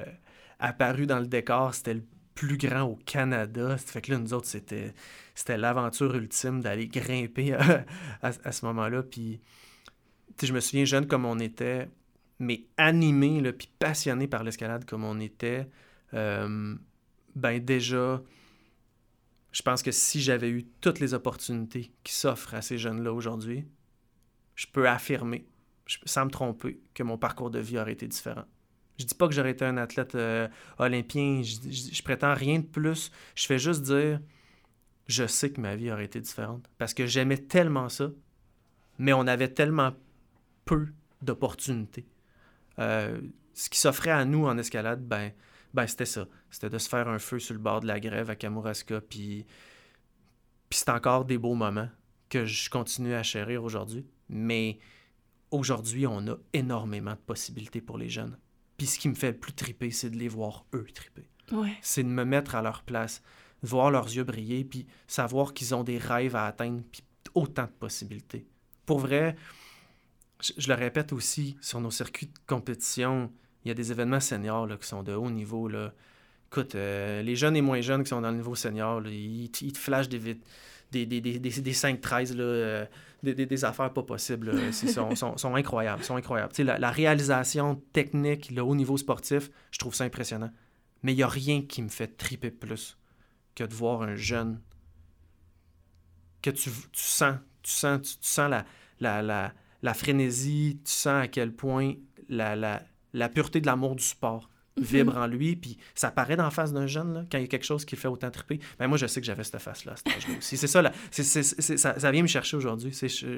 apparu 0.60 1.06
dans 1.06 1.20
le 1.20 1.28
décor, 1.28 1.76
c'était 1.76 1.94
le 1.94 2.04
plus 2.34 2.58
grand 2.58 2.84
au 2.84 2.96
Canada. 3.06 3.78
Fait 3.78 4.02
que 4.02 4.12
là, 4.12 4.18
nous 4.18 4.34
autres, 4.34 4.48
c'était, 4.48 4.94
c'était 5.36 5.58
l'aventure 5.58 6.16
ultime 6.16 6.62
d'aller 6.62 6.88
grimper 6.88 7.54
à, 7.54 7.86
à, 8.24 8.32
à 8.44 8.52
ce 8.52 8.66
moment-là. 8.66 9.04
Puis, 9.04 9.40
je 10.42 10.54
me 10.54 10.60
souviens 10.60 10.86
jeune 10.86 11.06
comme 11.06 11.26
on 11.26 11.38
était, 11.38 11.90
mais 12.40 12.66
animé, 12.78 13.42
là, 13.42 13.54
puis 13.54 13.70
passionné 13.80 14.28
par 14.28 14.44
l'escalade 14.44 14.86
comme 14.86 15.04
on 15.04 15.20
était. 15.20 15.70
Euh, 16.14 16.76
ben 17.36 17.64
déjà, 17.64 18.22
je 19.52 19.62
pense 19.62 19.84
que 19.84 19.92
si 19.92 20.22
j'avais 20.22 20.50
eu 20.50 20.66
toutes 20.82 21.00
les 21.00 21.14
opportunités 21.14 21.92
qui 22.04 22.14
s'offrent 22.14 22.56
à 22.56 22.62
ces 22.62 22.78
jeunes-là 22.78 23.14
aujourd'hui, 23.14 23.66
je 24.56 24.68
peux 24.68 24.88
affirmer, 24.88 25.46
sans 26.06 26.26
me 26.26 26.32
tromper, 26.32 26.80
que 26.94 27.04
mon 27.04 27.18
parcours 27.18 27.50
de 27.52 27.60
vie 27.60 27.78
aurait 27.78 27.94
été 27.94 28.08
différent. 28.08 28.46
Je 28.98 29.06
dis 29.06 29.16
pas 29.16 29.28
que 29.28 29.34
j'aurais 29.34 29.52
été 29.52 29.64
un 29.64 29.78
athlète 29.78 30.16
euh, 30.16 30.48
olympien, 30.78 31.42
je, 31.42 31.56
je, 31.70 31.94
je, 31.94 32.04
prétends 32.04 32.34
rien 32.34 32.60
de 32.60 32.66
plus. 32.66 33.12
Je 33.36 33.46
fais 33.46 33.58
juste 33.58 33.84
dire, 33.84 34.20
je 35.08 35.26
sais 35.26 35.52
que 35.52 35.62
ma 35.62 35.76
vie 35.76 35.92
aurait 35.92 36.06
été 36.06 36.20
différente 36.20 36.70
parce 36.78 36.94
que 36.94 37.06
j'aimais 37.06 37.38
tellement 37.38 37.88
ça, 37.88 38.12
mais 38.98 39.14
on 39.14 39.26
avait 39.26 39.48
tellement 39.48 39.94
peu 40.66 40.90
d'opportunités. 41.22 42.06
Euh, 42.80 43.20
ce 43.54 43.70
qui 43.70 43.80
s'offrait 43.80 44.12
à 44.12 44.26
nous 44.26 44.46
en 44.46 44.58
escalade, 44.58 45.06
ben, 45.06 45.32
ben 45.74 45.86
c'était 45.88 46.06
ça. 46.06 46.28
C'était 46.50 46.70
de 46.70 46.78
se 46.78 46.90
faire 46.90 47.08
un 47.08 47.20
feu 47.20 47.40
sur 47.40 47.54
le 47.54 47.60
bord 47.60 47.82
de 47.82 47.88
la 47.88 48.00
grève 48.00 48.30
à 48.30 48.36
Kamouraska. 48.36 49.02
Puis, 49.02 49.46
puis 50.70 50.80
c'est 50.80 50.90
encore 50.90 51.26
des 51.26 51.38
beaux 51.38 51.56
moments 51.56 51.90
que 52.30 52.46
je 52.46 52.70
continue 52.70 53.14
à 53.14 53.24
chérir 53.24 53.64
aujourd'hui. 53.64 54.06
Mais 54.30 54.80
aujourd'hui, 55.52 56.08
on 56.08 56.28
a 56.28 56.36
énormément 56.54 57.12
de 57.12 57.18
possibilités 57.18 57.82
pour 57.82 57.98
les 57.98 58.10
jeunes. 58.10 58.38
Puis 58.78 58.88
ce 58.88 59.00
qui 59.00 59.10
me 59.10 59.16
fait 59.16 59.32
le 59.32 59.38
plus 59.38 59.54
triper, 59.54 59.92
c'est 59.92 60.10
de 60.10 60.18
les 60.18 60.30
voir 60.30 60.66
eux 60.74 60.88
triper. 60.94 61.30
Ouais. 61.52 61.74
C'est 61.82 62.04
de 62.04 62.08
me 62.08 62.24
mettre 62.24 62.56
à 62.56 62.62
leur 62.62 62.84
place, 62.84 63.22
voir 63.62 63.92
leurs 63.92 64.06
yeux 64.06 64.24
briller, 64.24 64.64
puis 64.64 64.86
savoir 65.08 65.54
qu'ils 65.54 65.76
ont 65.76 65.84
des 65.84 65.98
rêves 65.98 66.36
à 66.36 66.46
atteindre, 66.46 66.82
puis 66.92 67.04
autant 67.34 67.66
de 67.66 67.72
possibilités. 67.72 68.48
Pour 68.86 69.00
vrai, 69.00 69.36
je, 70.40 70.68
le 70.68 70.74
répète 70.76 71.14
aussi, 71.14 71.58
sur 71.62 71.82
nos 71.82 71.92
circuits 71.92 72.28
de 72.28 72.40
compétition, 72.48 73.32
il 73.64 73.70
y 73.70 73.72
a 73.72 73.74
des 73.74 73.92
événements 73.92 74.20
seniors 74.20 74.68
là, 74.68 74.78
qui 74.78 74.88
sont 74.88 75.04
de 75.04 75.14
haut 75.14 75.30
niveau. 75.30 75.68
Là. 75.68 75.94
Écoute, 76.52 76.76
euh, 76.76 77.22
les 77.22 77.36
jeunes 77.36 77.56
et 77.56 77.62
moins 77.62 77.82
jeunes 77.82 78.04
qui 78.04 78.10
sont 78.10 78.22
dans 78.22 78.32
le 78.32 78.38
niveau 78.38 78.56
senior, 78.56 79.06
ils, 79.06 79.52
te 79.52 79.78
flashent 79.78 80.10
des, 80.10 80.20
des, 80.20 81.06
des, 81.06 81.06
des, 81.06 81.40
des, 81.40 81.40
des 81.40 81.74
5-13, 81.74 82.36
euh, 82.40 82.86
des, 83.22 83.66
affaires 83.66 83.92
pas 83.92 84.04
possibles. 84.04 84.74
Sont, 84.74 85.36
sont, 85.38 85.56
incroyables. 85.56 86.04
Sont 86.04 86.16
incroyables. 86.16 86.54
La, 86.60 86.80
la, 86.80 86.92
réalisation 86.92 87.82
technique, 87.92 88.50
le 88.52 88.62
haut 88.62 88.76
niveau 88.76 88.98
sportif, 88.98 89.50
je 89.72 89.80
trouve 89.80 89.94
ça 89.94 90.06
impressionnant. 90.06 90.52
Mais 91.04 91.14
il 91.14 91.18
n'y 91.18 91.24
a 91.24 91.28
rien 91.28 91.62
qui 91.62 91.82
me 91.82 91.90
fait 91.90 92.18
triper 92.18 92.52
plus 92.52 92.98
que 93.56 93.64
de 93.64 93.74
voir 93.74 94.02
un 94.02 94.16
jeune 94.16 94.60
que 96.42 96.50
tu, 96.50 96.70
sens, 96.94 97.36
tu 97.62 97.72
sens, 97.72 98.02
tu, 98.02 98.16
sens 98.22 98.50
la 99.00 99.54
la 99.82 99.94
frénésie, 99.94 100.80
tu 100.84 100.92
sens 100.92 101.24
à 101.24 101.28
quel 101.28 101.54
point 101.54 101.94
la, 102.28 102.56
la, 102.56 102.84
la 103.14 103.30
pureté 103.30 103.62
de 103.62 103.66
l'amour 103.66 103.96
du 103.96 104.04
sport 104.04 104.50
vibre 104.82 105.18
en 105.18 105.28
lui, 105.28 105.56
puis 105.56 105.78
ça 105.96 106.12
paraît 106.12 106.36
dans 106.36 106.44
la 106.44 106.52
face 106.52 106.74
d'un 106.74 106.88
jeune, 106.88 107.14
là, 107.14 107.26
quand 107.30 107.38
il 107.38 107.42
y 107.42 107.46
a 107.46 107.48
quelque 107.48 107.66
chose 107.66 107.86
qui 107.86 107.96
le 107.96 108.00
fait 108.00 108.08
autant 108.08 108.32
triper. 108.32 108.60
Ben 108.78 108.88
moi, 108.88 108.98
je 108.98 109.08
sais 109.08 109.20
que 109.20 109.28
j'avais 109.28 109.44
cette 109.44 109.60
face-là 109.60 109.94
à 109.94 109.96
cet 109.96 110.08
âge-là 110.08 110.38
aussi. 110.38 110.58
C'est 110.58 110.68
ça, 110.68 110.82
là, 110.82 110.92
c 111.12 111.22
est, 111.22 111.26
c 111.26 111.40
est, 111.40 111.78
ça, 111.78 112.00
ça, 112.00 112.12
vient 112.12 112.22
me 112.22 112.28
chercher 112.28 112.58
aujourd'hui. 112.58 112.92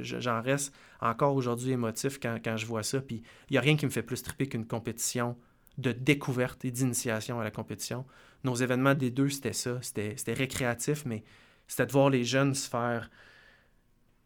J'en 0.04 0.42
reste 0.42 0.74
encore 1.00 1.36
aujourd'hui 1.36 1.72
émotif 1.72 2.20
quand, 2.20 2.38
quand, 2.44 2.58
je 2.58 2.66
vois 2.66 2.84
ça, 2.84 3.02
puis 3.02 3.24
il 3.50 3.54
n'y 3.54 3.58
a 3.58 3.62
rien 3.62 3.76
qui 3.76 3.86
me 3.86 3.92
fait 3.92 4.04
plus 4.04 4.22
triper 4.22 4.48
qu'une 4.48 4.66
compétition 4.66 5.36
de 5.78 5.92
découverte 5.92 6.64
et 6.66 6.72
d'initiation 6.72 7.40
à 7.40 7.44
la 7.44 7.52
compétition. 7.52 8.06
Nos 8.44 8.56
événements 8.56 8.94
des 8.94 9.10
deux, 9.10 9.30
c'était 9.30 9.54
ça. 9.54 9.80
C'était 9.82 10.34
récréatif, 10.34 11.06
mais 11.06 11.24
c'était 11.68 11.86
de 11.86 11.92
voir 11.92 12.10
les 12.10 12.24
jeunes 12.24 12.54
se 12.54 12.70
faire 12.70 13.10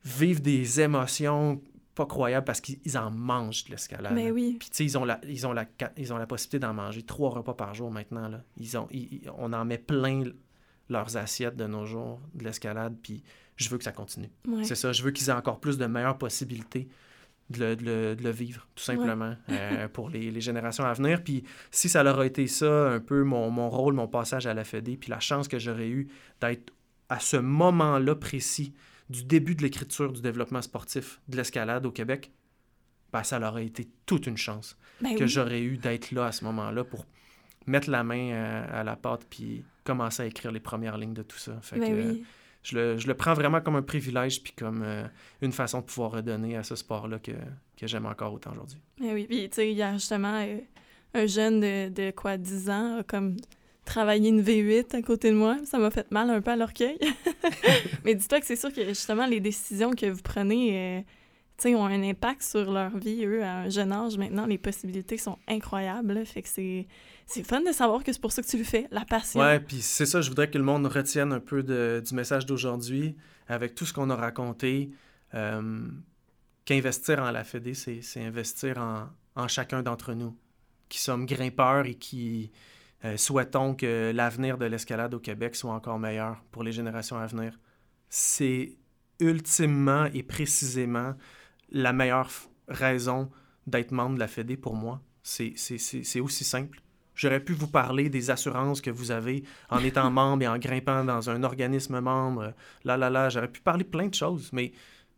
vivre 0.04 0.40
des 0.40 0.82
émotions 0.82 1.62
pas 1.96 2.06
croyable 2.06 2.46
parce 2.46 2.62
qu'ils 2.62 2.98
en 2.98 3.10
mangent 3.10 3.64
de 3.66 3.72
l'escalade. 3.72 4.14
Mais 4.14 4.30
oui. 4.30 4.58
Puis 4.60 4.70
tu 4.70 4.78
sais, 4.78 4.84
ils 4.84 4.98
ont 4.98 5.06
la, 5.06 5.20
ils 5.24 5.48
ont 5.48 5.54
la, 5.54 5.66
ils 5.98 6.14
ont 6.14 6.18
la 6.18 6.28
possibilité 6.28 6.60
d'en 6.60 6.74
manger 6.74 7.02
trois 7.02 7.30
repas 7.30 7.54
par 7.54 7.74
jour 7.74 7.90
maintenant. 7.90 8.28
Là. 8.28 8.44
Ils 8.58 8.78
ont, 8.78 8.88
ils, 8.92 9.22
on 9.38 9.54
en 9.54 9.64
met 9.64 9.78
plein 9.78 10.24
leurs 10.90 11.18
assiettes 11.18 11.56
de 11.56 11.66
nos 11.66 11.86
jours 11.86 12.20
de 12.34 12.44
l'escalade, 12.44 12.96
puis 13.02 13.24
je 13.56 13.70
veux 13.70 13.78
que 13.78 13.84
ça 13.84 13.94
continue. 13.94 14.30
Ouais. 14.48 14.66
C'est 14.66 14.76
ça, 14.76 14.92
je 14.92 15.02
veux 15.02 15.12
qu'ils 15.12 15.30
aient 15.30 15.34
encore 15.34 15.60
plus 15.60 15.78
de 15.78 15.86
meilleures 15.86 16.18
possibilités 16.18 16.88
de 17.50 17.60
le, 17.60 17.76
de 17.76 17.86
le, 17.86 18.16
de 18.16 18.24
le 18.24 18.30
vivre, 18.32 18.68
tout 18.76 18.84
simplement, 18.84 19.36
ouais. 19.48 19.56
euh, 19.56 19.88
pour 19.88 20.10
les, 20.10 20.32
les, 20.32 20.42
générations 20.42 20.84
à 20.84 20.94
venir. 20.94 21.24
Puis 21.24 21.44
si 21.72 21.90
ça 21.90 22.04
leur 22.04 22.20
a 22.20 22.26
été 22.26 22.46
ça, 22.48 22.90
un 22.90 23.00
peu 23.00 23.24
mon, 23.24 23.50
mon 23.52 23.70
rôle, 23.70 23.94
mon 23.94 24.08
passage 24.08 24.48
à 24.48 24.54
la 24.54 24.64
Fédé, 24.64 24.98
puis 24.98 25.10
la 25.10 25.20
chance 25.20 25.48
que 25.48 25.60
j'aurais 25.60 25.88
eu 25.88 26.08
d'être 26.42 26.74
à 27.08 27.20
ce 27.20 27.38
moment-là 27.38 28.16
précis, 28.16 28.74
du 29.10 29.24
début 29.24 29.56
de 29.56 29.62
l'écriture 29.62 30.12
du 30.12 30.22
développement 30.22 30.62
sportif 30.62 31.22
de 31.28 31.38
l'escalade 31.38 31.86
au 31.86 31.92
Québec, 31.92 32.32
ben, 33.14 33.24
ça 33.24 33.40
leur 33.40 33.56
a 33.56 33.62
été 33.62 33.88
toute 34.06 34.28
une 34.28 34.38
chance 34.38 34.78
ben 35.02 35.16
que 35.16 35.24
oui. 35.24 35.30
j'aurais 35.30 35.62
eu 35.62 35.78
d'être 35.78 36.12
là 36.12 36.26
à 36.28 36.32
ce 36.32 36.44
moment-là 36.46 36.84
pour 36.84 37.06
mettre 37.68 37.90
la 37.90 38.04
main 38.04 38.34
à, 38.34 38.80
à, 38.80 38.84
la 38.84 38.96
pâte 38.96 39.26
puis 39.30 39.64
commencer 39.84 40.24
à 40.24 40.26
écrire 40.26 40.52
les 40.52 40.60
premières 40.60 40.98
lignes 40.98 41.14
de 41.14 41.24
tout 41.24 41.38
ça. 41.38 41.58
Fait 41.62 41.80
ben 41.80 41.90
que, 41.90 41.94
oui. 41.96 42.20
euh, 42.20 42.24
je, 42.64 42.76
le, 42.78 42.98
je 42.98 43.08
le 43.08 43.14
prends 43.14 43.34
vraiment 43.34 43.62
comme 43.62 43.76
un 43.76 43.82
privilège 43.84 44.42
puis 44.44 44.54
comme 44.54 44.82
euh, 44.84 45.08
une 45.42 45.52
façon 45.52 45.80
de 45.80 45.86
pouvoir 45.86 46.12
redonner 46.12 46.58
à 46.58 46.64
ce 46.64 46.76
sport-là 46.76 47.20
que, 47.20 47.32
que 47.78 47.88
j'aime 47.88 48.06
encore 48.06 48.34
autant 48.34 48.52
aujourd'hui. 48.52 48.80
Ben 49.00 49.14
oui, 49.14 49.26
puis 49.28 49.48
tu 49.50 49.56
sais, 49.56 49.72
il 49.72 49.78
y 49.78 49.84
a 49.84 49.94
justement 49.94 50.42
euh, 50.44 50.58
un 51.14 51.26
jeune 51.28 51.60
de, 51.60 51.90
de 51.90 52.12
quoi, 52.12 52.38
10 52.38 52.70
ans, 52.70 53.02
comme 53.08 53.38
travailler 53.86 54.30
une 54.30 54.42
V8 54.42 54.96
à 54.96 55.02
côté 55.02 55.30
de 55.30 55.36
moi. 55.36 55.58
Ça 55.66 55.78
m'a 55.78 55.92
fait 55.92 56.10
mal 56.12 56.30
un 56.30 56.42
peu 56.42 56.52
à 56.52 56.56
l'orgueil. 56.56 56.98
Mais 58.04 58.16
dis-toi 58.16 58.40
que 58.40 58.46
c'est 58.46 58.56
sûr 58.56 58.74
que 58.74 58.84
justement, 58.86 59.26
les 59.26 59.40
décisions 59.40 59.92
que 59.92 60.08
vous 60.08 60.22
prenez, 60.22 61.00
euh, 61.00 61.02
ont 61.76 61.86
un 61.86 62.04
impact 62.04 62.42
sur 62.42 62.72
leur 62.72 62.98
vie, 62.98 63.26
eux, 63.26 63.44
à 63.44 63.60
un 63.60 63.70
jeune 63.70 63.92
âge. 63.92 64.18
Maintenant, 64.18 64.46
les 64.46 64.58
possibilités 64.58 65.18
sont 65.18 65.38
incroyables. 65.48 66.26
Fait 66.26 66.42
que 66.42 66.50
c'est, 66.50 67.44
fun 67.44 67.62
de 67.62 67.72
savoir 67.72 68.04
que 68.04 68.12
c'est 68.12 68.22
pour 68.22 68.32
ça 68.32 68.42
que 68.42 68.48
tu 68.48 68.58
le 68.58 68.64
fais, 68.64 68.88
la 68.92 69.06
passion. 69.06 69.40
Ouais, 69.40 69.60
puis 69.60 69.82
c'est 69.82 70.06
ça, 70.06 70.22
je 70.22 70.30
voudrais 70.30 70.50
que 70.50 70.58
le 70.58 70.64
monde 70.64 70.86
retienne 70.88 71.32
un 71.32 71.40
peu 71.40 71.64
de, 71.64 72.04
du 72.06 72.14
message 72.14 72.46
d'aujourd'hui, 72.46 73.16
avec 73.48 73.76
tout 73.76 73.86
ce 73.86 73.94
qu'on 73.94 74.10
a 74.10 74.16
raconté. 74.16 74.92
Euh, 75.34 75.88
qu'investir 76.66 77.20
en 77.20 77.32
la 77.32 77.44
Fédé, 77.44 77.74
c'est, 77.74 78.02
c'est 78.02 78.24
investir 78.24 78.78
en, 78.78 79.08
en 79.36 79.48
chacun 79.48 79.84
d'entre 79.84 80.14
nous, 80.14 80.36
qui 80.90 81.00
sommes 81.00 81.26
grimpeurs 81.26 81.86
et 81.86 81.96
qui 81.96 82.52
euh, 83.04 83.18
souhaitons 83.18 83.76
que 83.76 84.12
l'avenir 84.16 84.58
de 84.58 84.66
l'escalade 84.66 85.14
au 85.14 85.20
Québec 85.20 85.56
soit 85.56 85.74
encore 85.74 86.00
meilleur 86.00 86.44
pour 86.52 86.64
les 86.64 86.72
générations 86.72 87.18
à 87.18 87.28
venir. 87.28 87.60
C'est 88.10 88.78
ultimement 89.20 90.06
et 90.06 90.24
précisément 90.24 91.16
la 91.70 91.94
meilleure 91.94 92.30
raison 92.68 93.30
d'être 93.68 93.92
membre 93.92 94.16
de 94.16 94.20
la 94.20 94.28
Fédé 94.28 94.58
pour 94.58 94.76
moi. 94.76 95.02
C'est 95.24 96.20
aussi 96.20 96.44
simple. 96.44 96.82
J'aurais 97.16 97.40
pu 97.40 97.54
vous 97.54 97.68
parler 97.68 98.10
des 98.10 98.30
assurances 98.30 98.82
que 98.82 98.92
vous 98.92 99.12
avez 99.12 99.44
en 99.70 99.80
étant 99.80 100.12
membre 100.12 100.44
et 100.44 100.48
en 100.48 100.58
grimpant 100.58 101.04
dans 101.04 101.30
un 101.30 101.44
organisme 101.44 102.00
membre. 102.00 102.54
Là, 102.84 102.98
là, 102.98 103.10
là, 103.10 103.30
j'aurais 103.30 103.52
pu 103.52 103.62
parler 103.62 103.86
plein 103.86 104.08
de 104.08 104.14
choses, 104.14 104.50
mais, 104.52 104.74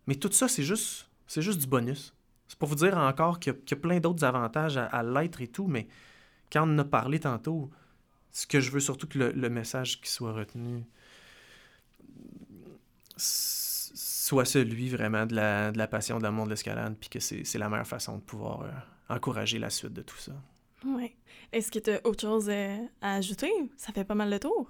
mais 0.05 0.15
tout 0.15 0.31
ça, 0.31 0.47
c'est 0.47 0.63
juste, 0.63 1.09
c'est 1.25 1.41
juste 1.41 1.59
du 1.59 1.67
bonus. 1.67 2.13
C'est 2.47 2.57
pour 2.57 2.69
vous 2.69 2.75
dire 2.75 2.97
encore 2.97 3.39
qu'il 3.39 3.53
y, 3.53 3.55
qu 3.65 3.73
y, 3.73 3.77
a 3.77 3.81
plein 3.81 3.99
d'autres 3.99 4.23
avantages 4.23 4.77
à, 4.77 4.85
à 4.85 5.03
l'être 5.03 5.41
et 5.41 5.47
tout, 5.47 5.67
mais 5.67 5.87
quand 6.51 6.67
on 6.67 6.73
en 6.73 6.79
a 6.79 6.85
parlé 6.85 7.19
tantôt, 7.19 7.69
ce 8.31 8.45
que 8.47 8.59
je 8.59 8.71
veux 8.71 8.79
surtout 8.79 9.07
que 9.07 9.17
le, 9.17 9.31
le 9.31 9.49
message 9.49 10.01
qui 10.01 10.09
soit 10.11 10.33
retenu 10.33 10.83
soit 13.17 14.45
celui 14.45 14.89
vraiment 14.89 15.25
de 15.25 15.35
la, 15.35 15.71
de 15.71 15.77
la 15.77 15.87
passion 15.87 16.17
de 16.17 16.23
l'amour 16.23 16.45
de 16.45 16.49
l'escalade, 16.51 16.95
puis 16.99 17.09
que 17.09 17.19
c'est 17.19 17.57
la 17.57 17.69
meilleure 17.69 17.87
façon 17.87 18.17
de 18.17 18.21
pouvoir 18.21 18.61
euh, 18.63 18.69
encourager 19.15 19.57
la 19.57 19.69
suite 19.69 19.93
de 19.93 20.01
tout 20.01 20.17
ça. 20.17 20.33
Oui. 20.85 21.15
Est-ce 21.53 21.71
que 21.71 21.79
tu 21.79 21.91
as 21.91 22.05
autre 22.05 22.21
chose 22.21 22.49
euh, 22.49 22.77
à 23.01 23.15
ajouter? 23.15 23.49
Ça 23.77 23.93
fait 23.93 24.03
pas 24.03 24.15
mal 24.15 24.29
le 24.29 24.39
tour. 24.39 24.69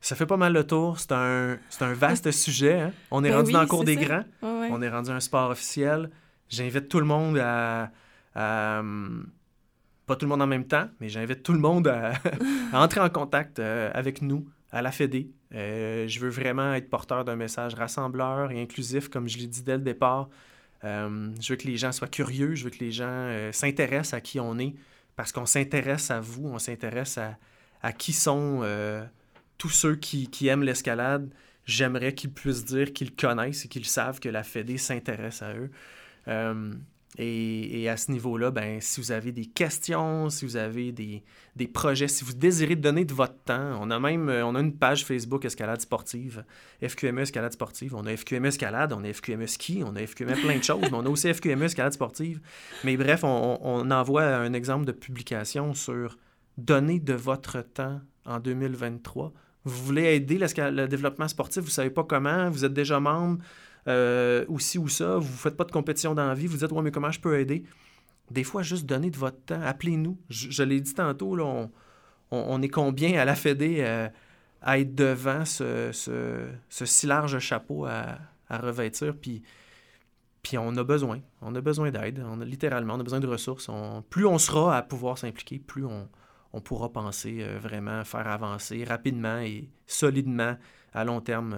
Ça 0.00 0.16
fait 0.16 0.26
pas 0.26 0.36
mal 0.36 0.52
le 0.52 0.66
tour. 0.66 0.98
C'est 0.98 1.12
un, 1.12 1.58
un 1.80 1.92
vaste 1.94 2.30
sujet. 2.32 2.80
Hein? 2.80 2.92
On 3.10 3.22
est 3.24 3.30
ben 3.30 3.36
rendu 3.36 3.46
oui, 3.48 3.52
dans 3.52 3.60
le 3.62 3.66
cours 3.68 3.84
des 3.84 3.94
ça. 3.94 4.04
grands. 4.04 4.24
Ouais, 4.42 4.60
ouais. 4.60 4.68
On 4.72 4.82
est 4.82 4.90
rendu 4.90 5.10
un 5.10 5.20
sport 5.20 5.50
officiel. 5.50 6.10
j'invite 6.48 6.88
tout 6.88 6.98
le 7.00 7.06
monde 7.06 7.38
à, 7.38 7.90
pas 10.06 10.14
tout 10.14 10.24
le 10.24 10.30
monde 10.30 10.42
en 10.42 10.46
même 10.46 10.66
temps, 10.66 10.88
mais 11.00 11.08
j'invite 11.08 11.42
tout 11.42 11.52
le 11.52 11.58
monde 11.58 11.88
à, 11.88 12.12
entrer 12.72 13.00
en 13.00 13.10
contact 13.10 13.58
euh, 13.58 13.90
avec 13.92 14.22
nous 14.22 14.48
à 14.70 14.80
la 14.82 14.92
Fédé. 14.92 15.30
Euh, 15.54 16.06
je 16.06 16.20
veux 16.20 16.28
vraiment 16.28 16.74
être 16.74 16.88
porteur 16.88 17.24
d'un 17.24 17.36
message 17.36 17.74
rassembleur 17.74 18.52
et 18.52 18.62
inclusif, 18.62 19.08
comme 19.08 19.28
je 19.28 19.38
l'ai 19.38 19.46
dit 19.46 19.62
dès 19.62 19.76
le 19.76 19.82
départ. 19.82 20.28
Euh, 20.84 21.30
je 21.40 21.52
veux 21.52 21.56
que 21.56 21.66
les 21.66 21.76
gens 21.76 21.92
soient 21.92 22.08
curieux, 22.08 22.54
je 22.54 22.64
veux 22.64 22.70
que 22.70 22.78
les 22.78 22.92
gens 22.92 23.50
s'intéressent 23.52 24.14
à 24.14 24.20
qui 24.20 24.38
on 24.38 24.58
est, 24.58 24.74
parce 25.16 25.32
qu'on 25.32 25.46
s'intéresse 25.46 26.10
à 26.10 26.20
vous, 26.20 26.46
on 26.46 26.58
s'intéresse 26.58 27.18
à, 27.18 27.92
qui 27.92 28.12
sont 28.12 28.62
tous 29.58 29.70
ceux 29.70 29.96
qui, 29.96 30.28
qui 30.28 30.48
aiment 30.48 30.64
l'escalade. 30.64 31.30
J'aimerais 31.64 32.14
qu'ils 32.14 32.32
puissent 32.32 32.64
dire 32.64 32.92
qu'ils 32.92 33.14
connaissent 33.14 33.64
et 33.64 33.68
qu'ils 33.68 33.86
savent 33.86 34.20
que 34.20 34.28
la 34.28 34.42
Fédé 34.42 34.76
s'intéresse 34.78 35.42
à 35.42 35.54
eux. 35.54 35.70
Et, 37.18 37.88
à 37.88 37.96
ce 37.96 38.10
niveau-là, 38.10 38.50
ben, 38.50 38.80
si 38.80 39.00
vous 39.00 39.10
avez 39.10 39.32
des 39.32 39.46
questions, 39.46 40.28
si 40.28 40.44
vous 40.44 40.56
avez 40.56 40.92
des, 40.92 41.22
projets, 41.72 42.08
si 42.08 42.24
vous 42.24 42.34
désirez 42.34 42.76
donner 42.76 43.04
de 43.04 43.14
votre 43.14 43.38
temps, 43.44 43.78
on 43.80 43.90
a 43.90 43.98
même 43.98 44.28
euh, 44.28 44.44
on 44.44 44.54
a 44.54 44.60
une 44.60 44.76
page 44.76 45.04
Facebook 45.04 45.44
Escalade 45.44 45.80
Sportive, 45.80 46.44
FQME 46.86 47.20
Escalade 47.20 47.52
Sportive. 47.52 47.94
On 47.94 48.04
a 48.06 48.14
FQME 48.16 48.46
Escalade, 48.46 48.92
on 48.92 49.02
a 49.04 49.12
FQME 49.12 49.46
Ski, 49.46 49.82
on 49.84 49.96
a 49.96 50.06
FQME 50.06 50.34
plein 50.42 50.58
de 50.58 50.62
choses, 50.62 50.82
mais 50.82 50.94
on 50.94 51.06
a 51.06 51.08
aussi 51.08 51.32
FQME 51.32 51.62
Escalade 51.62 51.94
Sportive. 51.94 52.40
Mais 52.84 52.96
bref, 52.96 53.24
on, 53.24 53.58
on 53.62 53.90
envoie 53.90 54.24
un 54.24 54.52
exemple 54.52 54.84
de 54.84 54.92
publication 54.92 55.72
sur 55.72 56.18
donner 56.58 57.00
de 57.00 57.14
votre 57.14 57.62
temps 57.62 58.00
en 58.24 58.40
2023. 58.40 59.32
Vous 59.64 59.84
voulez 59.84 60.14
aider 60.14 60.38
le 60.38 60.86
développement 60.86 61.28
sportif, 61.28 61.62
vous 61.62 61.68
ne 61.68 61.72
savez 61.72 61.90
pas 61.90 62.04
comment, 62.04 62.48
vous 62.50 62.64
êtes 62.64 62.72
déjà 62.72 63.00
membre, 63.00 63.42
euh, 63.88 64.44
ou 64.48 64.58
ci 64.58 64.78
ou 64.78 64.88
ça, 64.88 65.16
vous 65.16 65.32
ne 65.32 65.38
faites 65.38 65.56
pas 65.56 65.64
de 65.64 65.70
compétition 65.70 66.14
dans 66.14 66.26
la 66.26 66.34
vie, 66.34 66.46
vous 66.46 66.56
dites, 66.56 66.72
ouais, 66.72 66.82
mais 66.82 66.90
comment 66.90 67.10
je 67.10 67.20
peux 67.20 67.38
aider? 67.38 67.64
Des 68.30 68.42
fois, 68.42 68.62
juste 68.62 68.86
donner 68.86 69.10
de 69.10 69.16
votre 69.16 69.40
temps, 69.44 69.60
appelez-nous. 69.62 70.18
Je, 70.28 70.62
l'ai 70.64 70.80
dit 70.80 70.94
tantôt, 70.94 71.38
on, 72.30 72.62
est 72.62 72.68
combien 72.68 73.20
à 73.20 73.24
la 73.24 73.36
Fédé 73.36 73.76
euh, 73.80 74.08
à 74.60 74.80
être 74.80 74.94
devant 74.94 75.44
ce, 75.44 75.90
si 76.68 77.06
large 77.06 77.38
chapeau 77.38 77.86
à, 77.86 78.18
revêtir, 78.50 79.14
puis, 79.16 79.42
on 80.58 80.76
a 80.76 80.84
besoin, 80.84 81.20
on 81.40 81.54
a 81.54 81.60
besoin 81.60 81.90
d'aide, 81.90 82.24
on 82.24 82.40
a, 82.40 82.44
littéralement, 82.44 82.94
on 82.94 83.00
a 83.00 83.02
besoin 83.04 83.20
de 83.20 83.26
ressources. 83.26 83.70
plus 84.10 84.26
on 84.26 84.38
sera 84.38 84.76
à 84.76 84.82
pouvoir 84.82 85.18
s'impliquer, 85.18 85.58
plus 85.58 85.84
on, 85.84 86.08
pourra 86.64 86.90
penser 86.90 87.40
euh, 87.42 87.58
vraiment 87.58 88.02
faire 88.02 88.26
avancer 88.26 88.82
rapidement 88.82 89.40
et 89.40 89.68
solidement 89.86 90.56
à 90.94 91.04
long 91.04 91.20
terme 91.20 91.54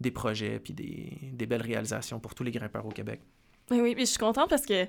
des 0.00 0.10
projets 0.10 0.58
puis 0.58 0.72
des, 0.72 1.46
belles 1.46 1.62
réalisations 1.62 2.20
pour 2.20 2.34
tous 2.34 2.44
les 2.44 2.50
grimpeurs 2.50 2.86
au 2.86 2.90
Québec. 2.90 3.20
Oui, 3.70 3.80
oui, 3.80 3.94
puis 3.94 4.06
je 4.06 4.10
suis 4.10 4.18
contente 4.18 4.48
parce 4.48 4.64
que 4.64 4.86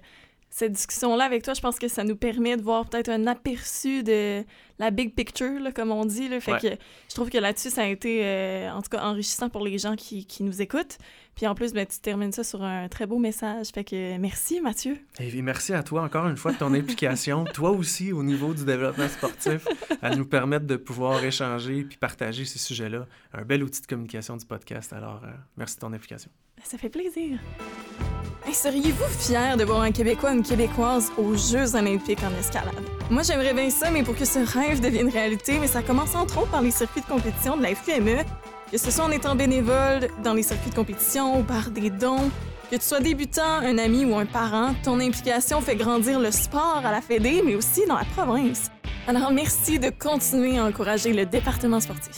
cette 0.49 0.71
discussion-là 0.71 1.25
avec 1.25 1.43
toi, 1.43 1.53
je 1.53 1.61
pense 1.61 1.77
que 1.77 1.87
ça 1.87 2.03
nous 2.03 2.15
permet 2.15 2.57
de 2.57 2.61
voir 2.61 2.89
peut-être 2.89 3.09
un 3.09 3.27
aperçu 3.27 4.03
de 4.03 4.43
la 4.79 4.91
big 4.91 5.13
picture, 5.13 5.59
là, 5.59 5.71
comme 5.71 5.91
on 5.91 6.05
dit. 6.05 6.27
Là. 6.27 6.39
Fait 6.39 6.59
que 6.59 6.69
je 7.09 7.13
trouve 7.13 7.29
que 7.29 7.37
là-dessus, 7.37 7.69
ça 7.69 7.83
a 7.83 7.87
été, 7.87 8.21
euh, 8.23 8.71
en 8.71 8.81
tout 8.81 8.89
cas, 8.89 9.03
enrichissant 9.03 9.49
pour 9.49 9.63
les 9.63 9.77
gens 9.77 9.95
qui, 9.95 10.25
qui 10.25 10.43
nous 10.43 10.61
écoutent. 10.61 10.97
Puis 11.35 11.47
en 11.47 11.55
plus, 11.55 11.71
ben, 11.71 11.85
tu 11.85 11.99
termines 11.99 12.31
ça 12.31 12.43
sur 12.43 12.63
un 12.63 12.89
très 12.89 13.05
beau 13.05 13.17
message. 13.17 13.67
Fait 13.73 13.83
que 13.83 14.17
merci, 14.17 14.59
Mathieu. 14.59 14.97
Et 15.19 15.41
merci 15.41 15.73
à 15.73 15.83
toi 15.83 16.01
encore 16.01 16.27
une 16.27 16.37
fois 16.37 16.51
de 16.51 16.57
ton 16.57 16.73
implication, 16.73 17.43
toi 17.53 17.71
aussi 17.71 18.11
au 18.11 18.23
niveau 18.23 18.53
du 18.53 18.65
développement 18.65 19.07
sportif, 19.07 19.67
à 20.01 20.15
nous 20.15 20.25
permettre 20.25 20.65
de 20.65 20.75
pouvoir 20.75 21.23
échanger 21.23 21.83
puis 21.83 21.97
partager 21.97 22.43
ces 22.45 22.59
sujets-là. 22.59 23.05
Un 23.33 23.43
bel 23.43 23.63
outil 23.63 23.81
de 23.81 23.87
communication 23.87 24.35
du 24.35 24.45
podcast. 24.45 24.91
Alors, 24.93 25.21
euh, 25.23 25.31
merci 25.55 25.75
de 25.75 25.81
ton 25.81 25.93
implication. 25.93 26.31
Ça 26.63 26.77
fait 26.77 26.89
plaisir. 26.89 27.39
Seriez-vous 28.51 29.05
fier 29.19 29.57
de 29.57 29.63
voir 29.63 29.81
un 29.81 29.91
Québécois 29.91 30.31
ou 30.31 30.35
une 30.35 30.43
Québécoise 30.43 31.11
aux 31.17 31.35
Jeux 31.35 31.75
olympiques 31.75 32.23
en 32.23 32.39
escalade? 32.39 32.73
Moi, 33.09 33.23
j'aimerais 33.23 33.53
bien 33.53 33.69
ça, 33.69 33.91
mais 33.91 34.03
pour 34.03 34.15
que 34.15 34.25
ce 34.25 34.39
rêve 34.39 34.81
devienne 34.81 35.09
réalité, 35.09 35.59
mais 35.59 35.67
ça 35.67 35.81
commence 35.81 36.15
entre 36.15 36.39
autres 36.39 36.51
par 36.51 36.61
les 36.61 36.71
circuits 36.71 37.01
de 37.01 37.07
compétition 37.07 37.57
de 37.57 37.63
la 37.63 37.75
FQME, 37.75 38.23
que 38.71 38.77
ce 38.77 38.91
soit 38.91 39.05
en 39.05 39.11
étant 39.11 39.35
bénévole 39.35 40.09
dans 40.23 40.33
les 40.33 40.43
circuits 40.43 40.71
de 40.71 40.75
compétition 40.75 41.39
ou 41.39 41.43
par 41.43 41.69
des 41.69 41.89
dons. 41.89 42.29
Que 42.69 42.75
tu 42.75 42.83
sois 42.83 42.99
débutant, 42.99 43.59
un 43.61 43.77
ami 43.77 44.05
ou 44.05 44.15
un 44.15 44.25
parent, 44.25 44.75
ton 44.83 44.99
implication 44.99 45.61
fait 45.61 45.75
grandir 45.75 46.19
le 46.19 46.31
sport 46.31 46.81
à 46.83 46.91
la 46.91 47.01
Fédé, 47.01 47.41
mais 47.45 47.55
aussi 47.55 47.85
dans 47.87 47.95
la 47.95 48.05
province. 48.15 48.69
Alors 49.07 49.31
merci 49.31 49.79
de 49.79 49.89
continuer 49.89 50.57
à 50.57 50.65
encourager 50.65 51.13
le 51.13 51.25
département 51.25 51.79
sportif. 51.79 52.15